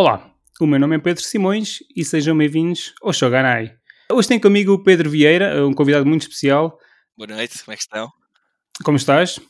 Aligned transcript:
Olá, 0.00 0.32
o 0.60 0.66
meu 0.68 0.78
nome 0.78 0.94
é 0.94 0.98
Pedro 1.00 1.24
Simões 1.24 1.80
e 1.96 2.04
sejam 2.04 2.38
bem-vindos 2.38 2.94
ao 3.02 3.12
Shoganai. 3.12 3.74
Hoje 4.12 4.28
tenho 4.28 4.40
comigo 4.40 4.74
o 4.74 4.80
Pedro 4.80 5.10
Vieira, 5.10 5.66
um 5.66 5.72
convidado 5.72 6.06
muito 6.06 6.22
especial. 6.22 6.78
Boa 7.16 7.26
noite, 7.26 7.58
como 7.64 7.72
é 7.72 7.76
que 7.76 7.82
estão? 7.82 8.08
Como 8.84 8.96
estás? 8.96 9.40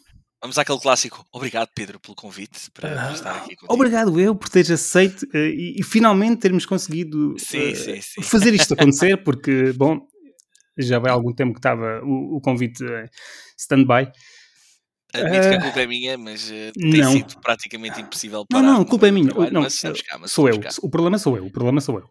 Vamos 0.41 0.57
àquele 0.57 0.81
clássico. 0.81 1.23
Obrigado, 1.35 1.69
Pedro, 1.75 2.01
pelo 2.01 2.15
convite 2.15 2.71
para 2.71 3.13
estar 3.13 3.33
aqui 3.33 3.57
contigo. 3.57 3.75
Obrigado 3.75 4.19
eu 4.19 4.35
por 4.35 4.49
teres 4.49 4.71
aceito 4.71 5.25
uh, 5.35 5.37
e, 5.37 5.75
e, 5.81 5.83
finalmente 5.83 6.41
termos 6.41 6.65
conseguido 6.65 7.35
sim, 7.39 7.73
uh, 7.73 7.77
sim, 7.77 8.01
sim. 8.01 8.23
fazer 8.23 8.55
isto 8.55 8.73
acontecer, 8.73 9.23
porque, 9.23 9.75
bom, 9.75 10.01
já 10.79 10.99
vai 10.99 11.11
há 11.11 11.15
algum 11.15 11.35
tempo 11.35 11.53
que 11.53 11.59
estava 11.59 12.01
o, 12.03 12.39
o 12.39 12.41
convite 12.41 12.83
uh, 12.83 13.05
stand-by. 13.59 14.11
Admito 15.15 15.49
que 15.49 15.55
a 15.55 15.61
culpa 15.63 15.81
é 15.81 15.87
minha, 15.87 16.19
mas 16.19 16.51
uh, 16.51 16.73
tem 16.75 17.01
não. 17.01 17.13
sido 17.13 17.41
praticamente 17.41 18.01
impossível 18.01 18.45
Não, 18.51 18.61
parar 18.61 18.73
não, 18.73 18.83
a 18.83 18.85
culpa 18.87 19.09
é 19.09 19.11
minha. 19.11 19.31
trabalho, 19.31 19.53
não, 19.53 19.63
mas 19.63 19.75
estamos 19.75 20.03
cá, 20.03 20.19
mas 20.19 20.31
sou 20.33 20.49
eu. 20.49 20.61
cá. 20.61 20.69
O 20.83 20.91
problema 20.91 21.19
sou 21.19 21.37
eu. 21.37 21.47
O 21.47 21.51
problema 21.51 21.81
sou 21.81 21.99
eu. 21.99 22.11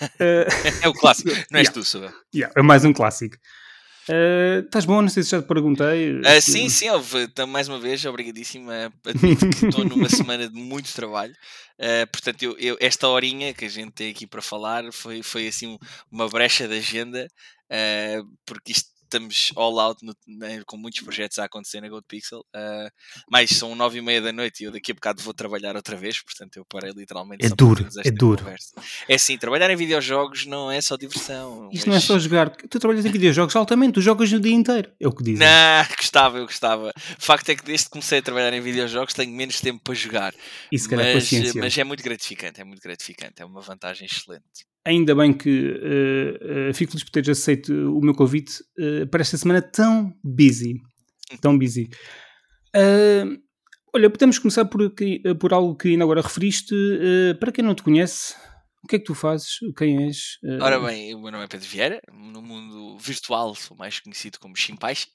É 0.82 0.88
o 0.88 0.92
clássico, 0.92 1.30
não 1.50 1.58
és 1.60 1.68
Yeah. 1.68 1.72
tu, 1.72 1.84
sou 1.84 2.02
eu. 2.04 2.12
Yeah, 2.34 2.52
é 2.56 2.62
mais 2.62 2.84
um 2.84 2.92
clássico. 2.92 3.36
Uh, 4.08 4.60
estás 4.66 4.84
bom? 4.84 5.00
Não 5.00 5.08
sei 5.08 5.22
se 5.22 5.30
já 5.30 5.40
te 5.40 5.48
perguntei. 5.48 6.20
Ah, 6.26 6.38
sim, 6.40 6.68
sim, 6.68 6.90
houve, 6.90 7.22
então, 7.22 7.46
mais 7.46 7.68
uma 7.68 7.78
vez, 7.78 8.04
obrigadíssimo. 8.04 8.70
ah, 8.70 8.90
Admito 9.06 9.48
que 9.48 9.64
estou 9.64 9.84
numa 9.84 10.08
semana 10.10 10.46
de 10.48 10.54
muito 10.60 10.92
trabalho. 10.92 11.34
Ah, 11.80 12.06
portanto, 12.12 12.42
eu, 12.42 12.56
eu- 12.58 12.76
esta 12.80 13.08
horinha 13.08 13.54
que 13.54 13.64
a 13.64 13.68
gente 13.68 13.92
tem 13.92 14.10
aqui 14.10 14.26
para 14.26 14.42
falar 14.42 14.84
foi, 14.92 15.22
foi 15.22 15.46
assim 15.48 15.68
um- 15.68 15.78
uma 16.10 16.28
brecha 16.28 16.68
de 16.68 16.76
agenda, 16.76 17.26
ah, 17.70 18.20
porque 18.44 18.72
isto 18.72 18.90
estamos 19.14 19.52
all 19.56 19.78
out 19.78 20.04
no- 20.04 20.14
né, 20.26 20.62
com 20.66 20.76
muitos 20.76 21.00
projetos 21.00 21.38
a 21.38 21.44
acontecer 21.44 21.80
na 21.80 21.88
GoldPixel. 21.88 22.40
Uh, 22.54 22.90
mas 23.30 23.50
são 23.50 23.74
nove 23.74 23.98
e 23.98 24.02
meia 24.02 24.20
da 24.20 24.32
noite 24.32 24.62
e 24.62 24.66
eu 24.66 24.72
daqui 24.72 24.90
a 24.92 24.94
bocado 24.94 25.22
vou 25.22 25.32
trabalhar 25.32 25.76
outra 25.76 25.96
vez, 25.96 26.20
portanto 26.20 26.56
eu 26.56 26.64
parei 26.64 26.92
literalmente 26.92 27.44
É 27.44 27.48
duro, 27.48 27.86
é 28.04 28.10
duro. 28.10 28.42
conversa. 28.42 28.72
É 29.08 29.14
assim, 29.14 29.38
trabalhar 29.38 29.70
em 29.70 29.76
videojogos 29.76 30.46
não 30.46 30.70
é 30.70 30.80
só 30.80 30.96
diversão. 30.96 31.68
Isto 31.72 31.86
não 31.86 31.94
é 31.94 31.96
mas- 31.98 32.04
só 32.04 32.18
jogar. 32.18 32.50
Tu 32.50 32.78
trabalhas 32.78 33.04
em 33.06 33.10
videojogos 33.10 33.54
altamente, 33.56 33.94
tu 33.94 34.00
jogas 34.00 34.32
o 34.32 34.40
dia 34.40 34.54
inteiro. 34.54 34.92
É 35.00 35.06
o 35.08 35.12
que 35.12 35.22
dizem. 35.22 35.46
Não, 35.46 35.86
gostava, 35.96 36.38
eu 36.38 36.46
gostava. 36.46 36.92
O 37.18 37.22
facto 37.22 37.48
é 37.50 37.54
que 37.54 37.64
desde 37.64 37.84
que 37.86 37.90
comecei 37.92 38.18
a 38.18 38.22
trabalhar 38.22 38.52
em 38.52 38.60
videojogos 38.60 39.14
tenho 39.14 39.32
menos 39.32 39.60
tempo 39.60 39.80
para 39.82 39.94
jogar. 39.94 40.34
Calhar 40.88 41.14
mas, 41.14 41.24
paciência. 41.24 41.60
mas 41.60 41.76
é 41.78 41.84
muito 41.84 42.02
gratificante, 42.02 42.60
é 42.60 42.64
muito 42.64 42.82
gratificante, 42.82 43.40
é 43.40 43.44
uma 43.44 43.60
vantagem 43.60 44.06
excelente. 44.06 44.66
Ainda 44.86 45.14
bem 45.14 45.32
que 45.32 45.48
uh, 45.48 46.70
uh, 46.70 46.74
fico 46.74 46.92
feliz 46.92 47.04
por 47.04 47.10
teres 47.10 47.30
aceito 47.30 47.72
o 47.72 48.02
meu 48.02 48.14
convite 48.14 48.62
uh, 48.78 49.06
para 49.06 49.22
esta 49.22 49.36
semana 49.38 49.62
tão 49.62 50.12
busy. 50.22 50.74
Tão 51.40 51.58
busy. 51.58 51.88
Olha, 53.94 54.10
podemos 54.10 54.38
começar 54.38 54.64
por, 54.66 54.92
por 55.38 55.54
algo 55.54 55.76
que 55.76 55.88
ainda 55.88 56.04
agora 56.04 56.20
referiste. 56.20 56.74
Para 57.38 57.52
quem 57.52 57.64
não 57.64 57.74
te 57.74 57.82
conhece, 57.82 58.34
o 58.84 58.86
que 58.86 58.96
é 58.96 58.98
que 58.98 59.06
tu 59.06 59.14
fazes? 59.14 59.58
Quem 59.76 60.06
és? 60.06 60.38
Uh, 60.42 60.62
Ora 60.62 60.78
bem, 60.78 61.14
o 61.14 61.20
meu 61.20 61.32
nome 61.32 61.44
é 61.44 61.48
Pedro 61.48 61.66
Vieira, 61.66 62.02
no 62.12 62.42
mundo 62.42 62.98
virtual 62.98 63.54
sou 63.54 63.74
mais 63.76 63.98
conhecido 63.98 64.38
como 64.38 64.54
Chimpais. 64.54 65.08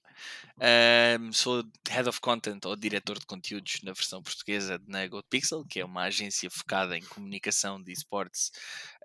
Ahm, 0.59 1.31
sou 1.31 1.63
Head 1.87 2.09
of 2.09 2.19
Content 2.19 2.65
ou 2.65 2.75
diretor 2.75 3.17
de 3.17 3.25
conteúdos 3.25 3.79
na 3.83 3.93
versão 3.93 4.21
portuguesa 4.21 4.81
na 4.87 5.07
GoPixel, 5.07 5.63
que 5.65 5.79
é 5.79 5.85
uma 5.85 6.03
agência 6.03 6.49
focada 6.49 6.97
em 6.97 7.01
comunicação 7.01 7.81
de 7.81 7.93
esportes 7.93 8.51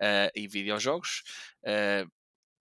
ah, 0.01 0.29
e 0.35 0.47
videojogos. 0.47 1.23
Ah, 1.65 2.05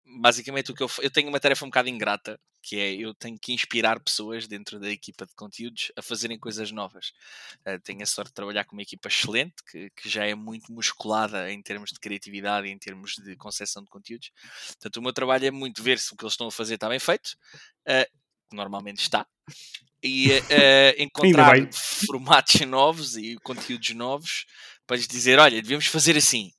basicamente 0.05 0.71
o 0.71 0.75
que 0.75 0.83
eu, 0.83 0.89
eu 1.01 1.11
tenho 1.11 1.29
uma 1.29 1.39
tarefa 1.39 1.65
um 1.65 1.69
bocado 1.69 1.89
ingrata, 1.89 2.39
que 2.61 2.79
é 2.79 2.93
eu 2.93 3.13
tenho 3.13 3.37
que 3.39 3.53
inspirar 3.53 3.99
pessoas 3.99 4.47
dentro 4.47 4.79
da 4.79 4.89
equipa 4.89 5.25
de 5.25 5.33
conteúdos 5.33 5.91
a 5.97 6.01
fazerem 6.01 6.37
coisas 6.37 6.71
novas. 6.71 7.11
Ah, 7.65 7.79
tenho 7.79 8.03
a 8.03 8.05
sorte 8.05 8.29
de 8.29 8.35
trabalhar 8.35 8.65
com 8.65 8.75
uma 8.75 8.81
equipa 8.81 9.07
excelente, 9.07 9.55
que, 9.69 9.89
que 9.91 10.09
já 10.09 10.25
é 10.25 10.35
muito 10.35 10.71
musculada 10.71 11.51
em 11.51 11.61
termos 11.61 11.91
de 11.91 11.99
criatividade 11.99 12.67
e 12.67 12.71
em 12.71 12.77
termos 12.77 13.15
de 13.15 13.35
concepção 13.35 13.83
de 13.83 13.89
conteúdos. 13.89 14.31
Portanto, 14.67 14.97
o 14.97 15.01
meu 15.01 15.13
trabalho 15.13 15.45
é 15.45 15.51
muito 15.51 15.81
ver 15.81 15.99
se 15.99 16.13
o 16.13 16.17
que 16.17 16.23
eles 16.23 16.33
estão 16.33 16.47
a 16.47 16.51
fazer 16.51 16.75
está 16.75 16.87
bem 16.87 16.99
feito, 16.99 17.31
que 18.49 18.55
normalmente 18.55 19.01
está, 19.01 19.25
e 20.03 20.29
ah, 20.51 20.95
encontrar 20.97 21.55
formatos 21.73 22.61
novos 22.67 23.17
e 23.17 23.35
conteúdos 23.43 23.91
novos 23.91 24.45
para 24.85 24.97
lhes 24.97 25.07
dizer: 25.07 25.39
olha, 25.39 25.61
devemos 25.61 25.87
fazer 25.87 26.17
assim. 26.17 26.51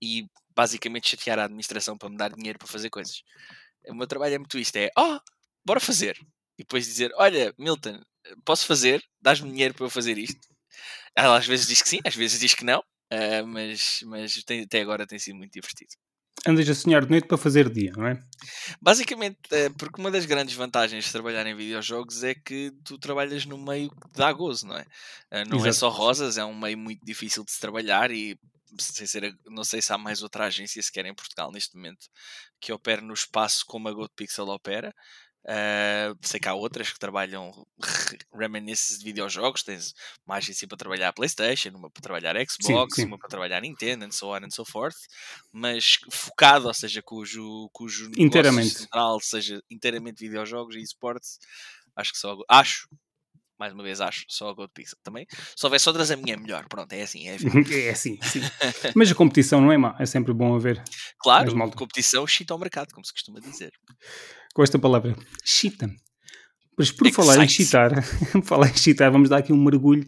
E 0.00 0.26
basicamente 0.56 1.10
chatear 1.10 1.38
a 1.38 1.44
administração 1.44 1.96
para 1.98 2.08
me 2.08 2.16
dar 2.16 2.32
dinheiro 2.32 2.58
para 2.58 2.68
fazer 2.68 2.90
coisas. 2.90 3.22
O 3.88 3.94
meu 3.94 4.06
trabalho 4.06 4.34
é 4.34 4.38
muito 4.38 4.58
isto: 4.58 4.76
é, 4.76 4.90
oh, 4.98 5.18
bora 5.64 5.80
fazer. 5.80 6.16
E 6.58 6.62
depois 6.62 6.86
dizer: 6.86 7.12
olha, 7.16 7.54
Milton, 7.58 8.00
posso 8.44 8.66
fazer? 8.66 9.02
Dás-me 9.20 9.50
dinheiro 9.50 9.74
para 9.74 9.86
eu 9.86 9.90
fazer 9.90 10.16
isto? 10.18 10.40
Ela 11.16 11.38
às 11.38 11.46
vezes 11.46 11.66
diz 11.66 11.82
que 11.82 11.88
sim, 11.88 12.00
às 12.04 12.14
vezes 12.14 12.40
diz 12.40 12.54
que 12.54 12.64
não, 12.64 12.82
ah, 13.10 13.42
mas, 13.46 14.00
mas 14.04 14.34
tem- 14.44 14.62
até 14.62 14.80
agora 14.80 15.06
tem 15.06 15.18
sido 15.18 15.36
muito 15.36 15.52
divertido. 15.52 15.90
Andas 16.46 16.68
a 16.68 16.74
sonhar 16.74 17.04
de 17.04 17.10
noite 17.10 17.26
para 17.26 17.36
fazer 17.38 17.68
dia, 17.70 17.92
não 17.96 18.06
é? 18.06 18.22
Basicamente, 18.80 19.38
é 19.50 19.68
porque 19.70 20.00
uma 20.00 20.10
das 20.10 20.26
grandes 20.26 20.54
vantagens 20.54 21.04
de 21.04 21.12
trabalhar 21.12 21.46
em 21.46 21.56
videojogos 21.56 22.22
é 22.22 22.34
que 22.34 22.72
tu 22.84 22.98
trabalhas 22.98 23.46
num 23.46 23.62
meio 23.62 23.90
que 23.90 24.08
dá 24.14 24.32
gozo, 24.32 24.66
não 24.66 24.76
é? 24.76 24.84
Ah, 25.30 25.44
Não 25.44 25.56
é 25.58 25.60
Exato. 25.68 25.76
só 25.76 25.88
rosas, 25.88 26.38
é 26.38 26.44
um 26.44 26.56
meio 26.56 26.78
muito 26.78 27.04
difícil 27.04 27.44
de 27.44 27.50
se 27.50 27.60
trabalhar 27.60 28.10
e 28.10 28.38
não 29.46 29.64
sei 29.64 29.80
se 29.80 29.92
há 29.92 29.98
mais 29.98 30.22
outra 30.22 30.46
agência 30.46 30.82
sequer 30.82 31.06
em 31.06 31.14
Portugal 31.14 31.50
neste 31.52 31.76
momento 31.76 32.08
que 32.60 32.72
opera 32.72 33.00
no 33.00 33.14
espaço 33.14 33.64
como 33.66 33.88
a 33.88 33.92
GoPixel 33.92 34.48
opera. 34.48 34.94
Ah, 35.48 36.12
sei 36.22 36.40
que 36.40 36.48
há 36.48 36.54
outras 36.54 36.92
que 36.92 36.98
trabalham 36.98 37.52
reminiscences 38.34 38.98
de 38.98 39.04
videojogos. 39.04 39.62
Tens 39.62 39.94
uma 40.26 40.36
agência 40.36 40.66
para 40.66 40.76
trabalhar 40.76 41.12
PlayStation, 41.12 41.70
uma 41.70 41.88
para 41.88 42.02
trabalhar 42.02 42.34
Xbox, 42.48 42.96
sim. 42.96 43.04
uma 43.04 43.16
para 43.16 43.28
trabalhar 43.28 43.60
Nintendo, 43.60 44.04
and 44.04 44.10
so 44.10 44.34
on 44.34 44.44
and 44.44 44.50
so 44.50 44.64
forth. 44.64 44.96
Mas 45.52 45.98
focado, 46.10 46.66
ou 46.66 46.74
seja, 46.74 47.00
cujo, 47.00 47.70
cujo 47.72 48.04
negócio 48.06 48.26
Inteiramente. 48.26 48.70
central 48.70 49.20
seja 49.20 49.62
inteiramente 49.70 50.18
videojogos 50.18 50.74
e 50.74 50.80
esportes, 50.80 51.38
acho 51.94 52.12
que 52.12 52.18
só 52.18 52.36
acho, 52.48 52.88
mais 53.58 53.72
uma 53.72 53.82
vez 53.82 54.00
acho, 54.00 54.24
só 54.28 54.50
a 54.50 54.54
GoPixel 54.54 54.98
também. 55.02 55.26
Se 55.56 55.64
houvesse 55.64 55.88
outras, 55.88 56.10
a 56.10 56.16
minha 56.16 56.34
é 56.34 56.36
melhor. 56.36 56.66
Pronto, 56.68 56.92
é 56.92 57.02
assim, 57.02 57.28
é. 57.28 57.36
É 57.86 57.90
assim, 57.90 58.18
sim. 58.22 58.40
Mas 58.94 59.10
a 59.10 59.14
competição 59.14 59.60
não 59.60 59.72
é 59.72 59.76
má, 59.76 59.96
é 59.98 60.06
sempre 60.06 60.32
bom 60.32 60.54
haver 60.54 60.82
Claro, 61.18 61.54
competição 61.72 62.26
chita 62.26 62.54
ao 62.54 62.58
mercado, 62.58 62.92
como 62.92 63.04
se 63.04 63.12
costuma 63.12 63.40
dizer. 63.40 63.72
com 64.54 64.62
esta 64.62 64.78
palavra. 64.78 65.16
Chita. 65.44 65.90
Mas 66.78 66.90
por 66.90 67.10
falar 67.10 67.42
em 67.42 67.48
chitar, 67.48 67.90
falar 68.44 68.68
em 68.68 68.76
chitar, 68.76 69.10
vamos 69.10 69.30
dar 69.30 69.38
aqui 69.38 69.52
um 69.52 69.62
mergulho 69.62 70.06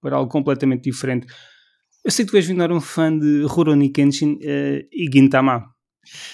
para 0.00 0.16
algo 0.16 0.30
completamente 0.30 0.82
diferente. 0.82 1.26
Eu 2.04 2.10
sei 2.10 2.24
que 2.24 2.30
tu 2.30 2.36
és 2.36 2.46
vindo 2.46 2.62
um 2.74 2.80
fã 2.80 3.16
de 3.16 3.42
Rurouni 3.44 3.90
Kenshin 3.90 4.38
eh, 4.42 4.86
e 4.92 5.08
Gintama. 5.12 5.74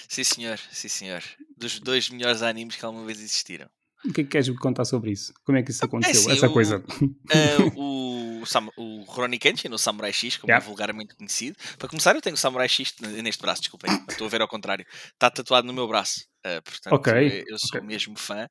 Sim, 0.07 0.23
senhor, 0.23 0.59
sim, 0.71 0.87
senhor. 0.87 1.23
Dos 1.57 1.79
dois 1.79 2.09
melhores 2.09 2.41
animes 2.41 2.75
que 2.75 2.85
alguma 2.85 3.05
vez 3.05 3.19
existiram. 3.19 3.69
O 4.05 4.13
que 4.13 4.21
é 4.21 4.23
que 4.23 4.29
queres 4.29 4.47
me 4.47 4.55
contar 4.57 4.85
sobre 4.85 5.11
isso? 5.11 5.33
Como 5.43 5.57
é 5.57 5.63
que 5.63 5.71
isso 5.71 5.83
aconteceu? 5.83 6.19
assim, 6.21 6.31
Essa 6.31 6.47
o- 6.47 6.53
coisa. 6.53 6.83
Ah, 7.31 7.57
o, 7.75 8.45
Sam- 8.45 8.69
o 8.77 9.03
Rurouni 9.03 9.37
Kenshin, 9.39 9.69
o 9.73 9.77
Samurai 9.77 10.13
X, 10.13 10.37
como 10.37 10.51
Yeah. 10.51 10.63
é 10.63 10.67
vulgarmente 10.67 11.15
conhecido. 11.15 11.57
Para 11.77 11.89
começar, 11.89 12.15
eu 12.15 12.21
tenho 12.21 12.35
o 12.35 12.37
Samurai 12.37 12.69
X 12.69 12.93
neste 13.23 13.41
braço, 13.41 13.61
desculpem. 13.61 13.91
Estou 14.09 14.27
a 14.27 14.29
ver 14.29 14.41
ao 14.41 14.47
contrário. 14.47 14.85
Está 15.13 15.29
tatuado 15.29 15.65
no 15.67 15.73
meu 15.73 15.87
braço. 15.87 16.25
Ah, 16.45 16.61
portanto, 16.63 16.93
Ok, 16.93 17.43
eu, 17.47 17.57
sou 17.59 17.79
ok. 17.79 17.81
mesmo 17.87 18.17
fã 18.17 18.47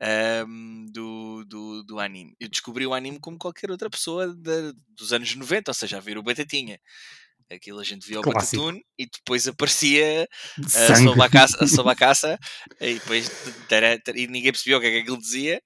ahm, 0.00 0.86
do, 0.92 1.44
do, 1.46 1.82
do 1.84 1.98
anime. 1.98 2.34
Eu 2.40 2.48
descobri 2.48 2.86
o 2.86 2.94
anime 2.94 3.18
como 3.20 3.38
qualquer 3.38 3.70
outra 3.70 3.90
pessoa 3.90 4.28
da- 4.34 4.72
dos 4.88 5.12
anos 5.12 5.34
90, 5.34 5.70
ou 5.70 5.74
seja, 5.74 5.98
a 5.98 6.00
ver 6.00 6.16
o 6.18 6.22
Batatinha. 6.22 6.78
Aquilo 7.50 7.80
a 7.80 7.84
gente 7.84 8.06
via 8.06 8.20
o. 8.20 8.22
Batatune 8.22 8.82
e 8.98 9.06
depois 9.06 9.46
aparecia 9.46 10.26
a 10.58 10.94
sob 10.96 11.22
a 11.22 11.28
caça, 11.28 11.58
a 11.90 11.94
caça 11.94 12.38
e 12.80 12.94
depois 12.94 13.30
e 14.14 14.26
ninguém 14.26 14.50
percebia 14.50 14.78
o 14.78 14.80
que 14.80 14.86
é 14.86 14.90
que 14.90 14.98
aquilo 15.00 15.18
dizia 15.18 15.60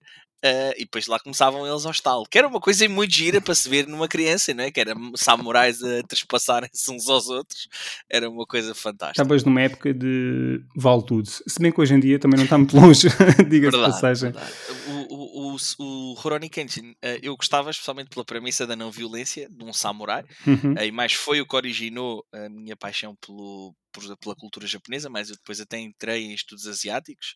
ah, 0.44 0.74
e 0.76 0.80
depois 0.80 1.06
lá 1.06 1.18
começavam 1.18 1.66
eles 1.66 1.84
ao 1.84 1.92
estalo 1.92 2.26
que 2.30 2.38
era 2.38 2.48
uma 2.48 2.60
coisa 2.60 2.88
muito 2.88 3.12
gira 3.12 3.40
para 3.40 3.54
se 3.54 3.68
ver 3.68 3.86
numa 3.86 4.08
criança 4.08 4.52
não 4.54 4.64
é? 4.64 4.70
que 4.70 4.80
era 4.80 4.94
samurais 5.14 5.82
a 5.82 6.02
trespassarem-se 6.02 6.90
uns 6.90 7.08
aos 7.08 7.28
outros 7.28 7.68
era 8.10 8.28
uma 8.28 8.46
coisa 8.46 8.74
fantástica 8.74 9.22
Estavas 9.22 9.44
numa 9.44 9.62
época 9.62 9.92
de 9.92 10.60
vale 10.76 11.02
tudo. 11.04 11.28
Se 11.28 11.60
bem 11.60 11.72
que 11.72 11.80
hoje 11.80 11.94
em 11.94 12.00
dia 12.00 12.18
também 12.18 12.36
não 12.36 12.44
está 12.44 12.56
muito 12.56 12.76
longe, 12.76 13.08
diga-se 13.48 13.76
de 13.76 13.82
passagem. 13.82 14.32
verdade. 14.32 14.52
O, 14.86 15.14
o, 15.14 15.56
o, 15.56 15.56
o 15.78 16.14
Rurouni 16.14 16.48
Kenshin, 16.48 16.94
ah, 17.02 17.18
eu 17.22 17.36
gostava 17.36 17.70
especialmente 17.70 18.10
pela 18.10 18.24
premissa 18.24 18.66
da 18.66 18.76
não 18.76 18.90
violência 18.90 19.48
de 19.50 19.64
um 19.64 19.72
samurai 19.72 20.24
Uhum. 20.46 20.74
Eh, 20.76 20.86
e 20.86 20.92
mais 20.92 21.12
foi 21.12 21.40
o 21.40 21.46
que 21.46 21.56
originou 21.56 22.24
a 22.32 22.48
minha 22.48 22.76
paixão 22.76 23.14
pelo, 23.16 23.74
por- 23.98 24.16
pela 24.18 24.36
cultura 24.36 24.66
japonesa, 24.66 25.10
mas 25.10 25.30
eu 25.30 25.36
depois 25.36 25.60
até 25.60 25.78
entrei 25.78 26.24
em 26.24 26.34
estudos 26.34 26.66
asiáticos 26.66 27.34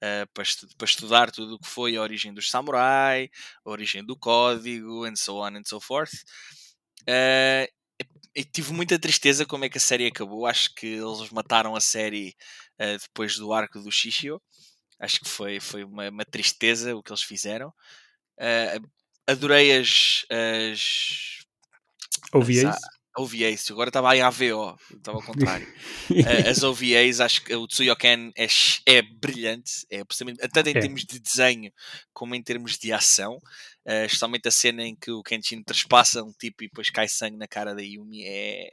eh, 0.00 0.26
para, 0.34 0.42
estu- 0.42 0.68
para 0.76 0.84
estudar 0.86 1.30
tudo 1.30 1.54
o 1.56 1.58
que 1.58 1.68
foi 1.68 1.96
a 1.96 2.02
origem 2.02 2.32
dos 2.34 2.50
samurai, 2.50 3.30
a 3.64 3.70
origem 3.70 4.04
do 4.04 4.16
código, 4.16 5.04
and 5.04 5.16
so 5.16 5.36
on 5.42 5.56
and 5.56 5.64
so 5.66 5.80
forth. 5.80 6.12
Eh, 7.06 7.68
e 8.34 8.44
tive 8.44 8.72
muita 8.72 8.98
tristeza 8.98 9.44
como 9.46 9.64
é 9.64 9.68
que 9.68 9.78
a 9.78 9.80
série 9.80 10.06
acabou. 10.06 10.46
Acho 10.46 10.74
que 10.74 10.86
eles 10.86 11.30
mataram 11.30 11.74
a 11.76 11.80
série 11.80 12.36
eh, 12.78 12.98
depois 12.98 13.36
do 13.36 13.52
arco 13.52 13.80
do 13.80 13.90
Shishio. 13.90 14.40
Acho 15.00 15.20
que 15.20 15.28
foi, 15.28 15.60
foi 15.60 15.84
uma, 15.84 16.08
uma 16.10 16.24
tristeza 16.24 16.94
o 16.96 17.02
que 17.02 17.10
eles 17.12 17.22
fizeram. 17.22 17.72
Eh, 18.38 18.78
adorei 19.26 19.78
as, 19.78 20.24
as, 20.30 21.38
isso? 22.80 22.97
OVAs, 23.18 23.70
agora 23.70 23.88
estava 23.88 24.16
em 24.16 24.22
AVO, 24.22 24.78
estava 24.96 25.18
ao 25.18 25.22
contrário. 25.24 25.66
uh, 26.10 26.48
as 26.48 26.62
OVAs, 26.62 27.20
acho 27.20 27.42
que 27.42 27.54
o 27.54 27.66
Tsuyoken 27.66 28.32
é, 28.36 28.46
é 28.86 29.02
brilhante, 29.02 29.86
é 29.90 30.02
tanto 30.48 30.68
em 30.68 30.76
é. 30.76 30.80
termos 30.80 31.04
de 31.04 31.18
desenho 31.18 31.72
como 32.12 32.34
em 32.34 32.42
termos 32.42 32.78
de 32.78 32.92
ação, 32.92 33.36
uh, 33.86 34.04
especialmente 34.04 34.48
a 34.48 34.52
cena 34.52 34.84
em 34.84 34.94
que 34.94 35.10
o 35.10 35.22
Kenshin 35.22 35.62
trespassa 35.62 36.22
um 36.22 36.32
tipo 36.32 36.62
e 36.62 36.68
depois 36.68 36.90
cai 36.90 37.08
sangue 37.08 37.36
na 37.36 37.48
cara 37.48 37.74
da 37.74 37.82
Yumi 37.82 38.24
é, 38.24 38.70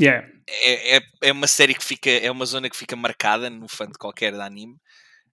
yeah. 0.00 0.26
é, 0.48 0.96
é, 0.96 1.02
é 1.22 1.32
uma 1.32 1.46
série 1.46 1.74
que 1.74 1.84
fica, 1.84 2.10
é 2.10 2.30
uma 2.30 2.46
zona 2.46 2.70
que 2.70 2.76
fica 2.76 2.96
marcada 2.96 3.50
no 3.50 3.68
fã 3.68 3.86
de 3.86 3.98
qualquer 3.98 4.32
de 4.32 4.40
anime. 4.40 4.76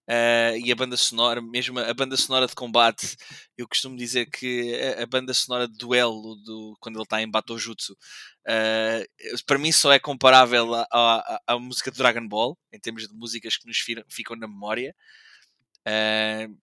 Uh, 0.10 0.56
e 0.64 0.72
a 0.72 0.76
banda 0.76 0.96
sonora, 0.96 1.42
mesmo 1.42 1.78
a 1.78 1.94
banda 1.94 2.16
sonora 2.16 2.48
de 2.48 2.56
combate, 2.56 3.18
eu 3.58 3.68
costumo 3.68 3.98
dizer 3.98 4.26
que 4.28 4.74
a, 4.98 5.04
a 5.04 5.06
banda 5.06 5.34
sonora 5.34 5.68
de 5.68 5.78
duelo, 5.78 6.36
do, 6.46 6.78
quando 6.80 6.96
ele 6.96 7.04
está 7.04 7.22
em 7.22 7.30
Batojutsu, 7.30 7.92
uh, 7.92 9.44
para 9.46 9.58
mim 9.58 9.70
só 9.70 9.92
é 9.92 10.00
comparável 10.00 10.74
à, 10.76 11.42
à, 11.46 11.60
música 11.60 11.92
de 11.92 11.98
Dragon 11.98 12.26
Ball, 12.26 12.58
em 12.72 12.80
termos 12.80 13.06
de 13.06 13.14
músicas 13.14 13.58
que 13.58 13.68
nos 13.68 13.78
ficam 14.10 14.38
na 14.38 14.48
memória. 14.48 14.96
Uh, 15.86 16.56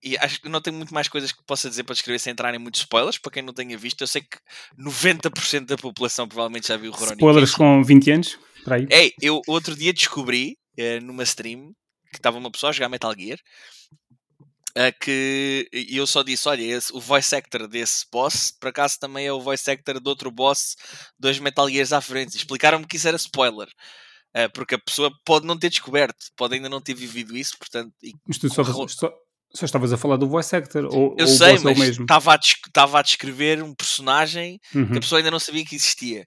e 0.00 0.16
acho 0.18 0.40
que 0.40 0.48
não 0.48 0.60
tenho 0.60 0.76
muito 0.76 0.94
mais 0.94 1.08
coisas 1.08 1.32
que 1.32 1.42
possa 1.44 1.68
dizer 1.68 1.82
para 1.82 1.94
descrever 1.94 2.20
sem 2.20 2.30
entrar 2.30 2.54
em 2.54 2.58
muitos 2.58 2.82
spoilers. 2.82 3.18
Para 3.18 3.32
quem 3.32 3.42
não 3.42 3.52
tenha 3.52 3.76
visto, 3.76 4.00
eu 4.02 4.06
sei 4.06 4.22
que 4.22 4.38
90% 4.80 5.66
da 5.66 5.76
população 5.76 6.28
provavelmente 6.28 6.68
já 6.68 6.76
viu 6.76 6.92
o 6.92 6.94
Rurouni 6.94 7.16
Spoilers 7.16 7.54
com 7.56 7.82
20 7.82 8.10
anos? 8.12 8.38
Ei, 8.88 9.12
eu 9.20 9.42
outro 9.48 9.74
dia 9.74 9.92
descobri 9.92 10.56
numa 11.02 11.24
stream 11.24 11.74
que 12.10 12.16
estava 12.18 12.38
uma 12.38 12.50
pessoa 12.50 12.70
a 12.70 12.72
jogar 12.72 12.88
Metal 12.88 13.14
Gear 13.16 13.38
que 15.00 15.68
e 15.72 15.96
eu 15.96 16.06
só 16.06 16.22
disse: 16.22 16.48
olha, 16.48 16.62
esse, 16.62 16.92
o 16.94 17.00
voice 17.00 17.34
actor 17.34 17.66
desse 17.66 18.06
boss, 18.12 18.52
por 18.58 18.68
acaso 18.68 18.98
também 18.98 19.26
é 19.26 19.32
o 19.32 19.40
voice 19.40 19.68
actor 19.70 20.00
de 20.00 20.08
outro 20.08 20.30
boss, 20.30 20.76
dois 21.18 21.38
Metal 21.38 21.68
Gears 21.68 21.92
à 21.92 22.00
frente. 22.00 22.36
Explicaram-me 22.36 22.86
que 22.86 22.96
isso 22.96 23.08
era 23.08 23.16
spoiler. 23.16 23.68
Uh, 24.36 24.52
porque 24.52 24.74
a 24.74 24.78
pessoa 24.78 25.10
pode 25.24 25.46
não 25.46 25.58
ter 25.58 25.70
descoberto, 25.70 26.26
pode 26.36 26.54
ainda 26.54 26.68
não 26.68 26.82
ter 26.82 26.94
vivido 26.94 27.36
isso, 27.36 27.56
portanto. 27.58 27.92
Mas 28.26 28.38
tu 28.38 28.48
só, 28.50 28.62
só, 28.62 29.10
só, 29.54 29.64
estavas 29.64 29.92
a 29.92 29.96
falar 29.96 30.16
do 30.16 30.28
voice 30.28 30.54
actor 30.54 30.84
ou, 30.84 31.16
eu 31.18 31.26
ou 31.26 31.26
sei, 31.26 31.56
o 31.56 31.64
mas 31.64 31.78
estava 31.78 32.34
a, 32.34 32.38
estava 32.38 32.98
a 32.98 33.02
descrever 33.02 33.62
um 33.62 33.74
personagem 33.74 34.60
uhum. 34.74 34.92
que 34.92 34.98
a 34.98 35.00
pessoa 35.00 35.18
ainda 35.18 35.30
não 35.30 35.40
sabia 35.40 35.64
que 35.64 35.74
existia. 35.74 36.26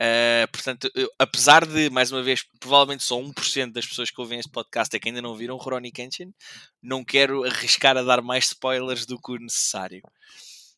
Uh, 0.00 0.46
portanto, 0.52 0.88
eu, 0.94 1.10
apesar 1.18 1.66
de, 1.66 1.90
mais 1.90 2.12
uma 2.12 2.22
vez, 2.22 2.44
provavelmente 2.60 3.02
só 3.02 3.20
1% 3.20 3.72
das 3.72 3.84
pessoas 3.84 4.10
que 4.10 4.20
ouvem 4.20 4.38
este 4.38 4.50
podcast 4.50 4.94
é 4.94 5.00
que 5.00 5.08
ainda 5.08 5.20
não 5.20 5.34
viram 5.34 5.56
Rurouni 5.56 5.90
Kenshin, 5.90 6.32
não 6.80 7.04
quero 7.04 7.42
arriscar 7.44 7.96
a 7.96 8.02
dar 8.02 8.22
mais 8.22 8.44
spoilers 8.44 9.04
do 9.04 9.20
que 9.20 9.32
o 9.32 9.38
necessário. 9.38 10.00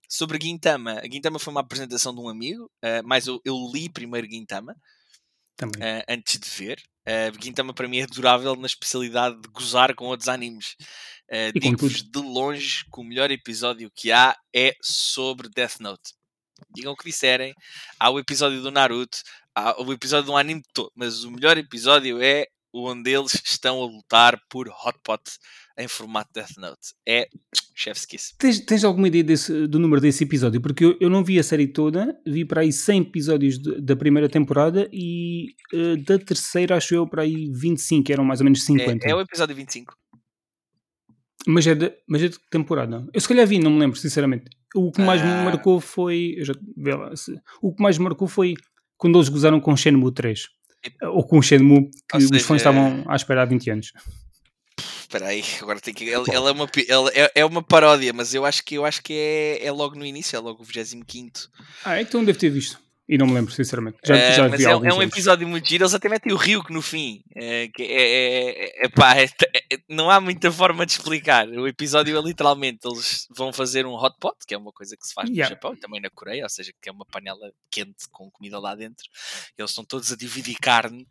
Sobre 0.08 0.38
Gintama, 0.42 1.00
a 1.00 1.04
Gintama 1.04 1.38
foi 1.38 1.52
uma 1.52 1.60
apresentação 1.60 2.14
de 2.14 2.20
um 2.20 2.30
amigo, 2.30 2.64
uh, 2.64 3.04
mas 3.04 3.26
eu, 3.26 3.40
eu, 3.44 3.56
li 3.72 3.90
primeiro 3.90 4.26
Gintama 4.26 4.72
uh, 5.62 6.04
antes 6.08 6.38
de 6.38 6.48
ver. 6.48 6.82
Uh, 7.06 7.42
Gintama 7.42 7.74
para 7.74 7.86
mim 7.86 7.98
é 7.98 8.04
adorável 8.04 8.56
na 8.56 8.66
especialidade 8.66 9.38
de 9.38 9.48
gozar 9.50 9.94
com 9.94 10.06
outros 10.06 10.30
animes. 10.30 10.76
Uh, 11.30 11.60
Digo-vos 11.60 12.02
de 12.02 12.18
longe 12.18 12.84
que 12.90 13.00
o 13.00 13.04
melhor 13.04 13.30
episódio 13.30 13.90
que 13.94 14.10
há 14.10 14.34
é 14.54 14.74
sobre 14.82 15.50
Death 15.50 15.78
Note 15.78 16.12
digam 16.74 16.92
o 16.92 16.96
que 16.96 17.04
disserem. 17.04 17.54
Há 17.98 18.10
o 18.10 18.18
episódio 18.18 18.62
do 18.62 18.70
Naruto, 18.70 19.18
há 19.54 19.80
o 19.82 19.92
episódio 19.92 20.26
de 20.26 20.30
um 20.30 20.36
anime 20.36 20.62
todo, 20.72 20.92
mas 20.94 21.24
o 21.24 21.30
melhor 21.30 21.56
episódio 21.58 22.22
é 22.22 22.46
onde 22.72 23.10
eles 23.10 23.34
estão 23.44 23.82
a 23.82 23.86
lutar 23.86 24.40
por 24.48 24.68
Hot 24.68 24.98
Pot 25.02 25.22
em 25.78 25.88
formato 25.88 26.30
Death 26.34 26.56
Note. 26.58 26.94
É 27.06 27.28
chef's 27.74 28.04
kiss. 28.04 28.34
Tens, 28.38 28.60
tens 28.60 28.84
alguma 28.84 29.08
ideia 29.08 29.24
desse, 29.24 29.66
do 29.66 29.78
número 29.78 30.00
desse 30.00 30.24
episódio? 30.24 30.60
Porque 30.60 30.84
eu, 30.84 30.96
eu 31.00 31.08
não 31.08 31.24
vi 31.24 31.38
a 31.38 31.42
série 31.42 31.66
toda, 31.66 32.18
vi 32.26 32.44
para 32.44 32.60
aí 32.60 32.72
100 32.72 33.02
episódios 33.02 33.58
de, 33.58 33.80
da 33.80 33.96
primeira 33.96 34.28
temporada 34.28 34.88
e 34.92 35.54
uh, 35.72 35.96
da 36.04 36.18
terceira 36.18 36.76
acho 36.76 36.94
eu 36.94 37.06
para 37.06 37.22
aí 37.22 37.50
25, 37.52 38.12
eram 38.12 38.24
mais 38.24 38.40
ou 38.40 38.44
menos 38.44 38.64
50. 38.64 39.06
É, 39.06 39.10
é 39.10 39.14
o 39.14 39.20
episódio 39.20 39.56
25. 39.56 39.94
Mas 41.46 41.66
é, 41.66 41.74
de, 41.74 41.92
mas 42.06 42.22
é 42.22 42.28
de 42.28 42.38
temporada. 42.50 43.06
Eu 43.12 43.20
se 43.20 43.28
calhar 43.28 43.46
vi, 43.46 43.58
não 43.58 43.70
me 43.70 43.78
lembro, 43.78 43.98
sinceramente. 43.98 44.50
O 44.74 44.92
que 44.92 45.00
mais 45.00 45.22
ah. 45.22 45.24
me 45.24 45.44
marcou 45.44 45.80
foi. 45.80 46.36
Já, 46.40 46.54
lá, 46.76 47.16
se, 47.16 47.40
o 47.62 47.74
que 47.74 47.82
mais 47.82 47.98
me 47.98 48.04
marcou 48.04 48.28
foi 48.28 48.54
quando 48.96 49.18
eles 49.18 49.28
gozaram 49.28 49.60
com 49.60 49.76
Shenmue 49.76 50.12
3. 50.12 50.48
Ou 51.02 51.24
com 51.26 51.40
Shenmue, 51.40 51.90
que 52.08 52.16
os 52.18 52.42
fãs 52.42 52.58
estavam 52.60 53.04
à 53.06 53.16
espera 53.16 53.42
há 53.42 53.44
20 53.44 53.70
anos. 53.70 53.92
Espera 55.00 55.26
aí, 55.26 55.42
agora 55.60 55.80
tem 55.80 55.92
que. 55.92 56.08
Ela, 56.08 56.24
ela, 56.30 56.50
é 56.50 56.52
uma, 56.52 56.70
ela 56.88 57.10
é, 57.14 57.32
é, 57.34 57.44
uma 57.44 57.62
paródia, 57.62 58.12
mas 58.12 58.32
eu 58.32 58.44
acho 58.44 58.64
que, 58.64 58.76
eu 58.76 58.84
acho 58.84 59.02
que 59.02 59.12
é, 59.12 59.66
é 59.66 59.72
logo 59.72 59.96
no 59.96 60.06
início, 60.06 60.36
é 60.36 60.38
logo 60.38 60.62
o 60.62 60.64
25. 60.64 61.04
Ah, 61.84 62.00
então 62.00 62.24
deve 62.24 62.38
ter 62.38 62.50
visto. 62.50 62.78
E 63.10 63.18
não 63.18 63.26
me 63.26 63.34
lembro, 63.34 63.52
sinceramente. 63.52 63.98
Já, 64.06 64.14
uh, 64.14 64.34
já 64.36 64.48
mas 64.48 64.60
é, 64.60 64.70
é, 64.70 64.94
um 64.94 65.02
episódio 65.02 65.48
muito 65.48 65.68
giro. 65.68 65.82
Eles 65.82 65.94
até 65.94 66.08
metem 66.08 66.32
o 66.32 66.36
Ryuk 66.36 66.72
no 66.72 66.80
fim. 66.80 67.24
É, 67.34 67.64
é, 67.64 67.72
é, 67.80 68.86
é 68.86 68.88
pá, 68.88 69.14
não 69.88 70.08
há 70.08 70.20
muita 70.20 70.52
forma 70.52 70.86
de 70.86 70.92
explicar. 70.92 71.48
O 71.48 71.66
episódio 71.66 72.16
é 72.16 72.22
literalmente: 72.22 72.86
eles 72.86 73.26
vão 73.36 73.52
fazer 73.52 73.84
um 73.84 73.94
hot 73.94 74.16
pot, 74.20 74.36
que 74.46 74.54
é 74.54 74.58
uma 74.58 74.70
coisa 74.70 74.96
que 74.96 75.04
se 75.04 75.12
faz 75.12 75.28
yeah. 75.28 75.52
no 75.52 75.56
Japão 75.56 75.74
e 75.74 75.80
também 75.80 76.00
na 76.00 76.08
Coreia, 76.08 76.44
ou 76.44 76.48
seja, 76.48 76.72
que 76.80 76.88
é 76.88 76.92
uma 76.92 77.04
panela 77.04 77.50
quente 77.68 78.08
com 78.12 78.30
comida 78.30 78.60
lá 78.60 78.76
dentro. 78.76 79.04
Eles 79.58 79.72
estão 79.72 79.84
todos 79.84 80.12
a 80.12 80.16
dividir 80.16 80.54
carne. 80.62 81.04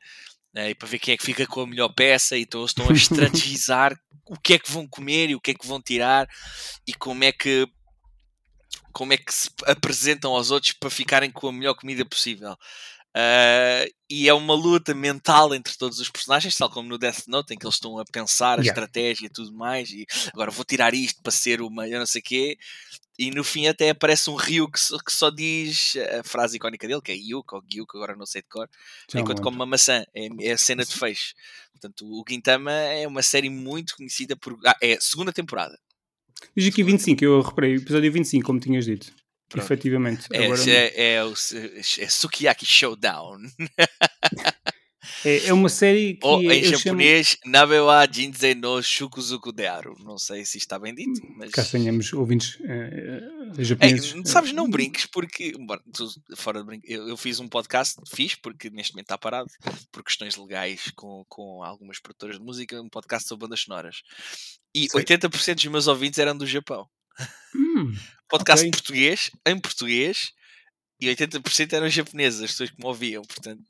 e 0.56 0.74
para 0.76 0.88
ver 0.88 1.00
quem 1.00 1.16
é 1.16 1.18
que 1.18 1.26
fica 1.26 1.46
com 1.46 1.64
a 1.64 1.68
melhor 1.68 1.90
peça, 1.90 2.38
e 2.38 2.44
então 2.44 2.62
eles 2.62 2.72
estão 2.72 2.88
a 2.88 2.94
estrategizar 2.96 4.00
o 4.26 4.40
que 4.40 4.54
é 4.54 4.60
que 4.60 4.72
vão 4.72 4.88
comer 4.88 5.32
e 5.32 5.36
o 5.36 5.42
que 5.42 5.52
é 5.52 5.54
que 5.54 5.68
vão 5.68 5.82
tirar 5.82 6.30
e 6.88 6.94
como 6.94 7.26
é 7.26 7.34
que 7.34 7.68
como 8.92 9.14
é 9.14 9.18
que 9.18 9.34
se 9.34 9.50
apresentam 9.66 10.32
aos 10.32 10.52
outros 10.52 10.74
para 10.74 10.90
ficarem 10.90 11.32
com 11.32 11.48
a 11.48 11.54
melhor 11.54 11.76
comida 11.76 12.06
possível. 12.06 12.56
Uh, 13.10 13.90
e 14.08 14.30
é 14.30 14.34
uma 14.34 14.54
luta 14.54 14.94
mental 14.94 15.54
entre 15.56 15.76
todos 15.76 16.00
os 16.00 16.10
personagens, 16.10 16.56
tal 16.56 16.70
como 16.70 16.88
no 16.88 16.98
Death 16.98 17.28
Note, 17.28 17.54
em 17.54 17.58
que 17.58 17.66
eles 17.66 17.76
estão 17.76 17.98
a 17.98 18.06
pensar 18.06 18.60
a 18.60 18.62
yeah. 18.62 18.70
estratégia 18.70 19.26
e 19.26 19.30
tudo 19.30 19.52
mais, 19.52 19.90
e 19.90 20.06
agora 20.32 20.52
vou 20.52 20.64
tirar 20.64 20.94
isto 20.94 21.22
para 21.22 21.32
ser 21.32 21.60
uma, 21.62 21.88
eu 21.88 21.98
não 21.98 22.06
sei 22.06 22.22
o 22.22 22.24
quê, 22.24 22.58
e 23.18 23.32
no 23.32 23.44
fim 23.44 23.68
até 23.68 23.90
aparece 23.90 24.30
um 24.30 24.36
Ryu 24.36 24.72
que 24.72 24.80
só, 24.80 24.98
que 24.98 25.12
só 25.12 25.30
diz 25.30 25.96
a 26.20 26.24
frase 26.24 26.56
icónica 26.56 26.88
dele, 26.88 27.02
que 27.02 27.12
é 27.12 27.16
Yuk 27.16 27.54
ou 27.54 27.64
Gyuk, 27.70 27.98
agora 27.98 28.16
não 28.16 28.26
sei 28.26 28.42
de 28.42 28.48
cor, 28.48 28.70
Já 29.12 29.20
enquanto 29.20 29.42
come 29.42 29.58
uma 29.58 29.66
maçã, 29.66 30.06
é, 30.14 30.30
é, 30.40 30.52
a 30.54 30.58
cena 30.58 30.86
de 30.86 30.94
fecho. 30.94 31.34
Portanto, 31.74 32.06
o 32.06 32.24
Gintama 32.28 32.72
é 32.72 33.06
uma 33.08 33.22
série 33.22 33.50
muito 33.50 33.96
conhecida 33.98 34.38
por. 34.38 34.58
Ah, 34.66 34.78
é 34.82 34.94
a 34.94 35.02
segunda 35.02 35.34
temporada. 35.34 35.78
Diz 36.56 36.68
aqui 36.68 36.84
25, 36.84 37.24
eu 37.24 37.42
reparei, 37.42 37.76
episódio 37.76 38.12
25, 38.12 38.46
como 38.46 38.60
tinhas 38.60 38.86
dito. 38.86 39.12
Pronto. 39.50 39.66
Efetivamente. 39.66 40.28
É, 40.32 40.46
Agora, 40.46 40.62
é, 40.70 41.14
é, 41.16 41.24
o 41.24 41.34
é 41.34 42.08
Sukiyaki 42.08 42.66
Showdown. 42.66 43.40
É, 45.26 45.48
é, 45.48 45.54
uma 45.54 45.70
série 45.70 46.16
que. 46.16 46.26
Ou 46.26 46.42
em 46.52 46.64
japonês, 46.64 47.28
chamo... 47.28 47.52
Nabewa 47.52 48.08
Jinzei 48.12 48.56
no 48.56 48.82
Shukuzuku 48.82 49.52
Dearu. 49.52 49.96
Não 50.00 50.18
sei 50.18 50.46
se 50.46 50.58
está 50.58 50.80
bem 50.80 50.94
dito, 50.94 51.22
mas. 51.36 51.52
Cá 51.52 51.64
tenhamos 51.64 52.12
ouvintes 52.14 52.56
uh, 52.56 53.64
japoneses. 53.64 54.16
É, 54.16 54.26
sabes, 54.26 54.54
não 54.54 54.70
brinques, 54.70 55.06
porque. 55.06 55.54
Bom, 55.58 55.78
tu, 55.94 56.08
fora 56.36 56.60
de 56.60 56.66
brinco, 56.66 56.86
eu, 56.88 57.08
eu, 57.08 57.18
fiz 57.18 57.40
um 57.40 57.48
podcast, 57.48 57.96
fiz, 58.08 58.36
porque 58.36 58.70
neste 58.70 58.94
momento 58.94 59.06
está 59.06 59.18
parado, 59.18 59.50
por 59.92 60.04
questões 60.04 60.36
legais 60.38 60.92
com, 60.96 61.26
com 61.28 61.64
algumas 61.64 62.00
produtoras 62.00 62.38
de 62.38 62.44
música, 62.44 62.82
um 62.82 62.90
podcast 62.90 63.28
sobre 63.28 63.46
bandas 63.46 63.62
sonoras. 63.62 64.02
E 64.74 64.88
Sim. 64.90 65.00
80% 65.00 65.56
dos 65.56 65.66
meus 65.66 65.88
ouvintes 65.88 66.20
eram 66.20 66.38
do 66.38 66.46
Japão. 66.46 66.88
Hum, 67.56 67.94
podcast 68.30 68.62
okay. 68.62 68.72
português, 68.72 69.32
em 69.46 69.60
português, 69.60 70.32
e 71.00 71.08
80% 71.08 71.74
eram 71.74 71.90
japoneses, 71.90 72.42
as 72.42 72.52
pessoas 72.52 72.70
que 72.72 72.80
me 72.80 72.86
ouviam. 72.86 73.24
Portanto, 73.24 73.62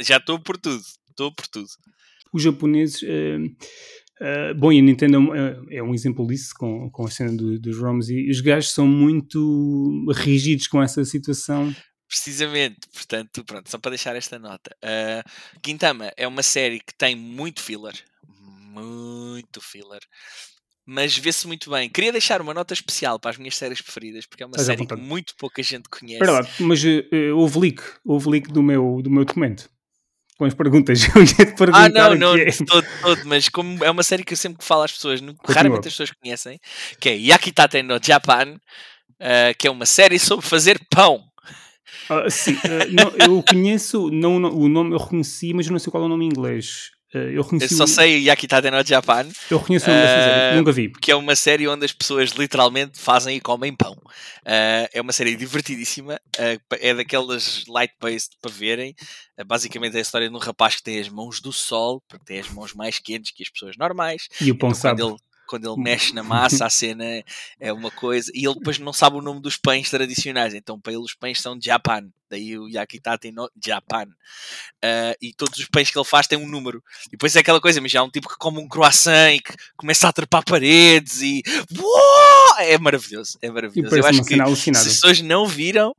já 0.00 0.16
estou 0.16 0.38
por 0.38 0.56
tudo. 0.58 0.82
Estou 1.08 1.32
por 1.32 1.46
tudo. 1.46 1.68
Os 2.32 2.42
japoneses. 2.42 3.02
Uh, 3.02 3.46
uh, 4.20 4.54
bom, 4.56 4.72
e 4.72 4.78
a 4.78 4.82
Nintendo 4.82 5.34
é, 5.34 5.78
é 5.78 5.82
um 5.82 5.94
exemplo 5.94 6.26
disso 6.26 6.52
com, 6.58 6.90
com 6.90 7.06
a 7.06 7.10
cena 7.10 7.34
do, 7.36 7.58
dos 7.58 7.78
ROMs. 7.78 8.12
E 8.12 8.30
os 8.30 8.40
gajos 8.40 8.72
são 8.72 8.86
muito 8.86 10.06
rígidos 10.14 10.66
com 10.66 10.82
essa 10.82 11.04
situação. 11.04 11.74
Precisamente, 12.06 12.86
portanto, 12.92 13.44
pronto, 13.44 13.70
só 13.70 13.78
para 13.78 13.90
deixar 13.90 14.14
esta 14.14 14.38
nota. 14.38 14.76
Uh, 14.84 15.28
Gintama 15.64 16.12
é 16.16 16.28
uma 16.28 16.42
série 16.42 16.80
que 16.80 16.94
tem 16.94 17.16
muito 17.16 17.62
filler. 17.62 17.94
Muito 18.72 19.60
filler 19.60 20.00
mas 20.86 21.16
vê-se 21.16 21.46
muito 21.46 21.70
bem. 21.70 21.88
Queria 21.88 22.12
deixar 22.12 22.40
uma 22.40 22.52
nota 22.52 22.74
especial 22.74 23.18
para 23.18 23.30
as 23.30 23.38
minhas 23.38 23.56
séries 23.56 23.80
preferidas, 23.80 24.26
porque 24.26 24.42
é 24.42 24.46
uma 24.46 24.58
série 24.58 24.86
que 24.86 24.96
muito 24.96 25.34
pouca 25.36 25.62
gente 25.62 25.88
conhece. 25.88 26.22
Espera 26.22 26.40
lá, 26.40 26.48
mas 26.60 26.84
uh, 26.84 27.36
houve 27.36 27.58
leak, 27.58 27.82
houve 28.04 28.28
leak 28.28 28.52
do 28.52 28.62
meu, 28.62 29.00
do 29.02 29.10
meu 29.10 29.24
documento. 29.24 29.68
Com 30.36 30.44
as 30.44 30.54
perguntas, 30.54 31.06
eu 31.14 31.22
ia 31.22 31.46
te 31.46 31.54
perguntar. 31.56 31.84
Ah, 31.84 31.88
não, 31.88 32.14
não, 32.14 32.36
é. 32.36 32.50
todo, 32.50 32.86
todo, 33.00 33.24
mas 33.24 33.48
como 33.48 33.82
é 33.84 33.90
uma 33.90 34.02
série 34.02 34.24
que 34.24 34.32
eu 34.32 34.36
sempre 34.36 34.64
falo 34.64 34.82
às 34.82 34.92
pessoas, 34.92 35.20
raramente 35.44 35.88
as 35.88 35.94
pessoas 35.94 36.10
conhecem, 36.10 36.58
que 37.00 37.08
é 37.08 37.16
Yakitate 37.16 37.82
no 37.82 37.98
Japan, 38.02 38.54
uh, 38.54 39.56
que 39.58 39.68
é 39.68 39.70
uma 39.70 39.86
série 39.86 40.18
sobre 40.18 40.44
fazer 40.44 40.78
pão. 40.90 41.22
Uh, 42.10 42.28
sim, 42.28 42.54
uh, 42.54 42.90
não, 42.92 43.10
eu 43.16 43.42
conheço, 43.42 44.10
não, 44.10 44.36
o 44.36 44.68
nome 44.68 44.92
eu 44.92 44.98
reconheci, 44.98 45.54
mas 45.54 45.68
não 45.68 45.78
sei 45.78 45.90
qual 45.90 46.02
é 46.02 46.06
o 46.06 46.08
nome 46.08 46.24
em 46.24 46.28
inglês. 46.28 46.90
Eu, 47.18 47.42
reconheci 47.42 47.72
eu 47.74 47.78
só 47.78 47.86
sei 47.86 48.22
Yakitate 48.24 48.70
no 48.70 48.84
Japan. 48.84 49.26
Eu 49.50 49.58
reconheço 49.58 49.86
o 49.86 49.88
nome 49.88 50.02
dessa 50.02 50.14
série, 50.14 50.56
nunca 50.56 50.72
vi. 50.72 50.88
Que 50.90 51.12
é 51.12 51.16
uma 51.16 51.36
série 51.36 51.68
onde 51.68 51.84
as 51.84 51.92
pessoas 51.92 52.30
literalmente 52.30 52.98
fazem 52.98 53.36
e 53.36 53.40
comem 53.40 53.74
pão. 53.74 53.92
Uh, 53.92 54.88
é 54.92 55.00
uma 55.00 55.12
série 55.12 55.36
divertidíssima, 55.36 56.14
uh, 56.14 56.76
é 56.80 56.94
daquelas 56.94 57.64
light-based 57.68 58.36
para 58.40 58.50
verem. 58.50 58.94
Uh, 59.38 59.44
basicamente 59.44 59.94
é 59.94 59.98
a 59.98 60.02
história 60.02 60.28
de 60.28 60.34
um 60.34 60.38
rapaz 60.38 60.76
que 60.76 60.82
tem 60.82 60.98
as 60.98 61.08
mãos 61.08 61.40
do 61.40 61.52
sol, 61.52 62.02
porque 62.08 62.24
tem 62.24 62.40
as 62.40 62.48
mãos 62.50 62.74
mais 62.74 62.98
quentes 62.98 63.30
que 63.30 63.42
as 63.42 63.50
pessoas 63.50 63.76
normais. 63.76 64.28
E 64.40 64.50
o 64.50 64.58
pão 64.58 64.70
então, 64.70 64.80
sabe. 64.80 65.02
Ele, 65.02 65.16
quando 65.46 65.70
ele 65.70 65.82
mexe 65.82 66.14
na 66.14 66.22
massa, 66.22 66.66
a 66.66 66.70
cena 66.70 67.04
é 67.60 67.72
uma 67.72 67.90
coisa. 67.90 68.30
E 68.34 68.46
ele 68.46 68.54
depois 68.54 68.78
não 68.78 68.92
sabe 68.92 69.16
o 69.16 69.22
nome 69.22 69.40
dos 69.40 69.56
pães 69.56 69.90
tradicionais, 69.90 70.54
então 70.54 70.80
para 70.80 70.92
ele 70.92 71.02
os 71.02 71.14
pães 71.14 71.40
são 71.40 71.58
Japan. 71.60 72.08
Daí 72.30 72.58
o 72.58 72.68
Yakitate 72.68 73.30
no 73.30 73.48
Japan. 73.62 74.06
Uh, 74.84 75.14
e 75.22 75.32
todos 75.32 75.58
os 75.58 75.66
pães 75.66 75.90
que 75.90 75.98
ele 75.98 76.04
faz 76.04 76.26
têm 76.26 76.38
um 76.38 76.48
número. 76.48 76.82
E 77.06 77.10
depois 77.12 77.36
é 77.36 77.40
aquela 77.40 77.60
coisa, 77.60 77.80
mas 77.80 77.92
já 77.92 78.00
há 78.00 78.04
um 78.04 78.10
tipo 78.10 78.28
que 78.28 78.36
come 78.36 78.58
um 78.58 78.68
croissant 78.68 79.34
e 79.34 79.40
que 79.40 79.54
começa 79.76 80.08
a 80.08 80.12
trepar 80.12 80.44
paredes 80.44 81.20
e. 81.20 81.42
Uou! 81.78 82.58
É 82.58 82.78
maravilhoso, 82.78 83.38
é 83.40 83.50
maravilhoso. 83.50 83.96
Eu 83.96 84.06
acho 84.06 84.24
que 84.24 84.34
se 84.56 84.70
as 84.70 84.84
pessoas 84.84 85.20
não 85.20 85.46
viram, 85.46 85.94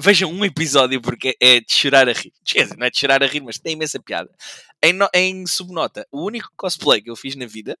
vejam 0.00 0.30
um 0.30 0.44
episódio 0.44 1.00
porque 1.00 1.36
é 1.40 1.60
de 1.60 1.72
chorar 1.72 2.08
a 2.08 2.12
rir. 2.12 2.32
Não 2.76 2.86
é 2.86 2.90
de 2.90 2.98
chorar 2.98 3.22
a 3.22 3.26
rir, 3.26 3.40
mas 3.40 3.58
tem 3.58 3.72
imensa 3.72 3.98
piada. 4.00 4.30
Em, 4.82 4.92
no, 4.92 5.08
em 5.14 5.46
subnota, 5.46 6.06
o 6.12 6.24
único 6.24 6.50
cosplay 6.56 7.00
que 7.00 7.10
eu 7.10 7.16
fiz 7.16 7.34
na 7.34 7.46
vida 7.46 7.76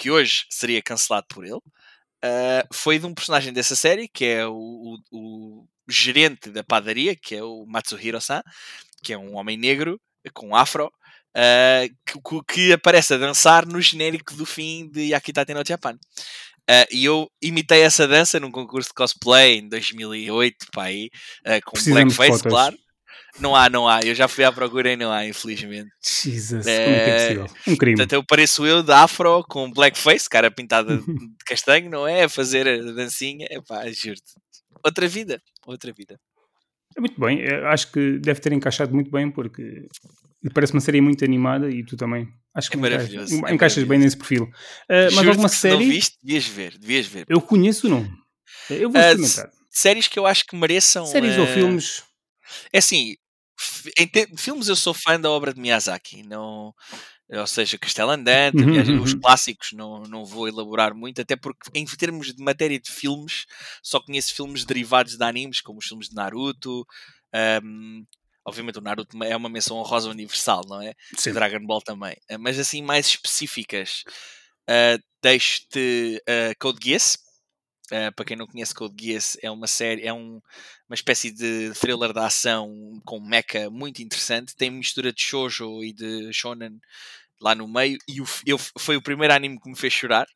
que 0.00 0.10
hoje 0.10 0.46
seria 0.48 0.80
cancelado 0.80 1.26
por 1.28 1.44
ele, 1.44 1.56
uh, 1.56 1.62
foi 2.72 2.98
de 2.98 3.04
um 3.04 3.12
personagem 3.12 3.52
dessa 3.52 3.76
série, 3.76 4.08
que 4.08 4.24
é 4.24 4.46
o, 4.46 4.54
o, 4.54 4.98
o 5.12 5.68
gerente 5.86 6.48
da 6.48 6.64
padaria, 6.64 7.14
que 7.14 7.36
é 7.36 7.44
o 7.44 7.66
Matsuhiro-san, 7.66 8.42
que 9.02 9.12
é 9.12 9.18
um 9.18 9.36
homem 9.36 9.58
negro 9.58 10.00
com 10.32 10.56
afro, 10.56 10.86
uh, 10.86 11.94
que, 12.06 12.44
que, 12.48 12.72
aparece 12.72 13.12
a 13.12 13.18
dançar 13.18 13.66
no 13.66 13.78
genérico 13.78 14.34
do 14.34 14.46
fim 14.46 14.88
de 14.88 15.08
Yakitate 15.08 15.52
no 15.52 15.62
Japan. 15.66 15.98
Uh, 16.62 16.88
e 16.90 17.04
eu 17.04 17.30
imitei 17.42 17.82
essa 17.82 18.08
dança 18.08 18.40
num 18.40 18.50
concurso 18.50 18.88
de 18.88 18.94
cosplay 18.94 19.58
em 19.58 19.68
2008, 19.68 20.66
pá, 20.72 20.84
aí, 20.84 21.10
uh, 21.46 21.60
com 21.62 21.72
Precisamos 21.72 22.16
blackface, 22.16 22.42
claro. 22.48 22.78
Não 23.38 23.54
há, 23.54 23.68
não 23.68 23.88
há. 23.88 24.00
Eu 24.00 24.14
já 24.14 24.26
fui 24.26 24.44
à 24.44 24.50
procura 24.50 24.92
e 24.92 24.96
não 24.96 25.12
há, 25.12 25.26
infelizmente. 25.26 25.90
Jesus, 26.02 26.66
é... 26.66 26.84
como 26.84 26.96
é 26.96 27.04
que 27.04 27.10
é 27.10 27.22
possível? 27.22 27.56
Um 27.68 27.76
crime. 27.76 27.96
Portanto, 27.96 28.12
eu 28.14 28.24
pareço 28.24 28.66
eu 28.66 28.82
de 28.82 28.92
afro 28.92 29.44
com 29.44 29.70
blackface, 29.70 30.28
cara 30.28 30.50
pintada 30.50 30.96
de 30.98 31.44
castanho, 31.46 31.88
não 31.90 32.06
é? 32.06 32.24
A 32.24 32.28
fazer 32.28 32.66
a 32.66 32.92
dancinha. 32.92 33.46
Epá, 33.50 33.84
juro-te. 33.90 34.34
Outra 34.84 35.06
vida, 35.06 35.40
outra 35.66 35.92
vida. 35.92 36.18
É 36.96 37.00
muito 37.00 37.20
bem, 37.20 37.40
eu 37.40 37.68
acho 37.68 37.92
que 37.92 38.18
deve 38.18 38.40
ter 38.40 38.52
encaixado 38.52 38.92
muito 38.92 39.10
bem 39.10 39.30
porque 39.30 39.86
parece 40.52 40.72
uma 40.72 40.80
série 40.80 41.00
muito 41.00 41.24
animada 41.24 41.70
e 41.70 41.84
tu 41.84 41.96
também. 41.96 42.26
Acho 42.52 42.68
que 42.68 42.76
é 42.76 42.80
maravilhoso, 42.80 43.32
encaixas, 43.34 43.50
é 43.50 43.54
encaixas 43.54 43.84
bem 43.84 43.98
nesse 43.98 44.16
perfil. 44.16 44.44
Uh, 44.44 45.14
mas 45.14 45.28
alguma 45.28 45.48
série. 45.48 45.76
Se 45.76 45.84
não 45.84 45.92
viste, 45.92 46.18
devias 46.20 46.46
ver, 46.46 46.78
devias 46.78 47.06
ver. 47.06 47.26
Eu 47.28 47.40
conheço 47.40 47.86
ou 47.86 47.92
não? 47.92 48.10
Eu 48.70 48.90
vou 48.90 49.00
uh, 49.00 49.04
experimentar. 49.04 49.50
Séries 49.70 50.08
que 50.08 50.18
eu 50.18 50.26
acho 50.26 50.44
que 50.46 50.56
mereçam. 50.56 51.06
Séries 51.06 51.36
uh... 51.36 51.42
ou 51.42 51.46
filmes 51.46 52.02
é 52.72 52.78
assim, 52.78 53.16
em 53.98 54.36
filmes 54.36 54.68
eu 54.68 54.76
sou 54.76 54.94
fã 54.94 55.20
da 55.20 55.30
obra 55.30 55.52
de 55.52 55.60
Miyazaki, 55.60 56.22
não, 56.22 56.74
ou 57.28 57.46
seja, 57.46 57.78
Castelo 57.78 58.10
Andante, 58.10 58.62
uhum, 58.62 59.02
os 59.02 59.12
uhum. 59.12 59.20
clássicos 59.20 59.72
não, 59.72 60.02
não 60.02 60.24
vou 60.24 60.48
elaborar 60.48 60.94
muito, 60.94 61.20
até 61.20 61.36
porque 61.36 61.70
em 61.74 61.84
termos 61.84 62.34
de 62.34 62.42
matéria 62.42 62.78
de 62.78 62.90
filmes, 62.90 63.46
só 63.82 64.00
conheço 64.00 64.34
filmes 64.34 64.64
derivados 64.64 65.16
de 65.16 65.24
animes, 65.24 65.60
como 65.60 65.78
os 65.78 65.86
filmes 65.86 66.08
de 66.08 66.14
Naruto, 66.14 66.84
um, 67.62 68.04
obviamente 68.44 68.78
o 68.78 68.82
Naruto 68.82 69.22
é 69.22 69.36
uma 69.36 69.48
menção 69.48 69.76
honrosa 69.76 70.10
universal, 70.10 70.62
não 70.66 70.82
é? 70.82 70.94
Sim. 71.16 71.32
Dragon 71.32 71.64
Ball 71.64 71.82
também, 71.82 72.16
mas 72.38 72.58
assim 72.58 72.82
mais 72.82 73.06
específicas, 73.06 74.02
uh, 74.68 75.00
deixo-te 75.22 76.20
uh, 76.28 76.54
Code 76.58 76.78
Geass, 76.82 77.16
Uh, 77.90 78.12
para 78.14 78.24
quem 78.24 78.36
não 78.36 78.46
conhece 78.46 78.74
Code 78.74 78.94
Geass, 79.00 79.36
é 79.42 79.50
uma 79.50 79.66
série, 79.66 80.06
é 80.06 80.12
um, 80.12 80.40
uma 80.88 80.94
espécie 80.94 81.30
de 81.30 81.72
thriller 81.74 82.12
de 82.12 82.20
ação 82.20 83.00
com 83.04 83.18
mecha 83.20 83.68
muito 83.68 84.00
interessante. 84.00 84.54
Tem 84.54 84.70
mistura 84.70 85.12
de 85.12 85.20
shoujo 85.20 85.82
e 85.82 85.92
de 85.92 86.32
shonen 86.32 86.80
lá 87.40 87.54
no 87.54 87.66
meio. 87.66 87.98
E 88.06 88.20
o, 88.20 88.24
eu, 88.46 88.58
foi 88.78 88.96
o 88.96 89.02
primeiro 89.02 89.34
anime 89.34 89.60
que 89.60 89.68
me 89.68 89.76
fez 89.76 89.92
chorar, 89.92 90.26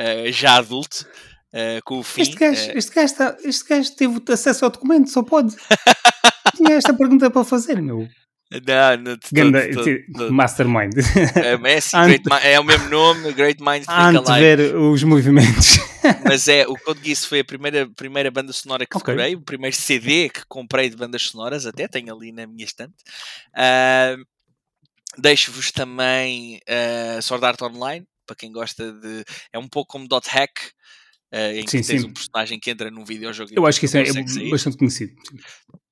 uh, 0.00 0.30
já 0.30 0.56
adulto, 0.56 1.04
uh, 1.52 1.82
com 1.84 1.98
o 1.98 2.02
fim. 2.02 2.22
Este 2.22 2.36
gajo, 2.36 2.70
este, 2.74 2.94
gajo 2.94 3.12
está, 3.12 3.36
este 3.42 3.68
gajo 3.68 3.96
teve 3.96 4.32
acesso 4.32 4.64
ao 4.64 4.70
documento, 4.70 5.10
só 5.10 5.22
pode. 5.22 5.56
Tinha 6.56 6.76
esta 6.76 6.94
pergunta 6.94 7.30
para 7.30 7.44
fazer, 7.44 7.82
meu. 7.82 8.08
Não, 8.66 8.96
não 8.96 9.18
Ganda, 9.32 10.30
Mastermind. 10.30 10.92
É, 11.34 11.72
é, 11.72 11.76
assim, 11.76 11.96
Ante... 11.96 12.22
é, 12.42 12.60
o 12.60 12.64
mesmo 12.64 12.88
nome, 12.88 13.32
Great 13.32 13.62
Minds 13.62 13.86
Think 13.86 14.16
Alike. 14.16 14.32
ver 14.32 14.76
os 14.76 15.02
movimentos. 15.02 15.78
Mas 16.24 16.46
é, 16.48 16.66
o 16.66 16.76
Code 16.76 17.00
Geass 17.02 17.24
foi 17.24 17.40
a 17.40 17.44
primeira, 17.44 17.88
primeira 17.96 18.30
banda 18.30 18.52
sonora 18.52 18.86
que 18.86 18.96
okay. 18.96 19.14
decorei, 19.14 19.34
o 19.34 19.40
primeiro 19.40 19.74
CD 19.74 20.28
que 20.28 20.42
comprei 20.46 20.88
de 20.88 20.96
bandas 20.96 21.22
sonoras, 21.22 21.66
até 21.66 21.88
tenho 21.88 22.14
ali 22.14 22.30
na 22.30 22.46
minha 22.46 22.64
estante. 22.64 22.94
Uh, 23.56 24.24
Deixo-vos 25.16 25.70
também 25.70 26.60
uh, 26.68 27.22
Sword 27.22 27.44
Art 27.44 27.62
Online, 27.62 28.06
para 28.26 28.36
quem 28.36 28.50
gosta 28.50 28.92
de. 28.92 29.24
É 29.52 29.58
um 29.58 29.68
pouco 29.68 29.92
como 29.92 30.08
Dot 30.08 30.28
Hack. 30.28 30.50
Uh, 31.32 31.52
em 31.56 31.66
sim, 31.66 31.80
que 31.80 31.86
tens 31.88 32.02
sim. 32.02 32.06
um 32.06 32.12
personagem 32.12 32.60
que 32.60 32.70
entra 32.70 32.90
num 32.90 33.04
videojogo. 33.04 33.50
Eu 33.54 33.66
acho 33.66 33.80
que 33.80 33.86
isso 33.86 33.96
é, 33.96 34.02
é 34.02 34.50
bastante 34.50 34.76
conhecido. 34.76 35.14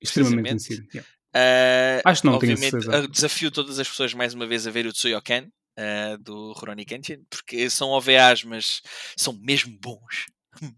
Extremamente 0.01 0.49
conhecido. 0.49 0.87
Yeah. 0.95 1.09
Uh, 1.35 2.03
Acho 2.05 2.23
que 2.23 2.27
não 2.29 2.39
tenho 2.39 2.57
certeza. 2.57 3.09
Desafio 3.09 3.51
todas 3.51 3.79
as 3.79 3.89
pessoas 3.89 4.13
mais 4.13 4.35
uma 4.35 4.47
vez 4.47 4.67
a 4.67 4.71
ver 4.71 4.87
o 4.87 4.93
Tsuyoken 4.93 5.45
uh, 5.45 6.19
do 6.23 6.53
Rurouni 6.53 6.85
Kenshin, 6.85 7.25
porque 7.29 7.71
são 7.71 7.91
OVAs, 7.91 8.45
mas 8.45 8.83
são 9.17 9.33
mesmo 9.43 9.77
bons. 9.81 10.27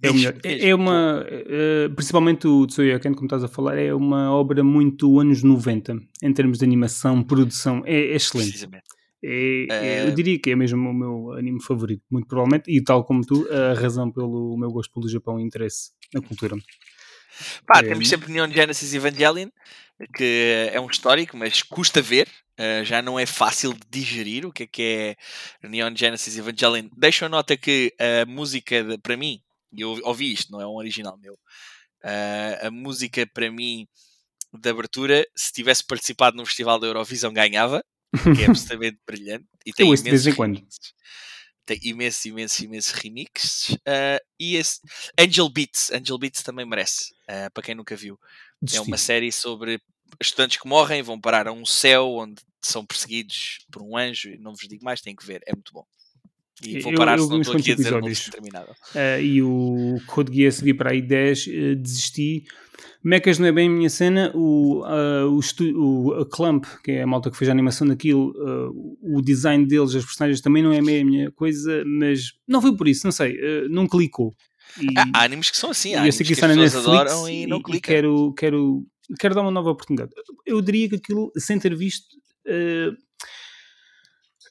É, 0.00 0.48
é, 0.48 0.68
é 0.68 0.74
uma, 0.74 1.22
uh, 1.22 1.94
principalmente 1.94 2.46
o 2.46 2.66
Tsuyoken, 2.66 3.12
como 3.12 3.26
estás 3.26 3.42
a 3.42 3.48
falar, 3.48 3.76
é 3.76 3.92
uma 3.92 4.30
obra 4.32 4.62
muito 4.62 5.18
anos 5.18 5.42
90 5.42 5.96
em 6.22 6.32
termos 6.32 6.58
de 6.58 6.64
animação, 6.64 7.22
produção, 7.22 7.82
é, 7.84 8.12
é 8.12 8.14
excelente. 8.14 8.68
É, 9.26 9.66
é, 9.70 10.06
eu 10.06 10.14
diria 10.14 10.38
que 10.38 10.50
é 10.50 10.56
mesmo 10.56 10.88
o 10.88 10.94
meu 10.94 11.32
anime 11.32 11.60
favorito, 11.60 12.02
muito 12.10 12.28
provavelmente, 12.28 12.70
e 12.70 12.82
tal 12.82 13.04
como 13.04 13.22
tu, 13.22 13.48
a 13.50 13.72
razão 13.72 14.12
pelo 14.12 14.56
meu 14.56 14.68
gosto 14.70 14.92
pelo 14.92 15.08
Japão 15.08 15.40
e 15.40 15.42
interesse 15.42 15.90
na 16.12 16.20
cultura. 16.20 16.56
Pá, 17.66 17.80
é, 17.80 17.84
temos 17.84 18.08
sempre 18.08 18.30
Neon 18.32 18.50
Genesis 18.50 18.94
Evangelion, 18.94 19.48
que 20.14 20.70
é 20.72 20.80
um 20.80 20.86
histórico, 20.86 21.36
mas 21.36 21.62
custa 21.62 22.02
ver. 22.02 22.28
Uh, 22.58 22.84
já 22.84 23.02
não 23.02 23.18
é 23.18 23.26
fácil 23.26 23.72
de 23.72 23.80
digerir 23.90 24.46
o 24.46 24.52
que 24.52 24.62
é 24.62 24.66
que 24.66 24.82
é 25.62 25.68
Neon 25.68 25.94
Genesis 25.96 26.38
Evangelion. 26.38 26.88
Deixo 26.96 27.24
a 27.24 27.28
nota 27.28 27.56
que 27.56 27.92
a 27.98 28.24
música, 28.26 28.82
de, 28.84 28.96
para 28.98 29.16
mim, 29.16 29.42
eu 29.76 29.98
ouvi 30.04 30.32
isto, 30.32 30.52
não 30.52 30.60
é 30.60 30.66
um 30.66 30.76
original 30.76 31.18
meu. 31.18 31.34
Uh, 31.34 32.66
a 32.66 32.70
música, 32.70 33.26
para 33.26 33.50
mim, 33.50 33.88
de 34.52 34.68
abertura, 34.68 35.26
se 35.34 35.52
tivesse 35.52 35.84
participado 35.84 36.36
no 36.36 36.46
Festival 36.46 36.78
da 36.78 36.86
Eurovisão, 36.86 37.32
ganhava, 37.32 37.84
que 38.36 38.42
é 38.42 38.46
absolutamente 38.50 38.98
brilhante. 39.06 39.46
E 39.66 39.72
tem 39.72 39.88
eu 39.88 39.94
de 39.94 40.02
vez 40.02 40.26
em 40.26 40.34
quando. 40.34 40.64
Tem 41.66 41.80
imensos, 41.82 42.24
imensos, 42.26 42.60
imensos 42.60 42.92
remixes. 42.92 43.70
Uh, 43.70 44.20
e 44.38 44.56
esse 44.56 44.80
Angel 45.18 45.48
Beats, 45.48 45.90
Angel 45.90 46.18
Beats 46.18 46.42
também 46.42 46.66
merece, 46.66 47.12
uh, 47.22 47.50
para 47.52 47.62
quem 47.62 47.74
nunca 47.74 47.96
viu. 47.96 48.18
É 48.72 48.80
uma 48.80 48.96
série 48.96 49.30
sobre 49.30 49.80
estudantes 50.20 50.58
que 50.58 50.68
morrem, 50.68 51.02
vão 51.02 51.20
parar 51.20 51.48
a 51.48 51.52
um 51.52 51.66
céu 51.66 52.14
onde 52.14 52.40
são 52.62 52.84
perseguidos 52.84 53.58
por 53.70 53.82
um 53.82 53.96
anjo. 53.96 54.30
Não 54.40 54.52
vos 54.52 54.68
digo 54.68 54.84
mais, 54.84 55.00
tem 55.00 55.14
que 55.14 55.26
ver, 55.26 55.42
é 55.46 55.52
muito 55.52 55.72
bom. 55.72 55.84
E 56.62 56.80
vou 56.80 56.94
parar 56.94 57.18
eu, 57.18 57.24
eu 57.24 57.24
se 57.24 57.30
não 57.30 57.40
estou 57.40 57.56
aqui 57.56 57.72
a 57.72 57.74
dizer. 57.74 57.94
Uh, 57.94 59.20
e 59.20 59.42
o 59.42 59.96
Code 60.06 60.32
Geass 60.32 60.60
vi 60.60 60.72
para 60.72 60.92
aí 60.92 61.02
10, 61.02 61.46
uh, 61.46 61.76
desisti. 61.76 62.44
Mechas 63.02 63.38
não 63.38 63.46
é 63.48 63.52
bem 63.52 63.68
a 63.68 63.70
minha 63.70 63.90
cena. 63.90 64.30
O, 64.34 64.82
uh, 64.84 65.28
o, 65.28 65.40
o 65.80 66.14
a 66.20 66.26
Clamp, 66.26 66.64
que 66.82 66.92
é 66.92 67.02
a 67.02 67.06
malta 67.06 67.30
que 67.30 67.36
fez 67.36 67.48
a 67.48 67.52
animação 67.52 67.86
daquilo, 67.86 68.32
o 69.02 69.20
design 69.20 69.66
deles, 69.66 69.94
as 69.94 70.04
personagens 70.04 70.40
também 70.40 70.62
não 70.62 70.72
é 70.72 70.80
bem 70.80 71.02
a 71.02 71.04
minha 71.04 71.30
coisa, 71.32 71.84
mas 71.84 72.32
não 72.46 72.62
foi 72.62 72.74
por 72.76 72.88
isso, 72.88 73.06
não 73.06 73.12
sei, 73.12 73.36
não 73.68 73.86
clicou. 73.86 74.34
E, 74.80 74.86
há 75.12 75.24
animes 75.24 75.50
que 75.50 75.56
são 75.56 75.70
assim, 75.70 75.94
há 75.94 75.98
animes 76.00 76.18
que, 76.18 76.24
que 76.24 76.32
as 76.32 76.40
pessoas 76.40 76.76
adoram 76.76 77.28
e, 77.28 77.42
e 77.42 77.46
não 77.46 77.62
clicam. 77.62 77.92
E 77.92 77.96
quero, 77.96 78.34
quero, 78.34 78.86
quero 79.18 79.34
dar 79.34 79.42
uma 79.42 79.50
nova 79.50 79.70
oportunidade. 79.70 80.10
Eu 80.44 80.60
diria 80.60 80.88
que 80.88 80.96
aquilo, 80.96 81.30
sem 81.36 81.58
ter 81.58 81.74
visto, 81.76 82.06
uh, 82.46 82.96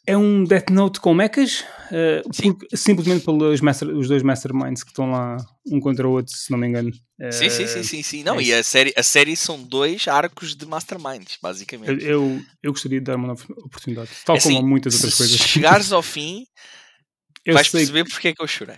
é 0.05 0.17
um 0.17 0.43
Death 0.43 0.69
Note 0.69 0.99
com 0.99 1.13
mechas, 1.13 1.63
uh, 1.89 2.75
simplesmente 2.75 3.23
pelos 3.23 3.61
master, 3.61 3.87
os 3.89 4.09
dois 4.09 4.21
Masterminds 4.21 4.83
que 4.83 4.89
estão 4.89 5.09
lá 5.09 5.37
um 5.65 5.79
contra 5.79 6.07
o 6.07 6.11
outro, 6.11 6.35
se 6.35 6.51
não 6.51 6.57
me 6.57 6.67
engano. 6.67 6.89
Uh, 7.19 7.31
sim, 7.31 7.49
sim, 7.49 7.67
sim, 7.67 7.83
sim, 7.83 8.03
sim. 8.03 8.23
Não, 8.23 8.37
é 8.37 8.43
e 8.43 8.53
a 8.53 8.61
série, 8.63 8.93
a 8.97 9.03
série 9.03 9.35
são 9.37 9.61
dois 9.63 10.07
arcos 10.07 10.55
de 10.55 10.65
Masterminds, 10.65 11.37
basicamente. 11.41 12.03
Eu, 12.03 12.41
eu 12.61 12.71
gostaria 12.73 12.99
de 12.99 13.05
dar 13.05 13.15
uma 13.15 13.27
nova 13.27 13.43
oportunidade, 13.59 14.09
tal 14.25 14.35
assim, 14.35 14.55
como 14.55 14.67
muitas 14.67 14.93
outras 14.95 15.15
coisas. 15.15 15.39
Se 15.39 15.47
chegares 15.47 15.93
ao 15.93 16.01
fim, 16.01 16.45
eu 17.45 17.53
vais 17.53 17.67
sei. 17.67 17.81
perceber 17.81 18.09
porque 18.09 18.29
é 18.29 18.33
que 18.33 18.41
eu 18.41 18.47
chorei. 18.47 18.77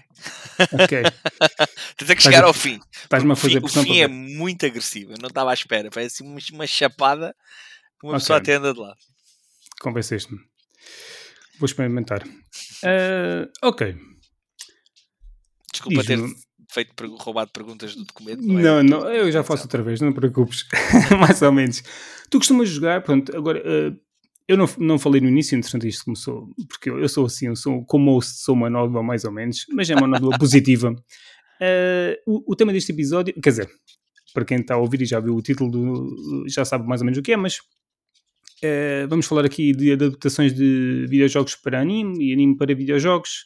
Ok. 0.74 1.04
Tens 1.98 2.10
é 2.10 2.16
que 2.16 2.24
chegar 2.24 2.44
ao 2.44 2.54
fim. 2.54 2.80
Estás-me 3.04 3.32
a 3.32 3.36
fazer 3.36 3.64
o 3.64 3.68
fim, 3.68 3.80
o 3.80 3.84
fim 3.84 4.00
é 4.00 4.08
muito 4.08 4.66
agressivo. 4.66 5.14
Eu 5.14 5.18
não 5.22 5.30
estava 5.30 5.52
à 5.52 5.54
espera. 5.54 5.90
Parece 5.92 6.24
uma, 6.24 6.40
uma 6.52 6.68
chapada 6.68 7.36
que 8.00 8.08
uma 8.08 8.14
okay. 8.14 8.20
pessoa 8.22 8.40
até 8.40 8.54
anda 8.56 8.74
de 8.74 8.80
lado. 8.80 8.98
convenceste-me. 9.80 10.40
Vou 11.60 11.66
experimentar. 11.66 12.26
Uh, 12.26 13.50
ok. 13.62 13.96
Desculpa 15.72 16.04
ter 16.04 16.20
feito 16.72 16.94
roubado 17.18 17.52
perguntas 17.52 17.96
do 17.96 18.04
documento. 18.04 18.42
Não, 18.42 18.60
é? 18.60 18.84
não, 18.84 18.84
não, 18.84 19.10
eu 19.10 19.32
já 19.32 19.44
faço 19.44 19.64
outra 19.64 19.84
vez, 19.84 20.02
não 20.02 20.12
te 20.12 20.16
preocupes. 20.16 20.66
Mais 21.20 21.42
ou 21.42 21.52
menos. 21.52 21.84
Tu 22.30 22.38
costumas 22.38 22.70
jogar, 22.70 23.02
pronto, 23.02 23.36
agora. 23.36 23.60
Uh, 23.60 24.05
eu 24.48 24.58
não, 24.58 24.66
não 24.78 25.00
falei 25.00 25.20
no 25.20 25.28
início, 25.28 25.58
entretanto 25.58 25.88
isto 25.88 26.06
começou, 26.06 26.50
porque 26.70 26.90
eu, 26.90 27.00
eu 27.00 27.10
sou 27.10 27.26
assim, 27.26 27.48
eu 27.48 27.56
sou 27.56 27.84
como 27.86 28.14
host, 28.14 28.44
sou 28.44 28.54
uma 28.54 28.70
nódoa 28.70 29.02
mais 29.02 29.24
ou 29.26 29.32
menos, 29.32 29.66
mas 29.72 29.90
é 29.90 29.96
uma 29.96 30.08
nódoa 30.08 30.38
positiva. 30.40 30.92
Uh, 30.92 32.16
o, 32.28 32.52
o, 32.52 32.56
tema 32.56 32.72
deste 32.72 32.92
episódio, 32.92 33.34
quer 33.42 33.50
dizer, 33.50 33.70
para 34.34 34.46
quem 34.46 34.60
está 34.60 34.76
a 34.76 34.78
ouvir 34.78 35.02
e 35.02 35.06
já 35.06 35.20
viu 35.20 35.36
o 35.36 35.42
título, 35.42 35.72
do, 35.72 36.46
já 36.48 36.64
sabe 36.64 36.88
mais 36.88 37.02
ou 37.02 37.06
menos 37.06 37.18
o 37.18 37.24
que 37.24 37.32
é, 37.32 37.38
mas 37.38 37.58
uh, 37.58 39.08
vamos 39.10 39.26
falar 39.26 39.46
aqui 39.46 39.72
de 39.72 39.94
adaptações 39.94 40.54
de 40.54 41.08
videojogos 41.10 41.56
para 41.56 41.82
anime 41.82 42.24
e 42.24 42.34
anime 42.34 42.56
para 42.56 42.76
videojogos, 42.76 43.46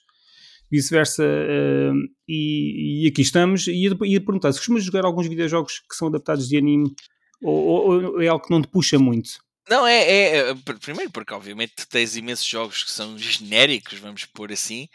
vice-versa, 0.69 1.23
uh, 1.23 1.95
e, 2.27 3.05
e, 3.05 3.07
aqui 3.07 3.21
estamos. 3.21 3.67
E 3.67 3.85
ia, 3.85 3.97
ia 4.03 4.19
perguntar 4.19 4.51
se 4.51 4.59
costumas 4.59 4.83
jogar 4.83 5.05
alguns 5.05 5.27
videojogos 5.27 5.79
que 5.89 5.95
são 5.95 6.09
adaptados 6.09 6.49
de 6.49 6.57
anime 6.57 6.93
ou, 7.41 7.55
ou, 7.55 8.03
ou 8.13 8.21
é 8.21 8.27
algo 8.27 8.43
que 8.43 8.51
não 8.51 8.61
te 8.61 8.67
puxa 8.67 8.99
muito? 8.99 9.29
Não, 9.69 9.85
é, 9.85 10.01
é, 10.01 10.49
é, 10.49 10.55
Primeiro, 10.81 11.11
porque 11.11 11.33
obviamente 11.33 11.87
tens 11.87 12.15
imensos 12.15 12.45
jogos 12.45 12.83
que 12.83 12.91
são 12.91 13.17
genéricos, 13.17 13.99
vamos 13.99 14.25
pôr 14.25 14.51
assim, 14.51 14.89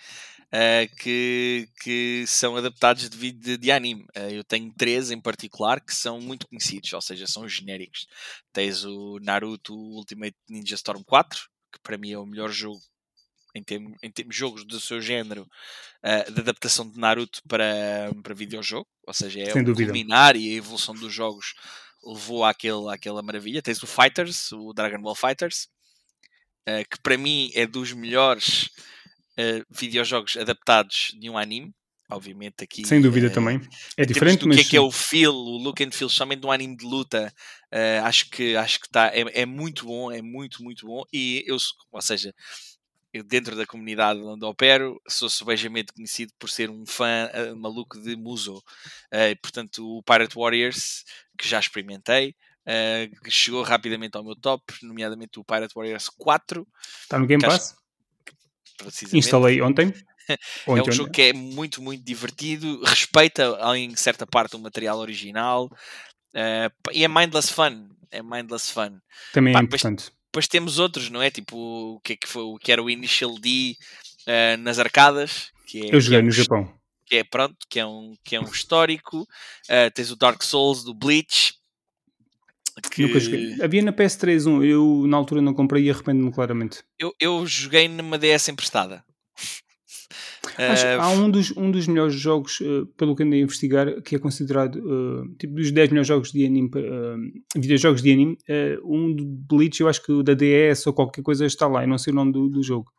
uh, 0.49 0.97
que, 0.97 1.69
que 1.81 2.25
são 2.27 2.57
adaptados 2.57 3.09
de, 3.09 3.33
de, 3.33 3.57
de 3.57 3.71
anime. 3.71 4.03
Uh, 4.17 4.31
eu 4.31 4.45
tenho 4.45 4.73
três 4.77 5.11
em 5.11 5.21
particular 5.21 5.81
que 5.81 5.95
são 5.95 6.21
muito 6.21 6.49
conhecidos, 6.49 6.93
ou 6.93 7.01
seja, 7.01 7.27
são 7.27 7.49
genéricos. 7.49 8.07
Tens 8.53 8.85
o 8.85 9.19
Naruto 9.21 9.75
Ultimate 9.75 10.37
Ninja 10.49 10.75
Storm 10.75 11.03
4, 11.05 11.49
que 11.73 11.79
para 11.81 11.97
mim 11.97 12.13
é 12.13 12.19
o 12.19 12.27
melhor 12.27 12.51
jogo 12.51 12.81
em 13.55 13.63
termos, 13.63 13.97
em 14.03 14.11
termos 14.11 14.35
de 14.35 14.41
jogos 14.41 14.65
do 14.65 14.81
seu 14.81 15.01
género 15.01 15.49
uh, 16.05 16.33
de 16.33 16.41
adaptação 16.41 16.91
de 16.91 16.99
Naruto 16.99 17.41
para, 17.49 18.11
para 18.23 18.35
videojogo, 18.35 18.89
ou 19.07 19.15
seja, 19.15 19.41
é 19.41 19.53
Sem 19.53 19.63
o 19.63 19.65
dúvida. 19.65 19.93
culminar 19.93 20.35
e 20.35 20.51
a 20.51 20.57
evolução 20.57 20.95
dos 20.95 21.13
jogos 21.13 21.55
levou 22.07 22.45
àquele, 22.45 22.89
àquela 22.91 23.23
maravilha. 23.23 23.63
Tens 23.63 23.83
o 23.83 23.87
Fighters, 23.87 24.53
o 24.53 24.73
Dragon 24.73 25.01
Ball 25.01 25.15
Fighters, 25.15 25.69
uh, 26.69 26.89
que 26.91 27.01
para 27.03 27.17
mim 27.17 27.51
é 27.55 27.67
dos 27.67 27.93
melhores 27.93 28.65
uh, 29.39 29.65
videojogos 29.71 30.37
adaptados 30.37 31.13
de 31.19 31.31
um 31.31 31.39
anime. 31.39 31.73
Obviamente 32.11 32.63
aqui. 32.63 32.87
Sem 32.87 33.01
dúvida 33.01 33.29
uh, 33.29 33.33
também. 33.33 33.61
É 33.97 34.05
diferente, 34.05 34.41
do 34.41 34.49
mas... 34.49 34.57
que 34.59 34.63
é 34.63 34.71
que 34.71 34.77
é 34.77 34.81
o 34.81 34.91
feel, 34.91 35.33
o 35.33 35.57
look 35.57 35.83
and 35.83 35.91
feel, 35.91 36.11
somente 36.11 36.41
de 36.41 36.47
um 36.47 36.53
anime 36.53 36.77
de 36.77 36.85
luta, 36.85 37.33
acho 38.05 38.29
que 38.29 38.55
acho 38.57 38.79
que 38.79 38.89
tá, 38.91 39.07
é, 39.07 39.43
é 39.43 39.47
muito 39.47 39.87
bom, 39.87 40.13
é 40.13 40.21
muito, 40.21 40.63
muito 40.63 40.87
bom. 40.87 41.03
E 41.13 41.43
eu, 41.47 41.57
ou 41.91 42.03
seja, 42.03 42.33
dentro 43.23 43.55
da 43.55 43.67
comunidade 43.67 44.21
onde 44.21 44.45
opero, 44.45 45.01
sou 45.09 45.31
subejamente 45.31 45.93
conhecido 45.93 46.33
por 46.39 46.51
ser 46.51 46.71
um 46.71 46.85
fã 46.85 47.31
uh, 47.33 47.57
maluco 47.57 48.01
de 48.01 48.17
Muso. 48.17 48.57
Uh, 49.13 49.41
portanto, 49.41 49.99
o 49.99 50.03
Pirate 50.03 50.35
Warriors, 50.35 51.05
que 51.39 51.49
já 51.49 51.61
experimentei, 51.61 52.35
uh, 52.67 53.31
chegou 53.31 53.63
rapidamente 53.63 54.17
ao 54.17 54.25
meu 54.25 54.35
top, 54.35 54.65
nomeadamente 54.83 55.39
o 55.39 55.45
Pirate 55.45 55.75
Warriors 55.75 56.09
4. 56.09 56.67
Está 57.03 57.19
no 57.19 57.27
Game 57.27 57.43
Pass? 57.43 57.77
Instalei 59.13 59.61
ontem. 59.63 59.95
é 60.29 60.71
um 60.71 60.91
jogo 60.91 61.11
que 61.11 61.23
é 61.23 61.33
muito, 61.33 61.81
muito 61.81 62.03
divertido, 62.03 62.83
respeita 62.83 63.57
em 63.77 63.95
certa 63.95 64.27
parte 64.27 64.57
o 64.57 64.59
material 64.59 64.99
original 64.99 65.71
e 66.93 67.05
é 67.05 67.09
mindless 67.09 67.53
fun. 67.53 67.89
É 68.11 68.23
mindless 68.23 68.73
fun. 68.73 68.99
Também 69.33 69.53
é 69.53 69.55
Pá, 69.55 69.61
é 69.61 69.65
importante 69.65 70.05
depois 70.05 70.24
temos 70.43 70.79
outros, 70.79 71.09
não 71.11 71.23
é? 71.23 71.31
Tipo, 71.31 71.57
o 71.97 72.01
que, 72.01 72.15
é 72.15 72.17
que, 72.17 72.29
foi, 72.29 72.43
o 72.43 72.59
que 72.59 72.73
era 72.73 72.83
o 72.83 72.91
Initial 72.91 73.39
D 73.39 73.77
uh, 74.27 74.57
nas 74.59 74.79
arcadas. 74.79 75.51
Que 75.67 75.87
é, 75.87 75.95
Eu 75.95 76.01
joguei 76.01 76.19
é 76.19 76.23
um, 76.23 76.27
no 76.27 76.33
Japão. 76.33 76.75
Que 77.07 77.17
é, 77.17 77.25
pronto, 77.25 77.57
que 77.69 77.79
é 77.79 77.87
um, 77.87 78.15
que 78.25 78.37
é 78.37 78.41
um 78.41 78.45
histórico. 78.45 79.23
Uh, 79.23 79.91
tens 79.95 80.11
o 80.11 80.17
Dark 80.17 80.43
Souls 80.43 80.85
do 80.85 80.93
Bleach. 80.93 81.55
Que... 82.91 83.03
Nunca 83.03 83.21
joguei. 83.21 83.55
Havia 83.63 83.83
na 83.83 83.93
PS3 83.93 84.51
um, 84.51 84.63
eu 84.63 85.07
na 85.07 85.17
altura 85.17 85.41
não 85.41 85.55
comprei 85.55 85.85
e 85.85 85.91
arrependo-me 85.91 86.33
claramente. 86.33 86.83
Eu, 86.99 87.15
eu 87.21 87.47
joguei 87.47 87.87
numa 87.89 88.19
DS 88.19 88.49
emprestada. 88.49 89.05
Acho, 90.57 90.87
uh, 90.87 91.01
há 91.01 91.11
um 91.11 91.31
dos, 91.31 91.51
um 91.57 91.71
dos 91.71 91.87
melhores 91.87 92.15
jogos, 92.15 92.61
uh, 92.61 92.87
pelo 92.97 93.15
que 93.15 93.23
andei 93.23 93.41
a 93.41 93.43
investigar, 93.43 94.01
que 94.03 94.17
é 94.17 94.19
considerado 94.19 94.77
uh, 94.77 95.29
tipo 95.37 95.55
dos 95.55 95.71
10 95.71 95.91
melhores 95.91 96.09
jogos 96.09 96.33
de 96.33 96.45
anime, 96.45 96.71
videojogos 97.57 98.03
de 98.03 98.13
anime. 98.13 98.39
um 98.85 99.15
do 99.15 99.25
Bleach, 99.25 99.81
eu 99.81 99.89
acho 99.89 100.03
que 100.03 100.13
o 100.13 100.23
da 100.23 100.35
DS 100.35 100.87
ou 100.87 100.93
qualquer 100.93 101.23
coisa 101.23 101.47
está 101.47 101.67
lá, 101.67 101.83
eu 101.83 101.89
não 101.89 101.99
sei 101.99 102.13
o 102.13 102.17
nome 102.17 102.33
do, 102.33 102.49
do 102.49 102.63
jogo. 102.63 102.93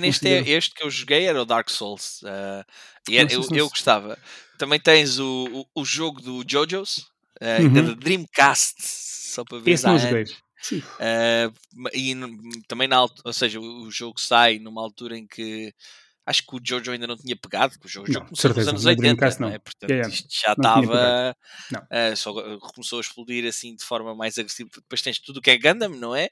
Neste, 0.00 0.28
é, 0.28 0.50
este 0.50 0.74
que 0.74 0.84
eu 0.84 0.90
joguei 0.90 1.24
era 1.24 1.40
o 1.40 1.46
Dark 1.46 1.70
Souls 1.70 2.20
e 3.08 3.16
era, 3.16 3.32
eu, 3.32 3.42
eu 3.52 3.68
gostava. 3.68 4.18
Também 4.58 4.78
tens 4.78 5.18
o, 5.18 5.66
o, 5.74 5.80
o 5.80 5.84
jogo 5.84 6.20
do 6.20 6.44
JoJo's, 6.46 7.06
uhum. 7.40 7.72
da 7.72 7.94
Dreamcast, 7.94 8.74
só 8.80 9.44
para 9.44 9.58
ver. 9.58 9.70
Esse 9.72 9.86
não 9.86 9.98
joguei. 9.98 10.24
Uh, 10.70 11.52
e 11.92 12.14
também 12.68 12.86
na 12.86 13.02
ou 13.02 13.32
seja, 13.32 13.58
o 13.58 13.90
jogo 13.90 14.20
sai 14.20 14.58
numa 14.58 14.80
altura 14.80 15.18
em 15.18 15.26
que 15.26 15.74
acho 16.26 16.46
que 16.46 16.56
o 16.56 16.60
Jojo 16.62 16.92
ainda 16.92 17.06
não 17.06 17.16
tinha 17.16 17.36
pegado, 17.36 17.72
porque 17.72 17.86
o 17.86 17.90
Jojo 17.90 18.12
não, 18.12 18.26
começou 18.26 18.54
nos 18.54 18.68
anos 18.68 18.84
80, 18.84 19.38
não. 19.40 19.48
É? 19.48 19.58
Portanto, 19.58 19.90
yeah, 19.90 20.08
yeah. 20.08 20.14
isto 20.14 20.28
já 20.30 20.52
estava. 20.52 21.36
Uh, 21.72 22.16
só 22.16 22.32
começou 22.72 22.98
a 22.98 23.00
explodir 23.00 23.46
assim 23.46 23.74
de 23.74 23.84
forma 23.84 24.14
mais 24.14 24.38
agressiva. 24.38 24.70
Depois 24.74 25.02
tens 25.02 25.18
tudo 25.18 25.38
o 25.38 25.42
que 25.42 25.50
é 25.50 25.58
Gundam, 25.58 25.90
não 25.90 26.14
é? 26.14 26.28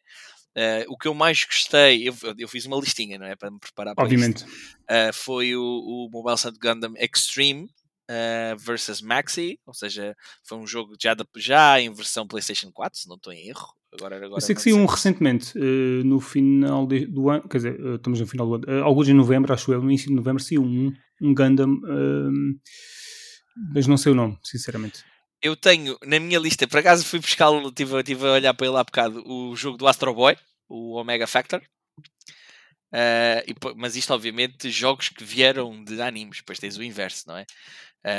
Uh, 0.57 0.85
o 0.89 0.99
que 0.99 1.07
eu 1.07 1.15
mais 1.15 1.45
gostei, 1.45 2.09
eu, 2.09 2.17
eu, 2.37 2.49
fiz 2.49 2.67
uma 2.67 2.77
listinha, 2.79 3.19
não 3.19 3.27
é? 3.27 3.37
Para 3.37 3.51
me 3.51 3.61
preparar 3.61 3.95
para 3.95 4.03
Obviamente. 4.03 4.45
Uh, 4.45 5.13
foi 5.13 5.55
o, 5.55 5.63
o 5.63 6.09
Mobile 6.11 6.37
Suit 6.37 6.59
Gundam 6.59 6.95
Extreme 6.97 7.71
uh, 8.11 8.59
versus 8.59 9.01
Maxi, 9.01 9.61
ou 9.65 9.73
seja, 9.73 10.17
foi 10.43 10.59
um 10.59 10.67
jogo 10.67 10.97
já, 11.01 11.17
já 11.37 11.81
em 11.81 11.93
versão 11.93 12.27
PlayStation 12.27 12.73
4, 12.73 12.99
se 12.99 13.09
não 13.09 13.17
estou 13.17 13.33
em 13.33 13.49
erro. 13.49 13.73
Agora, 13.93 14.17
agora 14.17 14.37
eu 14.37 14.41
sei 14.41 14.55
que 14.55 14.63
saiu 14.63 14.77
um 14.77 14.87
recentemente, 14.87 15.59
uh, 15.59 16.05
no 16.05 16.21
final 16.21 16.87
de, 16.87 17.07
do 17.07 17.29
ano, 17.29 17.49
quer 17.49 17.57
dizer, 17.57 17.81
uh, 17.81 17.97
estamos 17.97 18.21
no 18.21 18.27
final 18.27 18.47
do 18.47 18.55
ano, 18.55 18.65
uh, 18.69 18.85
alguns 18.85 19.09
em 19.09 19.15
novembro, 19.15 19.53
acho 19.53 19.73
eu, 19.73 19.83
no 19.83 19.91
início 19.91 20.09
de 20.09 20.15
novembro, 20.15 20.43
saiu 20.43 20.63
um, 20.63 20.93
um 21.21 21.35
Gundam, 21.35 21.81
mas 23.75 23.87
não 23.89 23.97
sei 23.97 24.13
o 24.13 24.15
nome, 24.15 24.39
sinceramente. 24.45 25.03
Eu 25.43 25.57
tenho 25.57 25.99
na 26.07 26.21
minha 26.21 26.39
lista, 26.39 26.69
por 26.69 26.79
acaso 26.79 27.05
fui 27.05 27.19
buscá-lo, 27.19 27.69
estive, 27.69 27.99
estive 27.99 28.27
a 28.27 28.33
olhar 28.33 28.55
para 28.55 28.67
ele 28.67 28.77
há 28.77 28.85
bocado, 28.85 29.25
o 29.27 29.57
jogo 29.57 29.77
do 29.77 29.89
Astro 29.89 30.15
Boy, 30.15 30.37
o 30.69 30.95
Omega 30.95 31.27
Factor. 31.27 31.61
E, 32.93 33.55
mas 33.77 33.97
isto, 33.97 34.13
obviamente, 34.15 34.71
jogos 34.71 35.09
que 35.09 35.25
vieram 35.25 35.83
de 35.83 36.01
animes, 36.01 36.39
depois 36.39 36.59
tens 36.59 36.77
o 36.77 36.83
inverso, 36.83 37.25
não 37.27 37.37
é? 37.37 37.47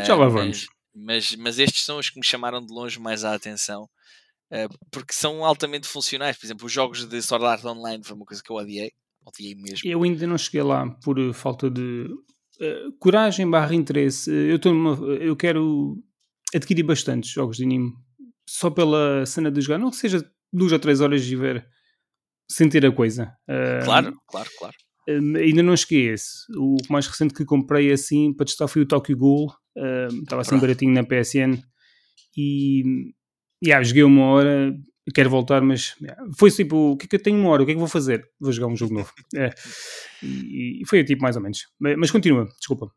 Já 0.03 0.15
lá 0.15 0.27
vamos. 0.27 0.67
Mas, 0.93 1.31
mas, 1.31 1.35
mas 1.35 1.59
estes 1.59 1.85
são 1.85 1.97
os 1.97 2.09
que 2.09 2.19
me 2.19 2.25
chamaram 2.25 2.65
de 2.65 2.73
longe 2.73 2.99
mais 2.99 3.23
a 3.23 3.33
atenção. 3.33 3.87
Eh, 4.51 4.67
porque 4.91 5.13
são 5.13 5.45
altamente 5.45 5.87
funcionais. 5.87 6.37
Por 6.37 6.45
exemplo, 6.45 6.65
os 6.65 6.71
jogos 6.71 7.05
de 7.05 7.21
Sword 7.21 7.45
Art 7.45 7.63
Online 7.63 8.03
foi 8.03 8.15
uma 8.15 8.25
coisa 8.25 8.43
que 8.43 8.51
eu 8.51 8.57
odiei, 8.57 8.91
odiei 9.25 9.55
mesmo. 9.55 9.79
Eu 9.85 10.03
ainda 10.03 10.27
não 10.27 10.37
cheguei 10.37 10.61
lá 10.61 10.89
por 11.03 11.17
eh, 11.17 11.31
falta 11.31 11.69
de 11.69 12.07
uh, 12.59 12.91
coragem 12.99 13.49
barra 13.49 13.73
interesse. 13.73 14.29
Eu, 14.29 14.59
numa, 14.65 14.95
eu 15.15 15.35
quero 15.37 15.97
adquirir 16.53 16.83
bastantes 16.83 17.31
jogos 17.31 17.57
de 17.57 17.63
anime 17.63 17.93
só 18.45 18.69
pela 18.69 19.25
cena 19.25 19.49
de 19.49 19.61
jogar, 19.61 19.77
não 19.77 19.89
que 19.89 19.95
seja 19.95 20.29
duas 20.51 20.73
ou 20.73 20.79
três 20.79 20.99
horas 20.99 21.23
de 21.23 21.35
ver 21.37 21.65
sentir 22.49 22.85
a 22.85 22.91
coisa. 22.91 23.33
Uh, 23.49 23.85
claro, 23.85 24.13
claro, 24.27 24.49
claro. 24.59 24.75
Uh, 25.07 25.37
ainda 25.37 25.63
não 25.63 25.77
cheguei 25.77 26.09
a 26.09 26.13
esse. 26.13 26.29
O 26.57 26.75
mais 26.89 27.07
recente 27.07 27.33
que 27.33 27.45
comprei 27.45 27.89
assim 27.89 28.33
para 28.33 28.45
testar 28.45 28.67
foi 28.67 28.81
o 28.81 28.85
Tokyo 28.85 29.15
Ghoul. 29.15 29.49
Estava 30.23 30.41
assim 30.41 30.59
baratinho 30.59 30.91
na 30.91 31.01
PSN 31.01 31.57
e 32.35 33.13
yeah, 33.63 33.83
joguei 33.83 34.03
uma 34.03 34.25
hora, 34.25 34.73
quero 35.13 35.29
voltar, 35.29 35.61
mas 35.61 35.95
yeah, 36.01 36.21
foi 36.37 36.51
tipo, 36.51 36.91
o 36.91 36.97
que 36.97 37.05
é 37.05 37.09
que 37.09 37.15
eu 37.15 37.23
tenho 37.23 37.39
uma 37.39 37.49
hora, 37.49 37.63
o 37.63 37.65
que 37.65 37.71
é 37.71 37.75
que 37.75 37.79
vou 37.79 37.87
fazer? 37.87 38.29
Vou 38.39 38.51
jogar 38.51 38.67
um 38.67 38.75
jogo 38.75 38.93
novo. 38.93 39.13
É. 39.35 39.49
E, 40.23 40.83
foi 40.87 41.03
tipo 41.03 41.21
mais 41.21 41.35
ou 41.35 41.41
menos. 41.41 41.67
Mas, 41.79 41.95
mas 41.97 42.11
continua, 42.11 42.45
desculpa. 42.57 42.91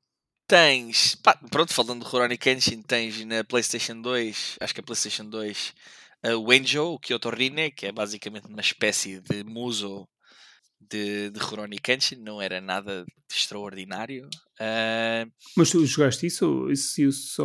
Tens, 0.47 1.15
pá, 1.17 1.39
pronto, 1.51 1.73
falando 1.73 2.05
de 2.05 2.11
Rurouni 2.11 2.37
Kenshin, 2.37 2.83
tens 2.83 3.25
na 3.25 3.43
PlayStation 3.45 4.01
2, 4.01 4.59
acho 4.61 4.75
que 4.75 4.81
é 4.81 4.83
PlayStation 4.83 5.25
2, 5.25 5.75
uh, 6.27 6.37
o 6.37 6.53
Enjo, 6.53 6.83
o 6.83 6.99
Kyoto 6.99 7.31
Rine, 7.31 7.71
que 7.71 7.87
é 7.87 7.93
basicamente 7.93 8.47
uma 8.47 8.61
espécie 8.61 9.21
de 9.21 9.43
muso 9.43 10.07
de, 10.81 11.31
de 11.31 11.41
Rurouni 11.41 11.79
Kenshin, 11.79 12.17
não 12.17 12.41
era 12.41 12.61
nada 12.61 13.05
extraordinário. 13.31 14.27
Uh... 14.61 15.31
Mas 15.57 15.71
tu 15.71 15.85
jogaste 15.87 16.27
isso? 16.27 16.71
Isso 16.71 17.13
só. 17.13 17.45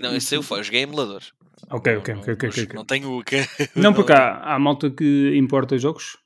Não, 0.00 0.16
isso 0.16 0.34
eu, 0.34 0.44
eu 0.48 0.62
joguei 0.62 0.82
emulador. 0.82 1.22
Ok, 1.70 1.96
ok, 1.96 2.14
ok. 2.14 2.34
ok, 2.34 2.48
okay. 2.48 2.66
Não 2.74 2.84
tenho 2.84 3.18
o 3.18 3.24
que. 3.24 3.36
Não, 3.76 3.92
porque 3.92 4.12
há, 4.12 4.54
há 4.54 4.58
malta 4.58 4.90
que 4.90 5.36
importa 5.36 5.78
jogos. 5.78 6.16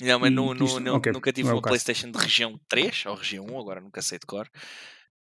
Não, 0.00 0.18
mas 0.18 0.32
não, 0.32 0.52
não, 0.52 0.80
não, 0.80 0.96
okay. 0.96 1.12
nunca 1.12 1.32
tive 1.32 1.48
é 1.48 1.52
uma 1.52 1.62
PlayStation 1.62 2.10
de 2.10 2.18
região 2.18 2.58
3 2.68 3.06
ou 3.06 3.14
região 3.14 3.46
1, 3.46 3.60
agora 3.60 3.80
nunca 3.80 4.02
sei 4.02 4.18
de 4.18 4.26
cor. 4.26 4.50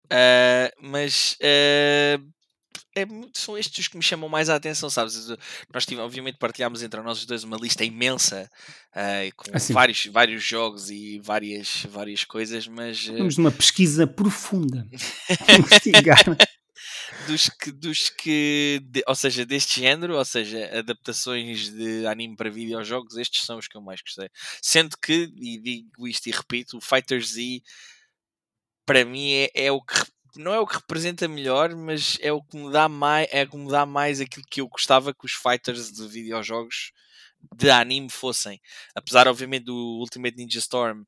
Uh, 0.06 0.72
mas 0.82 1.38
uh, 1.42 2.24
é, 2.95 3.06
são 3.34 3.58
estes 3.58 3.80
os 3.80 3.88
que 3.88 3.97
me 3.97 4.04
chamam 4.04 4.27
mais 4.27 4.49
a 4.49 4.56
atenção, 4.56 4.89
sabes? 4.89 5.27
Nós 5.73 5.86
obviamente 5.97 6.38
partilhámos 6.38 6.84
entre 6.84 7.01
nós 7.01 7.25
dois 7.25 7.43
uma 7.43 7.58
lista 7.58 7.86
imensa 7.86 8.49
uh, 8.91 9.36
com 9.36 9.56
assim. 9.56 9.73
vários, 9.73 10.06
vários 10.08 10.43
jogos 10.43 10.89
e 10.89 11.19
várias, 11.19 11.86
várias 11.89 12.23
coisas, 12.23 12.67
mas. 12.67 13.08
Uh... 13.08 13.39
Uma 13.39 13.51
pesquisa 13.51 14.06
profunda. 14.06 14.86
investigar. 15.58 16.23
dos 17.27 17.49
que, 17.49 17.71
dos 17.71 18.10
que 18.10 18.82
de, 18.84 19.04
ou 19.08 19.15
seja, 19.15 19.45
deste 19.45 19.80
género, 19.80 20.17
ou 20.17 20.25
seja, 20.25 20.69
adaptações 20.77 21.69
de 21.69 22.06
anime 22.08 22.36
para 22.36 22.49
videojogos, 22.49 23.15
estes 23.15 23.45
são 23.45 23.58
os 23.58 23.67
que 23.67 23.77
eu 23.77 23.82
mais 23.82 24.01
gostei. 24.01 24.30
Sendo 24.62 24.97
que, 24.97 25.32
e 25.38 25.60
digo 25.60 26.08
isto 26.08 26.27
e 26.27 26.32
repito, 26.32 26.77
o 26.77 26.82
Fighter 26.82 27.21
Z 27.23 27.62
para 28.86 29.06
mim 29.06 29.32
é, 29.32 29.49
é 29.56 29.71
o 29.71 29.82
que 29.82 30.04
não 30.36 30.54
é 30.54 30.60
o 30.60 30.67
que 30.67 30.76
representa 30.76 31.28
melhor, 31.28 31.76
mas 31.76 32.17
é 32.22 32.32
o 32.32 32.41
que 32.41 32.58
me 32.58 32.72
dá 32.72 32.88
mais, 32.88 33.28
é 33.32 33.46
que 33.46 33.58
me 33.58 33.70
dá 33.70 33.86
mais 33.86 34.22
aquilo 34.22 34.46
que 34.50 34.62
eu 34.62 34.67
gostava 34.67 35.13
que 35.13 35.26
os 35.26 35.34
fighters 35.34 35.91
de 35.91 36.08
videojogos 36.08 36.91
de 37.56 37.70
anime 37.70 38.10
fossem. 38.10 38.62
Apesar, 38.96 39.28
obviamente, 39.28 39.65
do 39.65 39.76
Ultimate 40.00 40.38
Ninja 40.38 40.60
Storm 40.60 41.02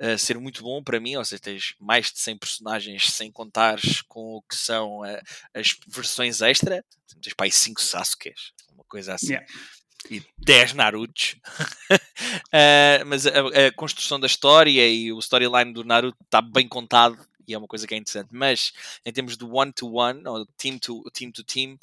uh, 0.00 0.18
ser 0.18 0.38
muito 0.38 0.62
bom 0.62 0.82
para 0.82 1.00
mim, 1.00 1.16
ou 1.16 1.24
seja, 1.24 1.42
tens 1.42 1.74
mais 1.80 2.12
de 2.12 2.18
100 2.18 2.38
personagens 2.38 3.04
sem 3.04 3.30
contares 3.32 4.02
com 4.02 4.36
o 4.36 4.42
que 4.42 4.56
são 4.56 5.00
uh, 5.00 5.20
as 5.54 5.76
versões 5.86 6.40
extra, 6.42 6.84
tens 7.22 7.34
para 7.34 7.46
aí 7.46 7.52
5 7.52 7.80
Sasukes, 7.82 8.52
uma 8.72 8.84
coisa 8.84 9.14
assim. 9.14 9.32
Yeah. 9.32 9.46
E 10.10 10.22
10 10.38 10.74
Narutos, 10.74 11.36
uh, 11.90 13.04
mas 13.06 13.26
a, 13.26 13.66
a, 13.66 13.72
construção 13.72 14.18
da 14.18 14.28
história 14.28 14.88
e 14.88 15.12
o 15.12 15.18
storyline 15.18 15.72
do 15.72 15.84
Naruto 15.84 16.16
está 16.24 16.40
bem 16.40 16.68
contado 16.68 17.18
e 17.48 17.54
é 17.54 17.58
uma 17.58 17.66
coisa 17.66 17.86
que 17.86 17.94
é 17.94 17.96
interessante. 17.96 18.28
Mas 18.30 18.72
em 19.04 19.12
termos 19.12 19.36
de 19.36 19.44
one-to-one, 19.44 20.22
ou 20.26 20.46
team-to-team, 20.56 21.10
team 21.12 21.32
to 21.32 21.42
team, 21.42 21.78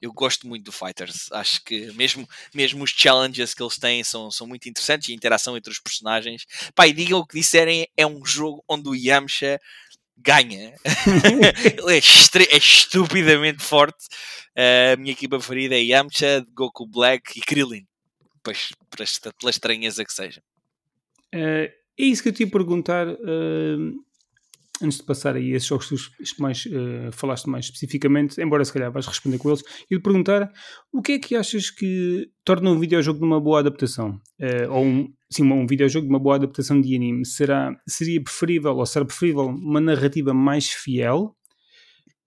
eu 0.00 0.12
gosto 0.12 0.46
muito 0.46 0.64
do 0.64 0.72
Fighters. 0.72 1.32
Acho 1.32 1.64
que 1.64 1.90
mesmo, 1.92 2.28
mesmo 2.54 2.84
os 2.84 2.90
challenges 2.90 3.54
que 3.54 3.62
eles 3.62 3.78
têm 3.78 4.04
são, 4.04 4.30
são 4.30 4.46
muito 4.46 4.68
interessantes 4.68 5.08
e 5.08 5.12
a 5.12 5.14
interação 5.14 5.56
entre 5.56 5.72
os 5.72 5.78
personagens. 5.78 6.46
Pá, 6.74 6.86
e 6.86 6.92
digam 6.92 7.18
o 7.18 7.26
que 7.26 7.38
disserem, 7.38 7.88
é 7.96 8.06
um 8.06 8.24
jogo 8.24 8.62
onde 8.68 8.88
o 8.88 8.94
Yamcha 8.94 9.58
ganha. 10.16 10.74
Ele 11.78 11.94
é, 11.94 12.54
é, 12.54 12.56
estupidamente 12.56 13.62
forte. 13.62 14.06
Uh, 14.56 14.94
a 14.94 14.96
minha 14.96 15.12
equipa 15.12 15.38
preferida 15.38 15.74
é 15.74 15.82
Yamcha, 15.82 16.46
Goku 16.54 16.86
Black 16.86 17.38
e 17.38 17.40
Krillin. 17.40 17.86
Pois, 18.42 18.70
pela 19.38 19.50
estranheza 19.50 20.04
que 20.04 20.12
seja. 20.12 20.42
Uh, 21.34 21.72
é 21.98 22.04
isso 22.04 22.22
que 22.22 22.28
eu 22.28 22.32
te 22.32 22.42
ia 22.42 22.50
perguntar. 22.50 23.08
Uh, 23.08 24.04
antes 24.82 24.98
de 24.98 25.04
passar 25.04 25.36
aí 25.36 25.52
esses 25.52 25.68
jogos 25.68 26.08
que 26.08 26.40
mais 26.42 26.66
uh, 26.66 27.10
falaste 27.12 27.48
mais 27.48 27.66
especificamente, 27.66 28.40
embora 28.40 28.64
se 28.64 28.72
calhar 28.72 28.92
vais 28.92 29.06
responder 29.06 29.38
com 29.38 29.48
eles, 29.48 29.62
e 29.90 29.96
de 29.96 30.02
perguntar 30.02 30.50
o 30.92 31.00
que 31.00 31.12
é 31.12 31.18
que 31.18 31.34
achas 31.34 31.70
que 31.70 32.30
torna 32.44 32.70
um 32.70 32.78
videojogo 32.78 33.18
de 33.18 33.24
uma 33.24 33.40
boa 33.40 33.60
adaptação? 33.60 34.20
Uh, 34.40 34.70
ou 34.70 34.84
um, 34.84 35.08
sim, 35.30 35.44
um 35.50 35.66
videojogo 35.66 36.06
de 36.06 36.12
uma 36.12 36.18
boa 36.18 36.36
adaptação 36.36 36.80
de 36.80 36.94
anime? 36.94 37.24
Será, 37.24 37.74
seria 37.88 38.22
preferível, 38.22 38.76
ou 38.76 38.86
será 38.86 39.04
preferível 39.04 39.46
uma 39.46 39.80
narrativa 39.80 40.34
mais 40.34 40.68
fiel 40.68 41.34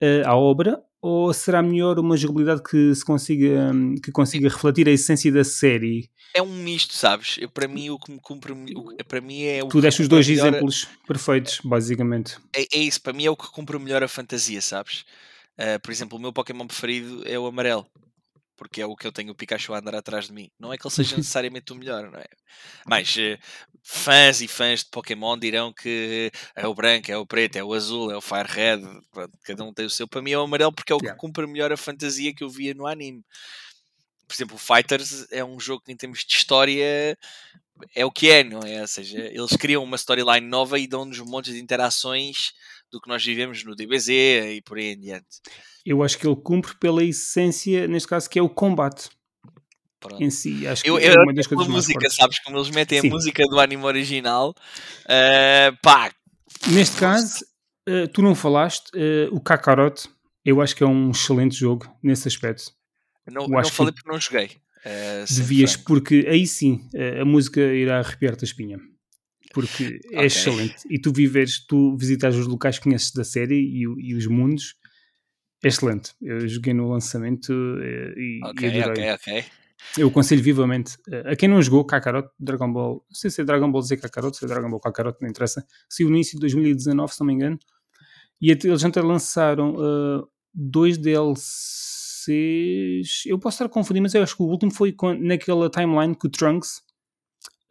uh, 0.01 0.27
à 0.27 0.35
obra, 0.35 0.81
ou 1.01 1.33
será 1.33 1.61
melhor 1.61 1.97
uma 1.99 2.17
jogabilidade 2.17 2.61
que 2.63 2.93
se 2.93 3.03
consiga 3.03 3.71
que 4.03 4.11
consiga 4.11 4.49
refletir 4.49 4.87
a 4.87 4.91
essência 4.91 5.31
da 5.31 5.43
série? 5.43 6.09
É 6.33 6.41
um 6.41 6.53
misto, 6.63 6.93
sabes? 6.93 7.37
Eu, 7.39 7.49
para 7.49 7.67
mim 7.67 7.89
o 7.89 7.97
que 7.97 8.11
me 8.11 8.19
cumpre 8.19 8.53
para 9.07 9.21
mim 9.21 9.43
é 9.43 9.63
o 9.63 9.67
Tu 9.67 9.81
deste 9.81 10.01
os 10.01 10.07
dois 10.07 10.27
exemplos 10.29 10.87
perfeitos, 11.07 11.59
basicamente. 11.63 12.37
É, 12.53 12.65
é, 12.73 12.79
isso, 12.79 13.01
para 13.01 13.13
mim 13.13 13.25
é 13.25 13.31
o 13.31 13.37
que 13.37 13.49
cumpre 13.51 13.79
melhor 13.79 14.03
a 14.03 14.07
fantasia, 14.07 14.61
sabes? 14.61 15.05
Uh, 15.57 15.79
por 15.81 15.91
exemplo, 15.91 16.17
o 16.17 16.21
meu 16.21 16.31
Pokémon 16.31 16.67
preferido 16.67 17.23
é 17.25 17.37
o 17.37 17.47
amarelo 17.47 17.85
porque 18.59 18.81
é 18.81 18.85
o 18.85 18.93
que 18.93 19.07
eu 19.07 19.11
tenho 19.13 19.31
o 19.31 19.35
Pikachu 19.35 19.73
a 19.73 19.79
andar 19.79 19.95
atrás 19.95 20.27
de 20.27 20.33
mim. 20.33 20.51
Não 20.59 20.73
é 20.73 20.77
que 20.77 20.85
ele 20.85 20.93
seja 20.93 21.15
necessariamente 21.15 21.71
o 21.71 21.75
melhor, 21.75 22.11
não 22.11 22.19
é? 22.19 22.25
Mas 22.85 23.15
uh, 23.15 23.39
fãs 23.81 24.41
e 24.41 24.49
fãs 24.49 24.83
de 24.83 24.89
Pokémon 24.89 25.37
dirão 25.37 25.71
que 25.71 26.29
é 26.53 26.67
o 26.67 26.75
branco, 26.75 27.09
é 27.09 27.17
o 27.17 27.25
preto, 27.25 27.55
é 27.55 27.63
o 27.63 27.73
azul, 27.73 28.11
é 28.11 28.17
o 28.17 28.21
Fire 28.21 28.49
Red, 28.49 28.81
pronto, 29.13 29.31
cada 29.43 29.63
um 29.63 29.73
tem 29.73 29.85
o 29.85 29.89
seu. 29.89 30.09
Para 30.09 30.21
mim 30.21 30.31
é 30.31 30.37
o 30.37 30.41
amarelo 30.41 30.73
porque 30.73 30.91
é 30.91 30.95
o 30.95 30.99
que 30.99 31.15
cumpre 31.15 31.47
melhor 31.47 31.71
a 31.71 31.77
fantasia 31.77 32.35
que 32.35 32.43
eu 32.43 32.49
via 32.49 32.73
no 32.73 32.85
anime. 32.85 33.23
Por 34.27 34.35
exemplo, 34.35 34.55
o 34.57 34.59
Fighters 34.59 35.25
é 35.31 35.43
um 35.43 35.57
jogo 35.57 35.83
que 35.85 35.93
em 35.93 35.95
termos 35.95 36.25
de 36.25 36.35
história 36.35 37.17
é 37.95 38.05
o 38.05 38.11
que 38.11 38.29
é, 38.29 38.43
não 38.43 38.59
é? 38.59 38.81
Ou 38.81 38.87
seja, 38.87 39.19
eles 39.19 39.55
criam 39.55 39.85
uma 39.85 39.95
storyline 39.95 40.45
nova 40.45 40.77
e 40.77 40.85
dão-nos 40.85 41.17
um 41.19 41.25
monte 41.25 41.53
de 41.53 41.61
interações 41.61 42.51
do 42.91 42.99
que 42.99 43.09
nós 43.09 43.23
vivemos 43.23 43.63
no 43.63 43.75
DBZ 43.75 44.09
e 44.09 44.61
por 44.65 44.77
aí 44.77 44.93
em 44.93 44.99
diante 44.99 45.39
eu 45.85 46.03
acho 46.03 46.17
que 46.17 46.27
ele 46.27 46.35
cumpre 46.35 46.75
pela 46.75 47.03
essência, 47.03 47.87
neste 47.87 48.07
caso, 48.07 48.29
que 48.29 48.37
é 48.37 48.41
o 48.41 48.49
combate. 48.49 49.09
Pronto. 49.99 50.23
Em 50.23 50.29
si, 50.29 50.65
acho 50.65 50.83
que 50.83 50.89
eu, 50.89 50.97
é 50.97 51.13
uma 51.13 51.33
das 51.33 51.45
coisas 51.45 51.67
mais 51.67 51.87
música, 51.87 52.09
sabes? 52.09 52.39
Como 52.39 52.57
eles 52.57 52.69
metem 52.69 53.01
Sim. 53.01 53.07
a 53.07 53.09
música 53.09 53.43
do 53.43 53.59
anime 53.59 53.83
original, 53.83 54.51
uh, 54.51 55.77
pá. 55.81 56.11
Neste 56.67 56.97
caso, 56.97 57.43
uh, 57.89 58.07
tu 58.07 58.21
não 58.21 58.33
falaste, 58.33 58.91
uh, 58.95 59.35
o 59.35 59.41
Kakarot, 59.41 60.07
eu 60.45 60.61
acho 60.61 60.75
que 60.75 60.83
é 60.83 60.87
um 60.87 61.11
excelente 61.11 61.55
jogo 61.55 61.91
nesse 62.01 62.27
aspecto. 62.27 62.71
não, 63.29 63.47
não 63.47 63.65
falei 63.65 63.91
porque 63.91 64.09
não 64.09 64.19
joguei. 64.19 64.51
devias, 65.29 65.75
porque 65.75 66.25
aí 66.29 66.47
sim 66.47 66.87
a 67.19 67.25
música 67.25 67.59
irá 67.59 67.99
arrepiar-te 67.99 68.45
a 68.45 68.47
espinha. 68.47 68.79
Porque 69.53 69.99
é 70.11 70.15
okay. 70.15 70.25
excelente. 70.25 70.75
E 70.89 70.99
tu 70.99 71.11
viveres, 71.11 71.65
tu 71.65 71.95
visitas 71.97 72.35
os 72.35 72.45
locais 72.47 72.77
que 72.77 72.83
conheces 72.83 73.11
da 73.11 73.23
série 73.23 73.55
e, 73.55 73.81
e 73.81 74.15
os 74.15 74.27
mundos 74.27 74.75
excelente. 75.63 76.13
Eu 76.21 76.47
joguei 76.47 76.73
no 76.73 76.89
lançamento 76.89 77.51
eh, 77.81 78.13
e, 78.15 78.39
okay, 78.45 78.69
e 78.69 78.81
adorei. 78.81 79.11
Ok, 79.11 79.33
ok, 79.33 79.45
Eu 79.97 80.07
aconselho 80.07 80.41
vivamente 80.41 80.97
eh, 81.11 81.33
a 81.33 81.35
quem 81.35 81.49
não 81.49 81.61
jogou 81.61 81.83
Kakarot, 81.85 82.29
Dragon 82.39 82.71
Ball, 82.71 83.05
não 83.09 83.15
sei 83.15 83.29
se 83.29 83.41
é 83.41 83.43
Dragon 83.43 83.69
Ball 83.71 83.81
Z 83.81 83.97
Kakarot, 83.97 84.37
se 84.37 84.45
é 84.45 84.47
Dragon 84.47 84.69
Ball 84.69 84.79
Kakarot, 84.79 85.17
não 85.21 85.29
interessa. 85.29 85.65
Saiu 85.89 86.09
no 86.09 86.15
início 86.15 86.35
de 86.35 86.41
2019, 86.41 87.13
se 87.13 87.19
não 87.19 87.27
me 87.27 87.33
engano. 87.33 87.59
E 88.41 88.51
eles 88.51 88.83
até 88.85 89.01
lançaram 89.01 89.75
uh, 89.75 90.25
dois 90.53 90.97
DLCs. 90.97 92.29
Eu 93.25 93.37
posso 93.37 93.55
estar 93.55 93.65
a 93.65 93.69
confundir, 93.69 94.01
mas 94.01 94.13
eu 94.13 94.23
acho 94.23 94.37
que 94.37 94.43
o 94.43 94.45
último 94.45 94.71
foi 94.71 94.95
naquela 95.19 95.69
timeline 95.69 96.15
que 96.15 96.27
o 96.27 96.29
Trunks 96.29 96.81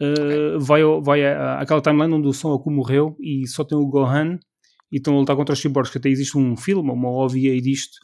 uh, 0.00 0.56
okay. 0.56 0.58
vai, 0.58 0.82
vai 1.02 1.26
àquela 1.61 1.80
timeline 1.80 2.14
onde 2.14 2.28
o 2.28 2.32
Son 2.32 2.50
Goku 2.50 2.70
morreu 2.70 3.16
e 3.20 3.46
só 3.46 3.64
tem 3.64 3.76
o 3.76 3.87
Gohan 3.87 4.38
e 4.90 4.96
estão 4.96 5.14
a 5.14 5.18
lutar 5.18 5.37
contra 5.37 5.52
os 5.52 5.61
cyborgs, 5.61 5.92
que 5.92 5.98
até 5.98 6.08
existe 6.08 6.37
um 6.37 6.56
filme, 6.56 6.90
uma 6.90 7.11
OVA 7.11 7.61
disto. 7.61 7.98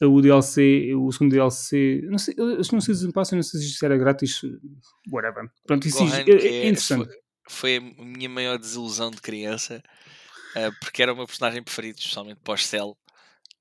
O 0.00 0.20
DLC, 0.20 0.92
o 0.96 1.12
segundo 1.12 1.30
DLC, 1.30 2.02
não 2.10 2.18
sei, 2.18 2.34
não 2.36 2.80
sei 2.80 2.94
se 2.94 3.12
passa, 3.12 3.36
não 3.36 3.42
sei 3.42 3.60
se 3.60 3.84
era 3.84 3.96
grátis, 3.96 4.40
whatever. 5.08 5.48
Pronto, 5.64 5.86
isso 5.86 5.98
Gohan, 5.98 6.16
é, 6.16 6.30
é, 6.30 6.66
interessante. 6.66 7.08
Foi, 7.48 7.78
foi, 7.78 7.94
a 7.96 8.04
minha 8.04 8.28
maior 8.28 8.58
desilusão 8.58 9.12
de 9.12 9.20
criança, 9.20 9.80
uh, 10.56 10.72
porque 10.80 11.04
era 11.04 11.12
o 11.12 11.16
meu 11.16 11.26
personagem 11.26 11.62
preferido, 11.62 11.98
especialmente 12.00 12.40
pós-Cell. 12.42 12.96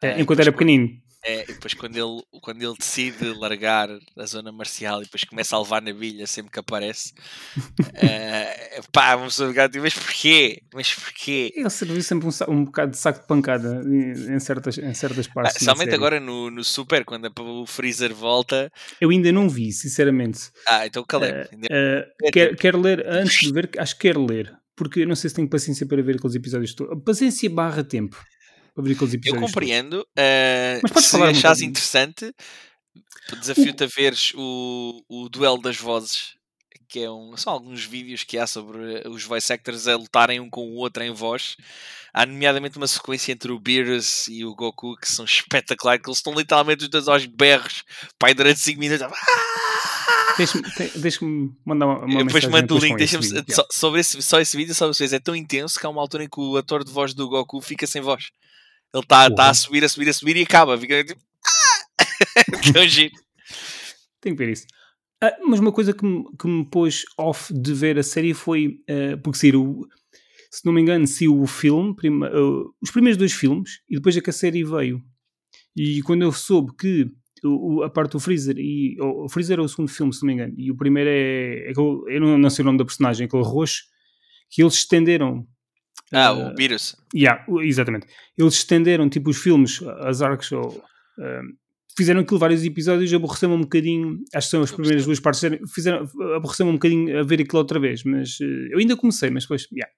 É, 0.02 0.20
enquanto 0.20 0.40
era 0.40 0.52
pequenino. 0.52 1.00
É, 1.24 1.44
e 1.44 1.54
depois 1.54 1.76
quando 1.76 1.96
ele, 1.96 2.24
quando 2.42 2.64
ele 2.64 2.74
decide 2.78 3.32
largar 3.34 3.90
a 4.18 4.26
zona 4.26 4.52
marcial 4.52 5.02
e 5.02 5.06
depois 5.06 5.24
começa 5.24 5.56
a 5.56 5.60
levar 5.60 5.80
na 5.80 5.94
bilha 5.94 6.26
sempre 6.26 6.52
que 6.52 6.60
aparece, 6.60 7.14
uh, 7.58 8.84
pá, 8.92 9.16
uma 9.16 9.26
pessoa 9.26 9.50
fica 9.50 9.70
mas 9.80 9.94
porquê? 9.94 10.64
Mas 10.74 10.96
porquê? 10.96 11.54
Ele 11.56 11.70
serviu 11.70 12.02
sempre 12.02 12.28
um, 12.28 12.52
um 12.52 12.66
bocado 12.66 12.92
de 12.92 12.98
saco 12.98 13.22
de 13.22 13.28
pancada 13.28 13.84
em 13.86 14.40
certas, 14.40 14.80
em 14.80 14.94
certas 14.96 15.28
ah, 15.30 15.34
partes. 15.34 15.68
Ah, 15.68 15.74
somente 15.74 15.94
agora 15.94 16.20
no, 16.20 16.50
no 16.50 16.64
Super, 16.64 17.06
quando 17.06 17.32
o 17.40 17.66
Freezer 17.68 18.14
volta. 18.16 18.72
Eu 19.00 19.12
ainda 19.12 19.32
não 19.32 19.48
vi, 19.48 19.72
sinceramente. 19.72 20.50
Ah, 20.68 20.88
então 20.88 21.04
calei. 21.04 21.32
Uh, 21.32 21.44
uh, 21.44 22.32
quero, 22.32 22.56
quero 22.56 22.82
ler, 22.82 23.06
antes 23.08 23.40
de 23.42 23.54
ver, 23.54 23.70
acho 23.78 23.96
que 23.96 24.08
quero 24.08 24.26
ler, 24.26 24.52
porque 24.76 25.02
eu 25.02 25.08
não 25.08 25.16
sei 25.16 25.30
se 25.30 25.36
tenho 25.36 25.48
paciência 25.48 25.86
para 25.86 26.02
ver 26.02 26.16
aqueles 26.16 26.36
episódios 26.36 26.74
todos. 26.74 27.04
Paciência 27.04 27.48
barra 27.48 27.84
tempo 27.84 28.18
para 28.74 28.84
ver 28.84 28.94
aqueles 28.94 29.14
episódios. 29.14 29.42
Eu 29.42 29.48
compreendo. 29.48 30.02
Uh, 30.02 30.80
Mas 30.84 30.92
podes 30.92 31.06
se 31.06 31.12
falar 31.12 31.30
achas 31.30 31.62
um 31.62 31.66
interessante, 31.66 32.34
desafio-te 33.40 33.84
a 33.84 33.88
veres 33.88 34.34
o, 34.36 35.04
o 35.10 35.30
duelo 35.30 35.62
das 35.62 35.78
vozes. 35.78 36.36
Que 36.88 37.00
é 37.04 37.12
um, 37.12 37.38
são 37.38 37.54
alguns 37.54 37.86
vídeos 37.86 38.26
que 38.26 38.38
há 38.38 38.46
sobre 38.46 39.08
os 39.08 39.24
voice 39.24 39.54
actors 39.54 39.88
a 39.88 39.96
lutarem 39.96 40.42
um 40.42 40.50
com 40.50 40.68
o 40.68 40.76
outro 40.76 41.02
em 41.04 41.12
voz. 41.12 41.56
Há 42.14 42.26
nomeadamente 42.26 42.78
uma 42.78 42.88
sequência 42.88 43.32
entre 43.32 43.50
o 43.50 43.60
Beerus 43.60 44.28
e 44.28 44.44
o 44.44 44.54
Goku 44.54 44.98
que 44.98 45.10
são 45.10 45.24
espetaculares, 45.26 46.02
que 46.02 46.10
eles 46.10 46.18
estão 46.18 46.34
literalmente 46.34 46.84
os 46.84 46.90
dois 46.90 47.08
aos 47.08 47.26
berros, 47.26 47.84
pai, 48.20 48.34
durante 48.34 48.60
5 48.60 48.80
minutos. 48.80 49.04
Ah! 49.04 49.62
Deixa-me 50.38 50.64
deixa 50.96 51.26
mandar 51.66 51.86
uma, 51.86 52.06
uma 52.06 52.26
Depois 52.26 52.46
mando 52.46 52.76
o 52.76 52.80
link, 52.80 52.98
deixa-me 52.98 53.26
sobre 53.72 54.00
esse, 54.02 54.22
só 54.22 54.40
esse 54.40 54.56
vídeo, 54.56 54.74
só 54.74 54.88
vocês. 54.88 55.14
É 55.14 55.20
tão 55.20 55.36
intenso 55.36 55.80
que 55.80 55.86
há 55.86 55.90
uma 55.90 56.02
altura 56.02 56.24
em 56.24 56.30
que 56.30 56.40
o 56.40 56.58
ator 56.58 56.84
de 56.84 56.92
voz 56.92 57.14
do 57.14 57.30
Goku 57.30 57.62
fica 57.62 57.86
sem 57.86 58.02
voz. 58.02 58.32
Ele 58.94 59.04
está 59.04 59.30
tá 59.30 59.50
a 59.50 59.54
subir, 59.54 59.84
a 59.84 59.90
subir, 59.90 60.10
a 60.10 60.14
subir 60.14 60.38
e 60.38 60.42
acaba. 60.42 60.78
Fica 60.78 61.04
tipo. 61.04 61.22
Ah! 61.46 62.72
Tão 62.74 62.88
giro. 62.88 63.14
Tenho 64.20 64.36
que 64.36 64.46
ver 64.46 64.52
isso. 64.52 64.66
Ah, 65.24 65.38
mas 65.46 65.60
uma 65.60 65.72
coisa 65.72 65.94
que 65.94 66.04
me, 66.04 66.26
que 66.38 66.48
me 66.48 66.66
pôs 66.66 67.06
off 67.18 67.54
de 67.54 67.74
ver 67.74 67.98
a 68.00 68.04
série 68.04 68.34
foi 68.34 68.80
uh, 68.90 69.22
porque 69.24 69.38
saiu, 69.38 69.88
se 70.50 70.66
não 70.66 70.74
me 70.74 70.82
engano, 70.82 71.06
saiu 71.06 71.40
o 71.40 71.46
filme, 71.46 71.96
prima, 71.96 72.28
uh, 72.28 72.74
os 72.82 72.90
primeiros 72.90 73.18
dois 73.18 73.32
filmes, 73.32 73.82
e 73.88 73.96
depois 73.96 74.18
é 74.18 74.22
que 74.22 74.32
a 74.32 74.34
série 74.34 74.64
veio. 74.64 75.00
E 75.76 76.02
quando 76.02 76.24
eu 76.24 76.32
soube 76.32 76.76
que 76.76 77.08
o, 77.44 77.84
a 77.84 77.90
parte 77.90 78.14
do 78.14 78.20
Freezer, 78.20 78.56
e, 78.58 78.98
o 79.00 79.30
Freezer 79.30 79.60
é 79.60 79.62
o 79.62 79.68
segundo 79.68 79.90
filme, 79.90 80.12
se 80.12 80.24
não 80.24 80.28
me 80.28 80.34
engano, 80.34 80.54
e 80.58 80.72
o 80.72 80.76
primeiro 80.76 81.10
é, 81.10 81.70
é 81.70 81.74
eu 81.76 82.20
não, 82.20 82.38
não 82.38 82.50
sei 82.50 82.64
o 82.64 82.66
nome 82.66 82.80
da 82.80 82.86
personagem, 82.86 83.28
aquele 83.28 83.44
roxo, 83.44 83.84
que 84.50 84.64
eles 84.64 84.74
estenderam. 84.74 85.48
Ah, 86.14 86.34
uh, 86.34 86.48
o 86.50 86.54
Beerus. 86.54 86.96
Yeah, 87.16 87.46
exatamente. 87.62 88.08
Eles 88.38 88.56
estenderam 88.56 89.10
tipo 89.10 89.30
os 89.30 89.38
filmes, 89.38 89.82
as 90.02 90.22
arcs, 90.22 90.52
ou, 90.52 90.68
uh, 90.70 91.44
fizeram 91.96 92.22
aquilo 92.22 92.40
vários 92.40 92.64
episódios, 92.66 93.14
aborreceu-me 93.14 93.56
um 93.56 93.62
bocadinho, 93.62 94.20
acho 94.34 94.48
que 94.48 94.52
são 94.52 94.62
as 94.62 94.72
primeiras 94.72 95.06
duas 95.06 95.20
partes, 95.20 95.42
fizeram, 95.74 96.06
aborreceu-me 96.36 96.72
um 96.72 96.76
bocadinho 96.76 97.20
a 97.20 97.24
ver 97.24 97.42
aquilo 97.42 97.60
outra 97.60 97.80
vez, 97.80 98.04
mas 98.04 98.40
uh, 98.40 98.68
eu 98.72 98.80
ainda 98.80 98.96
comecei, 98.98 99.30
mas 99.30 99.44
depois, 99.44 99.68
yeah, 99.72 99.92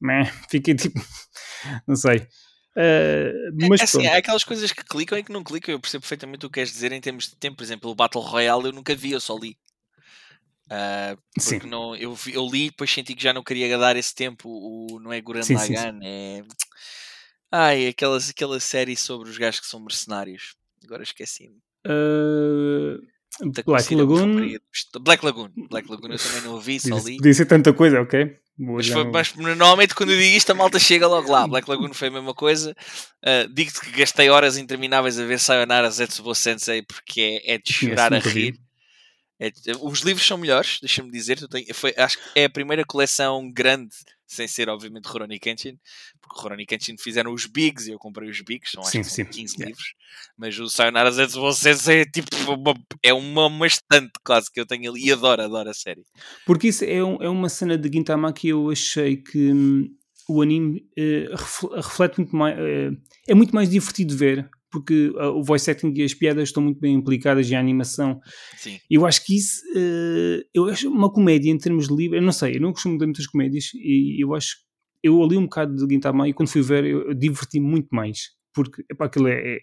meh, 0.00 0.24
fiquei 0.50 0.74
tipo, 0.74 1.00
não 1.86 1.96
sei. 1.96 2.26
Uh, 2.76 3.68
mas 3.68 3.80
é, 3.80 3.84
assim, 3.84 4.06
há 4.08 4.16
aquelas 4.16 4.42
coisas 4.42 4.72
que 4.72 4.84
clicam 4.84 5.16
e 5.16 5.22
que 5.22 5.32
não 5.32 5.44
clicam. 5.44 5.72
Eu 5.72 5.78
percebo 5.78 6.02
perfeitamente 6.02 6.44
o 6.44 6.50
que 6.50 6.54
queres 6.54 6.72
dizer 6.72 6.90
em 6.90 7.00
termos 7.00 7.28
de 7.28 7.36
tempo. 7.36 7.56
Por 7.56 7.62
exemplo, 7.62 7.88
o 7.88 7.94
Battle 7.94 8.20
Royale 8.20 8.64
eu 8.66 8.72
nunca 8.72 8.96
vi, 8.96 9.12
eu 9.12 9.20
só 9.20 9.38
li. 9.38 9.56
Uh, 10.66 11.16
porque 11.34 11.60
Sim. 11.60 11.68
não, 11.68 11.94
eu, 11.94 12.16
eu 12.32 12.46
li 12.46 12.70
depois 12.70 12.90
senti 12.90 13.14
que 13.14 13.22
já 13.22 13.32
não 13.32 13.42
queria 13.42 13.76
dar 13.76 13.96
esse 13.96 14.14
tempo. 14.14 14.48
O, 14.48 14.98
não 15.00 15.12
é 15.12 15.20
Guran 15.20 15.42
sim, 15.42 15.56
é. 16.02 16.42
Ai, 17.52 17.86
aquelas, 17.86 18.30
aquela 18.30 18.58
série 18.58 18.96
sobre 18.96 19.28
os 19.28 19.38
gajos 19.38 19.60
que 19.60 19.66
são 19.66 19.80
mercenários. 19.80 20.56
Agora 20.84 21.02
esqueci-me. 21.02 21.56
Uh, 21.86 23.00
Black 23.64 23.94
Lagoon. 23.94 24.58
Black 25.00 25.24
Lagoon. 25.24 25.50
Black 25.68 25.90
Lagoon 25.90 26.12
eu 26.12 26.18
também 26.18 26.42
não 26.42 26.52
ouvi, 26.52 26.80
só 26.80 26.96
li. 26.98 27.16
Podia 27.16 27.34
ser 27.34 27.46
tanta 27.46 27.72
coisa, 27.72 28.00
ok. 28.00 28.36
Mas, 28.56 28.86
foi, 28.86 29.04
mas, 29.04 29.34
normalmente 29.34 29.96
quando 29.96 30.10
eu 30.10 30.18
digo 30.18 30.36
isto 30.36 30.50
a 30.52 30.54
malta 30.54 30.78
chega 30.78 31.08
logo 31.08 31.30
lá. 31.30 31.46
Black 31.46 31.68
Lagoon 31.68 31.92
foi 31.92 32.08
a 32.08 32.10
mesma 32.12 32.32
coisa. 32.32 32.74
Uh, 33.22 33.52
Digo-te 33.52 33.80
que 33.80 33.90
gastei 33.98 34.30
horas 34.30 34.56
intermináveis 34.56 35.18
a 35.18 35.24
ver 35.24 35.40
Sayonara 35.40 35.90
Zetsubo 35.90 36.34
Sensei 36.34 36.82
porque 36.82 37.40
é, 37.44 37.54
é 37.54 37.58
de 37.58 37.72
chorar 37.72 38.14
a 38.14 38.18
rir. 38.18 38.56
É, 39.38 39.50
os 39.80 40.00
livros 40.00 40.26
são 40.26 40.38
melhores, 40.38 40.78
deixa-me 40.80 41.10
dizer. 41.10 41.38
Foi, 41.74 41.94
acho 41.96 42.18
que 42.18 42.40
é 42.40 42.44
a 42.44 42.50
primeira 42.50 42.84
coleção 42.84 43.50
grande 43.50 43.94
sem 44.26 44.48
ser 44.48 44.68
obviamente 44.68 45.06
Rurouni 45.06 45.38
Kenshin, 45.38 45.78
porque 46.20 46.40
Rurouni 46.40 46.66
Kenshin 46.66 46.96
fizeram 46.98 47.32
os 47.32 47.46
Bigs 47.46 47.86
e 47.86 47.92
eu 47.92 47.98
comprei 47.98 48.28
os 48.28 48.40
Bigs, 48.40 48.72
são 48.72 48.82
acho 48.82 48.90
sim, 48.90 49.02
que 49.02 49.10
são 49.10 49.24
15 49.24 49.54
yeah. 49.54 49.68
livros, 49.68 49.94
mas 50.36 50.58
o 50.58 50.68
Sayonara 50.68 51.10
Zetsu 51.10 51.90
é 51.90 52.04
tipo 52.04 52.28
uma, 52.52 52.74
é 53.02 53.12
uma, 53.12 53.46
uma 53.46 53.66
estante 53.66 54.12
quase 54.24 54.50
que 54.50 54.60
eu 54.60 54.66
tenho 54.66 54.90
ali 54.90 55.06
e 55.06 55.12
adoro, 55.12 55.42
adoro 55.42 55.70
a 55.70 55.74
série. 55.74 56.02
Porque 56.44 56.68
isso 56.68 56.84
é, 56.84 57.02
um, 57.02 57.22
é 57.22 57.28
uma 57.28 57.48
cena 57.48 57.78
de 57.78 57.90
Gintama 57.92 58.32
que 58.32 58.48
eu 58.48 58.70
achei 58.70 59.16
que 59.16 59.52
hum, 59.52 59.94
o 60.28 60.42
anime 60.42 60.84
uh, 60.98 61.76
reflete 61.76 62.18
muito 62.18 62.34
mais, 62.34 62.58
uh, 62.58 62.96
é 63.28 63.34
muito 63.34 63.54
mais 63.54 63.68
divertido 63.70 64.16
ver 64.16 64.48
porque 64.74 65.10
uh, 65.10 65.38
o 65.38 65.42
voice 65.44 65.70
acting 65.70 65.92
e 65.94 66.02
as 66.02 66.12
piadas 66.12 66.48
estão 66.48 66.60
muito 66.60 66.80
bem 66.80 66.94
implicadas 66.94 67.48
e 67.48 67.54
a 67.54 67.60
animação. 67.60 68.20
Sim. 68.56 68.80
Eu 68.90 69.06
acho 69.06 69.24
que 69.24 69.36
isso, 69.36 69.60
uh, 69.76 70.42
eu 70.52 70.66
acho 70.66 70.90
uma 70.90 71.12
comédia 71.12 71.48
em 71.48 71.56
termos 71.56 71.86
de 71.86 71.94
livro, 71.94 72.16
eu 72.16 72.22
não 72.22 72.32
sei, 72.32 72.56
eu 72.56 72.60
não 72.60 72.72
costumo 72.72 72.98
ler 72.98 73.06
muitas 73.06 73.28
comédias 73.28 73.66
e 73.74 74.20
eu 74.20 74.34
acho 74.34 74.56
eu 75.00 75.22
ali 75.22 75.36
um 75.36 75.42
bocado 75.42 75.76
de 75.76 75.94
Gintama 75.94 76.28
e 76.28 76.32
quando 76.32 76.48
fui 76.48 76.62
ver 76.62 76.84
eu, 76.84 77.08
eu 77.08 77.14
diverti 77.14 77.60
muito 77.60 77.88
mais, 77.92 78.30
porque 78.52 78.82
epá, 78.90 79.04
aquilo 79.04 79.28
é, 79.28 79.34
é, 79.34 79.58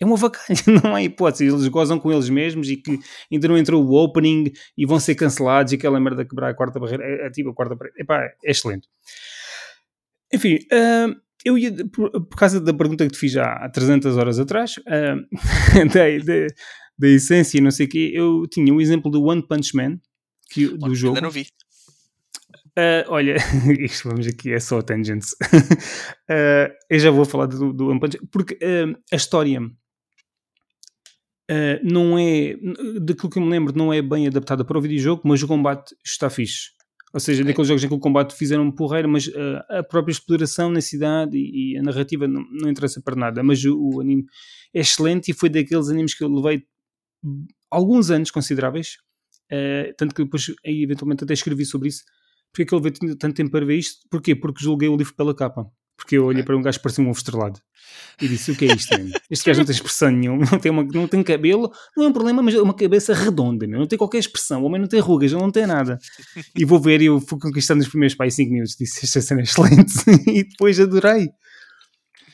é 0.00 0.04
uma 0.06 0.16
vacalha, 0.16 0.58
não 0.82 0.94
há 0.94 1.02
hipótese, 1.02 1.46
eles 1.46 1.68
gozam 1.68 1.98
com 1.98 2.10
eles 2.10 2.30
mesmos 2.30 2.70
e 2.70 2.76
que 2.78 2.98
ainda 3.30 3.48
não 3.48 3.58
entrou 3.58 3.84
o 3.84 3.92
opening 4.02 4.50
e 4.78 4.86
vão 4.86 4.98
ser 4.98 5.14
cancelados 5.14 5.72
e 5.72 5.76
aquela 5.76 6.00
merda 6.00 6.24
quebrar 6.24 6.48
a 6.48 6.54
quarta 6.54 6.80
barreira, 6.80 7.04
é, 7.04 7.26
é 7.26 7.30
tipo 7.30 7.50
a 7.50 7.54
quarta 7.54 7.74
barreira, 7.74 8.00
epá, 8.00 8.22
é 8.22 8.50
excelente. 8.50 8.88
Enfim, 10.32 10.54
uh, 10.72 11.23
eu 11.44 11.58
ia, 11.58 11.72
por, 11.88 12.10
por, 12.10 12.36
causa 12.36 12.60
da 12.60 12.72
pergunta 12.72 13.06
que 13.06 13.12
te 13.12 13.18
fiz 13.18 13.36
há 13.36 13.68
300 13.68 14.16
horas 14.16 14.38
atrás, 14.38 14.76
uh, 14.78 15.20
da, 15.92 16.24
da, 16.24 16.46
da, 16.98 17.08
essência 17.08 17.58
e 17.58 17.60
não 17.60 17.70
sei 17.70 17.86
o 17.86 17.88
quê, 17.88 18.10
eu 18.14 18.46
tinha 18.50 18.72
o 18.72 18.76
um 18.76 18.80
exemplo 18.80 19.10
do 19.10 19.22
One 19.22 19.46
Punch 19.46 19.76
Man, 19.76 19.98
que, 20.50 20.66
do 20.66 20.86
Olha, 20.86 20.94
jogo. 20.94 21.16
Ainda 21.16 21.26
não 21.26 21.30
vi. 21.30 21.46
Uh, 22.76 23.06
olha, 23.08 23.36
isto 23.78 24.08
vamos 24.08 24.26
aqui, 24.26 24.52
é 24.52 24.58
só 24.58 24.82
tangents. 24.82 25.32
uh, 25.32 26.72
eu 26.90 26.98
já 26.98 27.10
vou 27.10 27.24
falar 27.24 27.46
do, 27.46 27.72
do 27.72 27.88
One 27.88 28.00
Punch 28.00 28.18
porque 28.32 28.54
uh, 28.54 28.98
a 29.12 29.16
história 29.16 29.60
não 31.82 32.18
é, 32.18 32.56
daquilo 33.02 33.30
que 33.30 33.38
eu 33.38 33.42
me 33.42 33.50
lembro, 33.50 33.76
não 33.76 33.92
é 33.92 34.00
bem 34.00 34.26
adaptada 34.26 34.64
para 34.64 34.78
o 34.78 34.80
videojogo, 34.80 35.20
mas 35.26 35.42
o 35.42 35.46
combate 35.46 35.94
está 36.02 36.30
fixe. 36.30 36.73
Ou 37.14 37.20
seja, 37.20 37.42
okay. 37.42 37.52
daqueles 37.52 37.68
jogos 37.68 37.84
em 37.84 37.88
que 37.88 37.94
o 37.94 37.98
combate 38.00 38.34
fizeram 38.34 38.64
um 38.64 38.72
porreiro, 38.72 39.08
mas 39.08 39.28
uh, 39.28 39.62
a 39.68 39.84
própria 39.84 40.10
exploração 40.10 40.68
na 40.68 40.80
cidade 40.80 41.38
e, 41.38 41.74
e 41.74 41.78
a 41.78 41.82
narrativa 41.82 42.26
não, 42.26 42.44
não, 42.50 42.68
interessa 42.68 43.00
para 43.00 43.14
nada. 43.14 43.40
Mas 43.40 43.64
o, 43.64 43.78
o, 43.78 44.00
anime 44.00 44.24
é 44.74 44.80
excelente 44.80 45.30
e 45.30 45.34
foi 45.34 45.48
daqueles 45.48 45.88
animes 45.88 46.12
que 46.12 46.24
eu 46.24 46.28
levei 46.28 46.64
alguns 47.70 48.10
anos 48.10 48.32
consideráveis. 48.32 48.96
Uh, 49.44 49.94
tanto 49.96 50.12
que 50.12 50.24
depois, 50.24 50.46
aí, 50.66 50.82
eventualmente, 50.82 51.22
até 51.22 51.34
escrevi 51.34 51.64
sobre 51.64 51.86
isso. 51.86 52.02
Porque 52.50 52.62
é 52.62 52.66
que 52.66 52.74
eu 52.74 52.80
levei 52.80 53.16
tanto 53.16 53.32
tempo 53.32 53.52
para 53.52 53.64
ver 53.64 53.76
isto? 53.76 54.08
Porquê? 54.10 54.34
Porque 54.34 54.64
julguei 54.64 54.88
o 54.88 54.96
livro 54.96 55.14
pela 55.14 55.36
capa. 55.36 55.70
Porque 56.04 56.18
eu 56.18 56.26
olhei 56.26 56.42
para 56.42 56.54
um 56.54 56.60
gajo 56.60 56.78
que 56.78 56.82
parecia 56.82 57.02
um 57.02 57.08
ovo 57.08 57.16
estrelado. 57.16 57.58
E 58.20 58.28
disse: 58.28 58.52
O 58.52 58.56
que 58.56 58.66
é 58.66 58.74
isto, 58.74 58.96
mesmo? 58.96 59.12
Este 59.30 59.46
gajo 59.46 59.60
não 59.60 59.66
tem 59.66 59.74
expressão 59.74 60.10
nenhuma, 60.10 60.46
não 60.50 60.58
tem, 60.58 60.70
uma, 60.70 60.84
não 60.84 61.08
tem 61.08 61.22
cabelo, 61.22 61.72
não 61.96 62.04
é 62.04 62.08
um 62.08 62.12
problema, 62.12 62.42
mas 62.42 62.54
é 62.54 62.60
uma 62.60 62.74
cabeça 62.74 63.14
redonda, 63.14 63.66
meu. 63.66 63.80
não 63.80 63.86
tem 63.86 63.98
qualquer 63.98 64.18
expressão. 64.18 64.62
O 64.62 64.66
homem 64.66 64.80
não 64.80 64.86
tem 64.86 65.00
rugas, 65.00 65.32
ele 65.32 65.40
não 65.40 65.50
tem 65.50 65.66
nada. 65.66 65.98
E 66.54 66.64
vou 66.64 66.78
ver, 66.78 67.00
e 67.00 67.06
eu 67.06 67.20
fui 67.20 67.38
conquistando 67.38 67.82
os 67.82 67.88
primeiros 67.88 68.14
pais 68.14 68.34
5 68.34 68.52
minutos. 68.52 68.76
Disse: 68.78 69.04
Esta 69.04 69.20
cena 69.22 69.40
é 69.40 69.44
excelente. 69.44 69.94
e 70.28 70.44
depois 70.44 70.78
adorei. 70.78 71.28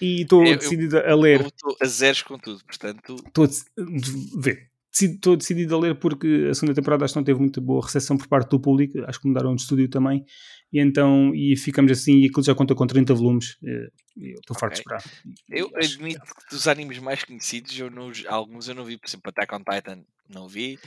E 0.00 0.22
estou 0.22 0.42
decidido 0.42 0.98
a 0.98 1.14
ler. 1.14 1.46
Estou 1.46 1.76
a 1.80 1.86
zeros 1.86 2.22
com 2.22 2.38
tudo, 2.38 2.60
portanto. 2.64 3.16
Estou 3.26 3.44
a 3.44 4.40
ver 4.40 4.69
estou 4.92 5.36
decidido 5.36 5.74
a 5.76 5.78
ler 5.78 5.94
porque 5.98 6.48
a 6.50 6.54
segunda 6.54 6.74
temporada 6.74 7.04
acho 7.04 7.14
que 7.14 7.20
não 7.20 7.24
teve 7.24 7.38
muito 7.38 7.60
boa 7.60 7.84
recepção 7.84 8.16
por 8.16 8.26
parte 8.26 8.50
do 8.50 8.60
público, 8.60 8.98
acho 9.06 9.20
que 9.20 9.28
mudaram 9.28 9.54
de 9.54 9.62
estúdio 9.62 9.88
também, 9.88 10.24
e 10.72 10.80
então 10.80 11.32
e 11.34 11.56
ficamos 11.56 11.92
assim, 11.92 12.18
e 12.18 12.26
aquilo 12.26 12.42
já 12.42 12.54
conta 12.54 12.74
com 12.74 12.86
30 12.86 13.14
volumes, 13.14 13.56
eh, 13.64 13.88
estou 14.40 14.56
farto 14.58 14.74
de 14.74 14.80
esperar. 14.80 15.02
Eu 15.48 15.70
admito 15.76 16.20
que 16.20 16.54
dos 16.54 16.66
animes 16.66 16.98
mais 16.98 17.22
conhecidos, 17.24 17.78
eu 17.78 17.90
não, 17.90 18.10
alguns 18.28 18.68
eu 18.68 18.74
não 18.74 18.84
vi, 18.84 18.98
por 18.98 19.08
exemplo, 19.08 19.30
Attack 19.30 19.54
on 19.54 19.58
Titan 19.58 20.02
não 20.28 20.48
vi, 20.48 20.78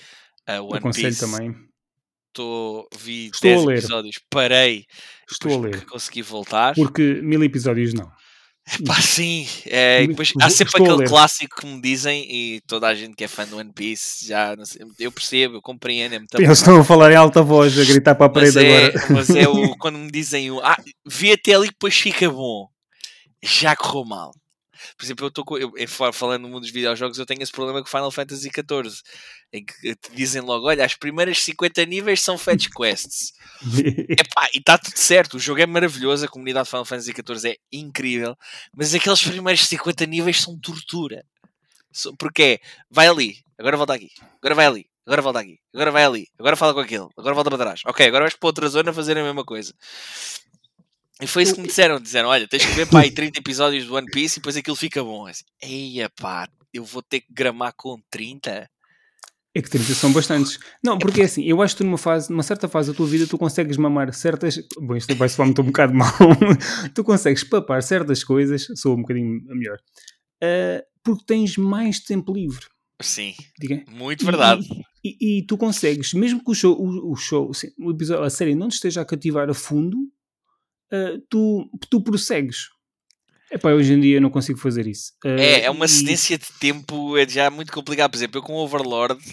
uh, 0.49 0.63
One 0.63 0.77
Aconselho 0.77 1.07
Piece 1.07 1.19
também. 1.19 1.55
Tô, 2.33 2.89
vi 2.97 3.27
Estou 3.27 3.41
10 3.51 3.61
a 3.61 3.65
ler. 3.65 3.77
episódios, 3.77 4.19
parei, 4.29 4.85
Estou 5.29 5.53
a 5.53 5.61
ler. 5.61 5.85
consegui 5.85 6.23
voltar. 6.23 6.73
Porque 6.73 7.21
mil 7.21 7.43
episódios 7.43 7.93
não. 7.93 8.11
Pá, 8.87 9.01
sim, 9.01 9.45
é, 9.65 10.07
depois, 10.07 10.31
há 10.41 10.49
sempre 10.49 10.81
aquele 10.81 11.05
clássico 11.05 11.59
que 11.59 11.67
me 11.67 11.81
dizem 11.81 12.25
e 12.29 12.61
toda 12.61 12.87
a 12.87 12.95
gente 12.95 13.13
que 13.13 13.25
é 13.25 13.27
fã 13.27 13.45
do 13.45 13.57
One 13.57 13.73
Piece 13.73 14.25
já 14.25 14.55
sei, 14.63 14.81
eu 14.99 15.11
percebo, 15.11 15.55
eu 15.55 15.61
compreendo. 15.61 16.15
É 16.15 16.19
Eles 16.35 16.59
estão 16.59 16.79
a 16.79 16.83
falar 16.83 17.11
em 17.11 17.15
alta 17.15 17.41
voz, 17.41 17.77
a 17.77 17.83
gritar 17.83 18.15
para 18.15 18.27
a 18.27 18.29
parede 18.29 18.55
mas 18.55 18.63
é, 18.63 18.85
agora. 18.85 19.05
Mas 19.09 19.29
é 19.31 19.47
o, 19.49 19.75
quando 19.77 19.99
me 19.99 20.09
dizem 20.09 20.49
o 20.49 20.61
ah, 20.61 20.77
vê 21.05 21.33
até 21.33 21.53
ali 21.53 21.67
que 21.67 21.73
depois 21.73 21.93
fica 21.95 22.29
bom, 22.29 22.67
já 23.43 23.75
correu 23.75 24.05
mal. 24.05 24.31
Por 24.97 25.05
exemplo, 25.05 25.25
eu 25.25 25.75
estou 25.75 26.13
falando 26.13 26.43
no 26.43 26.49
mundo 26.49 26.61
dos 26.61 26.71
videojogos, 26.71 27.17
eu 27.17 27.25
tenho 27.25 27.43
esse 27.43 27.51
problema 27.51 27.81
com 27.81 27.89
Final 27.89 28.11
Fantasy 28.11 28.49
XIV, 28.49 28.95
em 29.53 29.63
que 29.63 29.95
te 29.95 30.11
dizem 30.13 30.41
logo: 30.41 30.67
olha, 30.67 30.83
as 30.83 30.95
primeiras 30.95 31.41
50 31.43 31.85
níveis 31.85 32.21
são 32.21 32.37
fetch 32.37 32.67
quests. 32.75 33.33
Epá, 34.09 34.49
e 34.53 34.57
está 34.57 34.77
tudo 34.77 34.97
certo, 34.97 35.35
o 35.35 35.39
jogo 35.39 35.61
é 35.61 35.65
maravilhoso, 35.67 36.25
a 36.25 36.27
comunidade 36.27 36.65
de 36.65 36.71
Final 36.71 36.85
Fantasy 36.85 37.11
XIV 37.11 37.51
é 37.51 37.57
incrível, 37.71 38.35
mas 38.75 38.93
aqueles 38.95 39.23
primeiros 39.23 39.67
50 39.67 40.05
níveis 40.07 40.41
são 40.41 40.59
tortura. 40.59 41.23
Porque 42.17 42.59
vai 42.89 43.07
ali, 43.07 43.37
agora 43.57 43.77
volta 43.77 43.93
aqui, 43.93 44.09
agora 44.41 44.55
vai 44.55 44.65
ali, 44.65 44.89
agora 45.05 45.21
volta 45.21 45.39
aqui, 45.39 45.59
agora 45.71 45.91
vai 45.91 46.03
ali, 46.03 46.27
agora 46.39 46.55
fala 46.55 46.73
com 46.73 46.79
aquele, 46.79 47.07
agora 47.15 47.35
volta 47.35 47.51
para 47.51 47.59
trás. 47.59 47.81
Ok, 47.85 48.07
agora 48.07 48.23
vais 48.23 48.35
para 48.35 48.47
outra 48.47 48.67
zona 48.67 48.91
fazer 48.91 49.15
a 49.15 49.23
mesma 49.23 49.45
coisa. 49.45 49.71
E 51.21 51.27
foi 51.27 51.43
isso 51.43 51.53
que 51.53 51.61
me 51.61 51.67
disseram: 51.67 51.99
disseram, 51.99 52.29
olha, 52.29 52.47
tens 52.47 52.65
que 52.65 52.71
ver 52.71 52.89
pá, 52.89 53.01
aí 53.01 53.11
30 53.13 53.39
episódios 53.39 53.85
do 53.85 53.93
One 53.93 54.09
Piece 54.09 54.39
e 54.39 54.39
depois 54.39 54.57
aquilo 54.57 54.75
fica 54.75 55.03
bom. 55.03 55.27
Assim, 55.27 55.45
Eia 55.61 56.09
pá, 56.09 56.49
eu 56.73 56.83
vou 56.83 57.03
ter 57.03 57.21
que 57.21 57.31
gramar 57.31 57.73
com 57.77 58.01
30? 58.09 58.67
É 59.55 59.61
que 59.61 59.69
30 59.69 59.93
são 59.93 60.11
bastantes. 60.11 60.59
Não, 60.83 60.97
porque 60.97 61.21
é 61.21 61.25
assim, 61.25 61.43
eu 61.43 61.61
acho 61.61 61.75
que 61.75 61.83
tu 61.83 61.85
numa 61.85 61.97
fase, 61.97 62.29
numa 62.31 62.41
certa 62.41 62.67
fase 62.67 62.91
da 62.91 62.97
tua 62.97 63.05
vida, 63.05 63.27
tu 63.27 63.37
consegues 63.37 63.77
mamar 63.77 64.11
certas. 64.11 64.59
Bom, 64.79 64.95
isto 64.95 65.15
vai 65.15 65.29
soar-me 65.29 65.53
um 65.57 65.63
bocado 65.63 65.93
mal. 65.93 66.11
tu 66.95 67.03
consegues 67.03 67.43
papar 67.43 67.83
certas 67.83 68.23
coisas, 68.23 68.67
sou 68.75 68.95
um 68.95 69.01
bocadinho 69.01 69.43
melhor, 69.45 69.77
uh, 70.43 70.83
porque 71.03 71.23
tens 71.27 71.55
mais 71.55 71.99
tempo 71.99 72.33
livre. 72.33 72.65
Sim. 72.99 73.33
Diga? 73.59 73.83
Muito 73.91 74.25
verdade. 74.25 74.67
E, 75.03 75.17
e, 75.19 75.39
e, 75.39 75.45
tu 75.45 75.57
consegues, 75.57 76.13
mesmo 76.13 76.43
que 76.43 76.49
o 76.49 76.55
show, 76.55 76.75
o, 76.79 77.11
o 77.11 77.15
show 77.15 77.51
o 77.79 77.91
episódio, 77.91 78.23
a 78.23 78.29
série 78.29 78.55
não 78.55 78.69
te 78.69 78.75
esteja 78.75 79.01
a 79.01 79.05
cativar 79.05 79.49
a 79.49 79.53
fundo, 79.53 79.97
uh, 80.91 81.19
tu, 81.29 81.69
tu 81.89 82.01
prossegues. 82.01 82.69
Epá, 83.53 83.71
hoje 83.71 83.93
em 83.93 83.99
dia 83.99 84.17
eu 84.17 84.21
não 84.21 84.31
consigo 84.31 84.57
fazer 84.57 84.87
isso. 84.87 85.13
Uh, 85.23 85.37
é, 85.37 85.61
é 85.65 85.69
uma 85.69 85.87
cedência 85.87 86.33
e... 86.33 86.37
de 86.39 86.47
tempo 86.59 87.15
é 87.15 87.27
já 87.27 87.51
muito 87.51 87.71
complicado. 87.71 88.09
Por 88.09 88.17
exemplo, 88.17 88.39
eu 88.39 88.43
com 88.43 88.55
Overlord 88.55 89.23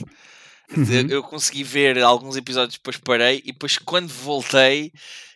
uhum. 0.77 1.09
eu 1.09 1.23
consegui 1.23 1.65
ver 1.65 1.99
alguns 2.03 2.37
episódios, 2.37 2.77
depois 2.77 2.99
parei 2.99 3.39
e 3.45 3.53
depois 3.53 3.79
quando 3.79 4.09
voltei 4.09 4.93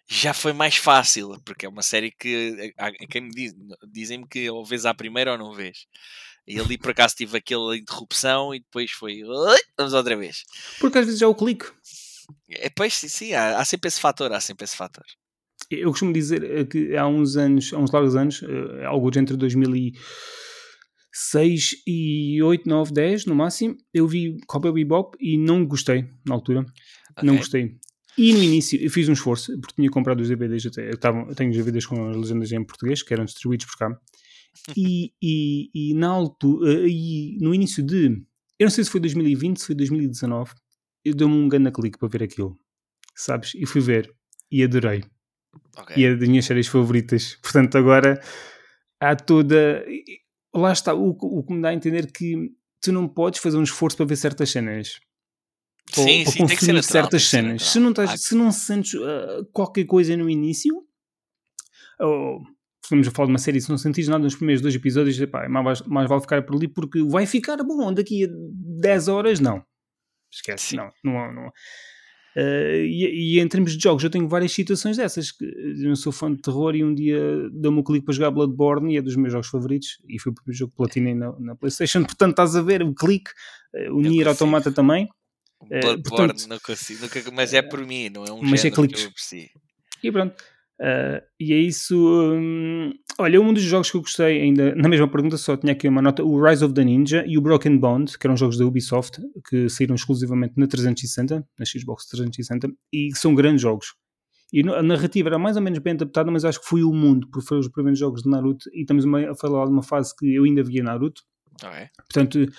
já 0.07 0.35
foi 0.35 0.53
mais 0.53 0.77
fácil, 0.77 1.41
porque 1.47 1.65
é 1.65 1.69
uma 1.69 1.81
série 1.81 2.13
que 2.13 2.75
quem 3.09 3.23
me 3.23 3.31
diz, 3.31 3.55
dizem-me 3.91 4.29
que 4.29 4.51
ou 4.51 4.63
vês 4.63 4.85
à 4.85 4.93
primeira 4.93 5.33
ou 5.33 5.39
não 5.39 5.55
vês. 5.55 5.87
E 6.47 6.61
ali 6.61 6.77
por 6.77 6.91
acaso 6.91 7.17
tive 7.17 7.39
aquela 7.39 7.75
interrupção 7.75 8.55
e 8.55 8.61
depois 8.61 8.91
foi. 8.91 9.23
Vamos 9.79 9.95
outra 9.95 10.15
vez. 10.15 10.43
Porque 10.79 10.99
às 10.99 11.07
vezes 11.07 11.21
já 11.21 11.25
é 11.25 11.29
o 11.29 11.35
clique. 11.35 11.65
É, 12.51 12.69
pois 12.69 12.93
sim, 12.95 13.09
sim 13.09 13.33
há, 13.33 13.59
há, 13.59 13.65
sempre 13.65 13.89
esse 13.89 13.99
fator, 13.99 14.31
há 14.31 14.41
sempre 14.41 14.65
esse 14.65 14.77
fator. 14.77 15.05
Eu 15.71 15.91
costumo 15.91 16.13
dizer 16.13 16.67
que 16.69 16.97
há 16.97 17.07
uns 17.07 17.37
anos, 17.37 17.73
há 17.73 17.79
uns 17.79 17.91
largos 17.91 18.17
anos, 18.17 18.43
eh, 18.43 18.85
algo 18.85 19.11
entre 19.19 19.37
2006 19.37 21.83
e 21.87 22.43
8, 22.43 22.69
9, 22.69 22.93
10 22.93 23.27
no 23.27 23.35
máximo, 23.35 23.77
eu 23.93 24.07
vi 24.07 24.37
Cowboy 24.47 24.73
Bebop 24.73 25.17
e 25.21 25.37
não 25.39 25.67
gostei 25.67 26.07
na 26.27 26.35
altura. 26.35 26.61
Okay. 27.13 27.27
Não 27.27 27.37
gostei. 27.37 27.79
E 28.17 28.33
no 28.33 28.41
início 28.43 28.81
eu 28.81 28.91
fiz 28.91 29.09
um 29.09 29.13
esforço, 29.13 29.59
porque 29.61 29.75
tinha 29.75 29.91
comprado 29.91 30.21
os 30.21 30.29
DVDs 30.29 30.67
até. 30.67 30.91
Eu, 30.91 30.97
tava, 30.97 31.27
eu 31.29 31.35
tenho 31.35 31.51
os 31.51 31.57
DVDs 31.57 31.87
com 31.87 32.11
as 32.11 32.17
legendas 32.17 32.53
em 32.53 32.65
português, 32.65 33.03
que 33.03 33.13
eram 33.13 33.25
distribuídos 33.25 33.67
por 33.67 33.77
cá. 33.77 33.91
E, 34.77 35.13
e, 35.21 35.69
e 35.75 35.95
na 35.95 36.07
altura, 36.07 36.75
eh, 36.75 36.89
e 36.89 37.39
no 37.41 37.53
início 37.53 37.83
de. 37.83 38.23
Eu 38.57 38.67
não 38.67 38.71
sei 38.71 38.85
se 38.85 38.91
foi 38.91 39.01
2020, 39.01 39.59
se 39.59 39.67
foi 39.67 39.75
2019, 39.75 40.53
eu 41.05 41.13
dei-me 41.13 41.35
um 41.35 41.49
grande 41.49 41.73
clique 41.73 41.99
para 41.99 42.09
ver 42.09 42.23
aquilo. 42.23 42.57
Sabes? 43.17 43.53
E 43.57 43.67
fui 43.67 43.81
ver. 43.81 44.15
E 44.51 44.63
adorei. 44.63 45.03
Okay. 45.79 46.03
E 46.03 46.07
é 46.07 46.15
das 46.15 46.29
minhas 46.29 46.45
séries 46.45 46.69
favoritas. 46.69 47.39
Portanto, 47.43 47.77
agora 47.77 48.21
há 49.01 49.17
toda. 49.17 49.85
Lá 50.55 50.73
está, 50.73 50.95
o, 50.95 51.11
o 51.11 51.45
que 51.45 51.53
me 51.53 51.63
dá 51.63 51.71
a 51.71 51.75
entender 51.75 52.11
que 52.13 52.51
tu 52.81 52.93
não 52.93 53.09
podes 53.09 53.41
fazer 53.41 53.57
um 53.57 53.63
esforço 53.63 53.97
para 53.97 54.07
ver 54.07 54.17
certas 54.17 54.51
cenas 54.51 55.01
sim, 55.93 56.25
para 56.25 56.33
sim, 56.33 56.39
consumir 56.39 56.83
certas 56.83 57.25
cenas. 57.25 57.63
Se 57.63 57.79
não, 57.79 57.91
estás, 57.91 58.21
se 58.21 58.35
não 58.35 58.51
sentes 58.51 58.95
uh, 58.95 59.45
qualquer 59.53 59.85
coisa 59.85 60.17
no 60.17 60.29
início, 60.29 60.75
ou 62.01 62.41
estamos 62.83 63.09
a 63.09 63.11
falar 63.11 63.27
de 63.27 63.33
uma 63.33 63.39
série, 63.39 63.61
se 63.61 63.71
não 63.71 63.79
sentires 63.79 64.09
nada 64.09 64.23
nos 64.23 64.35
primeiros 64.35 64.63
dois 64.63 64.75
episódios, 64.75 65.21
epá, 65.21 65.45
é 65.45 65.49
mais, 65.49 65.81
mais 65.83 66.09
vale 66.09 66.21
ficar 66.21 66.43
por 66.43 66.57
ali 66.57 66.69
porque 66.69 67.03
vai 67.03 67.27
ficar 67.27 67.57
bom 67.59 67.93
daqui 67.93 68.25
a 68.25 68.29
10 68.31 69.09
horas, 69.09 69.41
não. 69.41 69.65
Esquece, 70.31 70.71
sim. 70.71 70.77
não. 70.77 70.91
não, 71.05 71.33
não. 71.33 71.53
Uh, 72.37 72.83
e, 72.85 73.37
e, 73.37 73.41
em 73.41 73.47
termos 73.47 73.77
de 73.77 73.83
jogos, 73.83 74.03
eu 74.03 74.11
tenho 74.11 74.29
várias 74.29 74.53
situações 74.53 74.97
dessas. 74.97 75.31
Que 75.31 75.45
eu 75.45 75.89
não 75.89 75.97
sou 75.97 76.13
fã 76.13 76.33
de 76.33 76.41
terror 76.43 76.75
e 76.75 76.85
um 76.85 76.95
dia 76.95 77.19
deu-me 77.53 77.79
um 77.79 77.83
clique 77.83 78.05
para 78.05 78.15
jogar 78.15 78.31
Bloodborne 78.31 78.95
e 78.95 78.97
é 78.97 79.03
dos 79.03 79.17
meus 79.17 79.33
jogos 79.33 79.49
favoritos. 79.49 79.99
E 80.09 80.19
foi 80.19 80.33
o 80.33 80.35
primeiro 80.35 80.59
jogo 80.59 80.73
que 80.73 80.77
platinei 80.77 81.15
na, 81.15 81.33
na 81.39 81.55
PlayStation. 81.55 82.03
Portanto, 82.05 82.31
estás 82.31 82.57
a 82.57 82.63
ver 82.63 82.83
o 82.83 82.95
clique, 82.95 83.31
uh, 83.75 83.95
o 83.95 84.01
Nier 84.01 84.29
Automata 84.29 84.73
também. 84.73 85.09
Bloodborne, 85.67 86.03
portanto, 86.03 86.47
não 86.47 86.59
consigo, 86.59 87.01
nunca, 87.01 87.23
mas 87.33 87.55
é 87.55 87.63
por 87.63 87.81
mim, 87.87 88.11
não 88.11 88.25
é 88.27 88.33
um 88.33 88.43
mas 88.43 88.63
é 88.67 88.71
cliques. 88.71 89.01
que 89.01 89.07
eu 89.07 89.11
aprecio. 89.11 89.49
E 90.03 90.13
pronto. 90.13 90.35
Uh, 90.81 91.23
e 91.39 91.53
é 91.53 91.57
isso. 91.57 91.97
Um, 91.97 92.93
olha, 93.19 93.41
um 93.41 93.53
dos 93.53 93.63
jogos 93.63 93.91
que 93.91 93.97
eu 93.97 94.01
gostei, 94.01 94.43
ainda 94.43 94.75
na 94.77 94.89
mesma 94.89 95.09
pergunta, 95.09 95.37
só 95.37 95.57
tinha 95.57 95.73
aqui 95.73 95.89
uma 95.89 96.03
nota: 96.03 96.25
o 96.25 96.43
Rise 96.43 96.65
of 96.65 96.75
the 96.75 96.85
Ninja 96.85 97.25
e 97.27 97.39
o 97.39 97.41
Broken 97.41 97.79
Bond, 97.79 98.19
que 98.19 98.27
eram 98.27 98.37
jogos 98.37 98.59
da 98.59 98.67
Ubisoft, 98.67 99.21
que 99.49 99.69
saíram 99.69 99.95
exclusivamente 99.95 100.55
na 100.57 100.67
360, 100.67 101.47
na 101.59 101.65
Xbox 101.65 102.07
360, 102.07 102.69
e 102.93 103.11
são 103.15 103.35
grandes 103.35 103.63
jogos. 103.63 103.95
E 104.53 104.61
a 104.61 104.83
narrativa 104.83 105.29
era 105.29 105.39
mais 105.39 105.57
ou 105.57 105.63
menos 105.63 105.79
bem 105.81 105.95
adaptada, 105.95 106.31
mas 106.31 106.45
acho 106.45 106.61
que 106.61 106.69
foi 106.69 106.85
o 106.85 106.93
mundo, 106.93 107.29
porque 107.31 107.47
foram 107.47 107.61
os 107.61 107.69
primeiros 107.69 107.99
jogos 107.99 108.23
de 108.23 108.31
Naruto, 108.31 108.69
e 108.73 108.83
estamos 108.83 109.05
a 109.05 109.35
falar 109.35 109.67
de 109.67 109.73
uma 109.73 109.83
fase 109.83 110.15
que 110.17 110.33
eu 110.33 110.45
ainda 110.45 110.63
via 110.63 110.83
Naruto. 110.83 111.23
Okay. 111.61 111.89
Portanto, 111.97 112.53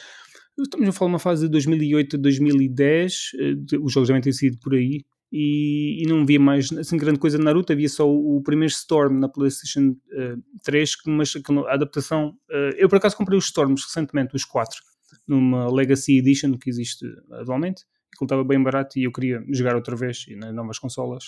Estamos 0.57 0.87
a 0.87 0.91
falar 0.93 1.09
de 1.09 1.13
uma 1.13 1.19
fase 1.19 1.45
de 1.45 1.51
2008 1.51 2.15
a 2.15 2.19
2010, 2.19 3.31
eh, 3.37 3.77
os 3.81 3.91
jogos 3.91 4.07
já 4.07 4.21
têm 4.21 4.31
sido 4.31 4.57
por 4.59 4.73
aí, 4.73 5.03
e, 5.31 6.03
e, 6.03 6.07
não 6.07 6.21
havia 6.21 6.39
mais 6.39 6.71
assim, 6.71 6.97
grande 6.97 7.19
coisa 7.19 7.37
de 7.37 7.43
Naruto, 7.43 7.73
havia 7.73 7.89
só 7.89 8.07
o, 8.07 8.37
o 8.37 8.43
primeiro 8.43 8.71
Storm 8.71 9.19
na 9.19 9.27
PlayStation 9.27 9.89
uh, 9.89 10.41
3, 10.63 10.91
mas 11.07 11.33
a 11.67 11.73
adaptação. 11.73 12.37
Uh, 12.49 12.75
eu 12.77 12.87
por 12.87 12.97
acaso 12.97 13.17
comprei 13.17 13.37
os 13.37 13.45
Storms 13.45 13.83
recentemente, 13.83 14.35
os 14.35 14.45
4, 14.45 14.79
numa 15.27 15.71
Legacy 15.71 16.19
Edition 16.19 16.53
que 16.57 16.69
existe 16.69 17.05
atualmente, 17.31 17.83
que 18.17 18.23
estava 18.23 18.43
bem 18.43 18.61
barato 18.61 18.97
e 18.99 19.03
eu 19.03 19.11
queria 19.11 19.43
jogar 19.49 19.75
outra 19.75 19.95
vez 19.95 20.25
nas 20.37 20.53
novas 20.53 20.79
consolas. 20.79 21.25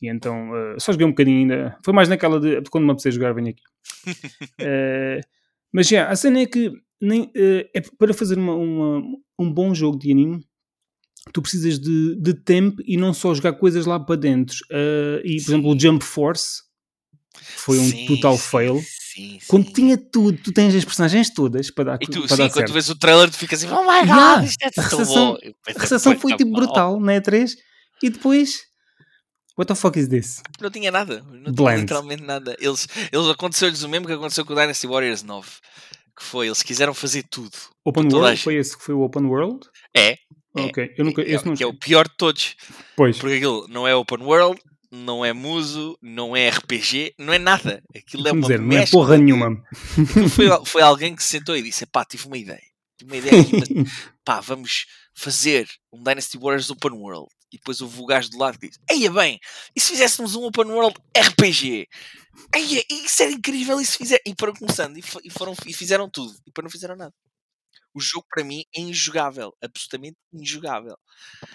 E 0.00 0.08
então 0.08 0.50
uh, 0.50 0.80
só 0.80 0.92
joguei 0.92 1.06
um 1.06 1.10
bocadinho 1.10 1.38
ainda. 1.38 1.78
Foi 1.84 1.92
mais 1.92 2.08
naquela 2.08 2.40
de 2.40 2.62
quando 2.70 2.84
me 2.84 2.92
apetece 2.92 3.12
jogar, 3.12 3.34
venho 3.34 3.50
aqui. 3.50 3.62
mas 5.72 5.86
já, 5.86 5.96
yeah, 5.96 6.12
a 6.12 6.16
cena 6.16 6.40
é 6.40 6.46
que 6.46 6.72
nem, 7.00 7.30
é 7.34 7.80
para 7.98 8.14
fazer 8.14 8.38
uma, 8.38 8.54
uma, 8.54 9.02
um 9.38 9.52
bom 9.52 9.74
jogo 9.74 9.98
de 9.98 10.10
anime 10.10 10.44
tu 11.32 11.42
precisas 11.42 11.78
de, 11.78 12.16
de 12.20 12.34
tempo 12.34 12.82
e 12.86 12.96
não 12.96 13.14
só 13.14 13.34
jogar 13.34 13.54
coisas 13.54 13.86
lá 13.86 13.98
para 13.98 14.16
dentro. 14.16 14.56
Uh, 14.70 15.20
e, 15.24 15.36
por 15.36 15.42
sim. 15.42 15.52
exemplo, 15.52 15.74
o 15.74 15.78
Jump 15.78 16.04
Force 16.04 16.62
foi 17.56 17.78
um 17.78 17.90
sim, 17.90 18.06
total 18.06 18.36
sim, 18.36 18.42
fail. 18.42 18.84
Quando 19.46 19.72
tinha 19.72 19.96
tudo, 19.96 20.38
tu 20.38 20.52
tens 20.52 20.74
as 20.74 20.84
personagens 20.84 21.30
todas 21.30 21.70
para 21.70 21.84
dar 21.84 21.98
E 22.00 22.06
tu, 22.06 22.26
para 22.26 22.36
sim, 22.36 22.42
dar 22.42 22.50
quando 22.50 22.66
tu 22.66 22.72
vês 22.72 22.88
o 22.88 22.96
trailer, 22.96 23.30
tu 23.30 23.36
ficas 23.36 23.62
assim, 23.62 23.72
oh 23.72 23.82
my 23.82 24.00
god, 24.00 24.08
yeah, 24.08 24.44
isto 24.44 24.62
é 24.62 24.66
a 24.66 24.82
recepção, 24.82 25.38
a 25.68 25.80
recepção 25.80 26.18
foi 26.18 26.36
tipo 26.36 26.50
brutal 26.52 26.98
na 27.00 27.14
E3 27.14 27.52
e 28.02 28.10
depois. 28.10 28.60
What 29.58 29.68
the 29.68 29.74
fuck 29.74 29.98
is 29.98 30.08
this? 30.08 30.42
Não 30.62 30.70
tinha 30.70 30.90
nada, 30.90 31.22
não 31.30 31.52
tinha 31.52 31.76
literalmente 31.76 32.22
nada. 32.22 32.56
Eles, 32.58 32.88
eles 33.12 33.26
aconteceu-lhes 33.28 33.82
o 33.82 33.88
mesmo 33.88 34.06
que 34.06 34.12
aconteceu 34.14 34.46
com 34.46 34.54
o 34.54 34.56
Dynasty 34.56 34.86
Warriors 34.86 35.22
9 35.22 35.46
que 36.16 36.22
foi, 36.22 36.46
eles 36.46 36.62
quiseram 36.62 36.94
fazer 36.94 37.24
tudo. 37.24 37.56
Open 37.84 38.08
World? 38.12 38.40
Foi 38.40 38.54
esse 38.54 38.76
que 38.76 38.84
foi 38.84 38.94
o 38.94 39.00
Open 39.00 39.24
World? 39.24 39.66
É. 39.96 40.16
é 40.56 40.62
ok, 40.62 40.94
eu 40.96 41.04
nunca. 41.04 41.22
É, 41.22 41.32
esse 41.32 41.46
não 41.46 41.54
que 41.54 41.62
é 41.62 41.66
o 41.66 41.74
pior 41.74 42.06
de 42.06 42.16
todos. 42.16 42.56
Pois. 42.96 43.18
Porque 43.18 43.36
aquilo 43.36 43.66
não 43.68 43.86
é 43.88 43.94
Open 43.94 44.22
World, 44.22 44.60
não 44.90 45.24
é 45.24 45.32
muso, 45.32 45.98
não 46.02 46.36
é 46.36 46.50
RPG, 46.50 47.14
não 47.18 47.32
é 47.32 47.38
nada. 47.38 47.82
Aquilo 47.96 48.28
é 48.28 48.32
uma 48.32 48.42
dizer, 48.42 48.60
não 48.60 48.76
é 48.76 48.86
porra 48.86 49.16
nenhuma. 49.16 49.64
Foi, 50.34 50.46
foi 50.66 50.82
alguém 50.82 51.16
que 51.16 51.22
se 51.22 51.30
sentou 51.30 51.56
e 51.56 51.62
disse: 51.62 51.86
pá, 51.86 52.04
tive 52.04 52.26
uma 52.26 52.36
ideia. 52.36 52.62
Tive 52.98 53.10
uma 53.10 53.16
ideia 53.16 53.40
aqui, 53.40 53.56
mas, 53.58 53.68
pá, 54.22 54.40
vamos 54.40 54.86
fazer 55.14 55.66
um 55.92 56.02
Dynasty 56.02 56.36
Warriors 56.36 56.70
Open 56.70 56.92
World. 56.92 57.28
E 57.50 57.56
depois 57.56 57.80
houve 57.80 58.00
o 58.00 58.06
gajo 58.06 58.30
do 58.30 58.38
lado 58.38 58.58
que 58.58 58.68
disse: 58.68 58.80
Eia 58.90 59.10
bem, 59.10 59.40
e 59.74 59.80
se 59.80 59.90
fizéssemos 59.90 60.34
um 60.34 60.44
Open 60.44 60.66
World 60.66 60.98
RPG? 61.16 61.88
Eia, 62.54 62.84
isso 62.90 63.22
era 63.22 63.32
incrível, 63.32 63.80
e 63.80 63.86
se 63.86 63.96
fizer. 63.96 64.20
E 64.26 64.34
foram 64.38 64.54
começando, 64.54 64.98
e, 64.98 65.30
foram, 65.30 65.54
e 65.66 65.72
fizeram 65.72 66.08
tudo, 66.08 66.32
e 66.32 66.46
depois 66.46 66.64
não 66.64 66.70
fizeram 66.70 66.96
nada. 66.96 67.14
O 67.94 68.00
jogo 68.00 68.26
para 68.30 68.44
mim 68.44 68.64
é 68.74 68.80
injogável, 68.80 69.52
absolutamente 69.62 70.16
injogável. 70.32 70.96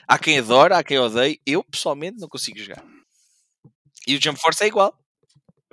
Há 0.08 0.19
quem 0.19 0.39
adora, 0.39 0.78
há 0.78 0.84
quem 0.84 1.00
odeie, 1.00 1.39
eu 1.45 1.63
pessoalmente 1.63 2.19
não 2.19 2.28
consigo 2.28 2.60
jogar. 2.60 2.84
E 4.08 4.15
o 4.15 4.21
Jump 4.21 4.39
Force 4.39 4.63
é 4.63 4.67
igual. 4.67 4.97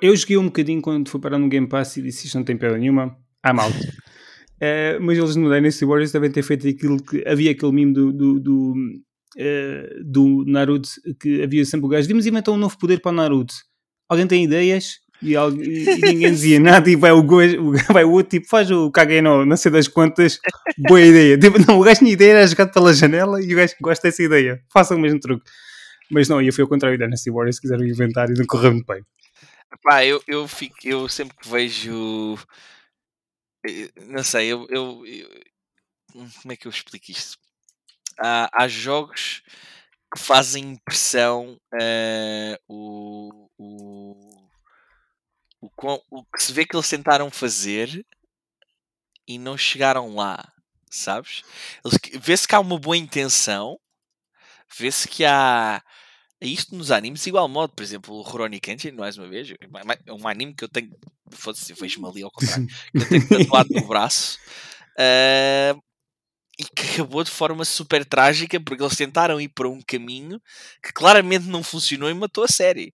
Eu 0.01 0.17
joguei 0.17 0.37
um 0.37 0.47
bocadinho 0.47 0.83
quando 0.83 1.09
fui 1.09 1.21
parar 1.21 1.39
no 1.39 1.49
Game 1.49 1.69
Pass 1.69 1.97
e 1.97 2.03
disse 2.03 2.27
isto 2.27 2.37
não 2.37 2.45
tem 2.45 2.57
pedra 2.57 2.79
nenhuma. 2.79 3.17
I'm 3.47 3.61
out. 3.61 3.77
uh, 3.77 5.01
mas 5.01 5.19
eles 5.19 5.37
no 5.37 5.51
Dynasty 5.51 5.85
Warriors 5.85 6.13
devem 6.13 6.31
ter 6.31 6.43
feito 6.43 6.67
aquilo 6.67 7.03
que 7.03 7.27
havia 7.29 7.53
aquele 7.53 7.73
mimo 7.73 7.93
do, 7.93 8.13
do, 8.13 8.41
do 8.41 8.75
uh, 9.37 10.05
do 10.05 10.45
Naruto 10.47 10.89
que 11.21 11.43
havia 11.43 11.65
sempre 11.65 11.87
o 11.87 11.89
gajo, 11.89 12.09
vimos 12.09 12.27
inventar 12.27 12.55
um 12.55 12.59
novo 12.59 12.79
poder 12.79 13.01
para 13.01 13.13
o 13.13 13.15
Naruto. 13.15 13.55
Alguém 14.09 14.27
tem 14.27 14.45
ideias? 14.45 15.04
E, 15.25 15.35
e 15.35 15.99
ninguém 16.01 16.33
dizia 16.33 16.61
nada 16.61 16.89
e 16.91 16.97
vai 16.97 17.13
o, 17.13 17.23
gojo, 17.23 17.73
vai 17.93 18.05
o 18.05 18.13
outro 18.13 18.31
tipo, 18.31 18.49
faz 18.49 18.71
o 18.71 18.91
Kage 18.91 19.21
no, 19.21 19.45
não 19.45 19.57
sei 19.57 19.73
das 19.73 19.89
quantas, 19.89 20.39
boa 20.79 21.01
ideia. 21.01 21.39
Tipo, 21.39 21.59
não, 21.67 21.81
o 21.81 21.83
gajo 21.83 22.01
tinha 22.01 22.13
ideia, 22.13 22.33
era 22.33 22.47
jogado 22.47 22.73
pela 22.73 22.93
janela 22.93 23.43
e 23.43 23.53
o 23.53 23.57
gajo 23.57 23.75
gosta 23.81 24.09
dessa 24.09 24.23
ideia. 24.23 24.63
Faça 24.73 24.95
o 24.95 24.99
mesmo 24.99 25.19
truque. 25.19 25.51
Mas 26.11 26.29
não, 26.29 26.41
eu 26.41 26.53
fui 26.53 26.63
ao 26.63 26.69
contrário 26.69 26.99
da 26.99 27.07
Dynasty 27.07 27.31
Warriors, 27.31 27.59
quiseram 27.59 27.85
inventar 27.85 28.29
e 28.31 28.35
não 28.35 28.45
correu 28.45 28.73
muito 28.73 28.87
bem. 28.87 29.03
Pá, 29.83 30.05
eu, 30.05 30.23
eu, 30.29 30.47
fico, 30.47 30.77
eu 30.85 31.09
sempre 31.09 31.37
que 31.37 31.49
vejo. 31.49 32.37
Eh, 33.67 33.91
não 34.07 34.23
sei, 34.23 34.47
eu, 34.53 34.67
eu, 34.71 35.03
eu, 35.07 35.29
Como 36.13 36.53
é 36.53 36.57
que 36.57 36.67
eu 36.67 36.71
explico 36.71 37.11
isto? 37.11 37.39
há, 38.19 38.49
há 38.53 38.69
jogos 38.69 39.43
que 40.13 40.21
fazem 40.21 40.73
impressão 40.73 41.59
uh, 41.75 42.57
o, 42.69 43.49
o, 43.59 44.44
o, 45.65 46.01
o, 46.11 46.25
que 46.25 46.43
se 46.43 46.53
vê 46.53 46.65
que 46.67 46.77
eles 46.77 46.89
tentaram 46.89 47.31
fazer 47.31 48.05
e 49.27 49.39
não 49.39 49.57
chegaram 49.57 50.15
lá, 50.15 50.53
sabes? 50.91 51.43
Vê-se 52.21 52.47
que 52.47 52.55
há 52.55 52.61
uma 52.61 52.79
boa 52.79 52.97
intenção, 52.97 53.79
vê-se 54.77 55.09
que 55.09 55.25
há 55.25 55.83
isto 56.41 56.75
nos 56.75 56.91
animes 56.91 57.27
igual 57.27 57.49
modo, 57.49 57.73
por 57.75 57.83
exemplo, 57.83 58.15
o 58.15 58.23
Rurouni 58.23 58.61
Kenshin, 58.61 58.93
mais 58.93 59.17
uma 59.17 59.29
vez, 59.29 59.51
é 60.07 60.13
um 60.13 60.29
anime 60.29 60.55
que 60.55 60.65
eu 60.65 60.69
tenho, 60.69 60.91
foda-se, 61.31 61.73
vejo-me 61.73 62.09
ali 62.09 62.23
ao 62.23 62.31
contrário, 62.33 62.67
que 62.67 62.99
eu 62.99 63.09
tenho 63.09 63.29
tatuado 63.29 63.69
no 63.73 63.87
braço. 63.87 64.39
Uh, 64.99 65.83
e 66.59 66.65
que 66.65 66.95
acabou 66.95 67.25
de 67.25 67.31
forma 67.31 67.65
super 67.65 68.05
trágica 68.05 68.61
porque 68.61 68.83
eles 68.83 68.97
tentaram 68.97 69.41
ir 69.41 69.49
para 69.49 69.69
um 69.69 69.81
caminho 69.83 70.41
que 70.83 70.93
claramente 70.93 71.47
não 71.47 71.65
funcionou 71.65 72.09
e 72.09 72.15
matou 72.15 72.45
a 72.45 72.49
série. 72.49 72.93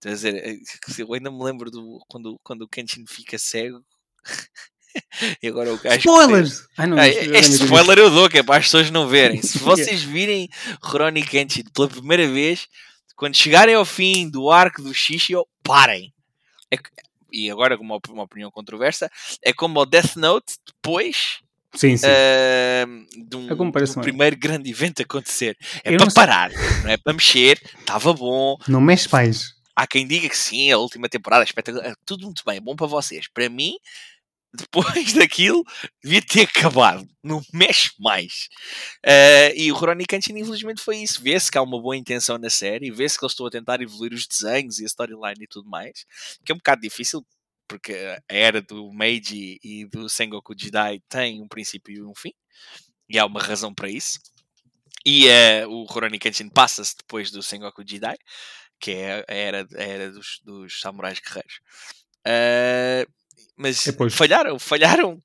Quer 0.00 0.10
dizer, 0.10 0.34
eh, 0.36 0.58
eu 0.98 1.12
ainda 1.12 1.30
me 1.30 1.42
lembro 1.42 1.70
do, 1.70 1.98
quando, 2.08 2.38
quando 2.42 2.62
o 2.62 2.68
Kenshin 2.68 3.04
fica 3.06 3.38
cego. 3.38 3.84
e 5.42 5.48
agora 5.48 5.72
o 5.72 5.78
gajo. 5.78 5.98
Spoilers! 5.98 6.66
Ai, 6.76 6.86
não, 6.86 6.98
ah, 6.98 7.08
este 7.08 7.64
spoiler 7.64 7.98
eu 7.98 8.10
dou, 8.10 8.28
que 8.28 8.38
é 8.38 8.42
para 8.42 8.58
as 8.58 8.64
pessoas 8.66 8.90
não 8.90 9.08
verem. 9.08 9.42
Se 9.42 9.58
vocês 9.58 10.02
virem 10.02 10.48
Rurouni 10.82 11.24
Kenshin 11.24 11.64
pela 11.74 11.88
primeira 11.88 12.28
vez, 12.28 12.68
quando 13.16 13.36
chegarem 13.36 13.74
ao 13.74 13.84
fim 13.84 14.28
do 14.30 14.50
arco 14.50 14.82
do 14.82 14.94
Shishio, 14.94 15.46
parem. 15.62 16.12
É, 16.70 16.76
e 17.32 17.50
agora 17.50 17.76
com 17.76 17.84
uma, 17.84 17.98
uma 18.08 18.22
opinião 18.22 18.50
controversa, 18.50 19.10
é 19.42 19.52
como 19.52 19.80
o 19.80 19.86
Death 19.86 20.16
Note 20.16 20.54
depois 20.66 21.40
Sim, 21.74 21.96
sim. 21.96 22.06
Uh, 22.06 23.26
de 23.28 23.36
um, 23.36 23.50
É 23.50 23.54
um 23.54 23.70
bem. 23.70 23.84
primeiro 24.00 24.36
grande 24.36 24.70
evento 24.70 25.02
acontecer. 25.02 25.56
É 25.84 25.92
Eu 25.92 25.98
para 25.98 26.10
parar, 26.12 26.50
não 26.82 26.90
é 26.90 26.96
para 26.96 27.12
mexer, 27.12 27.60
estava 27.78 28.12
bom. 28.12 28.56
Não 28.66 28.80
mexe 28.80 29.08
mais. 29.12 29.57
Há 29.78 29.86
quem 29.86 30.08
diga 30.08 30.28
que 30.28 30.36
sim, 30.36 30.72
a 30.72 30.76
última 30.76 31.08
temporada 31.08 31.44
é 31.44 31.46
espetacular, 31.46 31.86
é 31.86 31.94
tudo 32.04 32.24
muito 32.24 32.42
bem, 32.44 32.56
é 32.56 32.60
bom 32.60 32.74
para 32.74 32.88
vocês. 32.88 33.28
Para 33.28 33.48
mim, 33.48 33.76
depois 34.52 35.12
daquilo, 35.12 35.62
devia 36.02 36.20
ter 36.20 36.48
acabado. 36.48 37.08
Não 37.22 37.40
mexe 37.54 37.92
mais. 37.96 38.48
Uh, 39.06 39.54
e 39.54 39.70
o 39.70 39.76
Rurouni 39.76 40.04
Kenshin, 40.04 40.36
infelizmente, 40.36 40.82
foi 40.82 40.96
isso. 40.96 41.22
Vê-se 41.22 41.48
que 41.48 41.56
há 41.56 41.62
uma 41.62 41.80
boa 41.80 41.96
intenção 41.96 42.38
na 42.38 42.50
série, 42.50 42.90
vê-se 42.90 43.16
que 43.16 43.24
eles 43.24 43.34
estão 43.34 43.46
a 43.46 43.50
tentar 43.50 43.80
evoluir 43.80 44.12
os 44.12 44.26
desenhos 44.26 44.80
e 44.80 44.82
a 44.82 44.86
storyline 44.86 45.44
e 45.44 45.46
tudo 45.46 45.70
mais, 45.70 46.04
que 46.44 46.50
é 46.50 46.54
um 46.56 46.58
bocado 46.58 46.80
difícil, 46.80 47.24
porque 47.68 47.92
a 47.94 48.20
era 48.28 48.60
do 48.60 48.92
Meiji 48.92 49.60
e 49.62 49.86
do 49.86 50.08
Sengoku 50.08 50.54
Jidai 50.58 51.00
tem 51.08 51.40
um 51.40 51.46
princípio 51.46 51.94
e 51.94 52.02
um 52.02 52.14
fim, 52.16 52.32
e 53.08 53.16
há 53.16 53.24
uma 53.24 53.40
razão 53.40 53.72
para 53.72 53.88
isso. 53.88 54.18
E 55.06 55.28
eh, 55.28 55.66
o 55.68 55.84
Rurouni 55.84 56.18
Kenshin 56.18 56.48
passa-se 56.48 56.96
depois 56.96 57.30
do 57.30 57.42
Sengoku 57.42 57.82
Jidai, 57.86 58.16
que 58.80 58.92
é 58.92 59.24
a 59.28 59.34
era, 59.34 59.66
a 59.76 59.82
era 59.82 60.10
dos, 60.10 60.40
dos 60.44 60.80
samurais 60.80 61.18
guerreiros. 61.20 61.60
Eh, 62.26 63.06
mas 63.56 63.84
Depois. 63.84 64.14
falharam, 64.14 64.58
falharam. 64.58 65.22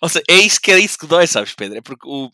Ou 0.00 0.08
seja, 0.08 0.24
é 0.28 0.34
isso 0.36 0.60
que 0.60 0.70
é 0.70 0.78
isso 0.78 0.98
que 0.98 1.06
dói, 1.06 1.26
sabes, 1.26 1.54
Pedro? 1.54 1.78
É 1.78 1.80
porque 1.80 2.06
o- 2.08 2.30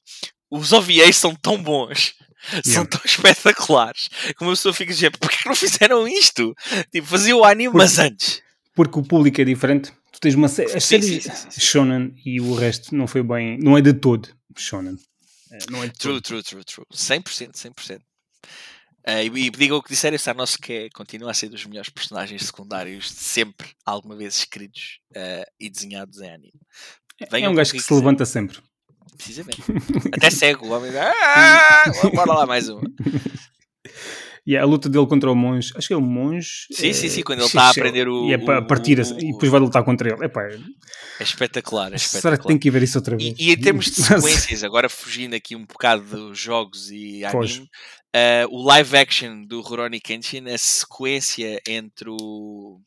os 0.50 0.72
OVAs 0.72 1.16
são 1.16 1.34
tão 1.34 1.62
bons, 1.62 2.14
são 2.64 2.82
Yeah. 2.82 2.90
tão 2.90 3.00
espetaculares, 3.04 4.08
que 4.08 4.42
uma 4.42 4.52
pessoa 4.52 4.74
fica 4.74 4.90
a 4.92 4.94
dizer, 4.94 5.10
porquê 5.18 5.36
que 5.38 5.48
não 5.48 5.54
fizeram 5.56 6.06
isto? 6.08 6.54
Tipo, 6.90 7.06
fazia 7.06 7.36
o 7.36 7.44
anime, 7.44 7.70
Porque- 7.72 7.78
mas 7.78 7.98
antes. 7.98 8.42
Porque 8.74 8.98
o 8.98 9.02
público 9.02 9.40
é 9.40 9.44
diferente. 9.44 9.92
Tu 10.12 10.20
tens 10.20 10.34
uma 10.34 10.48
série. 10.48 10.72
As 10.74 10.84
séries. 10.84 11.26
Shonen 11.58 12.14
e 12.24 12.40
o 12.40 12.54
resto 12.54 12.94
não 12.94 13.06
foi 13.06 13.22
bem. 13.22 13.58
Não 13.58 13.76
é 13.76 13.80
de 13.82 13.92
todo 13.94 14.28
Shonen. 14.56 14.96
É, 15.50 15.58
Não 15.70 15.82
é 15.82 15.88
de 15.88 15.92
True, 15.98 16.14
todo. 16.14 16.22
true, 16.22 16.42
true, 16.42 16.64
true. 16.64 16.86
100%, 16.92 17.52
100%. 17.54 18.00
Eh, 19.04 19.24
e, 19.26 19.46
e 19.46 19.50
diga 19.50 19.74
o 19.74 19.82
que 19.82 19.88
disser, 19.90 20.14
esse 20.14 20.32
nosso 20.34 20.58
que 20.58 20.72
é, 20.72 20.88
continua 20.90 21.30
a 21.30 21.34
ser 21.34 21.48
dos 21.48 21.64
melhores 21.66 21.90
personagens 21.90 22.44
secundários 22.46 23.06
de 23.06 23.20
sempre, 23.20 23.68
alguma 23.84 24.14
vez 24.16 24.36
escritos 24.36 24.98
eh, 25.14 25.44
e 25.58 25.68
desenhados 25.68 26.20
em 26.20 26.30
anime. 26.30 26.52
É 27.20 27.26
Venham 27.26 27.50
um 27.50 27.54
com 27.54 27.56
gajo 27.58 27.72
quem 27.72 27.80
que 27.80 27.86
se 27.86 27.92
levanta 27.94 28.24
sempre. 28.24 28.58
Precisamente. 29.16 29.62
Até 30.12 30.30
cego, 30.30 30.66
o 30.66 30.70
homem. 30.70 30.90
Ah, 30.96 31.84
bora 32.14 32.32
lá 32.32 32.46
mais 32.46 32.68
uma. 32.68 32.80
E 34.44 34.56
a 34.56 34.64
luta 34.64 34.88
dele 34.88 35.06
contra 35.06 35.30
o 35.30 35.36
monge, 35.36 35.72
acho 35.76 35.86
que 35.86 35.94
é 35.94 35.96
o 35.96 36.00
monge. 36.00 36.48
Sim, 36.72 36.92
sim, 36.92 37.06
eh, 37.06 37.10
sim, 37.10 37.22
quando 37.22 37.38
ele 37.40 37.46
está 37.46 37.62
a 37.64 37.70
aprender 37.70 38.08
o- 38.08 38.28
E 38.28 38.32
é 38.32 38.38
para 38.38 38.60
o- 38.60 38.66
partir 38.66 38.98
o- 38.98 39.02
assim, 39.02 39.16
e 39.18 39.32
depois 39.32 39.52
vai 39.52 39.60
lutar 39.60 39.84
contra 39.84 40.12
ele. 40.12 40.24
Epá, 40.24 40.42
É 40.48 41.22
espetacular, 41.22 41.92
é 41.92 41.96
espetacular. 41.96 42.22
será 42.22 42.36
que 42.38 42.48
tem 42.48 42.58
que 42.58 42.66
ir 42.66 42.70
ver 42.72 42.82
isso 42.82 42.98
outra 42.98 43.16
vez? 43.16 43.34
E, 43.38 43.50
e 43.50 43.52
em 43.52 43.56
termos 43.60 43.84
de 43.84 43.92
sequências, 44.50 44.64
agora 44.64 44.88
fugindo 44.88 45.34
aqui 45.36 45.54
um 45.54 45.64
bocado 45.64 46.02
dos 46.04 46.36
jogos 46.38 46.90
e 46.90 47.24
anime, 47.24 47.68
eh, 48.14 48.46
o 48.50 48.62
live 48.62 48.96
action 48.96 49.44
do 49.44 49.60
Rurouni 49.60 50.00
Kenshin, 50.00 50.48
a 50.48 50.58
sequência 50.58 51.60
entre 51.66 52.10
o. 52.10 52.80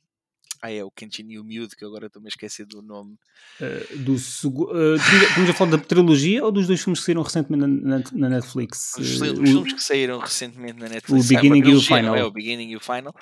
Ah, 0.62 0.72
é 0.72 0.84
o 0.84 0.90
Kenshin 0.90 1.26
e 1.30 1.38
o 1.38 1.44
Miúdo, 1.44 1.76
que 1.76 1.86
agora 1.86 2.08
estou-me 2.08 2.28
a 2.28 2.30
esquecer 2.30 2.66
do 2.66 2.82
nome. 2.82 3.16
Eh, 3.62 3.86
do 3.98 4.18
segu- 4.18 4.72
eh, 4.76 4.96
estamos 5.28 5.50
a- 5.50 5.54
falar 5.54 5.72
da 5.72 5.78
trilogia 5.78 6.44
ou 6.44 6.52
dos 6.52 6.66
dois 6.66 6.82
filmes 6.82 7.00
que 7.00 7.06
saíram 7.06 7.22
recentemente 7.22 7.62
na, 7.68 7.98
na- 8.00 8.04
na 8.14 8.30
Netflix? 8.30 8.94
Os, 8.98 9.22
Eh, 9.22 9.26
os 9.32 9.40
o- 9.40 9.44
filmes 9.46 9.74
que 9.74 9.84
saíram 9.84 10.18
recentemente 10.20 10.80
na 10.80 10.90
Netflix. 10.90 11.26
o 11.26 11.28
Beginning 11.28 11.60
é 11.62 11.64
uma 11.66 11.72
e 11.72 11.76
o 11.76 11.82
Final. 11.82 12.16
É 12.16 12.24
o 12.24 12.32
Beginning 12.32 12.70
e 12.72 12.76
o 12.76 12.80
Final. 12.80 13.14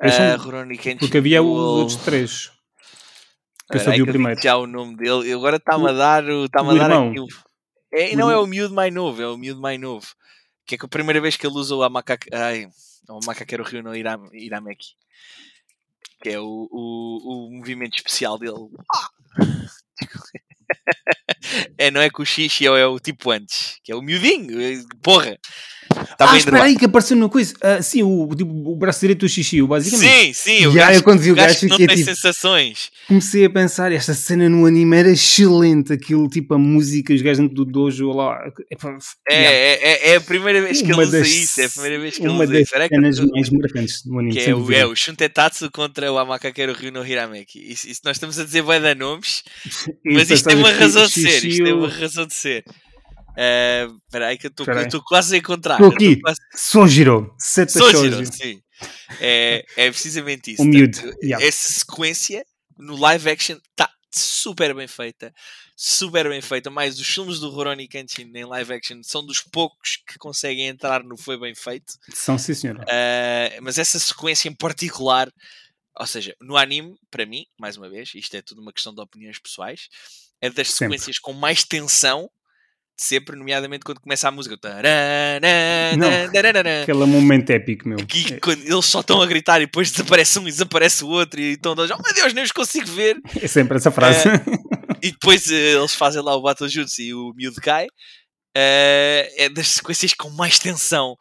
Eh, 0.00 0.34
Rurouni 0.36 0.76
Kenshin 0.78 0.98
porque 0.98 1.18
havia 1.18 1.42
os 1.42 1.48
Duel- 1.48 1.58
outros 1.64 1.96
três. 1.96 2.50
Que 3.70 3.78
eu 3.78 3.80
só 3.80 3.90
vi 3.90 4.02
o 4.02 4.06
primeiro. 4.06 4.40
Já 4.40 4.56
o 4.56 4.66
nome 4.66 4.94
dele. 4.96 5.32
Agora 5.32 5.56
está-me 5.56 5.88
a 5.88 5.92
O- 5.92 5.96
dar, 5.96 6.24
o- 6.24 6.44
está-me 6.44 6.68
o 6.68 6.72
a 6.72 6.74
dar 6.78 6.90
irmão. 6.90 7.08
aqui 7.10 7.20
o... 7.20 7.26
É, 7.92 8.12
O 8.12 8.16
não 8.18 8.30
é 8.30 8.36
o 8.36 8.46
miúdo 8.46 8.74
mais 8.74 8.92
novo, 8.92 9.22
é 9.22 9.26
o 9.26 9.36
miúdo 9.38 9.60
mais 9.60 9.80
novo. 9.80 10.06
Que 10.66 10.74
é 10.74 10.78
que 10.78 10.86
a 10.86 10.88
primeira 10.88 11.20
vez 11.20 11.36
que 11.36 11.46
ele 11.46 11.56
usa 11.56 11.74
o 11.74 11.88
macaco. 11.88 12.24
Ai, 12.32 12.68
o 13.08 13.20
macaqueiro 13.26 13.64
Rio 13.64 13.82
no 13.82 13.94
Iram, 13.94 14.28
Irameki. 14.32 14.94
Que 16.22 16.30
é 16.30 16.40
o, 16.40 16.68
o, 16.70 17.48
o 17.48 17.58
movimento 17.58 17.96
especial 17.96 18.38
dele. 18.38 18.54
Ah! 18.94 19.08
é, 21.76 21.90
não 21.90 22.00
é 22.00 22.08
com 22.08 22.22
o 22.22 22.26
xixi, 22.26 22.66
é 22.66 22.86
o 22.86 22.98
tipo 22.98 23.30
antes. 23.30 23.78
Que 23.84 23.92
é 23.92 23.96
o 23.96 24.02
miudinho. 24.02 24.60
é- 24.60 24.82
Porra! 25.02 25.38
Está 25.90 26.30
ah, 26.30 26.36
espera 26.36 26.62
aí 26.64 26.76
que 26.76 26.84
apareceu 26.84 27.16
uma 27.16 27.28
coisa. 27.28 27.54
Ah, 27.60 27.82
sim, 27.82 28.02
o, 28.02 28.28
tipo, 28.36 28.50
o 28.50 28.76
braço 28.76 29.00
direito 29.00 29.20
do 29.20 29.28
xixi, 29.28 29.60
basicamente. 29.62 30.26
Sim, 30.26 30.32
sim. 30.32 30.66
O 30.66 30.72
Já, 30.72 30.86
gajo, 30.86 30.98
eu 30.98 31.02
quando 31.02 31.20
vi 31.20 31.32
o 31.32 31.34
gajo 31.34 31.54
gajo 31.54 31.68
não 31.68 31.76
tem 31.76 31.86
tipo- 31.88 32.04
sensações. 32.04 32.90
Comecei 33.08 33.44
a 33.44 33.50
pensar, 33.50 33.90
esta 33.92 34.14
cena 34.14 34.48
no 34.48 34.64
anime 34.64 34.96
era 34.96 35.10
excelente. 35.10 35.92
Aquilo, 35.92 36.28
tipo, 36.28 36.54
a 36.54 36.58
música, 36.58 37.12
os 37.12 37.20
gajos 37.20 37.38
dentro 37.38 37.54
do 37.56 37.64
dojo 37.64 38.10
lá. 38.12 38.38
É, 39.28 39.34
yeah. 39.34 39.56
é, 39.56 39.72
é, 39.72 40.10
é 40.12 40.16
a 40.16 40.20
primeira 40.20 40.60
vez 40.62 40.80
que 40.80 40.90
ele 40.92 41.02
usa 41.02 41.18
das- 41.18 41.28
isso. 41.28 41.60
É 41.60 41.64
a 41.64 41.68
primeira 41.70 41.98
vez 42.00 42.16
que 42.16 42.22
ele 42.22 42.32
usa 42.32 42.60
isso. 42.60 42.74
Era 42.74 42.88
que- 42.88 42.94
cenas 42.94 43.20
mais 43.20 43.50
marcantes 43.50 44.02
do 44.04 44.18
anime. 44.18 44.32
que 44.34 44.50
é 44.50 44.54
o, 44.54 44.72
é 44.72 44.86
o 44.86 44.94
Shuntetsu 44.94 45.70
contra 45.70 46.10
o 46.12 46.18
Amakakeru 46.18 46.72
Ryu 46.72 46.92
no 46.92 47.06
Hirameki. 47.06 47.58
Isso, 47.72 47.88
isso 47.88 48.00
nós 48.04 48.16
estamos 48.16 48.38
a 48.38 48.44
dizer 48.44 48.62
bué 48.62 48.78
de 48.80 48.94
nomes, 48.94 49.42
E 50.04 50.14
mas 50.14 50.30
isto 50.30 50.48
tem 50.48 50.56
uma 50.58 50.70
razão 50.72 51.04
de 51.06 51.12
ser. 51.12 51.44
Isto 51.44 51.64
tem 51.64 51.72
uma 51.72 51.88
razão 51.88 52.26
de 52.26 52.34
ser. 52.34 52.64
Eh, 53.36 53.88
Espera 54.06 54.28
aí 54.28 54.38
que 54.38 54.46
eu 54.46 54.50
estou 54.50 55.02
quase 55.02 55.34
a 55.34 55.38
encontrar. 55.38 55.74
Estou 55.74 55.92
aqui. 55.92 56.20
quase-. 56.20 56.40
Seta 57.38 57.72
Sojiro, 57.72 58.16
Shoujo. 58.16 58.32
sim. 58.32 58.62
É, 59.20 59.64
é 59.76 59.90
precisamente 59.90 60.52
isso. 60.52 60.62
Portanto, 60.62 61.18
yeah. 61.22 61.44
Essa 61.44 61.72
sequência 61.72 62.44
no 62.76 62.96
live 62.96 63.30
action 63.30 63.56
está 63.70 63.90
super 64.12 64.74
bem 64.74 64.86
feita. 64.86 65.32
Super 65.76 66.28
bem 66.28 66.40
feita. 66.40 66.70
Mais 66.70 66.98
os 66.98 67.06
filmes 67.06 67.40
do 67.40 67.50
Rurouni 67.50 67.88
Kenshin 67.88 68.30
em 68.34 68.44
live 68.44 68.72
action 68.72 69.00
são 69.02 69.24
dos 69.24 69.40
poucos 69.40 69.98
que 70.06 70.18
conseguem 70.18 70.66
entrar 70.66 71.02
no 71.02 71.16
foi 71.16 71.38
bem 71.38 71.54
feito. 71.54 71.94
São, 72.12 72.38
sim, 72.38 72.54
senhora. 72.54 72.80
Uh, 72.82 73.62
mas 73.62 73.78
essa 73.78 73.98
sequência 73.98 74.48
em 74.48 74.54
particular, 74.54 75.32
ou 75.98 76.06
seja, 76.06 76.34
no 76.40 76.56
anime, 76.56 76.96
para 77.10 77.26
mim, 77.26 77.46
mais 77.58 77.76
uma 77.76 77.88
vez, 77.88 78.12
isto 78.14 78.36
é 78.36 78.42
tudo 78.42 78.60
uma 78.60 78.72
questão 78.72 78.94
de 78.94 79.00
opiniões 79.00 79.38
pessoais, 79.38 79.88
é 80.40 80.48
das 80.48 80.68
Sempre. 80.68 80.98
sequências 80.98 81.18
com 81.18 81.32
mais 81.32 81.64
tensão 81.64 82.30
sempre, 82.96 83.36
nomeadamente 83.36 83.84
quando 83.84 84.00
começa 84.00 84.28
a 84.28 84.30
música. 84.30 84.56
Não. 85.96 86.08
Aquele 86.82 87.04
momento 87.06 87.50
épico, 87.50 87.88
meu. 87.88 87.98
Que 88.06 88.38
quando 88.40 88.62
eles 88.62 88.84
só 88.84 89.00
estão 89.00 89.20
a 89.20 89.26
gritar 89.26 89.60
e 89.60 89.66
depois 89.66 89.90
desaparece 89.90 90.38
um 90.38 90.42
e 90.48 90.50
desaparece 90.50 91.04
o 91.04 91.08
outro 91.08 91.40
e 91.40 91.52
estão 91.52 91.74
dois, 91.74 91.90
oh 91.90 91.96
meu 92.02 92.14
Deus, 92.14 92.32
nem 92.32 92.44
os 92.44 92.52
consigo 92.52 92.86
ver. 92.86 93.16
É 93.40 93.46
sempre 93.48 93.76
essa 93.76 93.90
frase. 93.90 94.28
E 95.02 95.10
depois 95.12 95.50
eh, 95.50 95.72
eles 95.76 95.94
fazem 95.94 96.22
lá 96.22 96.34
o 96.34 96.42
Battle 96.42 96.68
Jutsu 96.68 97.02
e 97.02 97.12
o 97.14 97.32
miúdo 97.34 97.60
cai. 97.60 97.86
Eh, 98.56 99.32
é 99.44 99.48
das 99.48 99.68
sequências 99.68 100.14
com 100.14 100.30
mais 100.30 100.58
tensão. 100.58 101.16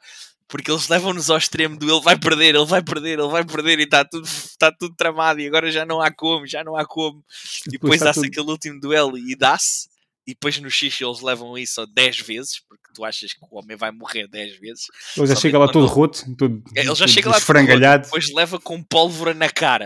Porque 0.48 0.70
eles 0.70 0.88
levam-nos 0.88 1.32
ao 1.32 1.38
extremo 1.38 1.76
do 1.78 1.90
ele 1.90 2.02
vai 2.04 2.16
perder, 2.18 2.54
ele 2.54 2.66
vai 2.66 2.84
perder, 2.84 3.18
ele 3.18 3.28
vai 3.28 3.44
perder 3.44 3.80
e 3.80 3.84
está 3.84 4.06
tudo, 4.06 4.26
está 4.26 4.72
tudo 4.72 4.94
tramado 4.96 5.40
e 5.40 5.48
agora 5.48 5.72
já 5.72 5.84
não 5.84 6.00
há 6.00 6.12
como, 6.12 6.46
já 6.46 6.64
não 6.64 6.78
há 6.78 6.86
como. 6.86 7.24
E 7.68 7.72
depois 7.72 7.94
está 7.96 8.06
dá-se 8.06 8.20
tudo- 8.22 8.28
aquele 8.28 8.52
último 8.52 8.80
duelo 8.80 9.18
e 9.18 9.36
dá-se. 9.36 9.88
E 10.26 10.32
depois 10.34 10.58
no 10.58 10.72
xixi 10.72 11.04
eles 11.04 11.20
levam 11.20 11.58
isso 11.58 11.86
10 11.86 12.20
vezes, 12.22 12.62
porque 12.68 12.84
tu 12.94 13.04
achas 13.04 13.34
que 13.34 13.40
o 13.42 13.60
homem 13.60 13.76
vai 13.76 13.92
morrer 13.92 14.26
10 14.28 14.58
vezes. 14.58 14.86
Ele 15.18 15.28
já 15.28 15.36
chega 15.36 15.58
lá 15.58 15.68
todo 15.68 15.86
roto, 15.86 16.24
todo, 16.38 16.64
Ele 16.74 16.96
já 16.96 17.08
chega 17.08 17.30
lá 17.30 17.38
esfrangalhado. 17.38 18.04
roto, 18.04 18.06
depois 18.06 18.34
leva 18.34 18.58
com 18.60 18.82
pólvora 18.82 19.34
na 19.34 19.50
cara. 19.50 19.86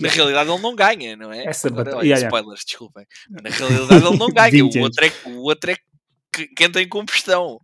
Na 0.00 0.08
realidade 0.10 0.50
ele 0.50 0.60
não 0.60 0.74
ganha, 0.74 1.16
não 1.16 1.32
é? 1.32 1.46
Essa 1.46 1.68
Agora, 1.68 1.96
olha, 1.96 2.06
Yeah, 2.06 2.20
yeah. 2.22 2.26
spoilers, 2.26 2.64
desculpem. 2.64 3.06
Na 3.30 3.50
realidade 3.50 4.04
ele 4.04 4.16
não 4.18 4.26
ganha, 4.34 4.50
20 4.50 4.78
o 4.78 4.82
outro 4.82 5.04
é, 5.04 5.12
o 5.26 5.38
outro 5.42 5.70
é 5.70 5.76
que, 6.34 6.48
que 6.48 6.64
entra 6.64 6.82
em 6.82 6.88
combustão. 6.88 7.60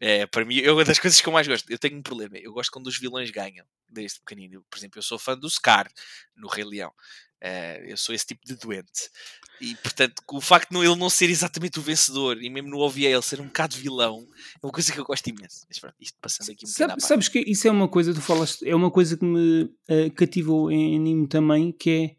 É, 0.00 0.24
para 0.26 0.44
mim, 0.44 0.60
é 0.60 0.70
uma 0.70 0.84
das 0.84 1.00
coisas 1.00 1.20
que 1.20 1.28
eu 1.28 1.32
mais 1.32 1.48
gosto. 1.48 1.68
Eu 1.68 1.78
tenho 1.78 1.98
um 1.98 2.02
problema, 2.02 2.38
eu 2.38 2.52
gosto 2.52 2.70
quando 2.70 2.86
os 2.86 2.96
vilões 2.96 3.30
ganham, 3.32 3.66
desde 3.88 4.20
pequenino. 4.20 4.64
Por 4.70 4.78
exemplo, 4.78 4.98
eu 4.98 5.02
sou 5.02 5.18
fã 5.18 5.36
do 5.36 5.50
Scar 5.50 5.90
no 6.36 6.46
Rei 6.46 6.64
Leão. 6.64 6.92
É, 7.40 7.84
eu 7.90 7.96
sou 7.96 8.14
esse 8.14 8.26
tipo 8.26 8.44
de 8.44 8.54
doente. 8.56 9.08
E 9.60 9.74
portanto, 9.76 10.22
o 10.32 10.40
facto 10.40 10.70
de 10.70 10.76
ele 10.78 10.94
não 10.96 11.10
ser 11.10 11.28
exatamente 11.30 11.78
o 11.78 11.82
vencedor 11.82 12.40
e 12.42 12.48
mesmo 12.48 12.68
no 12.70 12.78
OVA 12.78 13.00
ele 13.00 13.22
ser 13.22 13.40
um 13.40 13.46
bocado 13.46 13.76
vilão 13.76 14.26
é 14.62 14.66
uma 14.66 14.72
coisa 14.72 14.92
que 14.92 14.98
eu 15.00 15.04
gosto 15.04 15.26
imenso. 15.28 15.66
Mas 15.68 15.78
pronto, 15.78 15.96
isto 16.00 16.16
passando 16.20 16.50
aqui 16.52 16.64
um 16.64 16.68
Sabe- 16.68 17.00
sabes 17.00 17.28
que 17.28 17.40
isso 17.40 17.66
é 17.66 17.70
uma 17.70 17.88
coisa, 17.88 18.14
tu 18.14 18.20
falas, 18.20 18.60
é 18.62 18.74
uma 18.74 18.90
coisa 18.90 19.16
que 19.16 19.24
me 19.24 19.68
eh, 19.88 20.10
cativou 20.10 20.70
em 20.70 20.96
anime 20.96 21.26
também, 21.28 21.72
que 21.72 21.90
é 21.90 22.10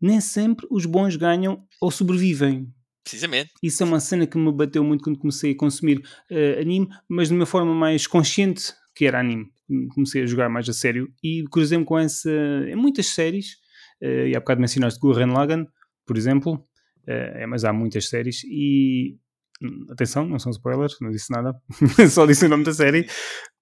nem 0.00 0.20
sempre 0.20 0.66
os 0.70 0.86
bons 0.86 1.16
ganham 1.16 1.66
ou 1.80 1.90
sobrevivem. 1.90 2.72
Precisamente. 3.04 3.50
Isso 3.62 3.82
é 3.82 3.86
uma 3.86 4.00
cena 4.00 4.26
que 4.26 4.38
me 4.38 4.52
bateu 4.52 4.82
muito 4.84 5.04
quando 5.04 5.18
comecei 5.18 5.52
a 5.52 5.56
consumir 5.56 6.00
eh, 6.30 6.58
anime, 6.60 6.88
mas 7.08 7.28
de 7.28 7.34
uma 7.34 7.46
forma 7.46 7.74
mais 7.74 8.06
consciente 8.06 8.72
que 8.94 9.04
era 9.06 9.20
anime. 9.20 9.46
Comecei 9.94 10.22
a 10.22 10.26
jogar 10.26 10.48
mais 10.48 10.68
a 10.68 10.72
sério 10.72 11.12
e 11.22 11.44
cruzei-me 11.50 11.84
com 11.84 11.98
essa 11.98 12.30
em 12.68 12.76
muitas 12.76 13.06
séries. 13.06 13.56
Eh, 14.02 14.28
e 14.28 14.36
há 14.36 14.40
bocado 14.40 14.60
mencionaste 14.60 15.00
Gurren 15.00 15.32
Lagann, 15.32 15.66
por 16.04 16.16
exemplo, 16.16 16.66
eh, 17.06 17.42
é, 17.42 17.46
mas 17.46 17.64
há 17.64 17.72
muitas 17.72 18.08
séries 18.08 18.42
e 18.44 19.16
hum, 19.62 19.86
atenção, 19.90 20.26
não 20.26 20.38
são 20.38 20.50
spoilers, 20.50 20.96
não 21.00 21.10
disse 21.10 21.30
nada, 21.30 21.54
só 22.10 22.26
disse 22.26 22.44
o 22.46 22.48
nome 22.48 22.64
da 22.64 22.72
série. 22.72 23.06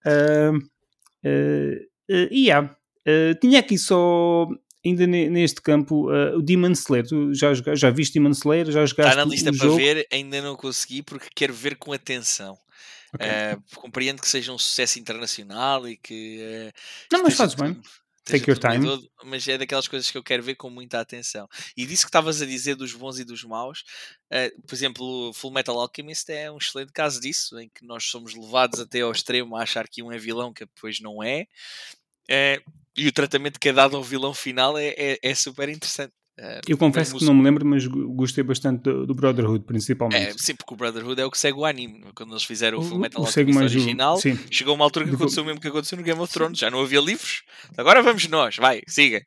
Ah, 0.05 0.53
ah, 1.24 1.78
ah, 2.11 2.28
e 2.30 2.51
há, 2.51 2.61
ah, 2.61 3.34
tinha 3.41 3.61
aqui 3.61 3.76
só 3.76 4.49
ainda 4.84 5.07
neste 5.07 5.61
campo, 5.61 6.11
uh, 6.11 6.38
o 6.38 6.43
Demon 6.43 6.72
Slayer, 6.72 7.07
tu 7.07 7.34
já, 7.34 7.53
já 7.53 7.91
viste 7.91 8.14
Demon 8.14 8.30
Slayer? 8.30 8.66
Já 8.70 8.84
jogaste 8.86 9.11
Está 9.11 9.24
na 9.24 9.30
lista 9.30 9.53
para 9.53 9.66
jogo? 9.66 9.76
ver, 9.76 10.07
ainda 10.11 10.41
não 10.41 10.57
consegui 10.57 11.03
porque 11.03 11.28
quero 11.34 11.53
ver 11.53 11.76
com 11.76 11.93
atenção. 11.93 12.57
Okay. 13.12 13.28
Uh, 13.28 13.80
compreendo 13.80 14.22
que 14.22 14.28
seja 14.28 14.53
um 14.53 14.59
sucesso 14.59 14.99
internacional 14.99 15.86
e 15.88 15.97
que. 15.97 16.38
Uh, 16.41 16.72
não, 17.12 17.24
mas 17.24 17.34
fazes 17.34 17.57
bem. 17.57 17.76
Take 18.24 18.50
your 18.50 18.58
time. 18.58 18.84
Todo, 18.84 19.10
mas 19.24 19.46
é 19.48 19.58
daquelas 19.58 19.88
coisas 19.88 20.10
que 20.10 20.16
eu 20.16 20.22
quero 20.22 20.42
ver 20.42 20.54
com 20.54 20.70
muita 20.70 21.00
atenção. 21.00 21.48
E 21.76 21.86
disso 21.86 22.02
que 22.02 22.08
estavas 22.08 22.40
a 22.40 22.46
dizer 22.46 22.74
dos 22.74 22.92
bons 22.92 23.18
e 23.18 23.24
dos 23.24 23.42
maus, 23.44 23.82
uh, 24.32 24.62
por 24.66 24.74
exemplo, 24.74 25.32
Full 25.32 25.50
Metal 25.50 25.78
Alchemist 25.78 26.30
é 26.30 26.50
um 26.50 26.58
excelente 26.58 26.92
caso 26.92 27.20
disso, 27.20 27.58
em 27.58 27.68
que 27.68 27.84
nós 27.84 28.04
somos 28.04 28.34
levados 28.34 28.80
até 28.80 29.00
ao 29.00 29.12
extremo 29.12 29.56
a 29.56 29.62
achar 29.62 29.88
que 29.88 30.02
um 30.02 30.12
é 30.12 30.18
vilão, 30.18 30.52
que 30.52 30.64
depois 30.64 31.00
não 31.00 31.22
é. 31.22 31.46
e 32.96 33.08
o 33.08 33.12
tratamento 33.12 33.58
que 33.58 33.68
é 33.68 33.72
dado 33.72 33.96
ao 33.96 34.04
vilão 34.04 34.34
final 34.34 34.76
é, 34.78 34.94
é, 34.96 35.18
é 35.22 35.34
super 35.34 35.68
interessante. 35.68 36.12
Uh, 36.41 36.61
eu 36.66 36.78
confesso 36.78 37.18
que 37.18 37.24
não 37.26 37.34
me 37.34 37.45
lembro, 37.45 37.66
mas 37.66 37.86
gostei 37.86 38.43
bastante 38.43 38.84
do, 38.84 39.07
do, 39.07 39.14
Brotherhood, 39.14 39.62
principalmente. 39.66 40.30
É, 40.30 40.32
sim, 40.38 40.55
porque 40.55 40.72
o 40.72 40.76
Brotherhood 40.76 41.20
é 41.20 41.26
o 41.26 41.30
que 41.30 41.38
segue 41.38 41.59
o 41.59 41.66
anime. 41.66 42.03
Quando 42.14 42.32
eles 42.32 42.45
fizeram 42.45 42.78
o, 42.78 42.80
o 42.80 42.84
Full 42.84 42.99
Metal 42.99 43.22
Alchemist 43.22 43.59
original, 43.59 44.16
o... 44.16 44.20
chegou 44.51 44.74
uma 44.74 44.84
altura 44.84 45.07
que 45.07 45.14
aconteceu 45.14 45.43
o 45.43 45.47
mesmo 45.47 45.61
que 45.61 45.68
aconteceu 45.68 45.99
no 45.99 46.05
Game 46.05 46.18
of 46.18 46.32
Thrones. 46.32 46.59
Já 46.59 46.70
não 46.70 46.80
havia 46.80 46.99
livros. 46.99 47.43
Agora 47.76 48.03
vamos 48.03 48.26
nós, 48.28 48.57
vai, 48.57 48.80
siga. 48.88 49.22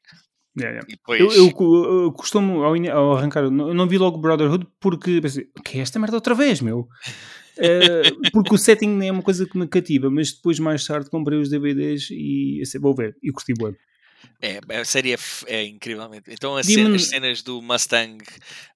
Yeah, 0.57 0.75
yeah. 0.75 0.87
Depois... 0.89 1.19
Eu, 1.19 1.31
eu, 1.31 2.03
eu, 2.03 2.11
costumo, 2.13 2.63
ao, 2.63 2.73
ao 2.73 3.17
arrancar, 3.17 3.43
eu 3.43 3.51
não 3.51 3.87
vi 3.87 3.99
logo 3.99 4.17
Brotherhood 4.17 4.65
porque 4.79 5.21
pensei, 5.21 5.47
o 5.55 5.61
que 5.61 5.77
é 5.77 5.81
esta 5.81 5.99
merda 5.99 6.17
outra 6.17 6.33
vez, 6.33 6.61
meu? 6.61 6.87
Uh, 7.59 8.29
porque 8.33 8.55
o 8.55 8.57
setting 8.57 9.03
é 9.03 9.11
uma 9.11 9.21
coisa 9.21 9.45
que 9.45 9.55
me 9.55 9.67
cativa, 9.67 10.09
mas 10.09 10.31
depois 10.31 10.57
mais 10.57 10.83
tarde 10.83 11.11
comprei 11.11 11.39
os 11.39 11.49
DVDs 11.49 12.07
e 12.09 12.59
assim, 12.63 12.79
vou 12.79 12.95
ver, 12.95 13.15
e 13.21 13.31
curti 13.31 13.53
bem. 13.53 13.75
É, 14.41 14.59
a 14.79 14.85
série 14.85 15.13
é, 15.13 15.17
é 15.47 15.65
incrivelmente. 15.65 16.25
Então 16.29 16.55
as, 16.55 16.67
Demon... 16.67 16.95
as 16.95 17.05
cenas 17.05 17.41
do 17.41 17.61
Mustang, 17.61 18.17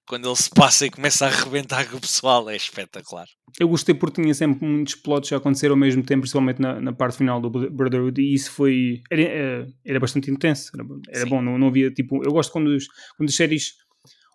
quando 0.06 0.28
ele 0.28 0.36
se 0.36 0.48
passa 0.50 0.86
e 0.86 0.90
começa 0.90 1.26
a 1.26 1.28
arrebentar 1.28 1.88
com 1.88 1.96
o 1.96 2.00
pessoal, 2.00 2.48
é 2.48 2.56
espetacular. 2.56 3.26
Eu 3.60 3.68
gostei 3.68 3.94
porque 3.94 4.22
tinha 4.22 4.34
sempre 4.34 4.66
muitos 4.66 4.94
plots 4.94 5.32
a 5.32 5.36
acontecer 5.36 5.70
ao 5.70 5.76
mesmo 5.76 6.02
tempo, 6.02 6.22
principalmente 6.22 6.60
na, 6.60 6.80
na 6.80 6.92
parte 6.92 7.18
final 7.18 7.40
do 7.40 7.50
Brotherhood, 7.50 8.20
e 8.20 8.34
isso 8.34 8.50
foi. 8.50 9.02
Era, 9.10 9.22
era, 9.22 9.68
era 9.84 10.00
bastante 10.00 10.30
intenso, 10.30 10.70
era, 10.74 10.86
era 11.10 11.26
bom, 11.26 11.42
não, 11.42 11.58
não 11.58 11.68
havia 11.68 11.90
tipo. 11.90 12.24
Eu 12.24 12.32
gosto 12.32 12.52
quando, 12.52 12.68
os, 12.68 12.86
quando 13.16 13.28
as 13.28 13.36
séries 13.36 13.74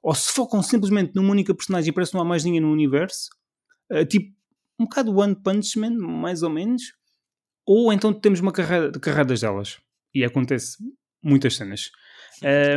ou 0.03 0.13
se 0.13 0.31
focam 0.31 0.61
simplesmente 0.61 1.15
numa 1.15 1.31
única 1.31 1.55
personagem 1.55 1.89
e 1.89 1.93
parece 1.93 2.11
que 2.11 2.17
não 2.17 2.23
há 2.23 2.27
mais 2.27 2.43
ninguém 2.43 2.59
no 2.59 2.71
universo, 2.71 3.29
uh, 3.91 4.05
tipo 4.05 4.33
um 4.77 4.83
bocado 4.83 5.15
One 5.15 5.35
Punch 5.35 5.79
Man, 5.79 5.97
mais 5.97 6.43
ou 6.43 6.49
menos, 6.49 6.93
ou 7.65 7.93
então 7.93 8.13
temos 8.13 8.41
uma 8.41 8.51
carreira 8.51 8.91
de 8.91 8.99
carreiras 8.99 9.41
delas. 9.41 9.77
E 10.13 10.23
acontece 10.23 10.77
muitas 11.23 11.55
cenas. 11.55 11.89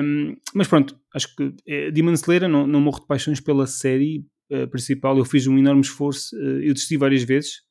Um, 0.03 0.37
mas 0.55 0.69
pronto, 0.69 0.99
acho 1.15 1.35
que 1.35 1.55
é, 1.67 1.91
Demon 1.91 2.13
Slayer 2.13 2.49
não, 2.49 2.67
não 2.67 2.81
morro 2.81 3.01
de 3.01 3.07
paixões 3.07 3.41
pela 3.41 3.67
série 3.67 4.25
uh, 4.51 4.69
principal. 4.69 5.17
Eu 5.19 5.25
fiz 5.25 5.47
um 5.47 5.59
enorme 5.59 5.81
esforço, 5.81 6.37
uh, 6.37 6.61
eu 6.61 6.73
desisti 6.73 6.97
várias 6.97 7.23
vezes 7.23 7.63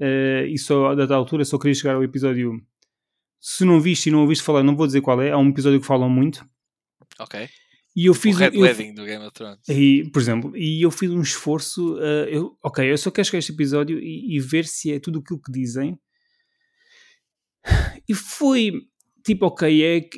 uh, 0.00 0.46
e 0.46 0.58
só 0.58 0.88
a 0.88 0.94
dada 0.94 1.14
altura 1.14 1.44
só 1.44 1.58
queria 1.58 1.74
chegar 1.74 1.94
ao 1.94 2.04
episódio. 2.04 2.60
Se 3.40 3.64
não 3.64 3.80
viste 3.80 4.08
e 4.08 4.10
não 4.12 4.20
ouviste 4.20 4.44
falar, 4.44 4.62
não 4.62 4.76
vou 4.76 4.86
dizer 4.86 5.00
qual 5.00 5.22
é. 5.22 5.30
Há 5.30 5.38
um 5.38 5.48
episódio 5.48 5.80
que 5.80 5.86
falam 5.86 6.10
muito. 6.10 6.44
Ok. 7.20 7.48
E 7.96 8.06
eu 8.06 8.14
fiz 8.14 8.36
o 8.36 8.38
Red 8.38 8.50
eu, 8.52 8.60
Wedding 8.60 8.94
do 8.94 9.04
Game 9.04 9.24
of 9.24 9.32
Thrones. 9.32 9.60
E, 9.68 10.08
por 10.12 10.20
exemplo, 10.20 10.56
e 10.56 10.82
eu 10.82 10.90
fiz 10.90 11.10
um 11.10 11.20
esforço. 11.20 11.98
eu, 12.28 12.56
ok, 12.62 12.90
eu 12.90 12.98
só 12.98 13.10
quero 13.10 13.24
chegar 13.24 13.38
a 13.38 13.40
este 13.40 13.52
episódio 13.52 13.98
e, 13.98 14.36
e 14.36 14.40
ver 14.40 14.66
se 14.66 14.92
é 14.92 15.00
tudo 15.00 15.20
aquilo 15.20 15.40
que 15.40 15.50
dizem. 15.50 15.98
E 18.08 18.14
foi 18.14 18.72
tipo, 19.28 19.46
ok, 19.46 19.84
é, 19.84 20.08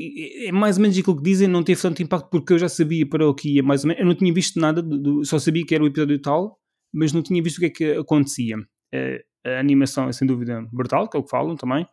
é 0.47 0.53
mais 0.53 0.77
ou 0.77 0.83
menos 0.83 0.97
aquilo 0.97 1.17
que 1.17 1.23
dizem, 1.23 1.49
não 1.49 1.63
teve 1.63 1.81
tanto 1.83 2.03
impacto 2.03 2.29
porque 2.31 2.53
eu 2.53 2.59
já 2.59 2.69
sabia 2.69 3.07
para 3.09 3.29
o 3.29 3.35
que 3.35 3.57
ia 3.57 3.63
mais 3.63 3.83
ou 3.83 3.89
menos. 3.89 4.01
Eu 4.01 4.07
não 4.07 4.15
tinha 4.15 4.33
visto 4.33 4.61
nada, 4.61 4.81
do, 4.81 5.25
só 5.25 5.39
sabia 5.39 5.65
que 5.67 5.75
era 5.75 5.83
o 5.83 5.87
episódio 5.87 6.19
tal, 6.21 6.59
mas 6.93 7.13
não 7.13 7.23
tinha 7.23 7.43
visto 7.43 7.59
o 7.59 7.61
que 7.61 7.67
é 7.67 7.71
que 7.71 7.93
acontecia. 7.99 8.57
Uh, 8.59 9.21
a 9.45 9.59
animação 9.59 10.09
é 10.09 10.13
sem 10.13 10.27
dúvida 10.27 10.65
brutal, 10.73 11.09
que 11.09 11.17
é 11.17 11.21
o 11.21 11.25
que 11.25 11.31
falam 11.31 11.57
também. 11.57 11.85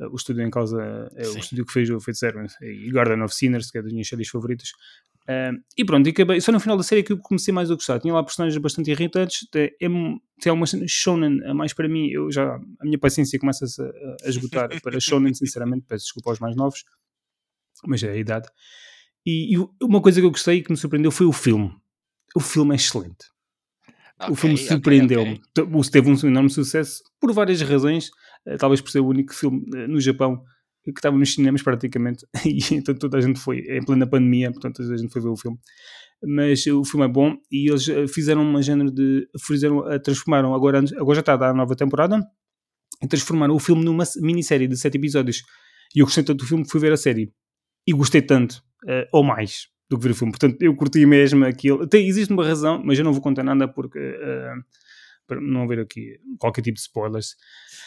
Uh, 0.00 0.08
o 0.10 0.16
estúdio 0.16 0.42
em 0.42 0.50
causa 0.50 0.82
é 1.14 1.24
Sim. 1.24 1.36
o 1.36 1.38
estúdio 1.38 1.66
que 1.66 1.72
fez 1.72 1.88
o 1.90 2.00
Feiticeiro 2.00 2.44
e 2.62 2.90
Garden 2.90 3.22
of 3.22 3.34
Sinners, 3.34 3.70
que 3.70 3.78
é 3.78 3.82
das 3.82 3.92
minhas 3.92 4.08
séries 4.08 4.28
favoritas. 4.28 4.70
Uh, 5.28 5.60
e 5.76 5.84
pronto, 5.84 6.06
e 6.06 6.10
acabei, 6.10 6.40
só 6.40 6.52
no 6.52 6.60
final 6.60 6.76
da 6.76 6.84
série 6.84 7.02
que 7.02 7.12
eu 7.12 7.18
comecei 7.18 7.52
mais 7.52 7.68
a 7.68 7.74
gostar. 7.74 7.98
Tinha 7.98 8.14
lá 8.14 8.22
personagens 8.22 8.56
bastante 8.62 8.90
irritantes, 8.90 9.48
tem, 9.50 9.70
tem 9.78 10.50
algumas 10.50 10.70
shonen 10.86 11.44
a 11.44 11.52
mais 11.52 11.72
para 11.72 11.88
mim. 11.88 12.08
Eu 12.08 12.30
já, 12.30 12.54
a 12.54 12.84
minha 12.84 12.98
paciência 12.98 13.38
começa 13.38 13.64
a, 13.64 14.26
a 14.26 14.28
esgotar 14.28 14.68
para 14.80 15.00
shonen, 15.00 15.34
sinceramente. 15.34 15.84
Peço 15.88 16.04
desculpa 16.04 16.30
aos 16.30 16.38
mais 16.38 16.54
novos, 16.54 16.84
mas 17.84 18.02
é 18.04 18.12
a 18.12 18.16
idade. 18.16 18.48
E, 19.26 19.56
e, 19.56 19.68
uma 19.82 20.00
coisa 20.00 20.20
que 20.20 20.26
eu 20.26 20.30
gostei 20.30 20.58
e 20.58 20.62
que 20.62 20.70
me 20.70 20.76
surpreendeu 20.76 21.10
foi 21.10 21.26
o 21.26 21.32
filme. 21.32 21.74
O 22.34 22.40
filme 22.40 22.74
é 22.74 22.76
excelente. 22.76 23.26
Okay, 24.18 24.32
o 24.32 24.36
filme 24.36 24.56
surpreendeu-me. 24.56 25.40
Okay, 25.56 25.64
okay. 25.64 25.90
Teve 25.90 26.10
um 26.10 26.28
enorme 26.28 26.50
sucesso 26.50 27.02
por 27.20 27.32
várias 27.32 27.60
razões, 27.60 28.10
eh, 28.46 28.56
talvez 28.56 28.80
por 28.80 28.90
ser 28.90 29.00
o 29.00 29.06
único 29.06 29.34
filme 29.34 29.64
eh, 29.74 29.88
no 29.88 30.00
Japão 30.00 30.42
que 30.92 30.98
estava 30.98 31.16
nos 31.16 31.34
cinemas 31.34 31.62
praticamente, 31.62 32.26
e 32.44 32.60
então 32.74 32.94
toda 32.94 33.18
a 33.18 33.20
gente 33.20 33.40
foi, 33.40 33.58
em 33.58 33.84
plena 33.84 34.06
pandemia, 34.06 34.50
portanto 34.50 34.76
toda 34.76 34.94
a 34.94 34.96
gente 34.96 35.12
foi 35.12 35.22
ver 35.22 35.28
o 35.28 35.36
filme. 35.36 35.58
Mas 36.24 36.66
o 36.66 36.84
filme 36.84 37.04
é 37.04 37.08
bom 37.08 37.36
e 37.52 37.68
eles 37.68 37.88
eh, 37.88 38.06
fizeram 38.08 38.42
uma 38.42 38.62
género 38.62 38.90
de. 38.90 39.28
Fizeram, 39.38 39.82
transformaram, 40.02 40.54
agora, 40.54 40.82
agora 40.96 41.14
já 41.16 41.20
está 41.20 41.34
a 41.34 41.52
nova 41.52 41.76
temporada, 41.76 42.22
transformaram 43.08 43.54
o 43.54 43.58
filme 43.58 43.84
numa 43.84 44.04
minissérie 44.22 44.66
de 44.66 44.76
sete 44.76 44.96
episódios. 44.96 45.42
E 45.94 46.00
eu 46.00 46.06
gostei 46.06 46.24
tanto 46.24 46.38
do 46.38 46.46
filme 46.46 46.64
que 46.64 46.70
fui 46.70 46.80
ver 46.80 46.92
a 46.92 46.96
série. 46.96 47.32
E 47.86 47.92
gostei 47.92 48.22
tanto, 48.22 48.62
uh, 48.84 49.06
ou 49.12 49.22
mais, 49.22 49.68
do 49.88 49.98
que 49.98 50.04
ver 50.04 50.10
o 50.12 50.14
filme. 50.14 50.32
Portanto, 50.32 50.56
eu 50.60 50.74
curti 50.74 51.04
mesmo 51.06 51.44
aquilo. 51.44 51.86
Tem, 51.86 52.06
existe 52.08 52.32
uma 52.32 52.44
razão, 52.44 52.82
mas 52.84 52.98
eu 52.98 53.04
não 53.04 53.12
vou 53.12 53.22
contar 53.22 53.44
nada 53.44 53.68
porque. 53.68 53.98
Uh, 53.98 54.64
para 55.26 55.40
não 55.40 55.62
haver 55.62 55.80
aqui 55.80 56.18
qualquer 56.38 56.62
tipo 56.62 56.76
de 56.76 56.80
spoilers. 56.80 57.36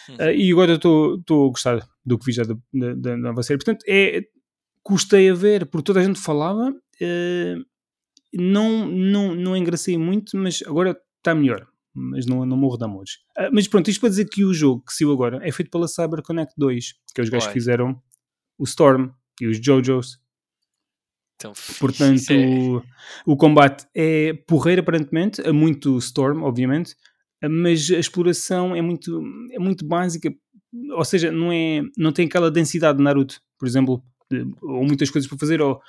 Uh, 0.09 0.31
e 0.35 0.51
agora 0.51 0.73
estou 0.73 1.21
a 1.29 1.49
gostar 1.49 1.87
do 2.05 2.17
que 2.17 2.25
vi 2.25 2.31
já 2.31 2.43
da, 2.43 2.55
da, 2.73 2.93
da, 2.95 3.17
nova 3.17 3.43
série. 3.43 3.57
Portanto, 3.57 3.83
é, 3.87 4.23
custei 4.83 5.29
a 5.29 5.33
ver, 5.33 5.65
porque 5.67 5.85
toda 5.85 5.99
a 5.99 6.03
gente 6.03 6.19
falava. 6.19 6.71
Uh, 7.01 7.65
não, 8.33 8.87
não, 8.87 9.35
não 9.35 9.57
engracei 9.57 9.97
muito, 9.97 10.37
mas 10.37 10.61
agora 10.65 10.99
está 11.17 11.33
melhor. 11.33 11.67
Mas 11.93 12.25
não, 12.25 12.45
não 12.45 12.55
morro 12.55 12.77
de 12.77 12.85
amores. 12.85 13.13
Uh, 13.37 13.49
mas 13.51 13.67
pronto, 13.67 13.89
isto 13.89 13.99
para 13.99 14.09
dizer 14.09 14.25
que 14.25 14.43
o 14.43 14.53
jogo 14.53 14.83
que 14.85 14.93
saiu 14.93 15.11
agora 15.11 15.39
é 15.41 15.51
feito 15.51 15.71
pela 15.71 15.87
CyberConnect 15.87 16.53
2, 16.57 16.93
que 17.13 17.21
é 17.21 17.23
os 17.23 17.29
gajos 17.29 17.47
que 17.47 17.53
fizeram 17.53 18.01
o 18.57 18.63
Storm 18.63 19.09
e 19.41 19.47
os 19.47 19.59
JoJo's. 19.59 20.19
Então, 21.35 21.53
Portanto, 21.79 22.31
é... 22.31 22.35
o, 22.35 22.83
o 23.25 23.37
combate 23.37 23.87
é 23.95 24.33
porreiro 24.45 24.81
aparentemente, 24.81 25.41
é 25.41 25.53
muito 25.53 25.97
Storm, 25.97 26.43
obviamente, 26.43 26.95
mas 27.47 27.89
a 27.91 27.99
exploração 27.99 28.75
é 28.75 28.81
muito, 28.81 29.21
é 29.51 29.59
muito 29.59 29.85
básica, 29.85 30.33
ou 30.91 31.05
seja, 31.05 31.31
não, 31.31 31.51
é, 31.51 31.81
não 31.97 32.11
tem 32.11 32.25
aquela 32.25 32.51
densidade 32.51 32.97
de 32.97 33.03
Naruto, 33.03 33.39
por 33.57 33.67
exemplo, 33.67 34.03
de, 34.29 34.45
ou 34.61 34.83
muitas 34.85 35.09
coisas 35.09 35.29
para 35.29 35.37
fazer, 35.37 35.61
ou 35.61 35.79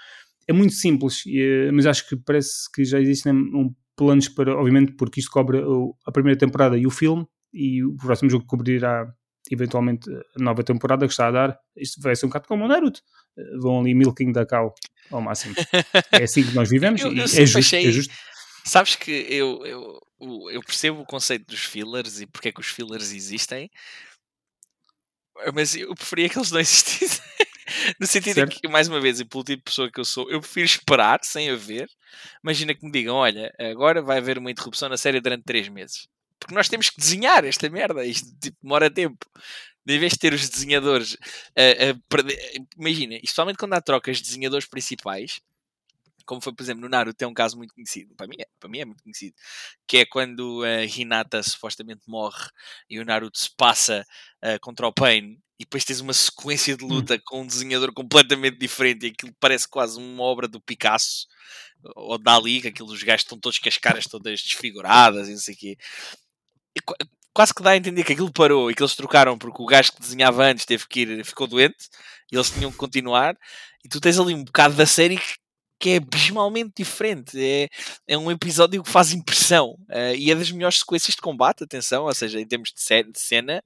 é 0.46 0.52
muito 0.52 0.74
simples, 0.74 1.24
e, 1.26 1.70
mas 1.72 1.86
acho 1.86 2.08
que 2.08 2.16
parece 2.16 2.70
que 2.72 2.84
já 2.84 3.00
existem 3.00 3.32
um, 3.32 3.74
planos 3.96 4.28
para, 4.28 4.56
obviamente, 4.56 4.92
porque 4.92 5.20
isto 5.20 5.30
cobre 5.30 5.62
a 6.06 6.12
primeira 6.12 6.38
temporada 6.38 6.78
e 6.78 6.86
o 6.86 6.90
filme, 6.90 7.26
e 7.52 7.84
o 7.84 7.96
próximo 7.96 8.30
jogo 8.30 8.46
cobrirá 8.46 9.12
eventualmente 9.50 10.08
a 10.10 10.42
nova 10.42 10.62
temporada 10.62 11.06
que 11.06 11.12
está 11.12 11.28
a 11.28 11.30
dar. 11.30 11.58
Isto 11.76 12.00
vai 12.00 12.14
ser 12.14 12.26
um 12.26 12.28
bocado 12.28 12.46
como 12.48 12.64
o 12.64 12.68
Naruto. 12.68 13.00
Vão 13.60 13.80
ali 13.80 13.94
milking 13.94 14.32
da 14.32 14.46
cow 14.46 14.72
ao 15.10 15.20
máximo. 15.20 15.54
É 16.12 16.24
assim 16.24 16.42
que 16.42 16.54
nós 16.54 16.68
vivemos 16.68 17.00
eu, 17.00 17.12
eu 17.12 17.24
é 17.24 17.26
justo, 17.26 17.58
achei... 17.58 17.86
é 17.86 17.90
justo. 17.90 18.14
Sabes 18.64 18.94
que 18.96 19.10
eu, 19.10 19.64
eu, 19.66 20.00
eu 20.50 20.60
percebo 20.62 21.00
o 21.00 21.06
conceito 21.06 21.46
dos 21.46 21.60
fillers 21.60 22.20
e 22.20 22.26
porque 22.26 22.48
é 22.48 22.52
que 22.52 22.60
os 22.60 22.68
fillers 22.68 23.12
existem, 23.12 23.70
mas 25.54 25.74
eu 25.74 25.94
preferia 25.94 26.28
que 26.28 26.38
eles 26.38 26.50
não 26.50 26.60
existissem. 26.60 27.24
no 27.98 28.06
sentido 28.06 28.34
certo. 28.34 28.54
de 28.54 28.60
que, 28.60 28.68
mais 28.68 28.88
uma 28.88 29.00
vez, 29.00 29.20
e 29.20 29.24
pelo 29.24 29.44
tipo 29.44 29.58
de 29.58 29.64
pessoa 29.64 29.90
que 29.90 30.00
eu 30.00 30.04
sou, 30.04 30.30
eu 30.30 30.40
prefiro 30.40 30.66
esperar 30.66 31.20
sem 31.22 31.50
haver. 31.50 31.88
Imagina 32.42 32.74
que 32.74 32.84
me 32.84 32.92
digam: 32.92 33.16
olha, 33.16 33.52
agora 33.58 34.02
vai 34.02 34.18
haver 34.18 34.38
uma 34.38 34.50
interrupção 34.50 34.88
na 34.88 34.96
série 34.96 35.20
durante 35.20 35.44
3 35.44 35.68
meses. 35.68 36.08
Porque 36.38 36.54
nós 36.54 36.68
temos 36.68 36.88
que 36.90 36.98
desenhar 36.98 37.44
esta 37.44 37.68
merda, 37.68 38.04
isto 38.04 38.28
tipo, 38.40 38.56
demora 38.62 38.90
tempo. 38.90 39.26
De 39.84 39.98
vez 39.98 40.12
de 40.12 40.18
ter 40.18 40.32
os 40.32 40.48
desenhadores 40.48 41.16
a, 41.56 41.90
a 41.90 41.94
perder. 42.08 42.38
Imagina, 42.76 43.16
especialmente 43.16 43.58
quando 43.58 43.74
há 43.74 43.80
trocas 43.80 44.18
de 44.18 44.24
desenhadores 44.24 44.66
principais, 44.66 45.40
como 46.30 46.40
foi, 46.40 46.52
por 46.54 46.62
exemplo, 46.62 46.80
no 46.80 46.88
Naruto, 46.88 47.24
é 47.24 47.26
um 47.26 47.34
caso 47.34 47.56
muito 47.56 47.74
conhecido, 47.74 48.14
para 48.14 48.28
mim 48.28 48.36
é, 48.38 48.46
para 48.60 48.70
mim 48.70 48.78
é 48.78 48.84
muito 48.84 49.02
conhecido, 49.02 49.34
que 49.84 49.96
é 49.96 50.06
quando 50.06 50.62
a 50.62 50.84
Hinata 50.84 51.42
supostamente 51.42 52.02
morre 52.06 52.48
e 52.88 53.00
o 53.00 53.04
Naruto 53.04 53.36
se 53.36 53.50
passa 53.56 54.06
uh, 54.44 54.60
contra 54.60 54.86
o 54.86 54.92
Pain 54.92 55.40
e 55.58 55.64
depois 55.64 55.84
tens 55.84 55.98
uma 55.98 56.12
sequência 56.12 56.76
de 56.76 56.84
hum. 56.84 56.88
luta 56.88 57.16
hum. 57.16 57.20
com 57.24 57.42
um 57.42 57.46
desenhador 57.46 57.92
completamente 57.92 58.58
diferente 58.58 59.06
e 59.06 59.08
aquilo 59.08 59.34
parece 59.40 59.66
quase 59.66 59.98
uma 59.98 60.22
obra 60.22 60.46
do 60.46 60.60
Picasso 60.60 61.26
ou 61.96 62.16
Dali, 62.16 62.60
que 62.60 62.68
aquilo 62.68 62.92
os 62.92 63.02
gajos 63.02 63.22
estão 63.22 63.36
todos 63.36 63.58
com 63.58 63.68
as 63.68 63.76
caras 63.76 64.04
todas 64.04 64.40
desfiguradas 64.40 65.28
e 65.28 65.32
não 65.32 65.38
sei 65.38 65.54
o 65.54 65.58
quê. 65.58 65.76
E, 66.76 66.80
quase 67.34 67.52
que 67.52 67.62
dá 67.62 67.70
a 67.70 67.76
entender 67.76 68.04
que 68.04 68.12
aquilo 68.12 68.32
parou 68.32 68.70
e 68.70 68.74
que 68.74 68.82
eles 68.82 68.94
trocaram 68.94 69.36
porque 69.36 69.60
o 69.60 69.66
gajo 69.66 69.92
que 69.92 70.00
desenhava 70.00 70.44
antes 70.44 70.64
teve 70.64 70.86
que 70.86 71.00
ir, 71.00 71.24
ficou 71.24 71.48
doente 71.48 71.88
e 72.30 72.36
eles 72.36 72.50
tinham 72.50 72.70
que 72.70 72.76
continuar. 72.76 73.36
E 73.84 73.88
tu 73.88 74.00
tens 74.00 74.18
ali 74.18 74.34
um 74.34 74.44
bocado 74.44 74.74
da 74.74 74.86
série 74.86 75.16
que, 75.16 75.34
que 75.80 75.90
é 75.90 75.96
abismalmente 75.96 76.74
diferente. 76.76 77.42
É, 77.42 77.68
é 78.06 78.18
um 78.18 78.30
episódio 78.30 78.82
que 78.82 78.90
faz 78.90 79.12
impressão 79.12 79.70
uh, 79.88 80.14
e 80.14 80.30
é 80.30 80.34
das 80.34 80.52
melhores 80.52 80.78
sequências 80.78 81.14
de 81.16 81.22
combate, 81.22 81.64
atenção, 81.64 82.04
ou 82.04 82.14
seja, 82.14 82.38
em 82.38 82.46
termos 82.46 82.70
de, 82.70 83.02
de 83.10 83.18
cena. 83.18 83.62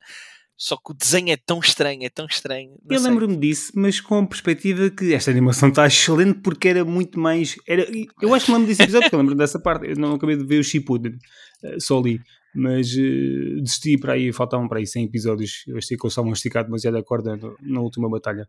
Só 0.56 0.76
que 0.76 0.92
o 0.92 0.94
desenho 0.94 1.30
é 1.30 1.36
tão 1.36 1.58
estranho, 1.58 2.04
é 2.04 2.08
tão 2.08 2.26
estranho. 2.26 2.78
Eu 2.88 3.02
lembro-me 3.02 3.36
disso, 3.36 3.72
mas 3.74 4.00
com 4.00 4.20
a 4.20 4.26
perspectiva 4.26 4.88
que 4.88 5.12
esta 5.12 5.32
animação 5.32 5.68
está 5.68 5.84
excelente 5.84 6.38
porque 6.40 6.68
era 6.68 6.84
muito 6.84 7.18
mais. 7.18 7.56
Era, 7.66 7.84
eu 8.22 8.32
acho 8.32 8.46
que 8.46 8.52
me 8.52 8.58
lembro 8.58 8.68
desse 8.68 8.82
episódio, 8.82 9.06
porque 9.06 9.16
eu 9.16 9.20
lembro 9.20 9.34
dessa 9.34 9.58
parte. 9.58 9.88
Eu 9.88 9.96
não 9.96 10.14
acabei 10.14 10.36
de 10.36 10.44
ver 10.44 10.60
o 10.60 10.64
Shippuden, 10.64 11.18
uh, 11.64 11.80
só 11.80 11.98
ali. 11.98 12.20
Mas 12.54 12.92
uh, 12.92 13.60
desisti 13.62 13.98
para 13.98 14.12
aí, 14.12 14.32
faltavam 14.32 14.68
para 14.68 14.78
aí 14.78 14.86
100 14.86 15.06
episódios. 15.06 15.64
Eu 15.66 15.76
achei 15.76 15.96
que 15.96 16.06
eles 16.06 16.12
estavam 16.12 16.32
esticados 16.32 16.68
demasiado 16.68 16.98
a 16.98 17.02
corda 17.02 17.36
na 17.60 17.80
última 17.80 18.08
batalha. 18.08 18.48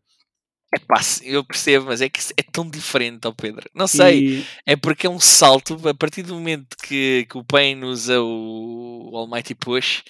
É 0.75 0.79
pá, 0.79 0.99
eu 1.23 1.41
percebo, 1.41 1.85
mas 1.85 2.01
é 2.01 2.09
que 2.09 2.19
é 2.35 2.43
tão 2.43 2.69
diferente 2.69 3.25
ao 3.25 3.33
Pedro. 3.33 3.69
Não 3.73 3.87
sei, 3.87 4.39
e... 4.39 4.45
é 4.65 4.75
porque 4.75 5.07
é 5.07 5.09
um 5.09 5.21
salto 5.21 5.79
a 5.87 5.93
partir 5.93 6.21
do 6.21 6.33
momento 6.33 6.75
que, 6.83 7.25
que 7.29 7.37
o 7.37 7.45
Pain 7.45 7.81
usa 7.85 8.21
o, 8.21 9.11
o 9.13 9.17
Almighty 9.17 9.55
Push 9.55 10.03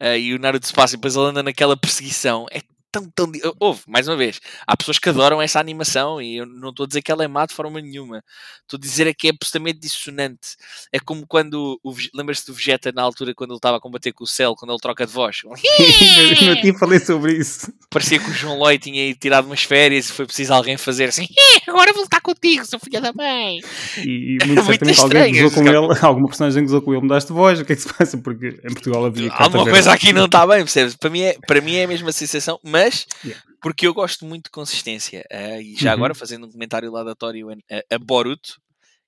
uh, 0.00 0.16
e 0.16 0.32
o 0.32 0.38
Naruto 0.38 0.68
se 0.68 0.72
passa 0.72 0.94
e 0.94 0.96
depois 0.96 1.16
ele 1.16 1.26
anda 1.26 1.42
naquela 1.42 1.76
perseguição. 1.76 2.46
É 2.52 2.60
tão, 2.94 3.10
tão. 3.10 3.32
Houve, 3.58 3.82
mais 3.88 4.06
uma 4.06 4.16
vez, 4.16 4.40
há 4.66 4.76
pessoas 4.76 4.98
que 4.98 5.08
adoram 5.08 5.42
essa 5.42 5.58
animação 5.58 6.22
e 6.22 6.36
eu 6.36 6.46
não 6.46 6.70
estou 6.70 6.84
a 6.84 6.86
dizer 6.86 7.02
que 7.02 7.10
ela 7.10 7.24
é 7.24 7.28
má 7.28 7.44
de 7.46 7.54
forma 7.54 7.80
nenhuma. 7.80 8.22
Estou 8.62 8.78
a 8.78 8.80
dizer 8.80 9.06
é 9.08 9.14
que 9.14 9.28
é 9.28 9.30
absolutamente 9.30 9.80
dissonante. 9.80 10.56
É 10.92 11.00
como 11.00 11.26
quando. 11.26 11.80
Lembras-te 12.14 12.46
do 12.46 12.54
Vegeta 12.54 12.92
na 12.92 13.02
altura 13.02 13.34
quando 13.34 13.50
ele 13.50 13.58
estava 13.58 13.78
a 13.78 13.80
combater 13.80 14.12
com 14.12 14.24
o 14.24 14.26
Cell, 14.26 14.54
quando 14.54 14.70
ele 14.70 14.80
troca 14.80 15.06
de 15.06 15.12
voz? 15.12 15.42
eu 15.44 16.60
tinha 16.60 16.78
falei 16.78 17.00
sobre 17.00 17.32
isso. 17.32 17.72
Parecia 17.90 18.18
que 18.18 18.30
o 18.30 18.34
João 18.34 18.58
Loi 18.58 18.78
tinha 18.78 19.12
tirado 19.14 19.46
umas 19.46 19.62
férias 19.62 20.08
e 20.08 20.12
foi 20.12 20.26
preciso 20.26 20.52
alguém 20.54 20.76
fazer 20.76 21.06
assim. 21.06 21.26
Agora 21.66 21.92
vou 21.92 22.02
lutar 22.02 22.20
contigo, 22.20 22.64
seu 22.64 22.78
filho 22.78 23.00
da 23.00 23.12
mãe. 23.12 23.60
E, 23.98 24.38
muito 24.46 24.60
é 24.60 24.64
certamente 24.64 25.00
muito 25.00 25.16
alguém 25.16 25.42
gozou 25.42 25.50
com 25.50 25.68
ele, 25.68 25.98
alguma 26.02 26.26
personagem 26.28 26.62
gozou 26.62 26.82
com 26.82 26.92
ele, 26.92 27.02
mudaste 27.02 27.28
de 27.28 27.34
voz. 27.34 27.60
O 27.60 27.64
que 27.64 27.72
é 27.72 27.76
que 27.76 27.82
se 27.82 27.92
passa? 27.92 28.18
Porque 28.18 28.60
em 28.64 28.72
Portugal 28.72 29.04
havia. 29.04 29.32
Alguma 29.32 29.64
coisa 29.64 29.92
aqui 29.92 30.12
não 30.12 30.26
está 30.26 30.46
bem, 30.46 30.58
percebes? 30.58 30.94
Para 30.96 31.10
mim, 31.10 31.22
é, 31.22 31.36
para 31.46 31.60
mim 31.60 31.74
é 31.76 31.84
a 31.84 31.88
mesma 31.88 32.12
sensação, 32.12 32.58
mas 32.62 32.83
mas 32.84 33.06
yeah. 33.24 33.42
porque 33.60 33.86
eu 33.86 33.94
gosto 33.94 34.24
muito 34.24 34.44
de 34.44 34.50
consistência. 34.50 35.24
Uh, 35.32 35.60
e 35.60 35.76
já 35.76 35.90
uhum. 35.90 35.96
agora, 35.96 36.14
fazendo 36.14 36.46
um 36.46 36.50
comentário 36.50 36.90
laudatório 36.90 37.50
a, 37.50 37.94
a, 37.94 37.98
Boruto, 37.98 38.60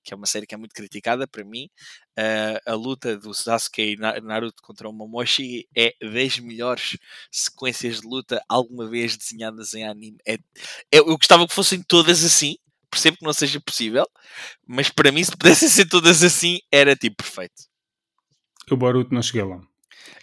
que 0.03 0.15
é 0.15 0.17
uma 0.17 0.27
série 0.27 0.47
que 0.47 0.55
é 0.55 0.59
muito 0.59 0.75
criticada 0.75 1.27
para 1.27 1.45
mim, 1.45 1.69
uh, 2.19 2.61
a 2.65 2.75
luta 2.75 3.17
do 3.19 3.35
Sasuke 3.35 3.83
e 3.83 3.97
Naruto 3.97 4.63
contra 4.63 4.89
o 4.89 4.93
Momoshi 4.93 5.69
é 5.77 5.95
das 6.01 6.39
melhores 6.39 6.97
sequências 7.31 8.01
de 8.01 8.07
luta 8.07 8.43
alguma 8.49 8.89
vez 8.89 9.17
desenhadas 9.17 9.75
em 9.75 9.85
anime. 9.85 10.19
É, 10.27 10.35
é, 10.35 10.39
eu 10.99 11.17
gostava 11.17 11.47
que 11.47 11.55
fossem 11.55 11.83
todas 11.83 12.25
assim, 12.25 12.57
percebo 12.91 13.19
que 13.19 13.25
não 13.25 13.33
seja 13.33 13.61
possível, 13.61 14.07
mas 14.67 14.89
para 14.89 15.13
mim, 15.13 15.23
se 15.23 15.33
pudessem 15.37 15.69
ser 15.69 15.87
todas 15.87 16.23
assim, 16.23 16.61
era 16.71 16.97
tipo 16.97 17.17
perfeito. 17.17 17.65
O 18.71 18.77
Boruto 18.77 19.15
não 19.15 19.23
cheguei 19.23 19.43
lá. 19.43 19.61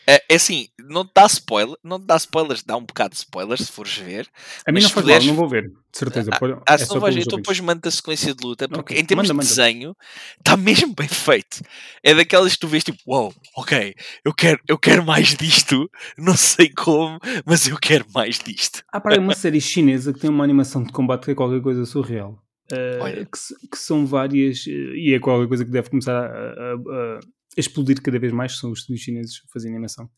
É, 0.05 0.21
é 0.29 0.35
assim, 0.35 0.67
não 0.79 1.05
te 1.05 1.11
dá 1.15 1.25
spoiler, 1.25 1.77
não 1.83 1.99
te 1.99 2.05
dá 2.05 2.17
spoilers, 2.17 2.63
dá 2.63 2.75
um 2.75 2.85
bocado 2.85 3.11
de 3.11 3.17
spoilers 3.17 3.61
se 3.61 3.71
fores 3.71 3.97
ver. 3.97 4.27
A 4.65 4.71
mim 4.71 4.81
não 4.81 4.89
faz 4.89 5.05
puderes... 5.05 5.25
mal, 5.25 5.33
não 5.33 5.39
vou 5.41 5.49
ver, 5.49 5.69
de 5.69 5.97
certeza. 5.97 6.29
Ah, 6.33 6.39
ah, 6.67 6.73
é 6.75 6.77
se 6.77 6.93
não 6.93 6.99
vais 6.99 7.15
ver, 7.15 7.21
então 7.21 7.37
depois 7.37 7.59
manda 7.59 7.87
a 7.87 7.91
sequência 7.91 8.35
de 8.35 8.45
luta, 8.45 8.67
porque 8.67 8.93
okay. 8.93 8.99
em 8.99 9.05
termos 9.05 9.29
manda, 9.29 9.41
de 9.41 9.49
desenho 9.49 9.95
está 10.37 10.57
mesmo 10.57 10.93
bem 10.93 11.07
feito. 11.07 11.61
É 12.03 12.13
daquelas 12.13 12.53
que 12.53 12.59
tu 12.59 12.67
vês 12.67 12.83
tipo, 12.83 12.99
uau, 13.07 13.23
wow, 13.23 13.33
ok, 13.57 13.95
eu 14.25 14.33
quero, 14.33 14.59
eu 14.67 14.77
quero 14.77 15.05
mais 15.05 15.35
disto, 15.35 15.89
não 16.17 16.35
sei 16.35 16.69
como, 16.69 17.17
mas 17.45 17.67
eu 17.67 17.77
quero 17.77 18.05
mais 18.13 18.39
disto. 18.39 18.83
Há 18.91 18.99
para 18.99 19.19
uma 19.19 19.35
série 19.35 19.61
chinesa 19.61 20.11
que 20.13 20.19
tem 20.19 20.29
uma 20.29 20.43
animação 20.43 20.83
de 20.83 20.91
combate 20.91 21.25
que 21.25 21.31
é 21.31 21.35
qualquer 21.35 21.61
coisa 21.61 21.85
surreal. 21.85 22.39
Uh, 22.71 23.25
que, 23.25 23.67
que, 23.69 23.77
são 23.77 24.05
várias, 24.05 24.65
uh, 24.65 24.95
e 24.95 25.13
é 25.13 25.19
qualquer 25.19 25.47
coisa 25.47 25.65
que 25.65 25.71
deve 25.71 25.89
começar 25.89 26.13
a, 26.13 26.27
a, 26.27 26.73
a 26.73 27.19
explodir 27.57 28.01
cada 28.01 28.19
vez 28.19 28.31
mais, 28.31 28.57
são 28.57 28.71
os 28.71 28.79
estúdios 28.79 29.03
chineses 29.03 29.41
a 29.45 29.51
fazer 29.51 29.69
animação. 29.69 30.09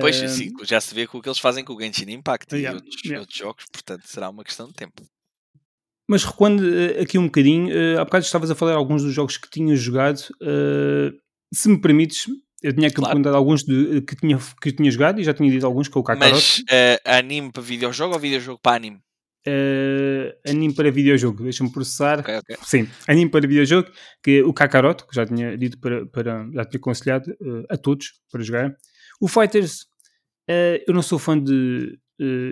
Pois, 0.00 0.20
uh, 0.22 0.28
sim, 0.28 0.52
já 0.64 0.80
se 0.80 0.94
vê 0.94 1.06
com 1.06 1.18
o 1.18 1.22
que 1.22 1.28
eles 1.28 1.38
fazem 1.38 1.64
com 1.64 1.74
o 1.74 1.80
Genshin 1.80 2.10
Impact 2.10 2.54
yeah, 2.54 2.72
e 2.72 2.74
outros, 2.74 3.02
yeah. 3.04 3.20
outros, 3.20 3.38
jogos, 3.38 3.64
portanto 3.72 4.06
será 4.06 4.28
uma 4.28 4.44
questão 4.44 4.66
de 4.66 4.74
tempo. 4.74 5.02
Mas 6.08 6.24
recuando 6.24 6.62
uh, 6.62 7.02
aqui 7.02 7.18
um 7.18 7.24
bocadinho, 7.24 7.68
uh, 7.68 8.00
há 8.00 8.04
bocado 8.04 8.24
estavas 8.24 8.50
a 8.50 8.54
falar 8.54 8.74
alguns 8.74 9.02
dos 9.02 9.12
jogos 9.12 9.36
que 9.36 9.50
tinhas 9.50 9.80
jogado. 9.80 10.20
Uh, 10.40 11.12
se 11.52 11.68
me 11.68 11.80
permites, 11.80 12.26
eu 12.62 12.72
tinha 12.72 12.88
que 12.88 12.96
claro. 12.96 13.14
perguntar 13.14 13.36
alguns 13.36 13.64
de, 13.64 14.02
que, 14.02 14.14
tinha, 14.16 14.38
que 14.60 14.72
tinha 14.72 14.90
jogado 14.90 15.20
e 15.20 15.24
já 15.24 15.34
tinha 15.34 15.50
dito 15.50 15.66
alguns, 15.66 15.88
que 15.88 15.98
é 15.98 16.00
o 16.00 16.04
Kakarot. 16.04 16.32
Mas 16.32 16.64
anime 17.04 17.50
para 17.50 17.62
videojogo 17.62 18.14
ou 18.14 18.20
videojogo 18.20 18.60
para 18.62 18.76
anime? 18.76 19.00
Uh, 19.48 20.34
anime 20.44 20.74
para 20.74 20.90
videojogo, 20.90 21.44
deixa-me 21.44 21.70
processar. 21.70 22.18
Okay, 22.18 22.38
okay. 22.38 22.56
Sim, 22.64 22.88
anime 23.06 23.30
para 23.30 23.46
videojogo, 23.46 23.88
que 24.20 24.40
é 24.40 24.44
o 24.44 24.52
Kakarot, 24.52 25.06
que 25.06 25.14
já 25.14 25.24
tinha 25.24 25.56
dito 25.56 25.78
para, 25.78 26.04
para 26.06 26.48
já 26.52 26.64
tinha 26.64 26.78
aconselhado 26.78 27.30
uh, 27.40 27.64
a 27.70 27.76
todos 27.76 28.14
para 28.32 28.42
jogar. 28.42 28.76
O 29.20 29.28
Fighters, 29.28 29.82
uh, 30.50 30.82
eu 30.86 30.92
não 30.92 31.02
sou 31.02 31.18
fã 31.18 31.38
de 31.38 31.98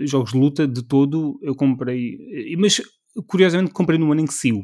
jogos 0.03 0.31
de 0.31 0.37
luta 0.37 0.67
de 0.67 0.83
todo, 0.83 1.39
eu 1.41 1.55
comprei, 1.55 2.55
mas 2.59 2.79
curiosamente 3.25 3.73
comprei 3.73 3.97
no 3.97 4.11
ano 4.11 4.21
em 4.21 4.25
que 4.27 4.33
saiu. 4.33 4.61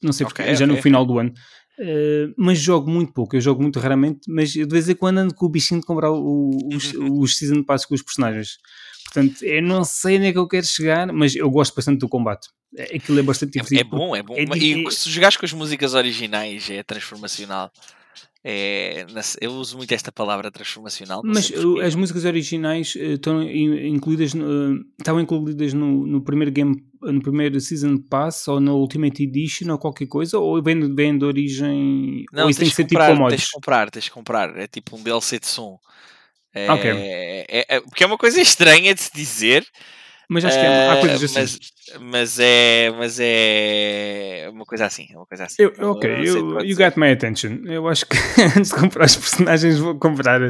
Não 0.00 0.12
sei 0.12 0.24
porque, 0.24 0.42
okay, 0.42 0.54
já 0.54 0.64
no 0.64 0.76
final 0.76 1.04
do 1.04 1.18
ano. 1.18 1.32
Mas 2.36 2.58
jogo 2.58 2.90
muito 2.90 3.12
pouco, 3.12 3.36
eu 3.36 3.40
jogo 3.40 3.62
muito 3.62 3.78
raramente, 3.78 4.20
mas 4.28 4.50
de 4.50 4.66
vez 4.66 4.88
em 4.88 4.94
quando 4.94 5.18
ando 5.18 5.34
com 5.34 5.46
o 5.46 5.48
bichinho 5.48 5.80
de 5.80 5.86
comprar 5.86 6.10
o, 6.10 6.50
os, 6.72 6.92
os 6.94 7.36
Season 7.36 7.62
Pass 7.62 7.84
com 7.84 7.94
os 7.94 8.02
personagens. 8.02 8.58
Portanto, 9.04 9.42
eu 9.42 9.62
não 9.62 9.84
sei 9.84 10.16
onde 10.16 10.26
é 10.26 10.32
que 10.32 10.38
eu 10.38 10.46
quero 10.46 10.66
chegar, 10.66 11.10
mas 11.12 11.34
eu 11.34 11.50
gosto 11.50 11.74
bastante 11.74 12.00
do 12.00 12.08
combate. 12.08 12.48
É, 12.76 12.96
aquilo 12.96 13.18
é 13.18 13.22
bastante 13.22 13.52
divertido. 13.52 13.78
É, 13.78 13.80
é 13.80 13.84
bom, 13.84 14.14
é 14.16 14.22
bom. 14.22 14.34
É, 14.36 14.44
e 14.58 14.90
se 14.90 15.10
jogares 15.10 15.36
com 15.36 15.46
as 15.46 15.52
músicas 15.52 15.94
originais 15.94 16.68
é 16.68 16.82
transformacional. 16.82 17.72
É, 18.50 19.04
eu 19.42 19.52
uso 19.52 19.76
muito 19.76 19.92
esta 19.92 20.10
palavra 20.10 20.50
transformacional. 20.50 21.20
Mas 21.22 21.52
as 21.84 21.94
músicas 21.94 22.24
originais 22.24 22.94
uh, 22.94 22.98
estão 22.98 23.42
incluídas, 23.42 24.32
no, 24.32 24.46
uh, 24.46 24.84
estavam 24.98 25.20
incluídas 25.20 25.74
no, 25.74 26.06
no, 26.06 26.24
primeiro 26.24 26.50
game, 26.50 26.82
no 27.02 27.20
primeiro 27.20 27.60
Season 27.60 27.98
Pass 28.08 28.48
ou 28.48 28.58
no 28.58 28.76
Ultimate 28.76 29.22
Edition 29.22 29.70
ou 29.70 29.78
qualquer 29.78 30.06
coisa? 30.06 30.38
Ou 30.38 30.62
vem, 30.62 30.94
vem 30.94 31.18
de 31.18 31.26
origem. 31.26 32.24
Não, 32.32 32.44
ou 32.44 32.50
isso 32.50 32.60
tem 32.60 32.70
que 32.70 32.74
ser 32.74 32.84
tipo 32.84 32.98
comprar, 32.98 33.12
tipo 33.12 33.28
Tens 33.28 33.42
de 33.42 33.50
comprar, 33.50 33.90
tens 33.90 34.04
de 34.04 34.10
comprar. 34.10 34.56
É 34.56 34.66
tipo 34.66 34.96
um 34.96 35.02
DLC 35.02 35.38
de 35.38 35.46
som. 35.46 35.78
É, 36.54 36.72
okay. 36.72 36.90
é, 36.90 37.66
é, 37.68 37.80
porque 37.82 38.02
é 38.02 38.06
uma 38.06 38.16
coisa 38.16 38.40
estranha 38.40 38.94
de 38.94 39.02
se 39.02 39.10
dizer. 39.14 39.66
Mas 40.30 40.44
acho 40.44 40.58
que 40.58 40.66
é, 40.66 40.88
há 40.88 41.00
coisas 41.00 41.24
assim. 41.24 41.40
Mas, 41.40 41.58
mas, 42.00 42.38
é, 42.38 42.90
mas 42.90 43.18
é 43.18 44.48
uma 44.52 44.64
coisa 44.66 44.84
assim. 44.84 45.06
É 45.10 45.16
uma 45.16 45.26
coisa 45.26 45.44
assim. 45.44 45.62
Eu, 45.62 45.72
ok, 45.90 46.10
eu, 46.10 46.60
you 46.60 46.76
got 46.76 46.98
my 46.98 47.10
attention. 47.10 47.62
Eu 47.64 47.88
acho 47.88 48.04
que 48.04 48.16
antes 48.58 48.70
de 48.70 48.74
comprar 48.76 49.06
os 49.06 49.16
personagens 49.16 49.78
vou 49.78 49.98
comprar 49.98 50.40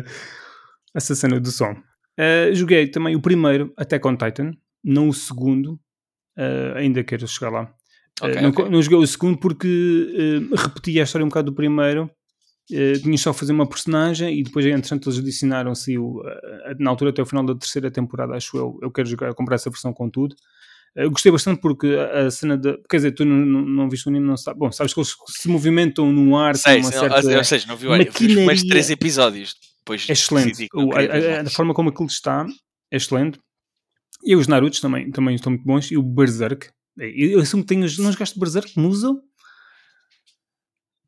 essa 0.94 1.14
cena 1.14 1.38
do 1.38 1.50
som. 1.50 1.72
Uh, 1.72 2.52
joguei 2.52 2.88
também 2.88 3.14
o 3.14 3.20
primeiro, 3.20 3.72
até 3.76 3.98
com 3.98 4.16
Titan, 4.16 4.50
não 4.82 5.08
o 5.08 5.14
segundo. 5.14 5.78
Uh, 6.36 6.76
ainda 6.76 7.04
quero 7.04 7.28
chegar 7.28 7.50
lá. 7.50 7.72
Okay, 8.20 8.36
uh, 8.36 8.42
não, 8.42 8.50
okay. 8.50 8.68
não, 8.68 8.82
joguei 8.82 8.98
o 8.98 9.06
segundo 9.06 9.38
porque 9.38 10.42
repeti 10.56 10.98
a 10.98 11.04
história 11.04 11.24
um 11.24 11.28
bocado 11.28 11.52
do 11.52 11.54
primeiro 11.54 12.10
Uh, 12.70 13.00
tinhas 13.00 13.22
só 13.22 13.32
fazer 13.32 13.52
uma 13.52 13.66
personagem 13.66 14.38
e 14.38 14.42
depois, 14.42 14.66
entretanto, 14.66 15.08
eles 15.08 15.18
adicionaram-se 15.18 15.96
uh, 15.96 16.22
na 16.78 16.90
altura 16.90 17.10
até 17.10 17.22
o 17.22 17.26
final 17.26 17.44
da 17.44 17.54
terceira 17.54 17.90
temporada, 17.90 18.34
acho 18.34 18.56
eu. 18.58 18.78
Eu 18.82 18.90
quero 18.90 19.08
jogar, 19.08 19.32
comprar 19.34 19.54
essa 19.54 19.70
versão 19.70 19.92
com 19.92 20.10
tudo. 20.10 20.34
Uh, 20.94 21.00
eu 21.00 21.10
gostei 21.10 21.32
bastante 21.32 21.62
porque 21.62 21.86
a, 21.86 22.26
a 22.26 22.30
cena 22.30 22.58
de. 22.58 22.76
Quer 22.88 22.98
dizer, 22.98 23.12
tu 23.12 23.24
não, 23.24 23.36
não, 23.36 23.62
não 23.62 23.88
viste 23.88 24.06
o 24.06 24.10
anime, 24.10 24.26
não 24.26 24.36
sabes. 24.36 24.58
Bom, 24.58 24.70
sabes 24.70 24.92
que 24.92 25.00
eles 25.00 25.14
se 25.28 25.48
movimentam 25.48 26.12
no 26.12 26.36
ar 26.36 26.56
Sei, 26.56 26.80
uma 26.80 26.92
certa. 26.92 27.38
Ou 27.38 27.44
seja, 27.44 27.66
não 27.66 27.76
viu 27.76 27.90
maquinaria... 27.90 28.44
mais 28.44 28.62
três 28.62 28.90
episódios. 28.90 29.56
Depois 29.78 30.06
é 30.06 30.12
excelente. 30.12 30.68
O, 30.74 30.92
a, 30.94 30.98
a, 30.98 31.40
a, 31.42 31.50
forma 31.50 31.72
como 31.72 31.88
aquilo 31.88 32.08
está 32.08 32.46
é 32.90 32.96
excelente. 32.98 33.40
E 34.22 34.36
os 34.36 34.46
Narutos 34.46 34.80
também, 34.80 35.10
também 35.10 35.34
estão 35.34 35.52
muito 35.52 35.64
bons. 35.64 35.90
E 35.90 35.96
o 35.96 36.02
Berserk. 36.02 36.68
Eu, 36.98 37.30
eu 37.30 37.40
assumo 37.40 37.62
que 37.62 37.68
tenho. 37.68 37.80
Não 37.80 38.12
jogaste 38.12 38.38
Berserk? 38.38 38.78
Muso? 38.78 39.22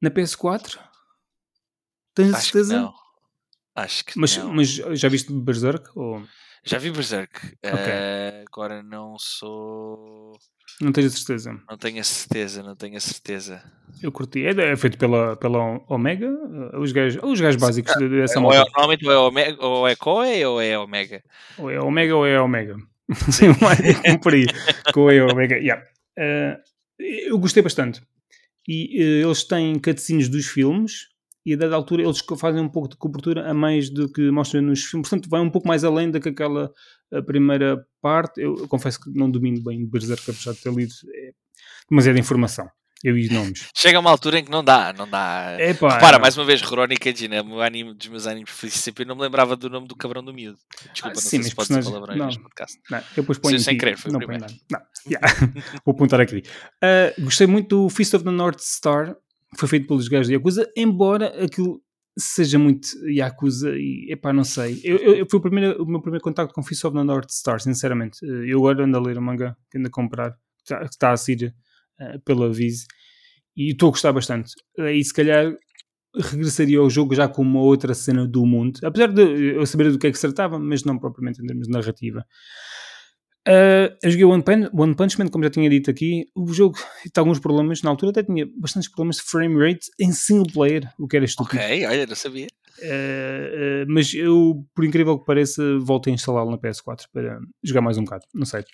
Na 0.00 0.10
PS4? 0.10 0.78
Tens 2.22 2.34
Acho 2.34 2.44
certeza? 2.44 2.74
Que 2.74 2.80
não. 2.80 2.94
Acho 3.74 4.04
que 4.04 4.18
mas, 4.18 4.36
não. 4.36 4.54
Mas 4.54 4.68
já 4.68 5.08
viste 5.08 5.32
Berserk? 5.32 5.90
Ou... 5.94 6.22
Já 6.64 6.78
vi 6.78 6.90
Berserk. 6.90 7.34
Okay. 7.64 7.70
Uh, 7.70 8.44
agora 8.46 8.82
não 8.82 9.16
sou. 9.18 10.38
Não 10.80 10.92
tenho 10.92 11.06
a 11.06 11.10
certeza. 11.10 11.58
Não 11.68 11.78
tenho 11.78 12.00
a 12.00 12.04
certeza, 12.04 12.62
não 12.62 12.76
tenho 12.76 12.96
a 12.96 13.00
certeza. 13.00 13.62
Eu 14.02 14.12
curti. 14.12 14.44
É, 14.44 14.50
é 14.50 14.76
feito 14.76 14.98
pela, 14.98 15.36
pela 15.36 15.80
Omega, 15.88 16.26
eh, 16.26 16.78
os 16.78 16.92
gajos, 16.92 17.22
os 17.22 17.40
gajos 17.40 17.60
básicos 17.60 17.92
ah, 17.96 18.08
dessa 18.08 18.40
ou 18.40 18.52
é, 18.52 18.58
Normalmente 18.58 19.06
ou 19.06 19.12
é 19.12 19.18
Omega, 19.18 19.66
ou 19.66 19.88
é 19.88 19.96
Koei 19.96 20.44
ou 20.44 20.60
é 20.60 20.78
Omega. 20.78 21.22
Ou 21.58 21.70
é 21.70 21.80
Omega 21.80 22.16
ou 22.16 22.26
é 22.26 22.40
Omega. 22.40 22.76
Sim, 23.30 23.48
um 23.48 24.18
por 24.18 24.32
aí. 24.32 24.46
Koei 24.92 25.20
ou 25.20 25.30
Omega. 25.32 25.56
Yeah. 25.56 25.84
Uh, 26.18 26.58
eu 26.98 27.38
gostei 27.38 27.62
bastante. 27.62 28.02
E 28.66 29.02
uh, 29.02 29.26
eles 29.26 29.44
têm 29.44 29.78
cutscenes 29.78 30.28
dos 30.28 30.46
filmes 30.46 31.09
e 31.44 31.54
a 31.54 31.56
dada 31.56 31.74
altura 31.74 32.02
eles 32.02 32.22
fazem 32.38 32.60
um 32.60 32.68
pouco 32.68 32.88
de 32.88 32.96
cobertura 32.96 33.50
a 33.50 33.54
mais 33.54 33.90
do 33.90 34.10
que 34.10 34.30
mostram 34.30 34.62
nos 34.62 34.84
filmes. 34.84 35.08
Portanto, 35.08 35.30
vai 35.30 35.40
um 35.40 35.50
pouco 35.50 35.66
mais 35.66 35.84
além 35.84 36.10
do 36.10 36.20
que 36.20 36.28
aquela 36.28 36.70
primeira 37.26 37.84
parte. 38.00 38.40
Eu, 38.40 38.56
eu, 38.56 38.68
confesso 38.68 39.00
que 39.00 39.10
não 39.10 39.30
domino 39.30 39.62
bem 39.62 39.86
Berserk, 39.86 40.30
apesar 40.30 40.52
de 40.52 40.60
ter 40.60 40.72
lido 40.72 40.92
é, 41.14 41.30
demasiada 41.88 42.18
informação. 42.18 42.68
Eu 43.02 43.16
e 43.16 43.24
os 43.24 43.30
nomes. 43.30 43.68
Chega 43.74 43.98
uma 43.98 44.10
altura 44.10 44.40
em 44.40 44.44
que 44.44 44.50
não 44.50 44.62
dá, 44.62 44.92
não 44.92 45.08
dá. 45.08 45.56
Epa, 45.58 45.94
Repara, 45.94 46.18
é... 46.18 46.20
mais 46.20 46.36
uma 46.36 46.44
vez, 46.44 46.60
Crónica 46.60 47.10
de 47.10 47.28
né, 47.28 47.40
o 47.40 47.62
anime 47.62 47.94
dos 47.94 48.08
meus 48.08 48.26
animes 48.26 48.50
sempre 48.68 49.06
não 49.06 49.16
me 49.16 49.22
lembrava 49.22 49.56
do 49.56 49.70
nome 49.70 49.88
do 49.88 49.96
cabrão 49.96 50.22
do 50.22 50.34
miúdo. 50.34 50.58
Desculpa, 50.92 51.08
ah, 51.08 51.14
não 51.14 51.20
sim, 51.22 51.42
sei 51.42 51.42
se 51.44 51.54
pode 51.54 51.68
dizer 51.68 51.82
palavrões 51.82 52.18
não, 52.18 52.26
neste 52.26 52.42
podcast. 52.42 52.78
Não, 52.90 52.98
eu 52.98 53.04
depois 53.16 53.38
ponho 53.38 53.58
sem 53.58 53.78
querer, 53.78 53.96
foi 53.96 54.12
não 54.12 54.18
primeiro. 54.18 54.44
Não, 54.70 54.80
yeah. 55.08 55.34
vou 55.82 55.94
apontar 55.94 56.20
aqui. 56.20 56.42
Uh, 56.84 57.22
gostei 57.22 57.46
muito 57.46 57.84
do 57.84 57.88
Feast 57.88 58.12
of 58.12 58.22
the 58.22 58.30
North 58.30 58.60
Star, 58.60 59.16
foi 59.56 59.68
feito 59.68 59.86
pelos 59.86 60.08
gajos 60.08 60.28
de 60.28 60.34
Yakuza, 60.34 60.70
embora 60.76 61.44
aquilo 61.44 61.82
seja 62.18 62.58
muito 62.58 62.88
Yakuza 63.08 63.70
e, 63.76 64.12
epá, 64.12 64.32
não 64.32 64.44
sei. 64.44 64.80
Eu, 64.84 64.96
eu, 64.98 65.14
eu 65.16 65.26
foi 65.28 65.38
o, 65.38 65.42
primeiro, 65.42 65.82
o 65.82 65.86
meu 65.86 66.00
primeiro 66.00 66.22
contacto 66.22 66.54
com 66.54 66.62
Feast 66.62 66.84
of 66.84 66.96
the 66.96 67.02
North 67.02 67.30
Star, 67.30 67.60
sinceramente. 67.60 68.24
Uh, 68.24 68.44
eu 68.44 68.58
agora 68.58 68.84
ando 68.84 68.96
a 68.96 69.00
ler 69.00 69.18
o 69.18 69.22
manga 69.22 69.56
ando 69.74 69.88
a 69.88 69.90
comprar, 69.90 70.32
que 70.32 70.62
está, 70.62 70.82
está 70.82 71.12
a 71.12 71.16
sair 71.16 71.54
uh, 72.00 72.20
pela 72.24 72.52
Viz 72.52 72.86
e 73.56 73.70
estou 73.70 73.88
a 73.88 73.92
gostar 73.92 74.12
bastante. 74.12 74.52
E 74.78 75.02
se 75.02 75.12
calhar 75.12 75.54
regressaria 76.14 76.78
ao 76.78 76.90
jogo 76.90 77.14
já 77.14 77.28
com 77.28 77.42
uma 77.42 77.60
outra 77.60 77.94
cena 77.94 78.26
do 78.26 78.44
mundo, 78.44 78.80
apesar 78.82 79.08
de 79.08 79.22
eu 79.22 79.64
saber 79.66 79.92
do 79.92 79.98
que 79.98 80.08
é 80.08 80.10
que 80.10 80.18
se 80.18 80.26
tratava, 80.26 80.58
mas 80.58 80.84
não 80.84 80.98
propriamente 80.98 81.42
em 81.42 81.46
termos 81.46 81.66
de 81.66 81.72
narrativa. 81.72 82.24
Uh, 83.48 83.96
eu 84.02 84.10
joguei 84.10 84.24
One, 84.24 84.42
Punch, 84.42 84.70
One 84.72 84.94
Punch 84.94 85.18
Man, 85.18 85.28
como 85.28 85.44
já 85.44 85.50
tinha 85.50 85.68
dito 85.70 85.90
aqui. 85.90 86.26
O 86.36 86.52
jogo 86.52 86.78
tem 87.02 87.20
alguns 87.20 87.38
problemas. 87.38 87.82
Na 87.82 87.90
altura 87.90 88.10
até 88.10 88.22
tinha 88.22 88.46
bastantes 88.58 88.90
problemas 88.90 89.16
de 89.16 89.22
frame 89.22 89.58
rate 89.58 89.86
em 89.98 90.12
single 90.12 90.52
player, 90.52 90.90
o 90.98 91.08
que 91.08 91.16
era 91.16 91.24
estúpido. 91.24 91.62
Ok, 91.62 91.86
olha, 91.86 92.06
não 92.06 92.16
sabia. 92.16 92.48
Uh, 92.78 93.84
uh, 93.84 93.86
mas 93.88 94.12
eu, 94.14 94.64
por 94.74 94.84
incrível 94.84 95.18
que 95.18 95.24
pareça, 95.24 95.62
volto 95.80 96.08
a 96.08 96.12
instalá-lo 96.12 96.50
na 96.50 96.58
PS4 96.58 97.04
para 97.12 97.40
jogar 97.62 97.80
mais 97.80 97.96
um 97.96 98.04
bocado. 98.04 98.24
Não 98.34 98.46
sei. 98.46 98.64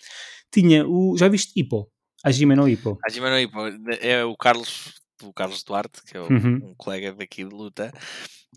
Tinha 0.53 0.87
o. 0.87 1.17
Já 1.17 1.29
viste 1.29 1.53
Hippo? 1.59 1.91
Hajime 2.25 2.57
no 2.57 2.69
Hippo. 2.69 2.99
Hajime 3.07 3.31
no 3.31 3.39
Hippo. 3.39 3.59
É 4.01 4.25
o 4.25 4.37
Carlos, 4.37 4.95
o 5.23 5.33
Carlos 5.33 5.63
Duarte, 5.63 6.03
que 6.05 6.17
é 6.17 6.21
o, 6.21 6.25
uhum. 6.25 6.71
um 6.71 6.75
colega 6.77 7.13
daqui 7.13 7.45
de 7.45 7.55
luta. 7.55 7.93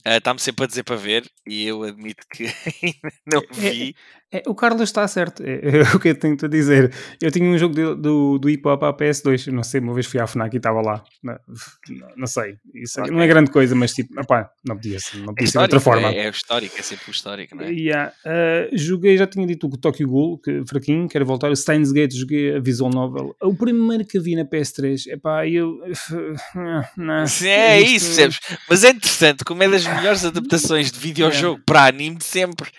Está-me 0.05 0.39
sempre 0.39 0.63
a 0.63 0.67
dizer 0.67 0.83
para 0.83 0.95
ver 0.95 1.29
e 1.45 1.65
eu 1.65 1.83
admito 1.83 2.25
que 2.31 2.45
ainda 2.81 3.13
não 3.25 3.41
é, 3.41 3.69
vi. 3.71 3.95
É, 4.31 4.37
é, 4.37 4.43
o 4.47 4.53
Carlos 4.53 4.81
está 4.83 5.07
certo, 5.07 5.43
é, 5.43 5.55
é, 5.55 5.81
o 5.95 5.99
que 5.99 6.09
eu 6.09 6.15
tenho 6.15 6.37
a 6.41 6.47
dizer. 6.47 6.93
Eu 7.21 7.31
tinha 7.31 7.49
um 7.49 7.57
jogo 7.57 7.73
de, 7.73 7.95
do, 7.95 8.37
do 8.37 8.49
hip 8.49 8.67
hop 8.67 8.83
à 8.83 8.93
PS2, 8.93 9.47
não 9.51 9.63
sei, 9.63 9.81
uma 9.81 9.93
vez 9.93 10.05
fui 10.05 10.19
à 10.19 10.27
FNAC 10.27 10.53
e 10.53 10.57
estava 10.57 10.81
lá. 10.81 11.03
Não, 11.23 11.37
não 12.15 12.27
sei, 12.27 12.57
isso 12.73 13.01
okay. 13.01 13.13
não 13.13 13.21
é 13.21 13.27
grande 13.27 13.51
coisa, 13.51 13.75
mas 13.75 13.93
tipo, 13.93 14.19
opá, 14.19 14.49
não 14.65 14.75
podia 14.75 14.99
ser, 14.99 15.17
não 15.17 15.33
podia 15.33 15.47
ser 15.47 15.57
de 15.57 15.63
outra 15.63 15.79
forma. 15.79 16.09
É, 16.09 16.25
é 16.25 16.27
o 16.27 16.31
histórico, 16.31 16.75
é 16.77 16.81
sempre 16.81 17.09
o 17.09 17.11
histórico, 17.11 17.55
não 17.55 17.63
é? 17.63 17.71
Yeah, 17.71 18.13
uh, 18.25 18.77
joguei, 18.77 19.17
já 19.17 19.25
tinha 19.25 19.45
dito 19.45 19.67
o 19.67 19.77
Tokyo 19.77 20.07
Ghoul, 20.07 20.39
que 20.39 20.63
fraquinho, 20.67 21.07
quero 21.07 21.25
voltar. 21.25 21.49
O 21.49 21.55
Steins 21.55 21.91
Gate, 21.91 22.13
joguei 22.13 22.55
a 22.55 22.59
Visual 22.59 22.91
Novel. 22.91 23.35
O 23.41 23.55
primeiro 23.55 24.05
que 24.05 24.19
vi 24.19 24.35
na 24.35 24.45
PS3, 24.45 25.07
epá, 25.07 25.47
eu. 25.47 25.79
Não, 26.97 27.25
Sim, 27.27 27.47
é 27.47 27.81
isso, 27.81 28.07
percebes? 28.07 28.39
Mas 28.69 28.83
é 28.83 28.89
interessante, 28.91 29.43
como 29.43 29.63
é 29.63 29.69
das 29.69 29.85
melhores 29.85 30.23
adaptações 30.25 30.91
de 30.91 30.99
videojogo 30.99 31.61
para 31.65 31.85
anime 31.85 32.17
de 32.17 32.25
sempre. 32.25 32.69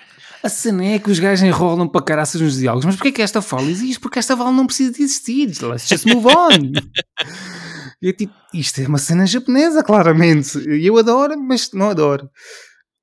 A 0.42 0.48
cena 0.48 0.84
é 0.84 0.98
que 0.98 1.10
os 1.10 1.18
gajos 1.18 1.44
enrolam 1.44 1.88
para 1.88 2.02
caraças 2.02 2.40
nos 2.40 2.56
diálogos. 2.56 2.86
Mas 2.86 2.96
porquê 2.96 3.12
que 3.12 3.22
esta 3.22 3.42
fala 3.42 3.70
existe? 3.70 4.00
Porque 4.00 4.18
esta 4.18 4.36
fala 4.36 4.50
não 4.50 4.66
precisa 4.66 4.92
de 4.92 5.02
existir. 5.02 5.50
Let's 5.62 5.86
just 5.86 6.06
move 6.06 6.26
on. 6.26 6.72
e 8.00 8.08
é 8.08 8.12
tipo, 8.12 8.32
isto 8.54 8.80
é 8.80 8.86
uma 8.86 8.98
cena 8.98 9.26
japonesa, 9.26 9.82
claramente. 9.82 10.58
E 10.58 10.86
eu 10.86 10.96
adoro, 10.96 11.38
mas 11.38 11.70
não 11.72 11.90
adoro. 11.90 12.30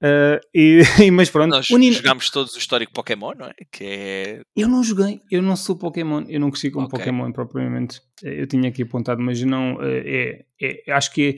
Uh, 0.01 0.39
e, 0.53 1.09
mas 1.11 1.29
pronto, 1.29 1.51
nós 1.51 1.67
jogámos 1.67 2.29
todos 2.29 2.55
o 2.55 2.59
histórico 2.59 2.93
Pokémon, 2.93 3.33
não 3.37 3.47
é? 3.47 3.53
Que 3.71 3.83
é? 3.83 4.41
Eu 4.55 4.67
não 4.67 4.83
joguei, 4.83 5.21
eu 5.29 5.41
não 5.41 5.55
sou 5.55 5.75
Pokémon, 5.75 6.23
eu 6.27 6.39
não 6.39 6.51
cresci 6.51 6.69
com 6.69 6.83
okay. 6.83 6.99
Pokémon 6.99 7.31
propriamente. 7.31 8.01
Eu 8.21 8.47
tinha 8.47 8.69
aqui 8.69 8.83
apontado, 8.83 9.21
mas 9.21 9.41
não 9.41 9.77
é, 9.81 10.43
é, 10.61 10.91
acho 10.91 11.11
que 11.13 11.29
é 11.29 11.37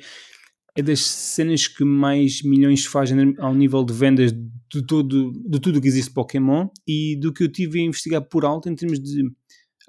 é 0.79 0.81
das 0.81 1.01
cenas 1.01 1.67
que 1.67 1.83
mais 1.83 2.41
milhões 2.41 2.85
fazem 2.85 3.35
ao 3.37 3.53
nível 3.53 3.83
de 3.83 3.93
vendas 3.93 4.31
de, 4.31 4.85
todo, 4.85 5.31
de 5.31 5.59
tudo 5.59 5.77
o 5.77 5.81
que 5.81 5.87
existe 5.87 6.11
Pokémon 6.11 6.67
e 6.87 7.17
do 7.17 7.33
que 7.33 7.43
eu 7.43 7.51
tive 7.51 7.79
a 7.79 7.83
investigar 7.83 8.21
por 8.21 8.45
alto 8.45 8.69
em 8.69 8.75
termos 8.75 8.99
de 8.99 9.29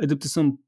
adaptação. 0.01 0.59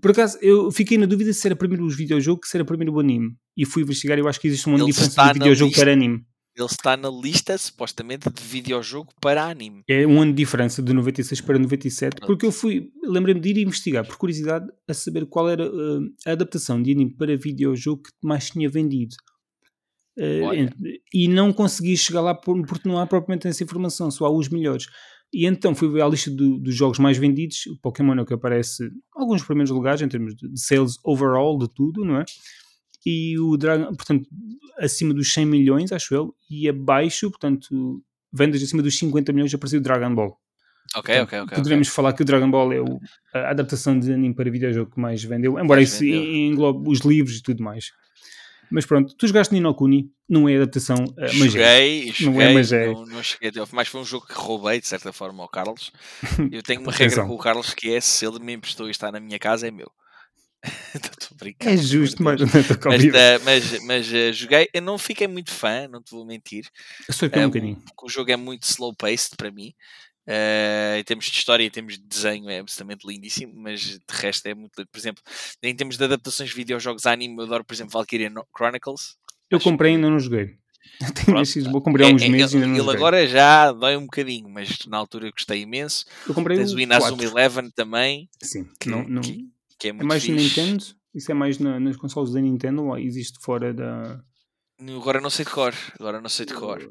Por 0.00 0.12
acaso, 0.12 0.38
eu 0.40 0.70
fiquei 0.70 0.96
na 0.96 1.06
dúvida 1.06 1.32
se 1.32 1.46
era 1.46 1.56
primeiro 1.56 1.84
os 1.84 1.96
videojogos, 1.96 2.48
se 2.48 2.56
era 2.56 2.64
primeiro 2.64 2.94
o 2.94 3.00
anime. 3.00 3.36
E 3.56 3.66
fui 3.66 3.82
investigar 3.82 4.16
e 4.16 4.20
eu 4.20 4.28
acho 4.28 4.40
que 4.40 4.46
existe 4.46 4.66
uma 4.68 4.78
Ele 4.78 4.86
diferença 4.86 5.26
de 5.26 5.38
videojogo 5.38 5.74
para 5.74 5.92
anime. 5.92 6.24
Ele 6.56 6.66
está 6.66 6.96
na 6.96 7.10
lista, 7.10 7.58
supostamente, 7.58 8.30
de 8.30 8.42
videojogo 8.42 9.12
para 9.20 9.44
anime. 9.44 9.82
É 9.86 10.06
um 10.06 10.22
ano 10.22 10.32
de 10.32 10.38
diferença 10.38 10.80
de 10.80 10.92
96 10.92 11.40
para 11.42 11.58
97, 11.58 12.20
porque 12.24 12.46
eu 12.46 12.52
fui, 12.52 12.90
lembrei-me 13.04 13.40
de 13.40 13.50
ir 13.50 13.58
investigar, 13.58 14.06
por 14.06 14.16
curiosidade, 14.16 14.66
a 14.88 14.94
saber 14.94 15.26
qual 15.26 15.50
era 15.50 15.68
uh, 15.68 16.00
a 16.24 16.32
adaptação 16.32 16.82
de 16.82 16.92
anime 16.92 17.10
para 17.14 17.36
videojogo 17.36 18.04
que 18.04 18.10
mais 18.22 18.48
tinha 18.48 18.70
vendido. 18.70 19.16
Uh, 20.18 20.98
e 21.12 21.28
não 21.28 21.52
consegui 21.52 21.96
chegar 21.96 22.22
lá 22.22 22.34
porque 22.34 22.88
não 22.88 22.98
há 22.98 23.06
propriamente 23.06 23.46
essa 23.46 23.62
informação, 23.62 24.10
só 24.10 24.24
há 24.26 24.30
os 24.30 24.48
melhores. 24.48 24.86
E 25.32 25.44
então 25.44 25.74
fui 25.74 25.88
ver 25.90 26.02
a 26.02 26.08
lista 26.08 26.30
do, 26.30 26.58
dos 26.58 26.74
jogos 26.74 26.98
mais 26.98 27.18
vendidos. 27.18 27.66
O 27.66 27.76
Pokémon 27.76 28.14
é 28.14 28.22
o 28.22 28.26
que 28.26 28.34
aparece 28.34 28.90
alguns 29.14 29.42
primeiros 29.42 29.70
lugares 29.70 30.00
em 30.00 30.08
termos 30.08 30.34
de 30.34 30.58
sales 30.58 30.94
overall 31.04 31.58
de 31.58 31.68
tudo, 31.68 32.04
não 32.04 32.18
é? 32.18 32.24
E 33.04 33.38
o 33.38 33.56
Dragon, 33.56 33.94
portanto, 33.94 34.28
acima 34.78 35.14
dos 35.14 35.32
100 35.32 35.46
milhões, 35.46 35.92
acho 35.92 36.14
eu, 36.14 36.34
e 36.50 36.68
abaixo, 36.68 37.30
portanto, 37.30 38.02
vendas 38.32 38.62
acima 38.62 38.82
dos 38.82 38.98
50 38.98 39.32
milhões, 39.32 39.54
apareceu 39.54 39.78
o 39.78 39.82
Dragon 39.82 40.14
Ball. 40.14 40.36
Ok, 40.94 41.14
portanto, 41.14 41.22
ok, 41.24 41.40
ok. 41.40 41.56
Poderemos 41.56 41.88
okay. 41.88 41.94
falar 41.94 42.12
que 42.14 42.22
o 42.22 42.24
Dragon 42.24 42.50
Ball 42.50 42.72
é 42.72 42.80
o, 42.80 42.98
a 43.34 43.50
adaptação 43.50 43.98
de 43.98 44.12
anime 44.12 44.34
para 44.34 44.50
videojogo 44.50 44.92
que 44.92 45.00
mais 45.00 45.22
vendeu, 45.22 45.52
embora 45.52 45.80
mais 45.80 45.92
isso 45.92 46.00
vendeu. 46.00 46.24
englobe 46.24 46.88
os 46.88 47.00
livros 47.00 47.36
e 47.36 47.42
tudo 47.42 47.62
mais. 47.62 47.90
Mas 48.70 48.86
pronto, 48.86 49.14
tu 49.16 49.26
jogaste 49.26 49.54
Nino 49.54 49.74
Kuni, 49.74 50.10
não 50.28 50.48
é 50.48 50.56
adaptação 50.56 50.96
uh, 50.96 51.20
magé. 51.20 51.32
Joguei, 51.32 52.12
joguei, 52.12 52.32
não 52.32 52.40
é 52.40 52.54
magé. 52.54 52.86
Não, 52.86 53.06
não 53.06 53.22
cheguei 53.22 53.48
até 53.50 53.60
mas 53.72 53.88
foi 53.88 54.00
um 54.00 54.04
jogo 54.04 54.26
que 54.26 54.34
roubei 54.34 54.80
de 54.80 54.88
certa 54.88 55.12
forma 55.12 55.42
ao 55.42 55.48
Carlos. 55.48 55.92
Eu 56.50 56.62
tenho 56.62 56.80
uma 56.80 56.92
regra 56.92 57.24
com 57.24 57.34
o 57.34 57.38
Carlos 57.38 57.72
que 57.74 57.94
é 57.94 58.00
se 58.00 58.26
ele 58.26 58.38
me 58.40 58.52
emprestou 58.52 58.88
e 58.88 58.90
está 58.90 59.12
na 59.12 59.20
minha 59.20 59.38
casa 59.38 59.68
é 59.68 59.70
meu. 59.70 59.90
é 61.60 61.76
justo, 61.76 62.20
mas, 62.22 62.40
mas, 62.40 62.50
uh, 62.50 63.44
mas, 63.44 63.84
mas 63.84 64.08
uh, 64.08 64.32
joguei, 64.32 64.68
eu 64.72 64.82
não 64.82 64.98
fiquei 64.98 65.28
muito 65.28 65.52
fã, 65.52 65.86
não 65.86 66.02
te 66.02 66.10
vou 66.10 66.26
mentir. 66.26 66.66
Eu 67.06 67.14
sou 67.14 67.28
um 67.28 67.46
bocadinho. 67.46 67.82
O 68.02 68.08
jogo 68.08 68.32
é 68.32 68.36
muito 68.36 68.64
slow 68.64 68.94
paced 68.96 69.36
para 69.36 69.50
mim. 69.50 69.72
Uh, 70.28 70.98
em 70.98 71.04
termos 71.04 71.26
de 71.26 71.38
história, 71.38 71.64
em 71.64 71.70
termos 71.70 71.94
de 71.94 72.04
desenho, 72.04 72.50
é 72.50 72.58
absolutamente 72.58 73.06
lindíssimo, 73.06 73.52
mas 73.54 73.80
de 73.80 74.00
resto 74.10 74.46
é 74.46 74.54
muito 74.54 74.72
lindo. 74.76 74.90
Por 74.90 74.98
exemplo, 74.98 75.22
em 75.62 75.74
termos 75.74 75.96
de 75.96 76.04
adaptações 76.04 76.50
de 76.50 76.56
videojogos 76.56 77.06
anime, 77.06 77.36
eu 77.38 77.44
adoro, 77.44 77.64
por 77.64 77.74
exemplo, 77.74 77.92
Valkyria 77.92 78.32
Chronicles. 78.56 79.16
Eu 79.48 79.60
comprei 79.60 79.92
e 79.92 79.94
ainda 79.94 80.10
não 80.10 80.18
joguei. 80.18 80.56
Esses, 81.42 81.66
vou 81.66 81.80
comprar 81.80 82.06
há 82.06 82.08
uns 82.08 82.22
é, 82.22 82.28
meses 82.28 82.54
é, 82.54 82.56
ainda 82.56 82.66
não 82.68 82.76
Ele 82.76 82.96
agora 82.96 83.26
já 83.26 83.70
dói 83.70 83.96
um 83.96 84.02
bocadinho, 84.02 84.48
mas 84.48 84.78
na 84.86 84.96
altura 84.96 85.26
eu 85.26 85.32
gostei 85.32 85.62
imenso. 85.62 86.04
Eu 86.26 86.34
comprei 86.34 86.56
Tens 86.56 86.72
o 86.72 86.80
Inazuma 86.80 87.22
Eleven 87.22 87.70
também. 87.70 88.28
Sim, 88.42 88.66
que, 88.80 88.88
não, 88.88 89.04
não, 89.06 89.22
que, 89.22 89.46
que 89.78 89.88
é, 89.88 89.92
muito 89.92 90.04
é 90.04 90.08
mais 90.08 90.24
fixe. 90.24 90.60
Nintendo? 90.60 90.84
Isso 91.14 91.30
é 91.30 91.34
mais 91.34 91.58
na, 91.58 91.78
nas 91.80 91.96
consoles 91.96 92.32
da 92.32 92.40
Nintendo 92.40 92.84
ou 92.84 92.98
existe 92.98 93.38
fora 93.40 93.72
da. 93.72 94.20
Agora 94.96 95.20
não 95.20 95.30
sei 95.30 95.44
de 95.44 95.50
cor. 95.50 95.74
Agora 95.98 96.20
não 96.20 96.28
sei 96.28 96.44
de 96.44 96.54
cor. 96.54 96.86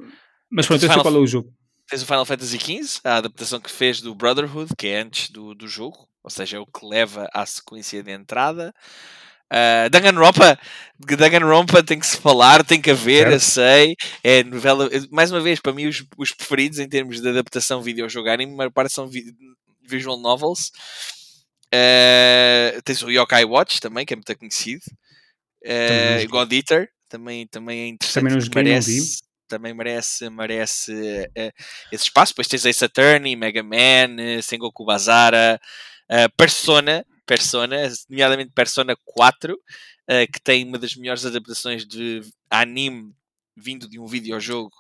Mas 0.50 0.66
pronto, 0.68 0.84
eu 0.84 0.92
sei 0.92 1.02
qual 1.02 1.16
é 1.16 1.20
o 1.20 1.28
jogo. 1.28 1.54
Tens 1.90 2.02
o 2.02 2.06
Final 2.06 2.26
Fantasy 2.26 2.58
XV, 2.58 3.00
a 3.04 3.18
adaptação 3.18 3.60
que 3.60 3.70
fez 3.70 4.02
do 4.02 4.16
Brotherhood, 4.16 4.74
que 4.78 4.88
é 4.88 5.02
antes 5.02 5.30
do, 5.30 5.54
do 5.54 5.68
jogo, 5.68 6.08
ou 6.24 6.30
seja, 6.30 6.58
é 6.58 6.60
o 6.60 6.66
que 6.66 6.86
leva 6.86 7.30
à 7.34 7.46
sequência 7.46 8.02
de 8.02 8.12
entrada. 8.12 8.74
Uh, 9.54 9.88
Danganronpa, 9.92 10.58
Danganronpa 11.00 11.84
tem 11.84 12.00
que 12.00 12.08
se 12.08 12.18
falar, 12.18 12.64
tem 12.64 12.82
que 12.82 12.90
haver, 12.90 13.32
eu 13.32 13.40
sei. 13.40 13.96
É 14.24 14.44
novela, 14.44 14.90
mais 15.12 15.32
uma 15.32 15.40
vez, 15.40 15.60
para 15.60 15.72
mim, 15.74 15.86
os, 15.86 16.04
os 16.18 16.32
preferidos 16.32 16.80
em 16.80 16.90
termos 16.90 17.22
de 17.22 17.30
adaptação 17.30 17.82
vídeo-jogo 17.82 18.28
anime, 18.30 18.54
a 18.54 18.56
maior 18.56 18.72
parte 18.72 18.92
são 18.92 19.08
vi, 19.08 19.24
visual 19.88 20.20
novels. 20.20 20.72
Uh, 21.68 22.82
tens 22.84 23.04
o 23.04 23.12
Yokai 23.12 23.46
Watch 23.46 23.80
também, 23.80 24.06
que 24.06 24.14
é 24.14 24.16
muito 24.16 24.38
conhecido. 24.38 24.82
Uh, 25.64 26.28
God 26.30 26.52
Eater 26.52 26.90
também, 27.08 27.46
também 27.48 27.82
é 27.82 27.88
interessante. 27.88 28.24
Também 28.24 28.36
nos 28.36 28.50
merece, 28.50 29.22
também 29.48 29.74
merece, 29.74 30.30
merece 30.30 30.92
uh, 30.94 31.54
esse 31.92 32.06
espaço. 32.06 32.34
Depois 32.34 32.48
tens 32.48 32.66
Ace 32.66 32.86
Attorney, 32.86 33.36
Mega 33.36 33.64
Man, 33.64 34.38
uh, 34.40 34.42
Sengoku 34.42 34.86
Bazara, 34.86 35.60
uh, 36.10 36.36
Persona, 36.38 37.06
Persona, 37.26 37.92
nomeadamente 38.10 38.52
Persona 38.52 38.96
4, 39.04 39.54
uh, 39.54 39.58
que 40.32 40.42
tem 40.42 40.66
uma 40.66 40.78
das 40.78 40.96
melhores 40.96 41.26
adaptações 41.26 41.86
de 41.86 42.22
anime 42.50 43.14
vindo 43.56 43.90
de 43.90 44.00
um 44.00 44.06
videojogo. 44.06 44.72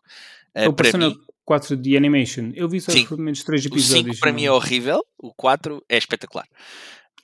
Uh, 0.55 0.69
o 0.69 0.73
Persona 0.73 1.09
mim. 1.09 1.17
4 1.43 1.77
de 1.77 1.95
animation. 1.95 2.51
Eu 2.55 2.67
vi 2.67 2.81
só 2.81 2.91
os 2.91 3.03
primeiros 3.03 3.43
3 3.43 3.65
episódios. 3.67 4.05
O 4.05 4.13
5 4.13 4.19
para 4.19 4.31
mim 4.33 4.45
é 4.45 4.51
horrível, 4.51 5.05
o 5.17 5.33
4 5.33 5.83
é 5.87 5.97
espetacular. 5.97 6.47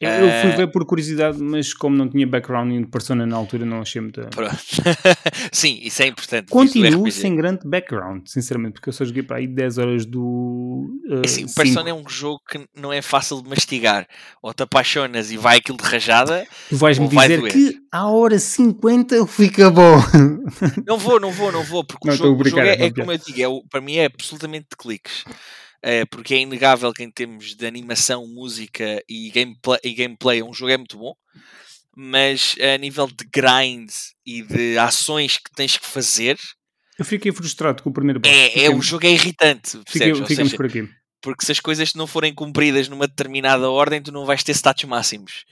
Eu, 0.01 0.09
eu 0.09 0.41
fui 0.41 0.51
ver 0.51 0.67
por 0.67 0.83
curiosidade, 0.83 1.37
mas 1.39 1.75
como 1.75 1.95
não 1.95 2.09
tinha 2.09 2.25
background 2.25 2.71
em 2.71 2.83
Persona 2.83 3.23
na 3.25 3.35
altura, 3.35 3.65
não 3.65 3.81
achei 3.81 4.01
muito. 4.01 4.19
Sim, 5.51 5.79
isso 5.83 6.01
é 6.01 6.07
importante. 6.07 6.49
Continuo 6.49 7.11
sem 7.11 7.35
grande 7.35 7.67
background, 7.67 8.23
sinceramente, 8.25 8.73
porque 8.73 8.89
eu 8.89 8.93
só 8.93 9.05
joguei 9.05 9.21
para 9.21 9.37
aí 9.37 9.45
10 9.45 9.77
horas 9.77 10.05
do. 10.05 10.89
Uh, 11.07 11.21
assim, 11.23 11.45
o 11.45 11.53
Persona 11.53 11.91
é 11.91 11.93
um 11.93 12.07
jogo 12.09 12.41
que 12.49 12.59
não 12.75 12.91
é 12.91 13.01
fácil 13.01 13.43
de 13.43 13.49
mastigar. 13.49 14.07
Ou 14.41 14.51
te 14.53 14.63
apaixonas 14.63 15.31
e 15.31 15.37
vai 15.37 15.57
aquilo 15.57 15.77
de 15.77 15.83
rajada. 15.83 16.47
Tu 16.69 16.75
vais-me 16.75 17.07
dizer 17.07 17.41
que 17.51 17.79
à 17.91 18.07
hora 18.07 18.39
50 18.39 19.27
fica 19.27 19.69
bom. 19.69 20.01
Não 20.85 20.97
vou, 20.97 21.19
não 21.19 21.31
vou, 21.31 21.51
não 21.51 21.63
vou, 21.63 21.83
porque 21.83 22.07
não, 22.07 22.13
o 22.13 22.17
jogo, 22.17 22.41
o 22.41 22.49
jogo 22.49 22.61
é, 22.61 22.85
é 22.85 22.91
como 22.91 23.11
eu 23.11 23.17
digo, 23.17 23.39
é, 23.39 23.69
para 23.69 23.81
mim 23.81 23.95
é 23.97 24.05
absolutamente 24.05 24.67
de 24.71 24.77
cliques. 24.77 25.23
É, 25.83 26.05
porque 26.05 26.35
é 26.35 26.39
inegável 26.39 26.93
que 26.93 27.03
em 27.03 27.11
termos 27.11 27.55
de 27.55 27.65
animação, 27.65 28.27
música 28.27 29.01
e 29.09 29.31
gameplay, 29.31 29.79
e 29.83 29.93
gameplay 29.93 30.43
um 30.43 30.53
jogo 30.53 30.71
é 30.71 30.77
muito 30.77 30.97
bom, 30.97 31.15
mas 31.95 32.55
a 32.59 32.77
nível 32.77 33.07
de 33.07 33.25
grind 33.33 33.89
e 34.25 34.43
de 34.43 34.77
ações 34.77 35.37
que 35.37 35.51
tens 35.55 35.77
que 35.77 35.85
fazer. 35.85 36.37
Eu 36.99 37.05
fiquei 37.05 37.31
frustrado 37.31 37.81
com 37.81 37.89
o 37.89 37.93
primeiro 37.93 38.19
boss. 38.19 38.31
É, 38.31 38.65
é 38.65 38.69
o 38.69 38.81
jogo 38.81 39.07
é 39.07 39.11
irritante. 39.11 39.79
Fiquei, 39.87 40.13
ficamos 40.13 40.35
seja, 40.35 40.55
por 40.55 40.67
aqui. 40.67 40.87
Porque 41.21 41.45
se 41.45 41.51
as 41.51 41.59
coisas 41.59 41.93
não 41.93 42.07
forem 42.07 42.33
cumpridas 42.33 42.89
numa 42.89 43.07
determinada 43.07 43.69
ordem, 43.69 44.01
tu 44.01 44.11
não 44.11 44.25
vais 44.25 44.43
ter 44.43 44.53
status 44.53 44.85
máximos. 44.85 45.45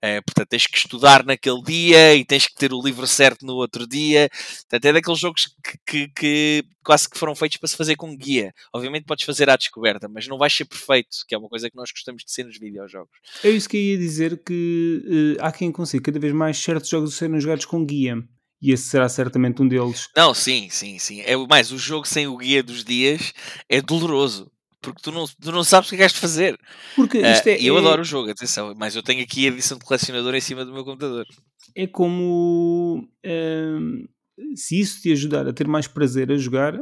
É, 0.00 0.20
portanto, 0.20 0.48
tens 0.48 0.66
que 0.66 0.76
estudar 0.76 1.24
naquele 1.24 1.62
dia 1.62 2.14
e 2.14 2.24
tens 2.24 2.46
que 2.46 2.54
ter 2.54 2.72
o 2.72 2.82
livro 2.82 3.06
certo 3.06 3.44
no 3.44 3.54
outro 3.54 3.86
dia. 3.86 4.28
Portanto, 4.30 4.84
é 4.84 4.92
daqueles 4.92 5.18
jogos 5.18 5.48
que, 5.64 5.78
que, 5.86 6.08
que, 6.08 6.64
quase 6.84 7.08
que 7.08 7.18
foram 7.18 7.34
feitos 7.34 7.56
para 7.56 7.68
se 7.68 7.76
fazer 7.76 7.96
com 7.96 8.16
guia. 8.16 8.52
Obviamente 8.72 9.04
podes 9.04 9.24
fazer 9.24 9.50
à 9.50 9.56
descoberta, 9.56 10.08
mas 10.08 10.28
não 10.28 10.38
vais 10.38 10.54
ser 10.54 10.66
perfeito, 10.66 11.08
que 11.26 11.34
é 11.34 11.38
uma 11.38 11.48
coisa 11.48 11.68
que 11.68 11.76
nós 11.76 11.90
gostamos 11.90 12.22
de 12.24 12.30
ser 12.30 12.44
nos 12.44 12.58
videojogos. 12.58 13.16
É 13.42 13.50
isso 13.50 13.68
que 13.68 13.76
eu 13.76 13.80
ia 13.80 13.98
dizer, 13.98 14.42
que 14.44 15.36
uh, 15.40 15.44
há 15.44 15.50
quem 15.50 15.72
consiga 15.72 16.04
cada 16.04 16.20
vez 16.20 16.32
mais 16.32 16.58
certos 16.58 16.88
jogos 16.88 17.14
serem 17.14 17.40
jogados 17.40 17.64
com 17.64 17.84
guia. 17.84 18.16
E 18.60 18.72
esse 18.72 18.84
será 18.84 19.08
certamente 19.08 19.60
um 19.60 19.68
deles. 19.68 20.08
Não, 20.16 20.32
sim, 20.32 20.68
sim, 20.70 20.98
sim. 20.98 21.20
É 21.20 21.36
mais, 21.36 21.70
o 21.72 21.78
jogo 21.78 22.06
sem 22.06 22.26
o 22.26 22.36
guia 22.36 22.62
dos 22.62 22.84
dias 22.84 23.32
é 23.68 23.82
doloroso 23.82 24.50
porque 24.92 25.02
tu 25.02 25.12
não, 25.12 25.26
tu 25.26 25.52
não 25.52 25.64
sabes 25.64 25.88
o 25.88 25.90
que 25.90 25.96
é 25.96 25.98
que 25.98 26.04
has 26.04 26.12
de 26.12 26.20
fazer. 26.20 26.58
Porque 26.94 27.18
isto 27.18 27.46
uh, 27.46 27.50
é, 27.50 27.62
eu 27.62 27.76
é... 27.76 27.78
adoro 27.78 28.02
o 28.02 28.04
jogo, 28.04 28.30
atenção, 28.30 28.74
mas 28.76 28.94
eu 28.96 29.02
tenho 29.02 29.22
aqui 29.22 29.46
a 29.46 29.48
edição 29.48 29.78
de 29.78 29.84
colecionador 29.84 30.34
em 30.34 30.40
cima 30.40 30.64
do 30.64 30.72
meu 30.72 30.84
computador. 30.84 31.26
É 31.74 31.86
como 31.86 33.08
uh, 33.24 34.56
se 34.56 34.80
isso 34.80 35.00
te 35.02 35.12
ajudar 35.12 35.46
a 35.46 35.52
ter 35.52 35.66
mais 35.66 35.86
prazer 35.86 36.30
a 36.30 36.36
jogar, 36.36 36.74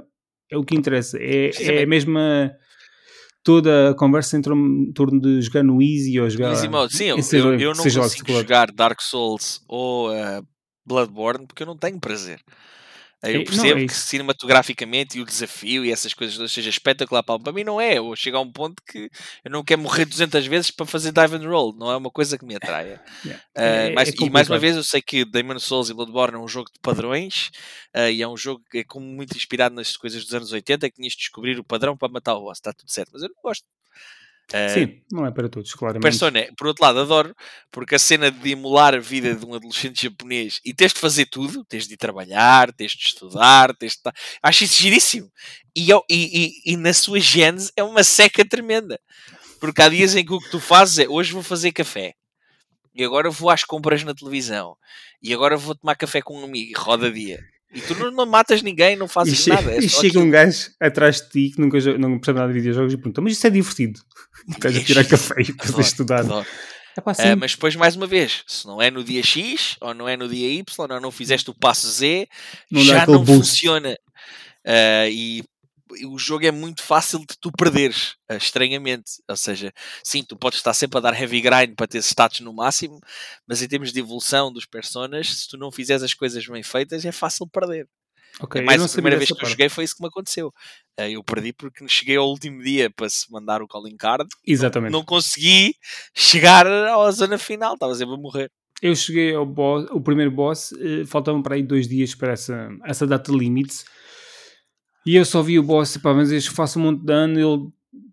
é 0.51 0.57
o 0.57 0.65
que 0.65 0.77
interessa. 0.77 1.19
É, 1.21 1.51
é 1.59 1.83
a 1.83 1.87
mesma 1.87 2.53
toda 3.43 3.91
a 3.91 3.95
conversa 3.95 4.39
em 4.39 4.43
torno 4.43 5.21
de 5.21 5.43
jogar 5.43 5.63
no 5.63 5.81
Easy 5.83 6.19
ou 6.19 6.29
jogar. 6.31 6.51
Easy 6.51 6.69
mode, 6.69 6.97
sim, 6.97 7.05
eu, 7.05 7.19
eu, 7.19 7.61
eu 7.61 7.75
não 7.75 7.85
consigo 7.85 8.33
jogar 8.33 8.73
Dark 8.73 9.01
Souls 9.03 9.61
ou 9.69 10.11
uh, 10.11 10.47
Bloodborne 10.87 11.47
porque 11.47 11.63
eu 11.63 11.67
não 11.67 11.77
tenho 11.77 12.01
prazer. 12.01 12.41
Eu 13.31 13.45
percebo 13.45 13.79
não, 13.79 13.85
é 13.85 13.87
que 13.87 13.95
cinematograficamente 13.95 15.18
e 15.18 15.20
o 15.20 15.25
desafio 15.25 15.85
e 15.85 15.91
essas 15.91 16.14
coisas 16.14 16.53
seja 16.53 16.70
espetacular 16.70 17.22
para, 17.22 17.39
para 17.39 17.53
mim 17.53 17.64
não 17.64 17.81
é. 17.81 17.99
Eu 17.99 18.14
chego 18.16 18.37
a 18.37 18.41
um 18.41 18.51
ponto 18.51 18.83
que 18.87 19.11
eu 19.45 19.51
não 19.51 19.64
quero 19.64 19.83
morrer 19.83 20.05
200 20.05 20.47
vezes 20.47 20.70
para 20.70 20.87
fazer 20.87 21.12
dive 21.12 21.37
and 21.37 21.49
roll, 21.49 21.75
não 21.77 21.91
é 21.91 21.97
uma 21.97 22.11
coisa 22.11 22.39
que 22.39 22.45
me 22.45 22.57
atraia. 22.57 23.03
Yeah. 23.25 23.43
Uh, 23.57 23.61
é, 23.61 23.93
mas, 23.93 24.09
é 24.09 24.12
e 24.20 24.31
mais 24.31 24.51
uma 24.51 24.59
vez 24.59 24.77
eu 24.77 24.83
sei 24.85 25.01
que 25.01 25.25
Demon 25.25 25.59
Souls 25.59 25.89
e 25.89 25.95
Bloodborne 25.95 26.37
é 26.37 26.39
um 26.39 26.49
jogo 26.49 26.70
de 26.70 26.79
padrões 26.81 27.51
uh, 27.97 28.11
e 28.11 28.20
é 28.20 28.29
um 28.29 28.37
jogo 28.37 28.62
que 28.70 28.79
é 28.79 28.85
como 28.85 29.07
muito 29.07 29.35
inspirado 29.35 29.75
nas 29.75 29.97
coisas 29.97 30.25
dos 30.25 30.35
anos 30.35 30.53
80 30.53 30.91
que 30.91 30.97
tinhas 30.97 31.12
de 31.12 31.20
descobrir 31.20 31.59
o 31.59 31.64
padrão 31.64 31.97
para 31.97 32.12
matar 32.12 32.35
o 32.35 32.43
boss, 32.43 32.59
está 32.59 32.72
tudo 32.72 32.91
certo, 32.91 33.11
mas 33.14 33.22
eu 33.22 33.29
não 33.29 33.37
gosto. 33.43 33.64
Uh, 34.53 34.75
Sim, 34.75 35.03
não 35.11 35.27
é 35.27 35.31
para 35.31 35.49
todos, 35.49 35.73
claramente. 35.73 36.03
Persona, 36.03 36.47
por 36.57 36.67
outro 36.67 36.85
lado, 36.85 37.01
adoro, 37.01 37.35
porque 37.73 37.95
a 37.95 37.99
cena 37.99 38.31
de 38.31 38.51
emular 38.51 38.95
a 38.95 38.99
vida 38.99 39.35
de 39.35 39.45
um 39.45 39.55
adolescente 39.55 40.03
japonês 40.03 40.61
e 40.65 40.75
tens 40.75 40.93
de 40.93 41.01
fazer 41.01 41.27
tudo, 41.27 41.65
tens 41.65 41.89
de 41.89 41.95
ir 41.95 41.97
trabalhar, 41.97 42.73
tens 42.73 42.93
de 42.93 43.05
estudar, 43.05 43.75
tens 43.75 43.95
de 43.95 44.13
acho 44.43 44.65
isso 44.65 44.83
giríssimo. 44.83 45.31
E, 45.75 45.91
e, 45.91 45.95
e, 46.09 46.73
e, 46.73 46.77
na 46.77 46.93
sua 46.93 47.19
gênese 47.19 47.73
é 47.77 47.83
uma 47.83 48.05
seca 48.05 48.45
tremenda. 48.45 49.01
Porque 49.59 49.81
há 49.81 49.89
dias 49.89 50.15
em 50.15 50.25
que 50.25 50.33
o 50.33 50.39
que 50.39 50.51
tu 50.51 50.61
fazes 50.61 50.99
é 50.99 51.09
hoje 51.09 51.33
vou 51.33 51.43
fazer 51.43 51.73
café. 51.73 52.15
E 52.95 53.03
agora 53.03 53.31
vou 53.31 53.51
às 53.51 53.65
compras 53.65 54.05
na 54.05 54.15
televisão. 54.15 54.77
E 55.23 55.33
agora 55.33 55.57
vou 55.57 55.75
tomar 55.75 55.97
café 55.97 56.21
com 56.21 56.39
um 56.39 56.45
amigo. 56.45 56.79
Roda 56.79 57.11
dia. 57.11 57.43
E 57.75 57.81
tu 57.81 57.95
não, 57.97 58.11
não, 58.12 58.27
matas 58.27 58.62
ninguém, 58.62 58.97
não 58.97 59.09
fazes 59.09 59.47
e 59.47 59.51
nada. 59.51 59.72
É 59.72 59.79
e 59.79 59.89
chega 59.89 60.09
aquilo. 60.09 60.25
um 60.25 60.31
gajo 60.31 60.70
atrás 60.81 61.20
de 61.20 61.29
ti 61.29 61.55
que 61.55 61.61
nunca 61.61 61.79
não 61.99 62.18
percebe 62.18 62.39
nada 62.39 62.53
de 62.53 62.59
videojogos 62.59 62.93
e 62.93 62.97
pergunta: 62.97 63.20
Mas 63.20 63.33
isso 63.33 63.47
é 63.47 63.51
divertido? 63.51 64.01
Estás 64.49 64.77
a 64.77 64.85
tirar 64.85 65.05
café 65.05 65.35
e 65.41 65.45
depois 65.45 65.77
a 65.77 65.81
estudar. 65.81 66.20
Adoro. 66.20 66.47
É 66.97 67.11
assim. 67.11 67.33
uh, 67.33 67.37
mas 67.37 67.53
depois, 67.53 67.75
mais 67.75 67.97
uma 67.97 68.07
vez, 68.07 68.45
se 68.47 68.66
não 68.66 68.81
é 68.81 68.89
no 68.91 69.03
dia 69.03 69.22
X, 69.22 69.77
ou 69.81 69.93
não 69.93 70.09
é 70.09 70.16
no 70.16 70.29
dia 70.29 70.49
Y, 70.53 70.64
ou 70.79 71.01
não 71.01 71.11
fizeste 71.11 71.51
o 71.51 71.55
passo 71.55 71.89
Z, 71.91 72.29
não 72.70 72.83
já 72.83 73.05
não 73.05 73.25
boost. 73.25 73.49
funciona. 73.49 73.99
Uh, 74.64 75.09
e 75.11 75.45
o 76.05 76.18
jogo 76.18 76.47
é 76.47 76.51
muito 76.51 76.82
fácil 76.82 77.20
de 77.20 77.39
tu 77.41 77.53
perderes, 77.53 78.16
uh, 78.30 78.37
estranhamente. 78.37 79.22
Ou 79.28 79.37
seja, 79.37 79.72
sim, 80.03 80.22
tu 80.22 80.37
podes 80.37 80.59
estar 80.59 80.74
sempre 80.74 80.99
a 80.99 81.01
dar 81.01 81.20
heavy 81.20 81.41
grind 81.41 81.74
para 81.76 81.87
ter 81.87 82.03
status 82.03 82.41
no 82.41 82.53
máximo, 82.53 83.01
mas 83.47 83.62
em 83.62 83.68
termos 83.68 83.93
de 83.93 84.01
evolução 84.01 84.53
dos 84.53 84.66
personas, 84.66 85.43
se 85.43 85.49
tu 85.49 85.57
não 85.57 85.70
fizeres 85.70 86.03
as 86.03 86.14
coisas 86.14 86.47
bem 86.47 86.62
feitas, 86.62 87.05
é 87.05 87.12
fácil 87.12 87.47
perder. 87.47 87.89
Okay, 88.41 88.62
é 88.62 88.64
mais 88.64 88.82
a 88.82 88.89
primeira 88.89 89.16
vez 89.16 89.28
que 89.28 89.35
parte. 89.35 89.45
eu 89.45 89.51
joguei 89.51 89.68
foi 89.68 89.85
isso 89.85 89.95
que 89.95 90.03
me 90.03 90.09
aconteceu. 90.09 90.49
Uh, 90.99 91.03
eu 91.03 91.22
perdi 91.22 91.53
porque 91.53 91.87
cheguei 91.87 92.16
ao 92.16 92.28
último 92.28 92.62
dia 92.62 92.91
para 92.91 93.09
se 93.09 93.30
mandar 93.30 93.62
o 93.62 93.68
calling 93.68 93.97
card. 93.97 94.28
Exatamente. 94.45 94.91
Não, 94.91 95.01
não 95.01 95.05
consegui 95.05 95.76
chegar 96.14 96.66
à 96.66 97.11
zona 97.12 97.39
final, 97.39 97.74
estava 97.74 97.95
sempre 97.95 98.14
a 98.14 98.18
morrer. 98.18 98.51
Eu 98.82 98.95
cheguei 98.97 99.35
ao 99.35 99.47
boss, 99.47 99.87
o 99.93 100.01
primeiro 100.01 100.30
boss, 100.30 100.72
uh, 100.72 101.07
faltavam 101.07 101.43
para 101.43 101.55
aí 101.55 101.62
dois 101.62 101.87
dias 101.87 102.14
para 102.14 102.32
essa, 102.32 102.68
essa 102.85 103.07
data 103.07 103.30
limite. 103.30 103.85
E 105.07 105.17
eu 105.17 105.25
só 105.25 105.43
vi 105.43 105.59
o 105.59 105.63
boss, 105.63 105.97
pá, 105.97 106.15
mas 106.15 106.33
eu 106.33 106.41
faço 106.53 106.79
um 106.79 106.83
monte 106.83 107.01
de 107.01 107.07
dano, 107.07 107.39
ele 107.39 107.69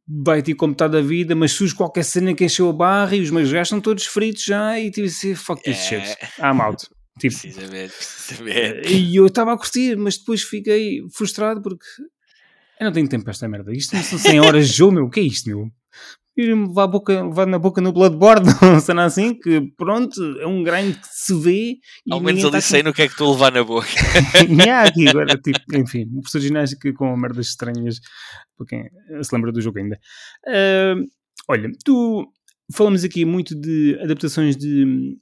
vai 0.08 0.42
ter 0.42 0.56
como 0.56 0.72
metade 0.72 0.94
da 0.94 1.02
vida, 1.02 1.36
mas 1.36 1.54
surge 1.54 1.74
qualquer 1.74 2.04
cena 2.04 2.34
que 2.34 2.44
encheu 2.44 2.70
a 2.70 2.74
barra 2.74 3.16
e 3.16 3.22
os 3.22 3.32
meus 3.32 3.50
gajos 3.52 3.68
estão 3.68 3.80
todos 3.80 4.06
fritos 4.06 4.44
já 4.44 4.78
e 4.80 4.92
tipo 4.92 5.08
assim, 5.08 5.34
fuck 5.36 5.62
this 5.64 5.78
é... 5.92 6.04
shit, 6.04 6.18
I'm 6.39 6.62
out. 6.62 6.86
Tipo, 7.20 7.39
precisamente, 7.39 7.94
precisamente. 7.94 8.94
E 8.94 9.16
eu 9.16 9.28
estava 9.28 9.54
a 9.54 9.58
curtir, 9.58 9.96
mas 9.96 10.18
depois 10.18 10.42
fiquei 10.42 11.02
frustrado 11.14 11.62
porque 11.62 11.86
eu 12.82 12.86
não 12.86 12.92
tenho 12.92 13.08
tempo 13.08 13.24
para 13.24 13.32
esta 13.32 13.48
merda. 13.48 13.72
Isto 13.72 13.96
são 13.98 14.18
100 14.18 14.39
horas 14.39 14.68
de 14.68 14.78
jogo, 14.78 14.94
meu. 14.94 15.06
O 15.06 15.10
que 15.10 15.20
é 15.20 15.24
isto, 15.24 15.48
meu? 15.48 15.70
Ir-me 16.38 16.68
levar, 16.68 16.88
boca, 16.88 17.46
na 17.46 17.60
boca 17.60 17.82
no 17.82 17.92
Bloodborne, 17.92 18.46
não 18.62 18.80
cena 18.80 19.04
assim, 19.04 19.34
que 19.34 19.62
pronto, 19.76 20.22
é 20.40 20.48
um 20.48 20.64
grind 20.64 20.96
que 20.96 21.08
se 21.10 21.38
vê. 21.38 21.76
Ao 22.10 22.22
menos 22.22 22.44
ali 22.44 22.54
tá 22.54 22.62
sei 22.62 22.82
com... 22.82 22.90
no 22.90 22.94
que 22.94 23.02
é 23.02 23.08
que 23.08 23.14
estou 23.14 23.30
a 23.30 23.32
levar 23.34 23.52
na 23.52 23.64
boca. 23.64 23.88
yeah, 24.50 24.88
aqui 24.88 25.10
agora, 25.10 25.36
tipo, 25.44 25.60
enfim, 25.76 26.06
um 26.08 26.22
professor 26.22 26.40
de 26.40 26.48
ginástica 26.48 26.94
com 26.94 27.16
merdas 27.18 27.48
estranhas, 27.48 28.00
para 28.58 28.66
quem 28.68 28.90
se 29.22 29.36
lembra 29.36 29.52
do 29.52 29.62
jogo 29.62 29.80
ainda. 29.80 30.00
Uh, 30.48 31.06
olha, 31.50 31.70
tu 31.84 32.26
falamos 32.74 33.04
aqui 33.04 33.26
muito 33.26 33.54
de 33.54 34.00
adaptações 34.02 34.56
de 34.56 35.18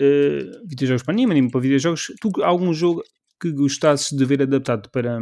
uh, 0.00 0.66
videojogos 0.66 1.02
para 1.02 1.12
anime, 1.12 1.32
anime 1.32 1.50
para 1.50 1.60
videojogos. 1.60 2.06
Tu, 2.22 2.42
algum 2.42 2.72
jogo 2.72 3.02
que 3.38 3.52
gostasses 3.52 4.16
de 4.16 4.24
ver 4.24 4.40
adaptado 4.42 4.90
para, 4.90 5.18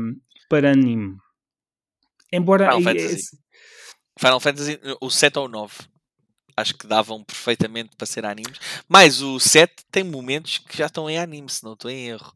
para 0.48 0.70
anime? 0.70 1.16
Embora. 2.32 2.76
Final, 2.76 2.82
Fantasy. 2.82 3.41
Final 4.22 4.38
Fantasy, 4.38 4.78
o 5.00 5.10
7 5.10 5.38
ou 5.40 5.46
o 5.46 5.48
9. 5.48 5.74
Acho 6.56 6.74
que 6.74 6.86
davam 6.86 7.24
perfeitamente 7.24 7.96
para 7.96 8.06
ser 8.06 8.24
animes. 8.24 8.60
Mas 8.88 9.20
o 9.20 9.40
7 9.40 9.72
tem 9.90 10.04
momentos 10.04 10.58
que 10.58 10.78
já 10.78 10.86
estão 10.86 11.10
em 11.10 11.18
anime, 11.18 11.50
se 11.50 11.64
não 11.64 11.72
estou 11.72 11.90
em 11.90 12.08
erro. 12.08 12.32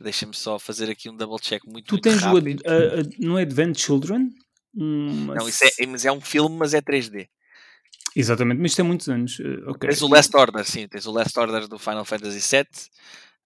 Deixa-me 0.00 0.34
só 0.34 0.58
fazer 0.58 0.88
aqui 0.88 1.10
um 1.10 1.16
double 1.16 1.38
check 1.38 1.62
muito 1.66 1.86
Tu 1.86 1.94
muito 1.94 2.04
tens 2.04 2.22
rápido. 2.22 2.62
o. 2.64 2.70
Uh, 2.70 3.00
uh, 3.00 3.10
não 3.18 3.38
é 3.38 3.42
Advent 3.42 3.76
Children? 3.78 4.30
Hum, 4.74 5.26
não, 5.34 5.46
isso 5.46 5.64
é, 5.64 5.86
mas 5.86 6.06
é 6.06 6.12
um 6.12 6.20
filme, 6.20 6.56
mas 6.56 6.72
é 6.72 6.80
3D. 6.80 7.28
Exatamente, 8.16 8.60
mas 8.60 8.70
isto 8.70 8.80
é 8.80 8.84
muitos 8.84 9.08
anos. 9.08 9.38
Uh, 9.40 9.70
okay. 9.70 9.90
Tens 9.90 10.00
o 10.00 10.08
Last 10.08 10.34
Order, 10.34 10.64
sim, 10.64 10.88
tens 10.88 11.04
o 11.04 11.12
Last 11.12 11.38
Order 11.38 11.68
do 11.68 11.78
Final 11.78 12.04
Fantasy 12.04 12.40
VII. 12.40 12.66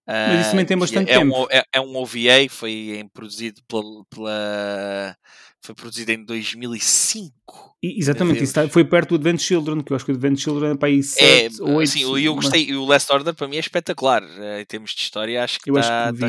Mas 0.06 0.40
isso 0.40 0.50
também 0.50 0.66
tem 0.66 0.76
bastante 0.76 1.10
é 1.10 1.18
tempo. 1.18 1.44
Um, 1.44 1.46
é, 1.50 1.64
é, 1.72 1.80
um 1.80 1.96
OVA, 1.96 2.48
foi 2.50 3.08
produzido 3.14 3.62
pela, 3.66 4.04
pela, 4.10 5.16
foi 5.62 5.74
produzido 5.74 6.10
em 6.10 6.24
2005. 6.24 7.76
E, 7.82 7.98
exatamente, 7.98 8.42
isso 8.42 8.52
tá, 8.52 8.68
foi 8.68 8.84
perto 8.84 9.10
do 9.10 9.14
Advent 9.14 9.40
Children, 9.40 9.82
que 9.82 9.92
eu 9.92 9.96
acho 9.96 10.04
que 10.04 10.10
o 10.10 10.14
Advent 10.14 10.38
Children 10.38 10.72
é 10.72 10.76
para 10.76 10.88
aí 10.88 11.02
7 11.02 11.60
é, 11.60 11.62
ou 11.62 11.74
8. 11.74 11.90
Sim, 11.90 12.20
eu 12.20 12.34
gostei, 12.34 12.66
mas... 12.66 12.76
o 12.76 12.84
Last 12.84 13.12
Order 13.12 13.34
para 13.34 13.46
mim 13.46 13.56
é 13.56 13.60
espetacular, 13.60 14.22
eh, 14.22 14.62
em 14.62 14.64
termos 14.64 14.90
de 14.90 15.02
história, 15.02 15.42
acho 15.42 15.60
que 15.60 15.70
está 15.70 16.12
tá, 16.12 16.28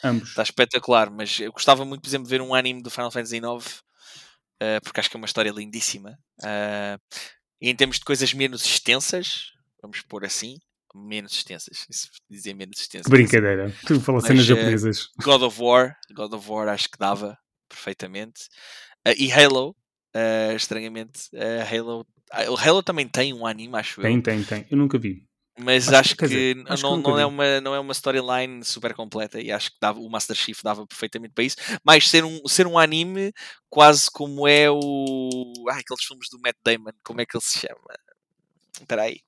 tá, 0.00 0.12
tá 0.34 0.42
espetacular, 0.42 1.10
mas 1.10 1.38
eu 1.38 1.52
gostava 1.52 1.84
muito, 1.84 2.00
por 2.00 2.08
exemplo, 2.08 2.24
de 2.24 2.30
ver 2.30 2.40
um 2.40 2.54
anime 2.54 2.82
do 2.82 2.90
Final 2.90 3.10
Fantasy 3.10 3.36
IX, 3.36 3.44
uh, 3.44 4.80
porque 4.82 5.00
acho 5.00 5.10
que 5.10 5.16
é 5.16 5.18
uma 5.18 5.26
história 5.26 5.50
lindíssima. 5.50 6.18
Uh, 6.40 6.98
e 7.60 7.68
em 7.68 7.76
termos 7.76 7.98
de 7.98 8.04
coisas 8.04 8.32
menos 8.32 8.64
extensas, 8.64 9.52
vamos 9.82 10.00
pôr 10.00 10.24
assim, 10.24 10.56
menos 10.94 11.32
extensas. 11.32 11.86
Isso 11.90 12.08
dizer 12.30 12.54
menos 12.54 12.80
extensas. 12.80 13.10
Brincadeira, 13.10 13.70
tu 13.86 14.00
falas 14.00 14.24
cenas 14.24 14.44
japonesas. 14.44 15.08
God 15.22 15.42
of 15.42 15.60
War, 15.60 15.94
God 16.14 16.32
of 16.32 16.50
War 16.50 16.68
acho 16.68 16.90
que 16.90 16.98
dava 16.98 17.38
perfeitamente. 17.72 18.42
Uh, 19.06 19.14
e 19.16 19.32
Halo, 19.32 19.76
uh, 20.14 20.54
estranhamente, 20.56 21.28
Halo 21.70 22.06
ah, 22.30 22.50
o 22.50 22.56
Halo 22.56 22.82
também 22.82 23.06
tem 23.06 23.32
um 23.34 23.46
anime, 23.46 23.76
acho 23.76 24.00
Tem, 24.00 24.16
eu. 24.16 24.22
tem, 24.22 24.42
tem. 24.42 24.66
Eu 24.70 24.76
nunca 24.78 24.98
vi. 24.98 25.26
Mas 25.58 25.88
Acho- 25.88 25.96
acho, 25.98 26.16
que, 26.16 26.26
dizer, 26.26 26.64
acho 26.66 26.82
que 26.82 26.88
não, 26.88 26.96
nunca 26.96 27.10
não, 27.10 27.18
é 27.20 27.26
uma, 27.26 27.60
não 27.60 27.74
é 27.74 27.78
uma 27.78 27.92
storyline 27.92 28.64
super 28.64 28.94
completa 28.94 29.38
e 29.38 29.52
acho 29.52 29.70
que 29.70 29.76
dava, 29.78 30.00
o 30.00 30.08
Master 30.08 30.34
Chief 30.34 30.58
dava 30.62 30.86
perfeitamente 30.86 31.34
para 31.34 31.44
isso. 31.44 31.56
Mas 31.84 32.08
ser 32.08 32.24
um, 32.24 32.40
ser 32.48 32.66
um 32.66 32.78
anime 32.78 33.32
quase 33.68 34.10
como 34.10 34.48
é 34.48 34.70
o. 34.70 35.52
Ah, 35.68 35.74
aqueles 35.76 36.04
filmes 36.04 36.28
do 36.30 36.40
Matt 36.40 36.56
Damon, 36.64 36.92
como 37.04 37.20
é 37.20 37.26
que 37.26 37.36
ele 37.36 37.44
se 37.44 37.58
chama? 37.60 37.84
Espera 38.80 39.02
aí. 39.02 39.20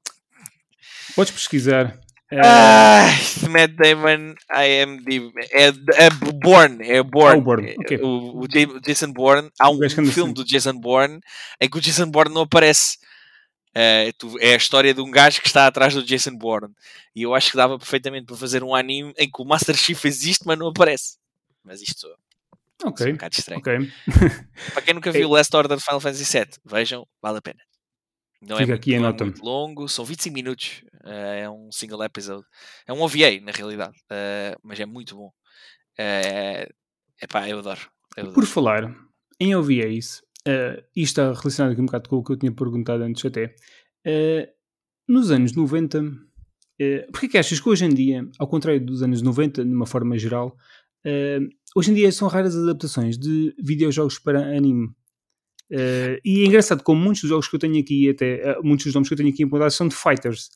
Podes 1.14 1.32
pesquisar. 1.32 2.00
Eh, 2.36 2.40
Ah, 2.44 3.06
Matt 3.48 3.72
Damon, 3.72 4.34
IMDb. 4.50 5.32
É, 5.50 5.66
é 5.68 6.10
Bourne, 6.42 6.88
é 6.90 7.02
Bourne. 7.02 7.34
Ah, 7.36 7.38
o 7.38 7.42
Bourne, 7.42 7.70
É, 7.70 7.74
ok. 7.78 7.98
O, 8.02 8.40
o 8.42 8.46
Ja- 8.48 8.80
Jason 8.80 9.12
Bourne. 9.12 9.50
Há 9.60 9.70
um 9.70 9.78
filme 9.88 10.10
sempre. 10.12 10.32
do 10.34 10.44
Jason 10.44 10.74
Bourne 10.78 11.20
em 11.60 11.68
que 11.68 11.78
o 11.78 11.80
Jason 11.80 12.10
Bourne 12.10 12.34
não 12.34 12.42
aparece. 12.42 12.98
É, 13.76 14.12
é 14.40 14.54
a 14.54 14.56
história 14.56 14.94
de 14.94 15.00
um 15.00 15.10
gajo 15.10 15.40
que 15.40 15.48
está 15.48 15.66
atrás 15.66 15.94
do 15.94 16.02
Jason 16.04 16.36
Bourne. 16.36 16.72
E 17.14 17.22
eu 17.22 17.34
acho 17.34 17.50
que 17.50 17.56
dava 17.56 17.76
perfeitamente 17.78 18.26
para 18.26 18.36
fazer 18.36 18.62
um 18.62 18.74
anime 18.74 19.12
em 19.18 19.28
que 19.30 19.42
o 19.42 19.44
Master 19.44 19.76
Chief 19.76 20.04
existe, 20.04 20.44
mas 20.46 20.56
não 20.58 20.68
aparece. 20.68 21.16
Mas 21.64 21.82
isto 21.82 22.06
é 22.84 22.86
um 22.88 22.90
bocado 22.92 23.34
estranho. 23.36 23.60
ok. 23.60 23.90
Para 24.72 24.82
quem 24.82 24.94
nunca 24.94 25.10
É- 25.10 25.12
viu 25.18 25.28
Last 25.30 25.54
Order 25.56 25.76
de 25.76 25.82
Final 25.84 26.00
Fantasy 26.00 26.38
VII, 26.38 26.46
vejam, 26.64 27.06
vale 27.20 27.38
a 27.38 27.42
pena. 27.42 27.58
Não 28.48 28.56
é, 28.56 28.60
Fica 28.60 28.72
muito, 28.72 28.74
aqui 28.74 28.94
é 28.94 28.98
nota. 29.00 29.24
muito 29.24 29.42
longo, 29.44 29.88
são 29.88 30.04
25 30.04 30.34
minutos. 30.34 30.84
eh, 31.04 31.40
é 31.40 31.50
um 31.50 31.70
single 31.72 32.02
episode. 32.04 32.44
É 32.86 32.92
um 32.92 33.00
OVA, 33.02 33.40
na 33.42 33.52
realidade. 33.52 33.94
eh, 34.10 34.56
mas 34.62 34.78
é 34.80 34.86
muito 34.86 35.16
bom. 35.16 35.30
É 35.98 36.68
epá, 37.22 37.48
eu 37.48 37.58
adoro. 37.58 37.80
Eu 38.16 38.22
adoro. 38.22 38.34
Por 38.34 38.46
falar 38.46 38.94
em 39.40 39.54
OVAs, 39.54 40.22
uh, 40.46 40.80
isto 40.94 41.20
está 41.20 41.32
relacionado 41.32 41.72
aqui 41.72 41.80
um 41.80 41.86
bocado 41.86 42.08
com 42.08 42.16
o 42.16 42.24
que 42.24 42.32
eu 42.32 42.36
tinha 42.36 42.52
perguntado 42.52 43.02
antes 43.02 43.24
até. 43.24 43.54
Uh, 44.06 44.46
nos 45.08 45.30
anos 45.30 45.52
90, 45.54 46.00
uh, 46.00 46.12
porquê 47.12 47.28
que 47.28 47.38
achas 47.38 47.60
que 47.60 47.68
hoje 47.68 47.84
em 47.84 47.94
dia, 47.94 48.28
ao 48.38 48.46
contrário 48.46 48.84
dos 48.84 49.02
anos 49.02 49.22
90, 49.22 49.64
de 49.64 49.70
uma 49.72 49.86
forma 49.86 50.16
geral, 50.18 50.56
uh, 51.06 51.48
hoje 51.76 51.90
em 51.90 51.94
dia 51.94 52.10
são 52.12 52.28
raras 52.28 52.54
as 52.54 52.62
adaptações 52.62 53.18
de 53.18 53.54
videojogos 53.58 54.18
para 54.18 54.40
anime? 54.56 54.88
Uh, 55.70 56.20
e 56.24 56.42
é 56.42 56.46
engraçado 56.46 56.82
como 56.82 57.00
muitos 57.00 57.22
dos 57.22 57.30
jogos 57.30 57.48
que 57.48 57.56
eu 57.56 57.60
tenho 57.60 57.78
aqui, 57.80 58.08
até 58.10 58.58
uh, 58.58 58.62
muitos 58.62 58.84
dos 58.86 58.94
nomes 58.94 59.08
que 59.08 59.14
eu 59.14 59.18
tenho 59.18 59.30
aqui 59.30 59.44
apontados 59.44 59.74
são 59.74 59.88
de 59.88 59.94
fighters. 59.94 60.48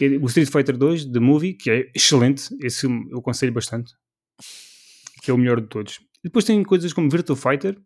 É 0.00 0.06
o 0.20 0.26
Street 0.26 0.50
Fighter 0.50 0.76
2, 0.76 1.06
The 1.06 1.20
Movie, 1.20 1.54
que 1.54 1.70
é 1.70 1.90
excelente, 1.94 2.48
esse 2.62 2.86
eu 2.86 3.18
aconselho 3.18 3.52
bastante, 3.52 3.92
que 5.22 5.30
é 5.30 5.34
o 5.34 5.38
melhor 5.38 5.60
de 5.60 5.68
todos. 5.68 6.00
E 6.20 6.24
depois 6.24 6.44
tem 6.44 6.62
coisas 6.64 6.92
como 6.92 7.08
Virtua 7.08 7.36
Fighter, 7.36 7.76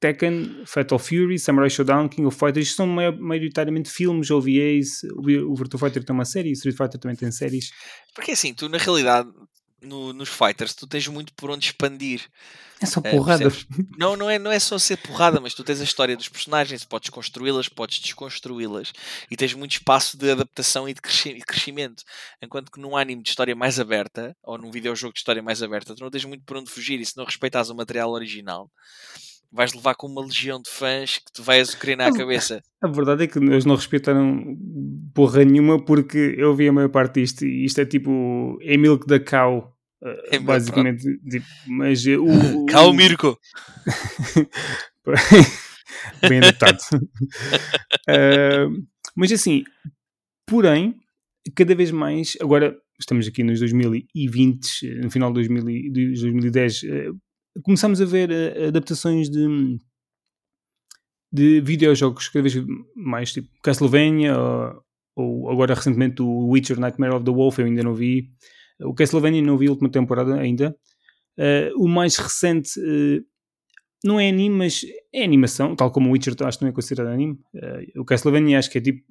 Tekken, 0.00 0.62
Fatal 0.66 0.98
Fury, 0.98 1.38
Samurai 1.38 1.70
Showdown, 1.70 2.08
King 2.08 2.26
of 2.26 2.38
Fighters, 2.38 2.66
isto 2.68 2.76
são 2.76 2.86
mai- 2.86 3.10
maioritariamente 3.16 3.90
filmes, 3.90 4.30
OVAs, 4.30 5.02
o 5.46 5.54
Virtua 5.54 5.78
Fighter 5.80 6.04
tem 6.04 6.14
uma 6.14 6.24
série, 6.24 6.50
o 6.50 6.52
Street 6.52 6.76
Fighter 6.76 6.98
também 7.00 7.16
tem 7.16 7.30
séries. 7.30 7.70
Porque 8.14 8.32
assim, 8.32 8.52
tu 8.52 8.68
na 8.68 8.78
realidade, 8.78 9.30
no- 9.82 10.12
nos 10.12 10.28
fighters, 10.28 10.74
tu 10.74 10.86
tens 10.86 11.06
muito 11.08 11.32
por 11.34 11.50
onde 11.50 11.66
expandir. 11.66 12.22
É 12.82 12.86
só 12.86 13.00
É, 13.04 13.10
porrada. 13.10 13.44
percebes? 13.50 13.66
Não, 13.98 14.16
não 14.16 14.30
é, 14.30 14.38
não 14.38 14.50
é 14.50 14.58
só 14.58 14.78
ser 14.78 14.96
porrada, 14.96 15.38
mas 15.40 15.52
tu 15.52 15.62
tens 15.62 15.80
a 15.82 15.84
história 15.84 16.16
dos 16.16 16.28
personagens, 16.30 16.82
podes 16.84 17.10
construí-las, 17.10 17.68
podes 17.68 17.98
desconstruí-las 18.00 18.92
e 19.30 19.36
tens 19.36 19.52
muito 19.52 19.72
espaço 19.72 20.16
de 20.16 20.30
adaptação 20.30 20.88
e 20.88 20.94
de 20.94 21.00
cresci- 21.02 21.38
crescimento. 21.46 22.02
Enquanto 22.40 22.72
que 22.72 22.80
num 22.80 22.96
anime 22.96 23.22
de 23.22 23.28
história 23.28 23.54
mais 23.54 23.78
aberta, 23.78 24.34
ou 24.42 24.56
num 24.56 24.70
videojogo 24.70 25.12
de 25.12 25.18
história 25.18 25.42
mais 25.42 25.62
aberta, 25.62 25.94
tu 25.94 26.02
não 26.02 26.10
tens 26.10 26.24
muito 26.24 26.42
por 26.44 26.56
onde 26.56 26.70
fugir 26.70 26.98
e 27.00 27.04
se 27.04 27.16
não 27.18 27.24
respeitas 27.26 27.68
o 27.68 27.74
material 27.74 28.10
original, 28.10 28.70
vais 29.52 29.74
levar 29.74 29.94
com 29.94 30.06
uma 30.06 30.24
legião 30.24 30.60
de 30.60 30.70
fãs 30.70 31.18
que 31.18 31.32
te 31.32 31.42
vai 31.42 31.60
azucrinar 31.60 32.08
a 32.08 32.10
Mas- 32.10 32.18
cabeça. 32.18 32.62
A 32.80 32.88
verdade 32.88 33.24
é 33.24 33.26
que 33.26 33.38
eles 33.38 33.64
não 33.64 33.74
respeitaram 33.74 34.56
porra 35.14 35.44
nenhuma 35.44 35.84
porque 35.84 36.34
eu 36.38 36.54
vi 36.54 36.68
a 36.68 36.72
maior 36.72 36.88
parte 36.88 37.20
disto 37.20 37.44
e 37.44 37.64
isto 37.64 37.80
é 37.80 37.84
tipo 37.84 38.58
é 38.62 38.76
milk 38.76 39.06
da 39.06 39.18
cow. 39.18 39.74
É, 40.30 40.38
basicamente, 40.38 41.02
tipo, 41.28 41.46
mas 41.66 42.06
uh, 42.06 42.24
o, 42.24 42.64
Cal 42.64 42.90
Mirko! 42.94 43.38
bem 46.26 46.38
adaptado. 46.38 46.78
Uh, 48.08 48.82
mas 49.14 49.30
assim, 49.30 49.62
porém, 50.46 50.94
cada 51.54 51.74
vez 51.74 51.90
mais, 51.90 52.34
agora 52.40 52.74
estamos 52.98 53.26
aqui 53.26 53.42
nos 53.42 53.60
2020, 53.60 55.00
no 55.02 55.10
final 55.10 55.30
de 55.30 55.34
2000 55.34 55.64
de 55.92 56.06
2010, 56.08 56.82
começamos 57.64 58.00
a 58.00 58.04
ver 58.04 58.30
uh, 58.30 58.68
adaptações 58.68 59.28
de, 59.28 59.78
de 61.32 61.60
videojogos 61.60 62.28
cada 62.28 62.42
vez 62.48 62.54
mais, 62.94 63.32
tipo 63.32 63.48
Castlevania, 63.62 64.36
ou, 64.38 64.82
ou 65.16 65.50
agora 65.50 65.74
recentemente 65.74 66.22
o 66.22 66.48
Witcher 66.48 66.78
Nightmare 66.80 67.14
of 67.14 67.24
the 67.24 67.30
Wolf, 67.30 67.58
eu 67.58 67.66
ainda 67.66 67.82
não 67.82 67.94
vi. 67.94 68.30
O 68.80 68.94
Castlevania 68.94 69.42
não 69.42 69.58
vi 69.58 69.66
a 69.68 69.70
última 69.70 69.90
temporada 69.90 70.34
ainda. 70.40 70.76
Uh, 71.38 71.82
o 71.84 71.88
mais 71.88 72.16
recente 72.16 72.78
uh, 72.80 73.24
não 74.04 74.18
é 74.18 74.28
anime, 74.28 74.54
mas 74.56 74.82
é 75.12 75.22
animação, 75.24 75.76
tal 75.76 75.90
como 75.90 76.08
o 76.08 76.12
Witcher 76.12 76.34
acho 76.44 76.58
que 76.58 76.64
não 76.64 76.70
é 76.70 76.74
considerado 76.74 77.12
anime. 77.12 77.38
Uh, 77.54 78.00
o 78.00 78.04
Castlevania 78.04 78.58
acho 78.58 78.70
que 78.70 78.78
é 78.78 78.80
tipo 78.80 79.02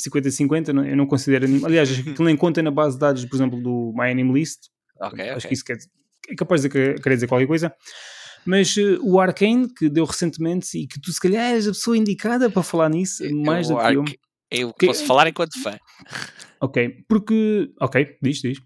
50-50, 0.00 0.68
não- 0.72 0.84
eu 0.86 0.96
não 0.96 1.06
considero 1.06 1.44
anime. 1.44 1.64
Aliás, 1.64 1.90
acho 1.90 2.02
que 2.02 2.10
aquilo 2.10 2.24
nem 2.26 2.36
conta 2.36 2.62
na 2.62 2.70
base 2.70 2.96
de 2.96 3.00
dados, 3.00 3.24
por 3.26 3.36
exemplo, 3.36 3.60
do 3.62 3.92
My 3.94 4.10
Anime 4.10 4.32
List. 4.32 4.68
Ok, 5.00 5.20
Acho 5.20 5.38
ok. 5.38 5.48
que 5.48 5.54
isso 5.54 5.64
quer, 5.64 5.76
é 6.30 6.34
capaz 6.36 6.62
de 6.62 6.68
querer 6.68 7.14
dizer 7.14 7.26
qualquer 7.26 7.46
coisa. 7.46 7.74
Mas 8.44 8.74
uh, 8.76 8.98
o 9.02 9.20
Arkane, 9.20 9.68
que 9.72 9.88
deu 9.88 10.04
recentemente, 10.04 10.78
e 10.78 10.86
que 10.86 10.98
tu 11.00 11.12
se 11.12 11.20
calhar 11.20 11.52
és 11.52 11.66
a 11.68 11.72
pessoa 11.72 11.96
indicada 11.96 12.48
para 12.48 12.62
falar 12.62 12.88
nisso, 12.88 13.22
mais 13.34 13.68
do 13.68 13.76
que 13.76 13.92
eu. 13.94 14.04
Eu 14.50 14.72
Que- 14.74 14.86
posso 14.86 15.04
falar 15.04 15.28
enquanto 15.28 15.60
fã. 15.62 15.78
Ok, 16.60 17.04
porque. 17.08 17.70
Ok, 17.80 18.16
diz, 18.20 18.40
diz. 18.40 18.58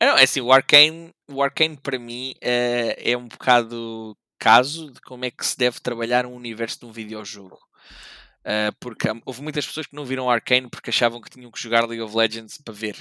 Ah, 0.00 0.06
Não, 0.06 0.18
é 0.18 0.24
assim, 0.24 0.40
o 0.40 0.52
Arcane, 0.52 1.10
o 1.30 1.42
Arcane 1.42 1.76
para 1.76 1.98
mim 1.98 2.34
é, 2.40 3.12
é 3.12 3.16
um 3.16 3.28
bocado 3.28 4.16
caso 4.38 4.90
de 4.92 5.00
como 5.02 5.24
é 5.24 5.30
que 5.30 5.44
se 5.46 5.56
deve 5.58 5.80
trabalhar 5.80 6.24
um 6.26 6.34
universo 6.34 6.80
de 6.80 6.86
um 6.86 6.92
videojogo. 6.92 7.58
Ah, 8.44 8.72
porque 8.80 9.08
houve 9.26 9.42
muitas 9.42 9.66
pessoas 9.66 9.86
que 9.86 9.94
não 9.94 10.04
viram 10.04 10.30
Arcane 10.30 10.68
porque 10.70 10.90
achavam 10.90 11.20
que 11.20 11.30
tinham 11.30 11.50
que 11.50 11.60
jogar 11.60 11.84
League 11.86 12.00
of 12.02 12.16
Legends 12.16 12.58
para 12.64 12.72
ver. 12.74 12.96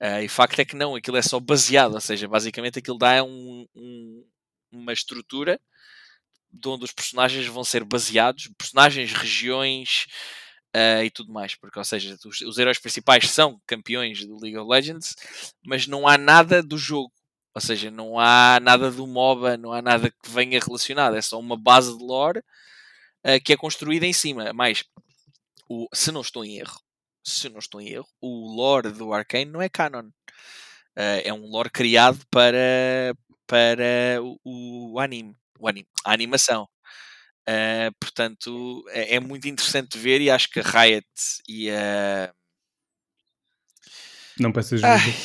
Ah, 0.00 0.22
e 0.22 0.28
facto 0.28 0.58
é 0.60 0.64
que 0.64 0.76
não, 0.76 0.94
aquilo 0.96 1.16
é 1.16 1.22
só 1.22 1.38
baseado, 1.40 1.94
ou 1.94 2.00
seja, 2.00 2.28
basicamente 2.28 2.78
aquilo 2.78 2.98
dá 2.98 3.22
um- 3.24 3.66
um- 3.74 4.24
uma 4.72 4.92
estrutura 4.92 5.60
de 6.52 6.68
onde 6.68 6.84
os 6.84 6.92
personagens 6.92 7.46
vão 7.46 7.64
ser 7.64 7.84
baseados, 7.84 8.48
personagens, 8.58 9.12
regiões 9.12 10.06
ah, 10.74 11.04
e 11.04 11.10
tudo 11.10 11.32
mais, 11.32 11.54
porque, 11.56 11.78
ou 11.78 11.84
seja, 11.84 12.16
os, 12.26 12.40
os 12.42 12.58
heróis 12.58 12.78
principais 12.78 13.30
são 13.30 13.60
campeões 13.66 14.24
do 14.26 14.38
League 14.40 14.58
of 14.58 14.68
Legends, 14.70 15.14
mas 15.64 15.86
não 15.86 16.08
há 16.08 16.18
nada 16.18 16.62
do 16.62 16.76
jogo, 16.78 17.12
ou 17.54 17.60
seja, 17.60 17.90
não 17.90 18.18
há 18.18 18.58
nada 18.60 18.90
do 18.90 19.06
MOBA, 19.06 19.56
não 19.56 19.72
há 19.72 19.80
nada 19.82 20.10
que 20.10 20.30
venha 20.30 20.60
relacionado, 20.60 21.16
é 21.16 21.22
só 21.22 21.38
uma 21.40 21.56
base 21.56 21.96
de 21.96 22.02
lore 22.04 22.42
ah, 23.24 23.40
que 23.40 23.52
é 23.52 23.56
construída 23.56 24.06
em 24.06 24.12
cima. 24.12 24.52
Mas, 24.54 24.84
o, 25.68 25.88
se 25.94 26.12
não 26.12 26.20
estou 26.22 26.44
em 26.44 26.58
erro, 26.58 26.80
se 27.24 27.48
não 27.48 27.58
estou 27.58 27.80
em 27.80 27.88
erro, 27.88 28.08
o 28.20 28.54
lore 28.54 28.90
do 28.90 29.12
Arcane 29.12 29.50
não 29.50 29.62
é 29.62 29.68
canon. 29.68 30.10
Ah, 30.96 31.20
é 31.24 31.32
um 31.32 31.46
lore 31.46 31.70
criado 31.70 32.20
para, 32.30 33.14
para 33.46 34.22
o, 34.22 34.92
o 34.92 35.00
anime, 35.00 35.36
o 35.58 35.68
anime, 35.68 35.88
a 36.04 36.12
animação. 36.12 36.68
Uh, 37.46 37.92
portanto, 38.00 38.82
é, 38.88 39.16
é 39.16 39.20
muito 39.20 39.46
interessante 39.46 39.98
ver 39.98 40.20
e 40.22 40.30
acho 40.30 40.48
que 40.48 40.60
a 40.60 40.62
Riot 40.62 41.06
e 41.46 41.70
a. 41.70 42.32
Não 44.40 44.50
peças 44.50 44.82
ajuda. 44.82 45.16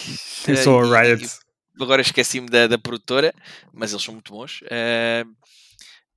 É 0.47 0.56
só 0.64 0.82
a 0.84 1.02
Riot. 1.02 1.24
e- 1.24 1.82
agora 1.82 2.02
esqueci-me 2.02 2.50
da, 2.50 2.68
da 2.68 2.78
produtora, 2.78 3.34
mas 3.72 3.91
eles 3.91 4.04
são 4.04 4.14
muito 4.14 4.34
bons. 4.34 4.62
Uh, 4.64 5.34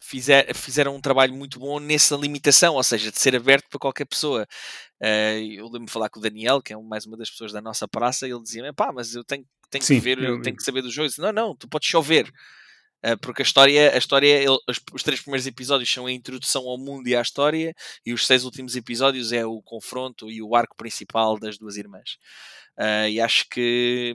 fizer- 0.03 0.55
fizeram 0.55 0.95
um 0.97 1.01
trabalho 1.01 1.33
muito 1.35 1.59
bom 1.59 1.79
nessa 1.79 2.17
limitação, 2.17 2.75
ou 2.75 2.83
seja, 2.83 3.11
de 3.11 3.19
ser 3.19 3.35
aberto 3.37 3.69
para 3.71 3.79
qualquer 3.79 4.05
pessoa. 4.05 4.47
Uh, 5.01 5.39
eu 5.57 5.65
lembro-me 5.67 5.87
de 5.87 5.93
falar 5.93 6.09
com 6.11 6.19
o 6.19 6.23
Daniel, 6.23 6.61
que 6.61 6.73
é 6.73 6.77
mais 6.77 7.07
uma 7.07 7.17
das 7.17 7.31
pessoas 7.31 7.53
da 7.53 7.61
nossa 7.61 7.87
praça, 7.89 8.27
e 8.27 8.31
ele 8.33 8.43
dizia: 8.43 8.73
pá, 8.75 8.93
mas 8.93 9.15
eu 9.15 9.25
tenho, 9.25 9.45
tenho 9.71 9.85
Sim, 9.85 9.95
que 9.95 10.01
ver, 10.01 10.19
eu- 10.23 10.43
tenho 10.43 10.57
que 10.57 10.63
saber 10.63 10.83
dos 10.83 10.93
jogos. 10.93 11.17
Não, 11.19 11.33
não, 11.33 11.57
tu 11.57 11.69
podes 11.69 11.89
só 11.89 12.01
ver. 12.01 12.33
Uh, 13.05 13.19
porque 13.19 13.43
a 13.43 13.45
história, 13.45 13.93
a 13.95 13.99
história 13.99 14.29
ele- 14.29 14.59
os, 14.69 14.81
os 14.93 15.03
três 15.03 15.21
primeiros 15.21 15.47
episódios 15.47 15.93
são 15.93 16.07
a 16.07 16.13
introdução 16.13 16.69
ao 16.69 16.79
mundo 16.79 17.09
e 17.09 17.17
à 17.17 17.21
história, 17.23 17.75
e 18.07 18.13
os 18.13 18.27
seis 18.27 18.45
últimos 18.45 18.77
episódios 18.77 19.33
é 19.33 19.45
o 19.45 19.61
confronto 19.63 20.31
e 20.31 20.41
o 20.41 20.55
arco 20.55 20.77
principal 20.77 21.37
das 21.39 21.59
duas 21.59 21.77
irmãs. 21.77 22.17
Uh, 22.79 23.09
e 23.11 23.21
acho 23.21 23.47
que 23.51 24.15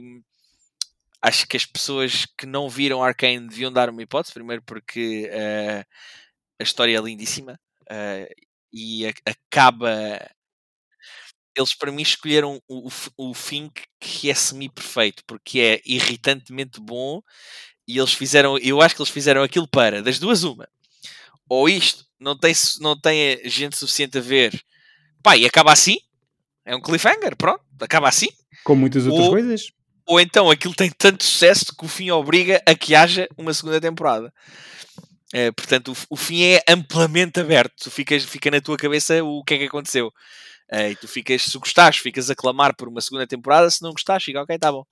acho 1.22 1.46
que 1.46 1.56
as 1.56 1.66
pessoas 1.66 2.26
que 2.38 2.46
não 2.46 2.68
viram 2.68 3.02
Arcane 3.02 3.48
deviam 3.48 3.72
dar 3.72 3.90
uma 3.90 4.02
hipótese, 4.02 4.32
primeiro 4.34 4.62
porque 4.62 5.28
uh, 5.32 5.84
a 6.60 6.62
história 6.62 6.96
é 6.96 7.00
lindíssima 7.00 7.58
uh, 7.90 8.34
e 8.72 9.06
a- 9.06 9.12
acaba. 9.30 9.90
Eles 11.56 11.74
para 11.74 11.90
mim 11.90 12.02
escolheram 12.02 12.62
o, 12.68 12.88
o 12.88 13.30
o 13.30 13.34
fim 13.34 13.68
que- 13.68 13.82
que 14.00 14.30
é 14.30 14.34
semi-perfeito, 14.34 15.24
porque 15.26 15.58
é 15.60 15.80
irritantemente 15.84 16.80
bom 16.80 17.20
e 17.86 17.98
eles 17.98 18.12
fizeram, 18.12 18.56
eu 18.58 18.80
acho 18.80 18.94
que 18.94 19.02
eles 19.02 19.10
fizeram 19.10 19.42
aquilo 19.42 19.66
para, 19.66 20.02
das 20.02 20.18
duas, 20.18 20.44
uma. 20.44 20.68
ou 21.48 21.68
isto 21.68 22.06
não 22.20 22.38
tem, 22.38 22.52
não 22.80 23.00
tem 23.00 23.40
gente 23.48 23.76
suficiente 23.76 24.18
a 24.18 24.20
ver, 24.20 24.62
pá, 25.22 25.36
e 25.36 25.46
acaba 25.46 25.72
assim, 25.72 25.98
é 26.64 26.76
um 26.76 26.82
cliffhanger, 26.82 27.36
pronto, 27.36 27.64
acaba 27.80 28.08
assim. 28.08 28.28
Como 28.64 28.80
muitas 28.82 29.06
outras 29.06 29.26
ou, 29.26 29.32
coisas. 29.32 29.72
Ou 30.08 30.18
então 30.18 30.50
aquilo 30.50 30.74
tem 30.74 30.90
tanto 30.90 31.22
sucesso 31.22 31.76
que 31.76 31.84
o 31.84 31.88
fim 31.88 32.10
obriga 32.10 32.62
a 32.64 32.74
que 32.74 32.94
haja 32.94 33.28
uma 33.36 33.52
segunda 33.52 33.78
temporada. 33.78 34.32
É, 35.34 35.52
portanto, 35.52 35.92
o, 35.92 36.14
o, 36.14 36.16
fim 36.16 36.42
é 36.42 36.62
amplamente 36.66 37.38
aberto. 37.38 37.74
Tu 37.84 37.90
ficas, 37.90 38.24
fica 38.24 38.50
na 38.50 38.62
tua 38.62 38.78
cabeça 38.78 39.22
o 39.22 39.44
que 39.44 39.52
é 39.52 39.58
que 39.58 39.64
aconteceu. 39.64 40.10
É, 40.70 40.90
e 40.90 40.96
tu 40.96 41.06
ficas, 41.06 41.42
se 41.42 41.58
gostares, 41.58 41.98
ficas 41.98 42.30
a 42.30 42.34
clamar 42.34 42.74
por 42.74 42.88
uma 42.88 43.02
segunda 43.02 43.26
temporada. 43.26 43.68
Se 43.68 43.82
não 43.82 43.92
gostares, 43.92 44.24
fica 44.24 44.40
ok, 44.40 44.58
tá 44.58 44.72
bom. 44.72 44.84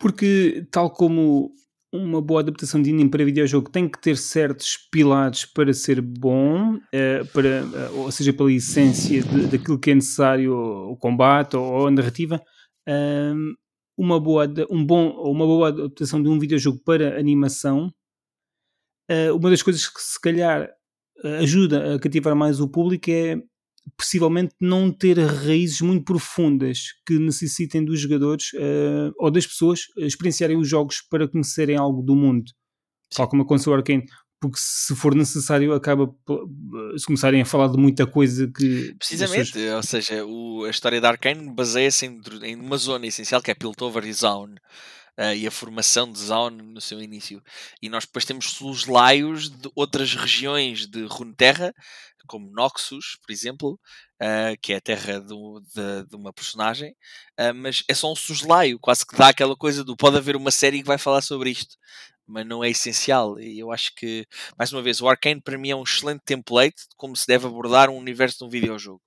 Porque, 0.00 0.66
tal 0.72 0.90
como 0.90 1.52
uma 1.92 2.20
boa 2.20 2.40
adaptação 2.40 2.82
de 2.82 2.90
anime 2.90 3.08
para 3.08 3.24
videojogo 3.24 3.70
tem 3.70 3.88
que 3.88 4.00
ter 4.00 4.16
certos 4.16 4.76
pilares 4.90 5.44
para 5.44 5.72
ser 5.72 6.00
bom, 6.00 6.74
uh, 6.74 7.26
para, 7.32 7.64
uh, 7.64 8.00
ou 8.00 8.10
seja, 8.10 8.32
pela 8.32 8.52
essência 8.52 9.22
de, 9.22 9.46
daquilo 9.46 9.78
que 9.78 9.92
é 9.92 9.94
necessário, 9.94 10.52
o 10.52 10.96
combate 10.96 11.56
ou, 11.56 11.62
ou 11.64 11.86
a 11.86 11.90
narrativa. 11.92 12.42
Uh, 12.88 13.54
uma, 13.96 14.20
boa, 14.20 14.46
um 14.70 14.84
bom, 14.84 15.10
uma 15.30 15.46
boa 15.46 15.68
adaptação 15.68 16.22
de 16.22 16.28
um 16.28 16.38
videojogo 16.38 16.80
para 16.84 17.18
animação, 17.18 17.92
eh, 19.08 19.32
uma 19.32 19.50
das 19.50 19.62
coisas 19.62 19.88
que 19.88 20.00
se 20.00 20.20
calhar 20.20 20.70
ajuda 21.40 21.94
a 21.94 21.98
cativar 21.98 22.34
mais 22.34 22.60
o 22.60 22.68
público 22.68 23.10
é 23.10 23.36
possivelmente 23.96 24.54
não 24.60 24.90
ter 24.90 25.18
raízes 25.18 25.80
muito 25.80 26.04
profundas 26.04 26.78
que 27.06 27.18
necessitem 27.18 27.84
dos 27.84 28.00
jogadores 28.00 28.52
uh, 28.54 29.12
ou 29.18 29.30
das 29.30 29.46
pessoas 29.46 29.80
experienciarem 29.98 30.56
os 30.56 30.68
jogos 30.68 31.02
para 31.02 31.28
conhecerem 31.28 31.76
algo 31.76 32.02
do 32.02 32.16
mundo, 32.16 32.50
tal 33.14 33.28
como 33.28 33.42
aconteceu 33.42 33.72
o 33.72 33.76
Arkane. 33.76 34.04
Porque 34.44 34.60
se 34.60 34.94
for 34.94 35.14
necessário, 35.14 35.72
acaba 35.72 36.14
se 36.98 37.06
começarem 37.06 37.40
a 37.40 37.46
falar 37.46 37.68
de 37.68 37.78
muita 37.78 38.06
coisa 38.06 38.46
que. 38.46 38.94
Precisamente, 38.98 39.52
pessoas... 39.52 39.74
ou 39.74 39.82
seja, 39.82 40.26
o, 40.26 40.64
a 40.64 40.70
história 40.70 41.00
da 41.00 41.08
Arkane 41.08 41.50
baseia-se 41.50 42.04
em, 42.04 42.20
em, 42.42 42.56
uma 42.56 42.76
zona 42.76 43.06
essencial 43.06 43.40
que 43.40 43.50
é 43.50 43.54
Piltover 43.54 44.04
e 44.04 44.12
Zone. 44.12 44.56
Uh, 45.16 45.32
e 45.32 45.46
a 45.46 45.50
formação 45.50 46.10
de 46.10 46.18
Zaun 46.18 46.50
no 46.50 46.80
seu 46.80 47.00
início. 47.00 47.40
E 47.80 47.88
nós 47.88 48.04
depois 48.04 48.24
temos 48.24 48.60
os 48.60 48.86
laios 48.86 49.48
de 49.48 49.70
outras 49.72 50.12
regiões 50.12 50.88
de 50.88 51.06
Runeterra, 51.06 51.72
como 52.26 52.50
Noxus, 52.50 53.16
por 53.24 53.32
exemplo, 53.32 53.78
uh, 54.20 54.58
que 54.60 54.72
é 54.72 54.76
a 54.76 54.80
terra 54.80 55.20
do, 55.20 55.62
de, 55.72 56.08
de, 56.08 56.16
uma 56.16 56.32
personagem, 56.32 56.90
uh, 57.38 57.54
mas 57.54 57.84
é 57.88 57.94
só 57.94 58.10
um 58.10 58.16
soslaio, 58.16 58.78
quase 58.80 59.06
que 59.06 59.16
dá 59.16 59.28
aquela 59.28 59.56
coisa 59.56 59.84
do 59.84 59.96
pode 59.96 60.16
haver 60.16 60.34
uma 60.34 60.50
série 60.50 60.80
que 60.80 60.86
vai 60.86 60.98
falar 60.98 61.20
sobre 61.20 61.50
isto, 61.50 61.76
mas 62.26 62.46
não 62.46 62.62
é 62.64 62.70
essencial. 62.70 63.38
E 63.38 63.58
eu 63.58 63.72
acho 63.72 63.94
que, 63.94 64.26
mais 64.58 64.72
uma 64.72 64.82
vez, 64.82 65.00
o 65.00 65.08
Arcane 65.08 65.40
para 65.40 65.58
mim 65.58 65.70
é 65.70 65.76
um 65.76 65.82
excelente 65.82 66.22
template 66.24 66.82
de 66.88 66.96
como 66.96 67.16
se 67.16 67.26
deve 67.26 67.46
abordar 67.46 67.90
um 67.90 67.96
universo 67.96 68.38
de 68.38 68.44
um 68.44 68.48
videojogo. 68.48 69.02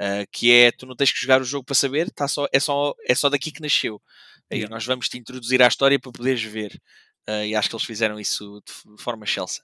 Uh, 0.00 0.26
que 0.32 0.52
é, 0.52 0.70
tu 0.70 0.86
não 0.86 0.94
tens 0.94 1.12
que 1.12 1.20
jogar 1.20 1.40
o 1.40 1.44
jogo 1.44 1.64
para 1.64 1.74
saber, 1.74 2.10
tá 2.10 2.28
só, 2.28 2.46
é, 2.52 2.60
só, 2.60 2.94
é 3.06 3.14
só 3.14 3.28
daqui 3.28 3.50
que 3.50 3.62
nasceu. 3.62 4.00
Aí 4.50 4.66
nós 4.68 4.86
vamos 4.86 5.08
te 5.08 5.18
introduzir 5.18 5.62
à 5.62 5.66
história 5.66 5.98
para 5.98 6.12
poderes 6.12 6.42
ver. 6.42 6.80
e 7.46 7.54
acho 7.54 7.68
que 7.68 7.74
eles 7.74 7.86
fizeram 7.86 8.20
isso 8.20 8.62
de 8.64 9.02
forma 9.02 9.24
excelsa. 9.24 9.62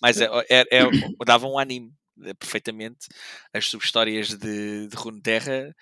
Mas 0.00 0.20
é, 0.20 0.28
é, 0.48 0.64
é, 0.70 0.82
dava 1.24 1.46
um 1.46 1.58
anime 1.58 1.92
eh, 2.24 2.34
perfeitamente 2.34 3.08
as 3.52 3.66
subhistórias 3.66 4.28
de, 4.28 4.88
de 4.88 4.96
Runeterra, 4.96 5.74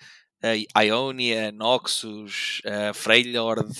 a 0.75 0.81
Ionia, 0.81 1.51
Noxus, 1.51 2.61
a 2.65 2.93
Freljord, 2.93 3.71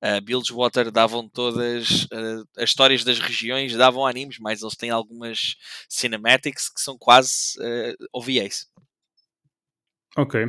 a 0.00 0.20
Bilgewater 0.20 0.90
davam 0.90 1.28
todas 1.28 2.04
uh, 2.04 2.46
as 2.56 2.70
histórias 2.70 3.02
das 3.02 3.18
regiões, 3.18 3.74
davam 3.74 4.06
animes, 4.06 4.38
mas 4.38 4.62
eles 4.62 4.76
têm 4.76 4.90
algumas 4.90 5.56
cinematics 5.88 6.68
que 6.68 6.80
são 6.80 6.96
quase 6.98 7.58
uh, 7.58 8.08
OVAs. 8.12 8.66
Ok. 10.16 10.40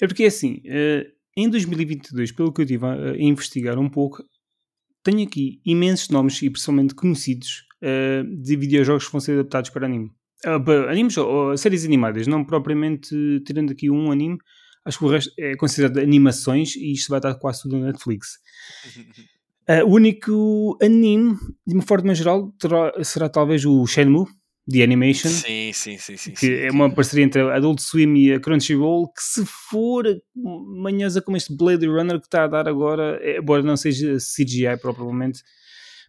É 0.00 0.06
porque 0.06 0.24
assim, 0.24 0.62
uh, 0.66 1.18
em 1.36 1.48
2022, 1.48 2.32
pelo 2.32 2.52
que 2.52 2.60
eu 2.60 2.64
estive 2.64 2.84
a, 2.84 2.92
a, 2.92 3.16
investigar 3.18 3.78
um 3.78 3.88
pouco, 3.88 4.22
tenho 5.02 5.26
aqui 5.26 5.60
imensos 5.64 6.08
nomes 6.10 6.40
e 6.42 6.50
principalmente 6.50 6.94
conhecidos 6.94 7.64
uh, 7.82 8.24
de 8.42 8.56
videojogos 8.56 9.06
que 9.06 9.12
vão 9.12 9.20
ser 9.20 9.32
adaptados 9.32 9.70
para 9.70 9.86
anime. 9.86 10.10
Uh, 10.44 10.88
animes 10.88 11.16
ou 11.16 11.56
séries 11.56 11.84
animadas, 11.84 12.26
não 12.26 12.44
propriamente 12.44 13.08
tirando 13.46 13.72
aqui 13.72 13.90
um 13.90 14.12
anime, 14.12 14.38
acho 14.88 14.98
que 14.98 15.04
o 15.04 15.08
resto 15.08 15.32
é 15.38 15.54
considerado 15.56 15.98
animações 15.98 16.74
e 16.74 16.92
isto 16.92 17.10
vai 17.10 17.18
estar 17.18 17.34
quase 17.34 17.62
tudo 17.62 17.78
na 17.78 17.86
Netflix. 17.86 18.38
Uh, 19.68 19.84
o 19.86 19.94
único 19.94 20.78
anime, 20.82 21.36
de 21.66 21.74
uma 21.74 21.82
forma 21.82 22.14
geral, 22.14 22.50
terá, 22.58 22.92
será 23.04 23.28
talvez 23.28 23.66
o 23.66 23.86
Shenmue, 23.86 24.26
The 24.70 24.82
Animation. 24.82 25.28
Sim, 25.28 25.72
sim, 25.72 25.98
sim. 25.98 26.16
sim 26.16 26.32
que 26.32 26.40
sim, 26.40 26.52
é 26.52 26.70
uma 26.70 26.90
parceria 26.90 27.24
entre 27.24 27.42
a 27.42 27.56
Adult 27.56 27.80
Swim 27.80 28.14
e 28.16 28.32
a 28.32 28.40
Crunchyroll, 28.40 29.08
que 29.08 29.22
se 29.22 29.44
for 29.46 30.04
manhosa 30.34 31.20
como 31.20 31.36
este 31.36 31.54
Blade 31.54 31.86
Runner 31.86 32.18
que 32.18 32.26
está 32.26 32.44
a 32.44 32.48
dar 32.48 32.66
agora, 32.66 33.18
embora 33.38 33.62
não 33.62 33.76
seja 33.76 34.16
CGI 34.16 34.76
propriamente, 34.80 35.42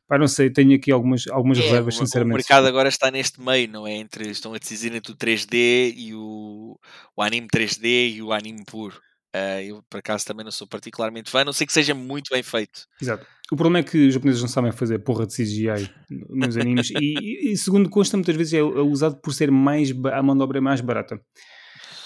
Pá, 0.10 0.18
não 0.18 0.28
sei, 0.28 0.50
tenho 0.50 0.76
aqui 0.76 0.92
algumas, 0.92 1.28
algumas 1.28 1.60
é, 1.60 1.62
reservas, 1.62 1.96
sinceramente. 1.96 2.34
O 2.34 2.38
mercado 2.38 2.66
agora 2.66 2.90
está 2.90 3.12
neste 3.12 3.40
meio, 3.40 3.70
não 3.70 3.86
é? 3.86 3.94
Entre, 3.94 4.28
estão 4.32 4.56
a 4.56 4.58
decidir 4.58 4.92
entre 4.92 5.12
o 5.12 5.16
3D 5.16 5.94
e 5.96 6.16
o, 6.16 6.80
o 7.16 7.22
anime 7.22 7.48
3D 7.48 8.16
e 8.16 8.22
o 8.24 8.34
anime 8.34 8.64
puro. 8.66 9.00
Uh, 9.36 9.62
eu, 9.62 9.84
por 9.88 10.00
acaso, 10.00 10.26
também 10.26 10.44
não 10.44 10.52
sou 10.52 10.68
particularmente 10.68 11.30
fã, 11.30 11.42
a 11.42 11.46
não 11.46 11.54
sei 11.54 11.68
que 11.68 11.74
seja 11.74 11.94
muito 11.94 12.30
bem 12.34 12.42
feito. 12.42 12.88
Exato. 13.00 13.24
O 13.52 13.56
problema 13.56 13.78
é 13.80 13.84
que 13.84 14.08
os 14.08 14.16
japoneses 14.16 14.42
não 14.42 14.50
sabem 14.50 14.72
fazer 14.72 14.98
porra 14.98 15.28
de 15.28 15.36
CGI 15.36 15.92
nos 16.10 16.58
animes 16.58 16.90
e, 16.90 17.52
e, 17.52 17.56
segundo 17.56 17.88
consta, 17.88 18.18
muitas 18.18 18.36
vezes 18.36 18.54
é 18.54 18.64
usado 18.64 19.22
por 19.22 19.32
ser 19.32 19.52
mais 19.52 19.92
a 20.12 20.24
mão 20.24 20.36
de 20.36 20.42
obra 20.42 20.58
é 20.58 20.62
mais 20.62 20.82
barata. 20.82 21.22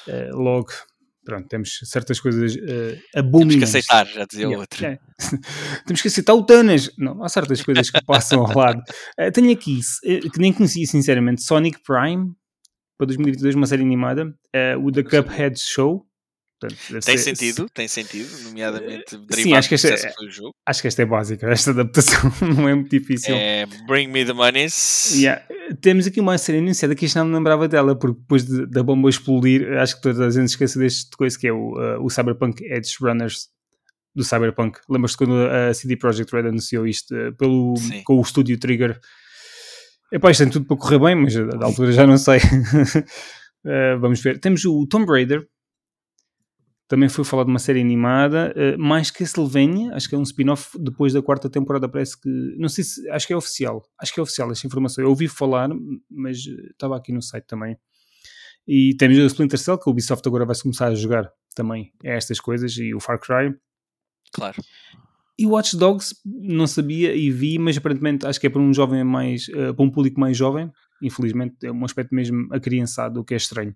Uh, 0.07 0.35
logo, 0.35 0.71
pronto, 1.23 1.47
temos 1.47 1.79
certas 1.83 2.19
coisas 2.19 2.55
uh, 2.55 3.19
abomináveis. 3.19 3.31
Temos 3.41 3.55
que 3.55 3.63
aceitar, 3.63 4.07
já 4.07 4.25
dizia 4.25 4.45
yeah, 4.45 4.59
outro. 4.59 4.85
É. 4.85 4.99
temos 5.85 6.01
que 6.01 6.07
aceitar 6.07 6.33
o 6.33 6.45
Tanas. 6.45 6.89
Não, 6.97 7.23
há 7.23 7.29
certas 7.29 7.61
coisas 7.61 7.89
que 7.89 8.03
passam 8.05 8.45
ao 8.45 8.57
lado. 8.57 8.81
Uh, 9.19 9.31
tenho 9.31 9.51
aqui, 9.51 9.79
uh, 10.05 10.31
que 10.31 10.39
nem 10.39 10.53
conhecia 10.53 10.85
sinceramente, 10.85 11.41
Sonic 11.41 11.79
Prime, 11.83 12.31
para 12.97 13.07
2022, 13.07 13.55
uma 13.55 13.67
série 13.67 13.81
animada, 13.81 14.25
uh, 14.27 14.85
o 14.85 14.91
The 14.91 15.03
Cuphead 15.03 15.59
Show. 15.59 16.05
Portanto, 16.67 17.05
tem 17.05 17.17
ser, 17.17 17.35
sentido, 17.35 17.69
tem 17.73 17.87
sentido, 17.87 18.43
nomeadamente 18.43 19.15
uh, 19.15 19.25
sim, 19.31 19.53
acho 19.53 19.69
que 19.69 19.75
esta, 19.75 19.89
é, 19.89 20.13
Acho 20.65 20.81
que 20.81 20.87
esta 20.87 21.01
é 21.01 21.05
básica, 21.05 21.47
esta 21.51 21.71
adaptação 21.71 22.31
não 22.55 22.67
é 22.67 22.75
muito 22.75 22.89
difícil. 22.89 23.35
É 23.35 23.65
Bring 23.87 24.07
Me 24.07 24.25
the 24.25 24.33
Monies. 24.33 25.13
Yeah. 25.15 25.43
Temos 25.81 26.07
aqui 26.07 26.19
uma 26.19 26.37
série 26.37 26.59
anunciada 26.59 26.95
que 26.95 27.05
isto 27.05 27.17
não 27.17 27.25
me 27.25 27.35
lembrava 27.35 27.67
dela, 27.67 27.97
porque 27.97 28.19
depois 28.19 28.45
de, 28.45 28.65
da 28.67 28.83
bomba 28.83 29.09
explodir, 29.09 29.77
acho 29.77 29.95
que 29.95 30.01
toda 30.01 30.27
a 30.27 30.29
gente 30.29 30.49
esquece 30.49 30.77
deste 30.77 31.11
coisa 31.17 31.37
que 31.37 31.47
é 31.47 31.53
o, 31.53 31.73
uh, 31.77 32.03
o 32.03 32.09
Cyberpunk 32.09 32.63
Edge 32.63 32.95
Runners 33.01 33.47
do 34.15 34.23
Cyberpunk. 34.23 34.79
Lembras-te 34.89 35.17
quando 35.17 35.35
a 35.47 35.73
CD 35.73 35.95
Projekt 35.97 36.33
Red 36.33 36.47
anunciou 36.47 36.85
isto 36.85 37.15
uh, 37.15 37.33
pelo, 37.35 37.73
com 38.03 38.17
o 38.17 38.21
estúdio 38.21 38.59
Trigger? 38.59 38.99
Epá, 40.11 40.29
isto 40.29 40.43
tem 40.43 40.51
tudo 40.51 40.67
para 40.67 40.77
correr 40.77 40.99
bem, 40.99 41.15
mas 41.15 41.33
da 41.33 41.65
altura 41.65 41.91
já 41.91 42.05
não 42.05 42.17
sei. 42.17 42.37
uh, 42.37 43.97
vamos 43.99 44.21
ver. 44.21 44.39
Temos 44.39 44.63
o 44.63 44.85
Tomb 44.85 45.11
Raider, 45.11 45.43
também 46.87 47.09
foi 47.09 47.23
falado 47.23 47.47
de 47.47 47.51
uma 47.51 47.59
série 47.59 47.81
animada, 47.81 48.53
uh, 48.55 48.79
mais 48.79 49.09
Castlevania, 49.09 49.93
acho 49.95 50.09
que 50.09 50.15
é 50.15 50.17
um 50.17 50.23
spin-off 50.23 50.77
depois 50.79 51.13
da 51.13 51.21
quarta 51.21 51.49
temporada, 51.49 51.87
parece 51.87 52.19
que. 52.19 52.29
Não 52.57 52.69
sei 52.69 52.83
se. 52.83 53.09
Acho 53.09 53.27
que 53.27 53.33
é 53.33 53.37
oficial. 53.37 53.81
Acho 53.99 54.13
que 54.13 54.19
é 54.19 54.23
oficial 54.23 54.51
esta 54.51 54.67
informação. 54.67 55.03
Eu 55.03 55.09
ouvi 55.09 55.27
falar, 55.27 55.69
mas 56.09 56.37
estava 56.37 56.97
aqui 56.97 57.11
no 57.11 57.21
site 57.21 57.45
também. 57.45 57.77
E 58.67 58.95
temos 58.97 59.17
o 59.17 59.25
Splinter 59.25 59.59
Cell, 59.59 59.77
que 59.77 59.89
o 59.89 59.91
Ubisoft 59.91 60.27
agora 60.27 60.45
vai 60.45 60.55
começar 60.55 60.87
a 60.87 60.95
jogar 60.95 61.29
também 61.53 61.91
é 62.03 62.15
estas 62.15 62.39
coisas, 62.39 62.75
e 62.77 62.93
o 62.93 62.99
Far 62.99 63.19
Cry. 63.19 63.53
Claro. 64.31 64.61
E 65.37 65.45
Watch 65.45 65.75
Dogs, 65.75 66.15
não 66.25 66.67
sabia 66.67 67.15
e 67.15 67.31
vi, 67.31 67.57
mas 67.57 67.77
aparentemente 67.77 68.25
acho 68.25 68.39
que 68.39 68.47
é 68.47 68.49
para 68.49 68.61
um 68.61 68.73
jovem 68.73 69.03
mais. 69.03 69.47
Uh, 69.47 69.73
para 69.73 69.85
um 69.85 69.89
público 69.89 70.19
mais 70.19 70.37
jovem. 70.37 70.71
Infelizmente 71.01 71.55
é 71.63 71.71
um 71.71 71.83
aspecto 71.83 72.13
mesmo 72.13 72.47
acriançado, 72.51 73.19
o 73.19 73.25
que 73.25 73.33
é 73.33 73.37
estranho. 73.37 73.75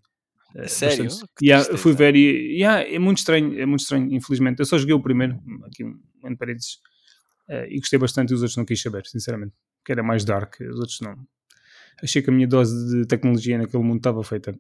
É 0.56 0.68
sério? 0.68 1.06
Bastante, 1.06 1.32
yeah, 1.42 1.78
fui 1.78 1.94
ver 1.94 2.16
e 2.16 2.58
yeah, 2.58 2.82
é 2.82 2.98
muito 3.00 3.20
estranho, 3.20 3.60
é 3.60 3.66
muito 3.66 3.82
estranho, 3.82 4.12
infelizmente. 4.14 4.60
Eu 4.60 4.66
só 4.66 4.78
joguei 4.78 4.94
o 4.94 5.02
primeiro, 5.02 5.40
aqui 5.66 5.84
um, 5.84 6.00
em 6.26 6.36
paredes, 6.36 6.80
uh, 7.50 7.66
e 7.70 7.80
gostei 7.80 8.00
bastante 8.00 8.32
e 8.32 8.34
os 8.34 8.42
outros 8.42 8.58
não 8.58 8.66
quis 8.66 8.82
saber, 8.82 9.06
sinceramente. 9.06 9.54
Que 9.86 9.92
era 9.92 10.04
mais 10.04 10.24
dark, 10.26 10.56
os 10.62 10.80
outros 10.80 11.00
não. 11.02 11.16
Achei 12.02 12.22
que 12.22 12.30
a 12.30 12.34
minha 12.34 12.48
dose 12.48 12.96
de 12.96 13.08
tecnologia 13.08 13.58
naquele 13.58 13.84
mundo 13.84 13.98
estava 13.98 14.24
feita. 14.24 14.52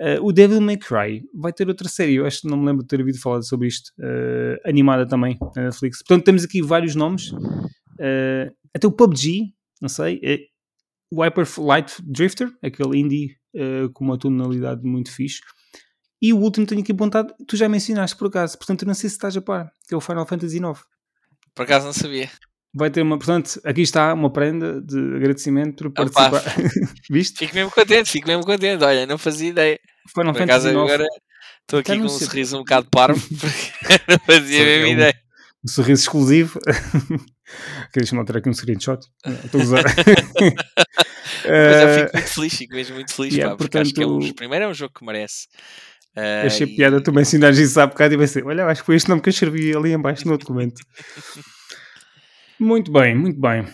Uh, 0.00 0.22
o 0.22 0.32
Devil 0.32 0.60
May 0.60 0.76
Cry 0.76 1.22
vai 1.34 1.52
ter 1.52 1.68
outra 1.68 1.88
série, 1.88 2.14
eu 2.14 2.26
acho 2.26 2.42
que 2.42 2.48
não 2.48 2.56
me 2.56 2.66
lembro 2.66 2.82
de 2.82 2.88
ter 2.88 3.00
ouvido 3.00 3.18
falar 3.18 3.42
sobre 3.42 3.68
isto, 3.68 3.92
uh, 3.98 4.68
animada 4.68 5.06
também 5.06 5.36
na 5.56 5.64
Netflix. 5.64 5.98
Portanto, 5.98 6.24
temos 6.24 6.44
aqui 6.44 6.62
vários 6.62 6.94
nomes. 6.94 7.32
até 8.74 8.86
o 8.86 8.92
PUBG, 8.92 9.52
não 9.80 9.88
sei, 9.88 10.20
o 11.14 11.22
Hyper 11.22 11.46
Light 11.58 11.94
Drifter, 12.02 12.48
aquele 12.62 12.98
indie 12.98 13.36
uh, 13.54 13.90
com 13.92 14.04
uma 14.04 14.18
tonalidade 14.18 14.82
muito 14.84 15.10
fixe. 15.12 15.40
E 16.20 16.32
o 16.32 16.38
último 16.38 16.66
tenho 16.66 16.80
aqui 16.80 16.92
apontado, 16.92 17.34
tu 17.46 17.56
já 17.56 17.68
mencionaste 17.68 18.16
por 18.16 18.28
acaso, 18.28 18.56
portanto 18.56 18.82
eu 18.82 18.86
não 18.86 18.94
sei 18.94 19.10
se 19.10 19.16
estás 19.16 19.36
a 19.36 19.42
par, 19.42 19.70
que 19.88 19.94
é 19.94 19.96
o 19.96 20.00
Final 20.00 20.24
Fantasy 20.26 20.56
IX. 20.58 20.80
Por 21.54 21.62
acaso 21.64 21.84
não 21.86 21.92
sabia. 21.92 22.30
vai 22.74 22.90
ter 22.90 23.02
uma. 23.02 23.18
Portanto, 23.18 23.60
aqui 23.64 23.82
está 23.82 24.14
uma 24.14 24.32
prenda 24.32 24.80
de 24.80 24.96
agradecimento 25.16 25.90
por 25.90 25.92
participar. 25.92 26.42
Viste? 27.10 27.38
Fico 27.40 27.54
mesmo 27.54 27.70
contente, 27.70 28.10
fico 28.10 28.26
mesmo 28.28 28.44
contente. 28.46 28.82
Olha, 28.84 29.04
não 29.06 29.18
fazia 29.18 29.48
ideia. 29.50 29.78
Final 30.14 30.32
Por 30.32 30.42
acaso 30.42 30.68
agora 30.68 31.04
estou 31.60 31.80
aqui 31.80 31.98
com 31.98 32.04
um 32.04 32.08
sei. 32.08 32.26
sorriso 32.26 32.56
um 32.56 32.60
bocado 32.60 32.86
parvo, 32.90 33.20
porque 33.38 34.00
não 34.08 34.18
fazia 34.20 34.60
a 34.62 34.64
Sim, 34.64 34.70
é 34.70 34.76
mesma 34.78 34.88
um- 34.88 34.92
ideia. 34.92 35.14
Um 35.64 35.68
sorriso 35.68 36.02
exclusivo. 36.02 36.58
Que 37.92 38.00
Deixa-me 38.00 38.20
alterar 38.20 38.40
aqui 38.40 38.48
um 38.48 38.54
screenshot. 38.54 38.98
Estou 39.44 39.60
a 39.60 39.64
usar. 39.64 39.84
Mas 41.48 41.82
eu 41.82 42.04
fico 42.04 42.16
muito 42.16 42.28
feliz, 42.34 42.54
fico 42.54 42.74
mesmo 42.74 42.94
muito 42.94 43.14
feliz, 43.14 43.34
yeah, 43.34 43.50
pá, 43.52 43.56
porque 43.56 43.78
acho 43.78 43.92
que 43.94 44.02
é 44.02 44.06
um, 44.06 44.32
primeiro 44.32 44.64
é 44.64 44.68
um 44.68 44.74
jogo 44.74 44.92
que 44.94 45.04
merece. 45.04 45.46
Ah, 46.14 46.42
Achei 46.46 46.66
e- 46.66 46.76
piada 46.76 47.02
tu 47.02 47.12
mencionares 47.12 47.58
isso 47.58 47.80
há 47.80 47.86
bocado 47.86 48.14
e 48.14 48.18
pensei, 48.18 48.42
olha, 48.42 48.66
acho 48.66 48.82
que 48.82 48.86
foi 48.86 48.96
este 48.96 49.08
nome 49.08 49.22
que 49.22 49.28
eu 49.28 49.32
escrevi 49.32 49.74
ali 49.74 49.92
em 49.92 50.00
baixo 50.00 50.26
no 50.28 50.36
documento. 50.38 50.80
muito 52.58 52.92
bem, 52.92 53.14
muito 53.16 53.40
bem. 53.40 53.66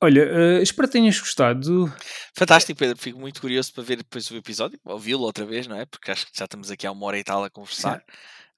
Olha, 0.00 0.20
eh, 0.22 0.62
espero 0.62 0.86
que 0.88 0.92
tenhas 0.92 1.18
gostado. 1.18 1.92
Fantástico, 2.36 2.78
Pedro. 2.78 2.96
Fico 2.98 3.18
muito 3.18 3.40
curioso 3.40 3.72
para 3.72 3.82
ver 3.82 3.96
depois 3.96 4.30
o 4.30 4.36
episódio, 4.36 4.78
ouvi-lo 4.84 5.22
outra 5.22 5.44
vez, 5.44 5.66
não 5.66 5.76
é? 5.76 5.86
Porque 5.86 6.10
acho 6.10 6.26
que 6.26 6.32
já 6.38 6.44
estamos 6.44 6.70
aqui 6.70 6.86
há 6.86 6.92
uma 6.92 7.04
hora 7.06 7.18
e 7.18 7.24
tal 7.24 7.42
a 7.42 7.50
conversar. 7.50 8.02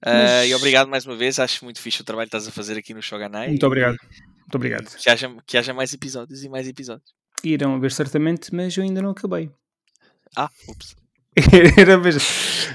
Ah, 0.03 0.13
Mas- 0.13 0.49
e 0.51 0.55
obrigado 0.55 0.89
mais 0.89 1.07
uma 1.07 1.17
vez. 1.17 1.39
Acho 1.39 1.65
muito 1.65 1.81
fixe 1.81 2.03
o 2.03 2.05
trabalho 2.05 2.29
que 2.29 2.37
estás 2.37 2.47
a 2.49 2.53
fazer 2.55 2.77
aqui 2.79 2.93
no 2.93 3.01
Shoganai. 3.03 3.49
Muito 3.49 3.63
e- 3.63 3.67
obrigado. 3.67 3.97
Muito 4.39 4.55
obrigado. 4.55 4.97
Que 4.97 5.09
haja, 5.09 5.35
que 5.47 5.57
haja 5.57 5.73
mais 5.73 5.93
episódios 5.95 6.43
e 6.43 6.49
mais 6.49 6.67
episódios. 6.69 7.11
Irão 7.45 7.75
haver 7.77 7.93
certamente, 7.93 8.55
mas 8.55 8.77
eu 8.77 8.83
ainda 8.83 9.01
não 9.03 9.11
acabei. 9.11 9.51
Ah, 10.37 10.51
ups. 10.69 10.97
Era 11.79 11.97
mesmo. 11.97 12.21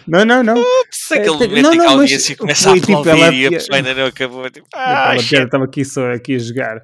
Não, 0.07 0.23
não, 0.25 0.41
não. 0.43 0.55
Ups, 0.59 1.11
aquele 1.11 1.27
É, 1.43 1.47
momento 1.47 1.61
não, 1.63 1.73
em 1.73 1.77
que 1.77 1.77
não, 1.77 1.85
a 1.85 1.91
mas 1.91 1.99
audiência 2.01 2.35
começa 2.37 2.69
foi 2.69 2.77
a 2.79 2.81
tipo 2.81 2.97
aplaudir 2.99 3.21
ela- 3.21 3.33
e 3.35 3.45
a 3.47 3.49
pessoa 3.51 3.77
ainda 3.77 3.93
não 3.93 4.05
acabou. 4.05 4.49
Tipo, 4.49 4.67
ah, 4.75 5.15
estava 5.17 5.65
aqui 5.65 5.85
só 5.85 6.11
aqui 6.11 6.35
a 6.35 6.39
jogar. 6.39 6.81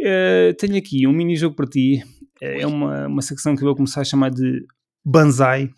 Eh, 0.00 0.52
tenho 0.58 0.76
aqui 0.76 1.06
um 1.06 1.12
mini 1.12 1.36
jogo 1.36 1.54
para 1.56 1.66
ti. 1.66 2.02
Eh, 2.40 2.62
É 2.62 2.66
uma, 2.66 3.06
uma 3.06 3.22
secção 3.22 3.54
que 3.54 3.62
eu 3.62 3.66
vou 3.66 3.76
começar 3.76 4.00
a 4.00 4.04
chamar 4.04 4.30
de 4.30 4.64
Banzai. 5.04 5.70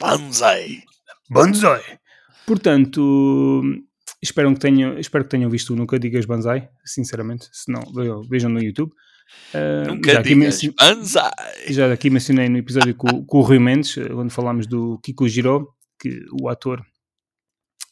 Banzai. 0.00 0.82
Banzai! 1.30 1.82
Portanto, 2.46 3.62
espero 4.22 4.52
que 4.54 4.60
tenham, 4.60 4.98
espero 4.98 5.24
que 5.24 5.30
tenham 5.30 5.48
visto 5.50 5.74
Nunca 5.76 5.98
Digas 5.98 6.24
Banzai, 6.26 6.68
sinceramente. 6.84 7.48
Se 7.52 7.70
não, 7.70 7.82
vejam 8.28 8.50
no 8.50 8.62
YouTube. 8.62 8.92
Eh, 9.54 9.84
Nunca 9.86 10.12
já, 10.12 10.20
aqui 10.20 10.34
menci- 10.34 10.74
já 11.68 11.92
aqui 11.92 12.08
mencionei 12.10 12.48
no 12.48 12.56
episódio 12.58 12.94
com, 12.94 13.24
com 13.24 13.38
o 13.38 13.42
Rui 13.42 13.58
Mendes, 13.58 13.94
quando 13.94 14.30
falámos 14.30 14.66
do 14.66 14.98
Kiko 15.02 15.28
Giro, 15.28 15.68
que 16.00 16.24
o 16.40 16.48
ator, 16.48 16.82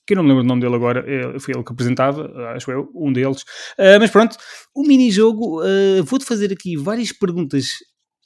que 0.06 0.14
eu 0.14 0.16
não 0.16 0.22
me 0.24 0.30
lembro 0.30 0.42
do 0.44 0.48
nome 0.48 0.60
dele 0.62 0.74
agora, 0.74 1.04
eh, 1.06 1.38
foi 1.38 1.54
ele 1.54 1.62
que 1.62 1.72
apresentava, 1.72 2.30
acho 2.54 2.70
eu, 2.70 2.90
um 2.94 3.12
deles. 3.12 3.44
Eh, 3.78 3.98
mas 3.98 4.10
pronto, 4.10 4.36
o 4.74 4.82
mini-jogo, 4.86 5.62
eh, 5.62 6.00
vou-te 6.02 6.24
fazer 6.24 6.50
aqui 6.52 6.76
várias 6.76 7.12
perguntas 7.12 7.66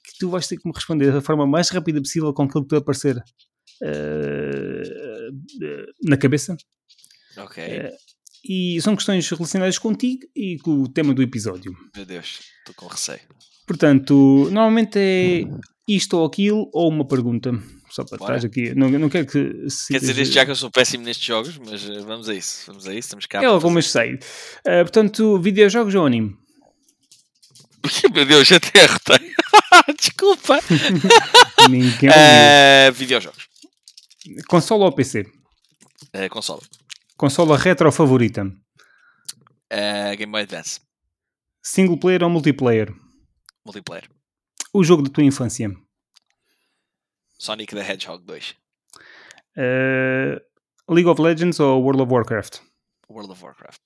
que 0.04 0.18
tu 0.18 0.30
vais 0.30 0.46
ter 0.46 0.56
que 0.56 0.66
me 0.68 0.72
responder 0.74 1.10
da 1.12 1.20
forma 1.20 1.46
mais 1.46 1.68
rápida 1.70 2.00
possível 2.00 2.32
com 2.32 2.44
aquilo 2.44 2.62
que 2.62 2.68
te 2.74 2.76
aparecer 2.78 3.20
eh, 3.82 4.82
na 6.04 6.16
cabeça. 6.16 6.56
Ok. 7.36 7.62
E 8.46 8.80
são 8.82 8.94
questões 8.94 9.28
relacionadas 9.28 9.78
contigo 9.78 10.26
e 10.36 10.58
com 10.58 10.82
o 10.82 10.88
tema 10.88 11.14
do 11.14 11.22
episódio. 11.22 11.74
Meu 11.96 12.04
Deus, 12.04 12.40
estou 12.58 12.74
com 12.76 12.86
receio. 12.86 13.20
Portanto, 13.66 14.48
normalmente 14.52 14.98
é 14.98 15.44
isto 15.88 16.18
ou 16.18 16.26
aquilo 16.26 16.68
ou 16.72 16.90
uma 16.90 17.06
pergunta. 17.06 17.52
Só 17.90 18.04
para 18.04 18.18
Bora. 18.18 18.32
trás 18.32 18.44
aqui. 18.44 18.74
Não, 18.74 18.90
não 18.90 19.08
quero 19.08 19.26
que. 19.26 19.70
se 19.70 19.92
Quer 19.92 20.00
dizer, 20.00 20.24
já 20.24 20.44
que 20.44 20.50
eu 20.50 20.56
sou 20.56 20.68
péssimo 20.68 21.04
nestes 21.04 21.24
jogos, 21.24 21.56
mas 21.58 21.88
eh, 21.88 22.00
vamos 22.00 22.28
a 22.28 22.34
isso. 22.34 22.64
Vamos 22.66 22.88
a 22.88 22.90
isso, 22.90 23.06
estamos 23.06 23.26
cá. 23.26 23.40
É 23.40 23.46
algumas 23.46 23.88
sei. 23.88 24.18
Eh, 24.66 24.82
portanto, 24.82 25.38
videojogos 25.38 25.94
ou 25.94 26.04
anime? 26.04 26.36
Meu 28.12 28.26
Deus, 28.26 28.50
até 28.50 28.84
arrotei. 28.84 29.32
Desculpa. 29.96 30.58
Ninguém. 31.70 32.10
Eh, 32.12 32.90
videojogos. 32.90 33.46
Consola 34.48 34.86
ou 34.86 34.92
PC? 34.92 35.24
Console. 36.30 36.62
Consola 37.16 37.56
retro 37.56 37.90
favorita? 37.92 38.50
Eh, 39.70 40.16
Game 40.16 40.32
Boy 40.32 40.42
Advance. 40.42 40.80
Single 41.62 41.98
player 41.98 42.22
ou 42.22 42.30
multiplayer? 42.30 42.92
Multiplayer. 43.64 44.08
O 44.72 44.82
jogo 44.84 45.02
da 45.02 45.10
tua 45.10 45.24
infância? 45.24 45.70
Sonic 47.38 47.74
the 47.74 47.80
Hedgehog 47.82 48.24
2. 48.24 48.54
Eh, 49.56 50.40
League 50.88 51.08
of 51.08 51.20
Legends 51.20 51.60
ou 51.60 51.82
World 51.82 52.02
of 52.02 52.12
Warcraft? 52.12 52.60
World 53.08 53.30
of 53.32 53.42
Warcraft. 53.42 53.80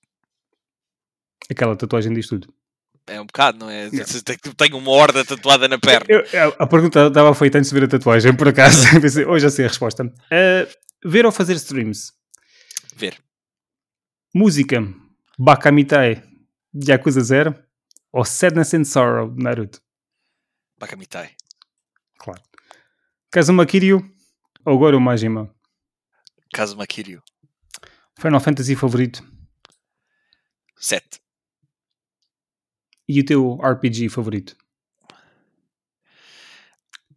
Aquela 1.49 1.75
tatuagem 1.75 2.13
diz 2.13 2.27
tudo. 2.27 2.53
É 3.07 3.19
um 3.19 3.25
bocado, 3.25 3.57
não 3.57 3.69
é? 3.69 3.87
Yeah. 3.87 4.05
Tenho 4.55 4.77
uma 4.77 4.91
horda 4.91 5.25
tatuada 5.25 5.67
na 5.67 5.79
perna. 5.79 6.05
Eu- 6.09 6.55
a 6.59 6.67
pergunta 6.67 7.07
estava 7.07 7.33
feita 7.33 7.57
antes 7.57 7.71
de 7.71 7.79
ver 7.79 7.85
a 7.85 7.89
tatuagem, 7.89 8.35
por 8.35 8.47
acaso. 8.47 8.83
Hoje 9.27 9.43
já 9.43 9.49
sei 9.49 9.65
a 9.65 9.67
resposta. 9.67 10.11
Eh, 10.31 10.67
ver 11.03 11.25
ou 11.25 11.31
fazer 11.31 11.53
streams? 11.55 12.11
Ver. 12.99 13.17
Música, 14.35 14.77
Bakamitai, 15.37 16.21
Yakuza 16.73 17.21
Zero 17.21 17.55
ou 18.11 18.25
Sadness 18.25 18.73
and 18.73 18.83
Sorrow, 18.83 19.29
de 19.33 19.41
Naruto? 19.41 19.81
Bakamitai. 20.77 21.33
Claro. 22.17 22.41
Kazuma 23.31 23.65
Kiryu 23.65 24.01
ou 24.65 24.77
Goro 24.77 24.99
Majima? 24.99 25.49
Kazuma 26.53 26.85
Kiryu. 26.85 27.21
Final 28.19 28.41
Fantasy 28.41 28.75
favorito 28.75 29.23
7. 30.75 31.21
e 33.07 33.21
o 33.21 33.25
teu 33.25 33.57
RPG 33.63 34.09
favorito? 34.09 34.57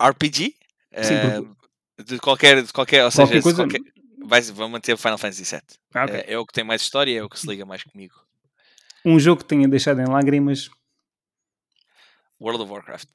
RPG? 0.00 0.54
Sim, 1.02 1.14
Eh, 1.14 2.02
de 2.04 2.18
qualquer, 2.18 2.62
de 2.62 2.72
qualquer, 2.72 3.04
ou 3.04 3.10
Qualquer 3.10 3.26
seja, 3.26 3.34
de 3.38 3.42
coisa- 3.42 3.62
qualquer, 3.64 3.80
vai, 4.24 4.40
vão 4.42 4.68
manter 4.68 4.96
Final 4.96 5.18
Fantasy 5.18 5.44
VII. 5.44 5.62
Ah, 5.94 6.04
ok. 6.04 6.14
É, 6.16 6.32
é 6.32 6.38
o 6.38 6.46
que 6.46 6.52
tem 6.52 6.64
mais 6.64 6.82
história, 6.82 7.18
é 7.18 7.22
o 7.22 7.28
que 7.28 7.38
se 7.38 7.46
liga 7.46 7.64
mais 7.66 7.82
comigo. 7.82 8.14
Um 9.04 9.18
jogo 9.18 9.42
que 9.42 9.48
tenha 9.48 9.66
deixado 9.68 10.00
em 10.00 10.06
lágrimas 10.06 10.70
World 12.40 12.62
of 12.62 12.72
Warcraft. 12.72 13.08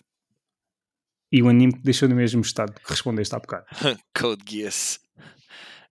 e 1.32 1.42
o 1.44 1.50
anime 1.50 1.74
que 1.74 1.80
deixou 1.84 2.08
no 2.08 2.16
mesmo 2.16 2.42
estado 2.42 2.74
que 2.74 2.90
respondeste 2.90 3.36
há 3.36 3.40
bocado. 3.40 3.66
Code 4.18 4.44
Geass. 4.50 5.00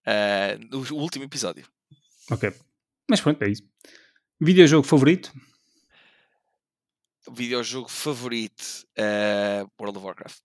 Eh, 0.05 0.57
o 0.71 0.95
último 0.95 1.25
episódio. 1.25 1.67
Ok. 2.31 2.51
Mas 3.09 3.21
pronto, 3.21 3.41
é 3.43 3.49
isso. 3.49 3.63
Videojogo 4.39 4.87
favorito? 4.87 5.31
Videojogo 7.31 7.89
favorito. 7.89 8.85
eh, 8.95 9.65
World 9.79 9.97
of 9.97 10.05
Warcraft. 10.05 10.39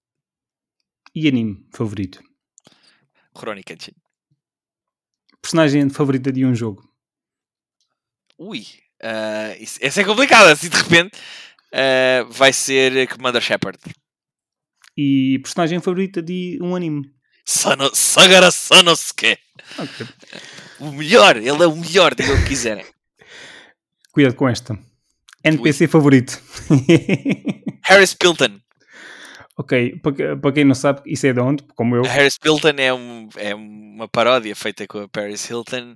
e 1.14 1.28
anime 1.28 1.66
favorito? 1.72 2.22
Rurouni 3.36 3.62
Kenshin. 3.62 3.94
Personagem 5.42 5.90
favorita 5.90 6.30
de 6.32 6.44
um 6.46 6.54
jogo? 6.54 6.88
Ui. 8.38 8.64
eh, 9.02 9.56
isso, 9.60 9.78
essa 9.82 10.00
é 10.00 10.04
complicada. 10.04 10.52
Assim 10.52 10.68
de 10.68 10.76
repente 10.76 11.18
eh, 11.72 12.24
vai 12.30 12.52
ser 12.52 13.08
Commander 13.08 13.42
Shepard. 13.42 13.78
E 14.96 15.38
personagem 15.42 15.80
favorita 15.80 16.22
de 16.22 16.58
um 16.62 16.76
anime? 16.76 17.10
Sano, 17.44 17.90
Sagara 17.94 18.50
Sanosuke. 18.50 19.36
Ok. 19.78 20.06
O 20.78 20.92
melhor. 20.92 21.36
Ele 21.36 21.48
é 21.62 21.66
o 21.66 21.76
melhor. 21.76 22.14
Digam 22.14 22.34
o 22.36 22.42
que 22.42 22.48
quiserem. 22.48 22.84
Cuidado 24.12 24.34
com 24.36 24.48
esta. 24.48 24.78
NPC 25.42 25.88
favorito? 25.88 26.40
Harris 27.84 28.14
Pilton. 28.14 28.60
Ok, 29.62 29.98
para, 30.00 30.36
para 30.36 30.52
quem 30.52 30.64
não 30.64 30.74
sabe, 30.74 31.02
isso 31.06 31.26
é 31.26 31.32
de 31.32 31.40
onde? 31.40 31.62
Como 31.74 31.96
eu. 31.96 32.02
Harris 32.02 32.36
Pilton 32.38 32.74
é, 32.78 32.92
um, 32.92 33.28
é 33.36 33.54
uma 33.54 34.08
paródia 34.08 34.54
feita 34.56 34.86
com 34.86 34.98
a 35.00 35.08
Paris 35.08 35.48
Hilton 35.48 35.94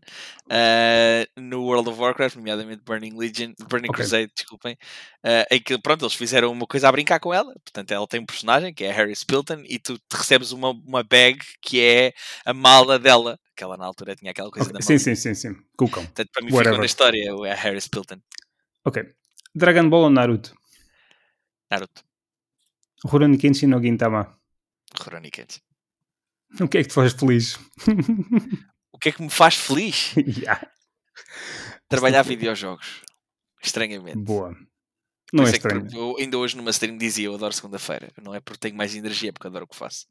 eh, 0.48 1.26
no 1.36 1.62
World 1.64 1.88
of 1.90 2.00
Warcraft, 2.00 2.36
nomeadamente 2.36 2.82
Burning 2.84 3.16
Legion, 3.16 3.52
Burning 3.68 3.90
Ok. 3.90 3.96
Crusade, 3.96 4.30
desculpem, 4.34 4.76
eh, 5.24 5.46
em 5.50 5.60
que 5.60 5.76
pronto, 5.78 6.04
eles 6.04 6.14
fizeram 6.14 6.52
uma 6.52 6.66
coisa 6.66 6.88
a 6.88 6.92
brincar 6.92 7.18
com 7.20 7.34
ela. 7.34 7.52
Portanto, 7.64 7.90
ela 7.92 8.06
tem 8.06 8.20
um 8.20 8.26
personagem 8.26 8.72
que 8.72 8.84
é 8.84 8.90
a 8.90 8.94
Harris 8.94 9.24
Pilton 9.24 9.62
e 9.68 9.78
tu 9.78 9.98
recebes 10.12 10.52
uma, 10.52 10.70
uma 10.70 11.02
bag 11.02 11.38
que 11.60 11.80
é 11.80 12.12
a 12.44 12.54
mala 12.54 12.98
dela, 12.98 13.38
que 13.56 13.64
ela 13.64 13.76
na 13.76 13.84
altura 13.86 14.14
tinha 14.14 14.30
aquela 14.30 14.50
coisa 14.50 14.70
Ok, 14.70 14.72
da 14.72 14.80
Sim, 14.80 14.94
mala. 14.94 14.98
sim, 14.98 15.14
sim, 15.16 15.34
sim. 15.34 15.56
Com 15.76 15.86
o 15.86 15.90
cão. 15.90 16.04
Portanto, 16.04 16.30
para 16.32 16.44
mim 16.44 16.52
Whatever. 16.52 16.64
ficou 16.64 16.78
na 16.78 16.86
história 16.86 17.24
é 17.46 17.52
a 17.52 17.54
Harris 17.56 17.88
Pilton. 17.88 18.18
Ok. 18.84 19.02
Dragon 19.54 19.88
Ball 19.88 20.02
ou 20.04 20.10
Naruto? 20.10 20.54
Naruto, 21.70 22.02
Rurouni 23.04 23.38
Kenshin 23.38 23.72
ou 23.74 23.80
Gintama? 23.82 24.38
Rurouni 25.00 25.30
Kenshin. 25.30 25.60
O 26.60 26.68
que 26.68 26.78
é 26.78 26.82
que 26.82 26.88
te 26.88 26.94
faz 26.94 27.12
feliz? 27.12 27.58
O 28.92 28.98
que 28.98 29.10
é 29.10 29.12
que 29.12 29.22
me 29.22 29.30
faz 29.30 29.56
feliz? 29.56 30.14
Yeah, 30.26 30.60
Trabalhar 31.88 32.22
videojogos. 32.22 33.02
Estranhamente. 33.62 34.18
Boa. 34.18 34.54
Não 35.32 35.44
é 35.44 35.50
que, 35.50 35.56
estranho. 35.56 35.88
eu 35.92 36.16
ainda 36.18 36.38
hoje 36.38 36.56
numa 36.56 36.70
stream 36.70 36.96
dizia 36.96 37.26
eu 37.26 37.34
adoro 37.34 37.52
segunda-feira. 37.52 38.12
Não 38.22 38.34
é 38.34 38.40
porque 38.40 38.58
tenho 38.60 38.76
mais 38.76 38.94
energia, 38.94 39.30
é 39.30 39.32
porque 39.32 39.46
adoro 39.48 39.64
o 39.64 39.68
que 39.68 39.76
faço. 39.76 40.06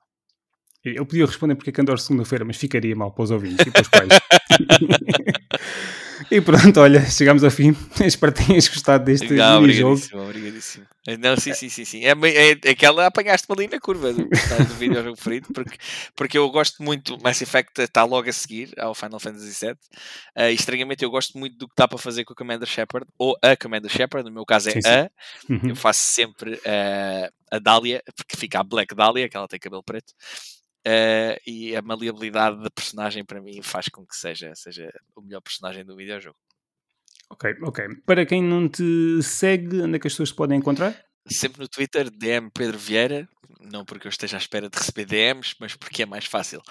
Eu 0.83 1.05
podia 1.05 1.25
responder 1.25 1.55
porque 1.55 1.69
é 1.69 1.73
que 1.73 1.81
adoro 1.81 1.97
segunda-feira, 1.97 2.45
mas 2.45 2.57
ficaria 2.57 2.95
mal 2.95 3.11
para 3.11 3.23
os 3.23 3.31
ouvintes 3.31 3.65
e 3.65 3.71
para 3.71 3.81
os 3.81 3.87
pais. 3.87 4.09
E 6.31 6.41
pronto, 6.41 6.79
olha, 6.79 7.05
chegamos 7.09 7.43
ao 7.43 7.51
fim. 7.51 7.75
Espero 8.03 8.33
que 8.33 8.45
tenhas 8.45 8.67
gostado 8.67 9.05
deste 9.05 9.31
Não, 9.33 9.61
videojogo. 9.61 9.93
obrigadíssimo, 9.93 10.21
obrigadíssimo. 10.23 10.85
Não, 11.19 11.37
sim, 11.37 11.53
sim, 11.53 11.69
sim, 11.69 11.85
sim. 11.85 12.03
É, 12.03 12.09
é, 12.11 12.71
aquela 12.71 13.05
apanhaste-me 13.05 13.55
ali 13.59 13.71
na 13.71 13.79
curva 13.79 14.11
do, 14.11 14.27
do 14.27 14.73
videojogo 14.79 15.15
preferido, 15.15 15.47
porque, 15.53 15.77
porque 16.15 16.37
eu 16.37 16.49
gosto 16.49 16.81
muito, 16.81 17.21
Mass 17.21 17.41
Effect 17.41 17.79
está 17.81 18.03
logo 18.03 18.27
a 18.27 18.33
seguir 18.33 18.73
ao 18.79 18.95
Final 18.95 19.19
Fantasy 19.19 19.65
VII, 19.67 19.75
eh, 20.35 20.51
e 20.51 20.55
estranhamente 20.55 21.03
eu 21.03 21.11
gosto 21.11 21.37
muito 21.37 21.57
do 21.57 21.67
que 21.67 21.75
dá 21.77 21.87
para 21.87 21.99
fazer 21.99 22.23
com 22.25 22.33
o 22.33 22.35
Commander 22.35 22.67
Shepard, 22.67 23.05
ou 23.19 23.37
a 23.43 23.55
Commander 23.55 23.91
Shepard, 23.91 24.27
no 24.27 24.33
meu 24.33 24.45
caso 24.45 24.69
é 24.69 24.73
Sim, 24.73 24.81
sim. 24.81 24.89
a, 24.89 25.09
Uhum. 25.47 25.69
eu 25.69 25.75
faço 25.75 25.99
sempre 25.99 26.59
eh, 26.65 27.29
a 27.51 27.59
Dália, 27.59 28.01
porque 28.17 28.35
fica 28.35 28.59
a 28.59 28.63
Black 28.63 28.95
Dália, 28.95 29.29
que 29.29 29.37
ela 29.37 29.47
tem 29.47 29.59
cabelo 29.59 29.83
preto, 29.83 30.11
eh, 30.85 31.39
e 31.45 31.75
a 31.75 31.81
maleabilidade 31.81 32.61
da 32.61 32.69
personagem 32.69 33.25
para 33.25 33.41
mim 33.41 33.61
faz 33.61 33.87
com 33.89 34.05
que 34.05 34.15
seja, 34.15 34.53
seja 34.55 34.89
o 35.15 35.21
melhor 35.21 35.41
personagem 35.41 35.83
do 35.85 35.95
videojogo. 35.95 36.37
Ok, 37.29 37.55
ok. 37.63 37.87
Para 38.05 38.25
quem 38.25 38.43
não 38.43 38.69
te 38.69 39.21
segue, 39.23 39.81
onde 39.81 39.95
é 39.95 39.99
que 39.99 40.07
as 40.07 40.13
pessoas 40.13 40.29
te 40.29 40.35
podem 40.35 40.59
encontrar? 40.59 40.95
sempre 41.27 41.61
no 41.61 41.67
Twitter, 41.67 42.09
DM 42.09 42.49
Pedro 42.51 42.77
Vieira, 42.77 43.27
não 43.59 43.83
porque 43.83 44.07
eu 44.07 44.09
esteja 44.09 44.37
à 44.37 44.39
espera 44.39 44.69
de 44.69 44.77
receber 44.77 45.05
DMs, 45.05 45.55
mas 45.59 45.75
porque 45.75 46.03
é 46.03 46.05
mais 46.05 46.25
fácil. 46.25 46.61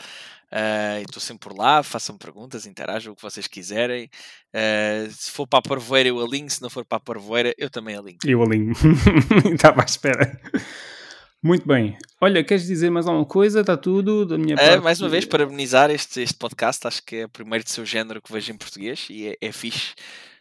Ah, 0.51 1.01
e 1.01 1.03
Estou 1.03 1.21
sempre 1.21 1.49
por 1.49 1.59
lá, 1.59 1.83
façam 1.83 2.17
perguntas, 2.17 2.67
interajam 2.67 3.13
o 3.13 3.17
que 3.17 3.23
vocês 3.23 3.47
quiserem. 3.47 4.09
Ah, 4.53 5.09
se 5.11 5.31
for 5.31 5.47
para 5.47 5.59
a 5.59 5.63
Parvoeira, 5.63 6.09
eu 6.09 6.25
alinho, 6.25 6.49
se 6.49 6.63
não 6.63 6.71
for 6.71 6.85
para 6.85 6.99
a 6.99 7.01
Parvoeira, 7.01 7.53
eu 7.59 7.69
também 7.69 7.97
alinho. 7.97 8.19
Eu 8.25 8.43
alinho. 8.43 8.73
Estava 9.53 9.83
à 9.83 9.85
espera. 9.85 10.41
Muito 11.45 11.67
bem. 11.69 11.97
Olha, 12.21 12.43
queres 12.43 12.67
dizer 12.67 12.91
mais 12.91 13.07
alguma 13.07 13.27
coisa? 13.27 13.61
Está 13.61 13.77
tudo 13.77 14.25
da 14.25 14.39
minha 14.39 14.55
Ah, 14.55 14.59
parte? 14.59 14.83
mais 14.83 15.01
uma 15.01 15.11
vez, 15.11 15.27
parabenizar 15.27 15.91
este, 15.91 16.23
este 16.23 16.39
podcast, 16.39 16.87
acho 16.87 17.03
que 17.05 17.17
é 17.17 17.25
o 17.27 17.29
primeiro 17.29 17.63
de 17.65 17.71
seu 17.71 17.85
género 17.85 18.23
que 18.23 18.33
vejo 18.33 18.51
em 18.51 18.57
português 18.57 19.07
e 19.11 19.29
é, 19.29 19.37
é 19.41 19.53
fixe, 19.53 19.93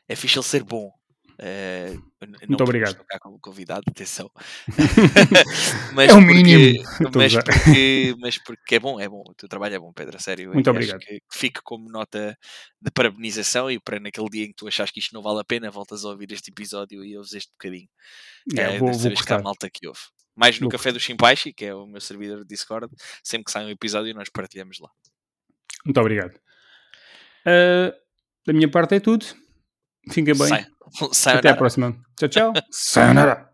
é 0.07 0.15
fixe 0.15 0.37
ele 0.39 0.45
ser 0.45 0.63
bom. 0.63 0.89
Não 1.37 2.39
Muito 2.47 2.63
obrigado. 2.63 2.91
estou 2.91 3.05
cá 3.05 3.19
como 3.19 3.37
convidado, 3.37 3.81
atenção. 3.89 4.31
mas 5.93 6.09
É 6.09 6.13
o 6.13 6.17
porque- 6.19 6.33
mínimo. 6.33 6.83
Mas 7.15 7.33
porque, 7.33 8.15
mas 8.21 8.37
porque 8.37 8.75
é 8.75 8.79
bom, 8.79 8.97
é 8.99 9.09
bom. 9.09 9.23
O 9.27 9.33
teu 9.33 9.49
trabalho 9.49 9.75
é 9.75 9.79
bom, 9.79 9.91
Pedro, 9.91 10.15
a 10.15 10.19
sério. 10.21 10.53
Muito 10.53 10.69
obrigado. 10.69 10.97
Acho 10.99 11.05
que, 11.07 11.15
que 11.19 11.37
fique 11.37 11.59
como 11.63 11.89
nota 11.89 12.37
de 12.81 12.91
parabenização 12.91 13.69
e 13.69 13.77
para 13.77 13.99
naquele 13.99 14.29
dia 14.29 14.45
em 14.45 14.49
que 14.49 14.55
tu 14.55 14.67
achas 14.69 14.89
que 14.89 14.99
isto 15.01 15.13
não 15.13 15.21
vale 15.21 15.41
a 15.41 15.43
pena, 15.43 15.69
voltas 15.69 16.05
a 16.05 16.09
ouvir 16.09 16.31
este 16.31 16.49
episódio 16.49 17.03
e 17.03 17.17
ouves 17.17 17.33
este 17.33 17.51
bocadinho. 17.51 17.89
Yeah, 18.53 18.75
Eh, 18.75 18.79
vou, 18.79 18.89
vou 18.89 18.97
saber 18.97 19.09
que 19.15 19.19
gostar. 19.21 19.41
malta 19.43 19.69
que 19.69 19.85
ouve. 19.87 19.99
Mais 20.35 20.59
no 20.59 20.65
Vou 20.65 20.71
Café 20.71 20.91
do 20.91 20.99
Shimpaishi, 20.99 21.53
que 21.53 21.65
é 21.65 21.75
o 21.75 21.85
meu 21.85 22.01
servidor 22.01 22.39
de 22.39 22.45
Discord, 22.45 22.89
sempre 23.23 23.45
que 23.45 23.51
sai 23.51 23.65
um 23.65 23.69
episódio 23.69 24.13
nós 24.15 24.29
partilhamos 24.29 24.79
lá. 24.79 24.89
Muito 25.85 25.99
obrigado. 25.99 26.39
Ah, 27.45 27.93
da 28.45 28.53
minha 28.53 28.69
parte 28.69 28.95
é 28.95 28.99
tudo. 28.99 29.25
Fiquem 30.11 30.35
bem. 30.35 30.47
Sai, 30.47 30.65
sai 31.13 31.37
Até 31.37 31.49
à 31.49 31.55
próxima. 31.55 31.95
Tchau, 32.17 32.29
tchau. 32.29 32.53
Sayonara. 32.71 33.49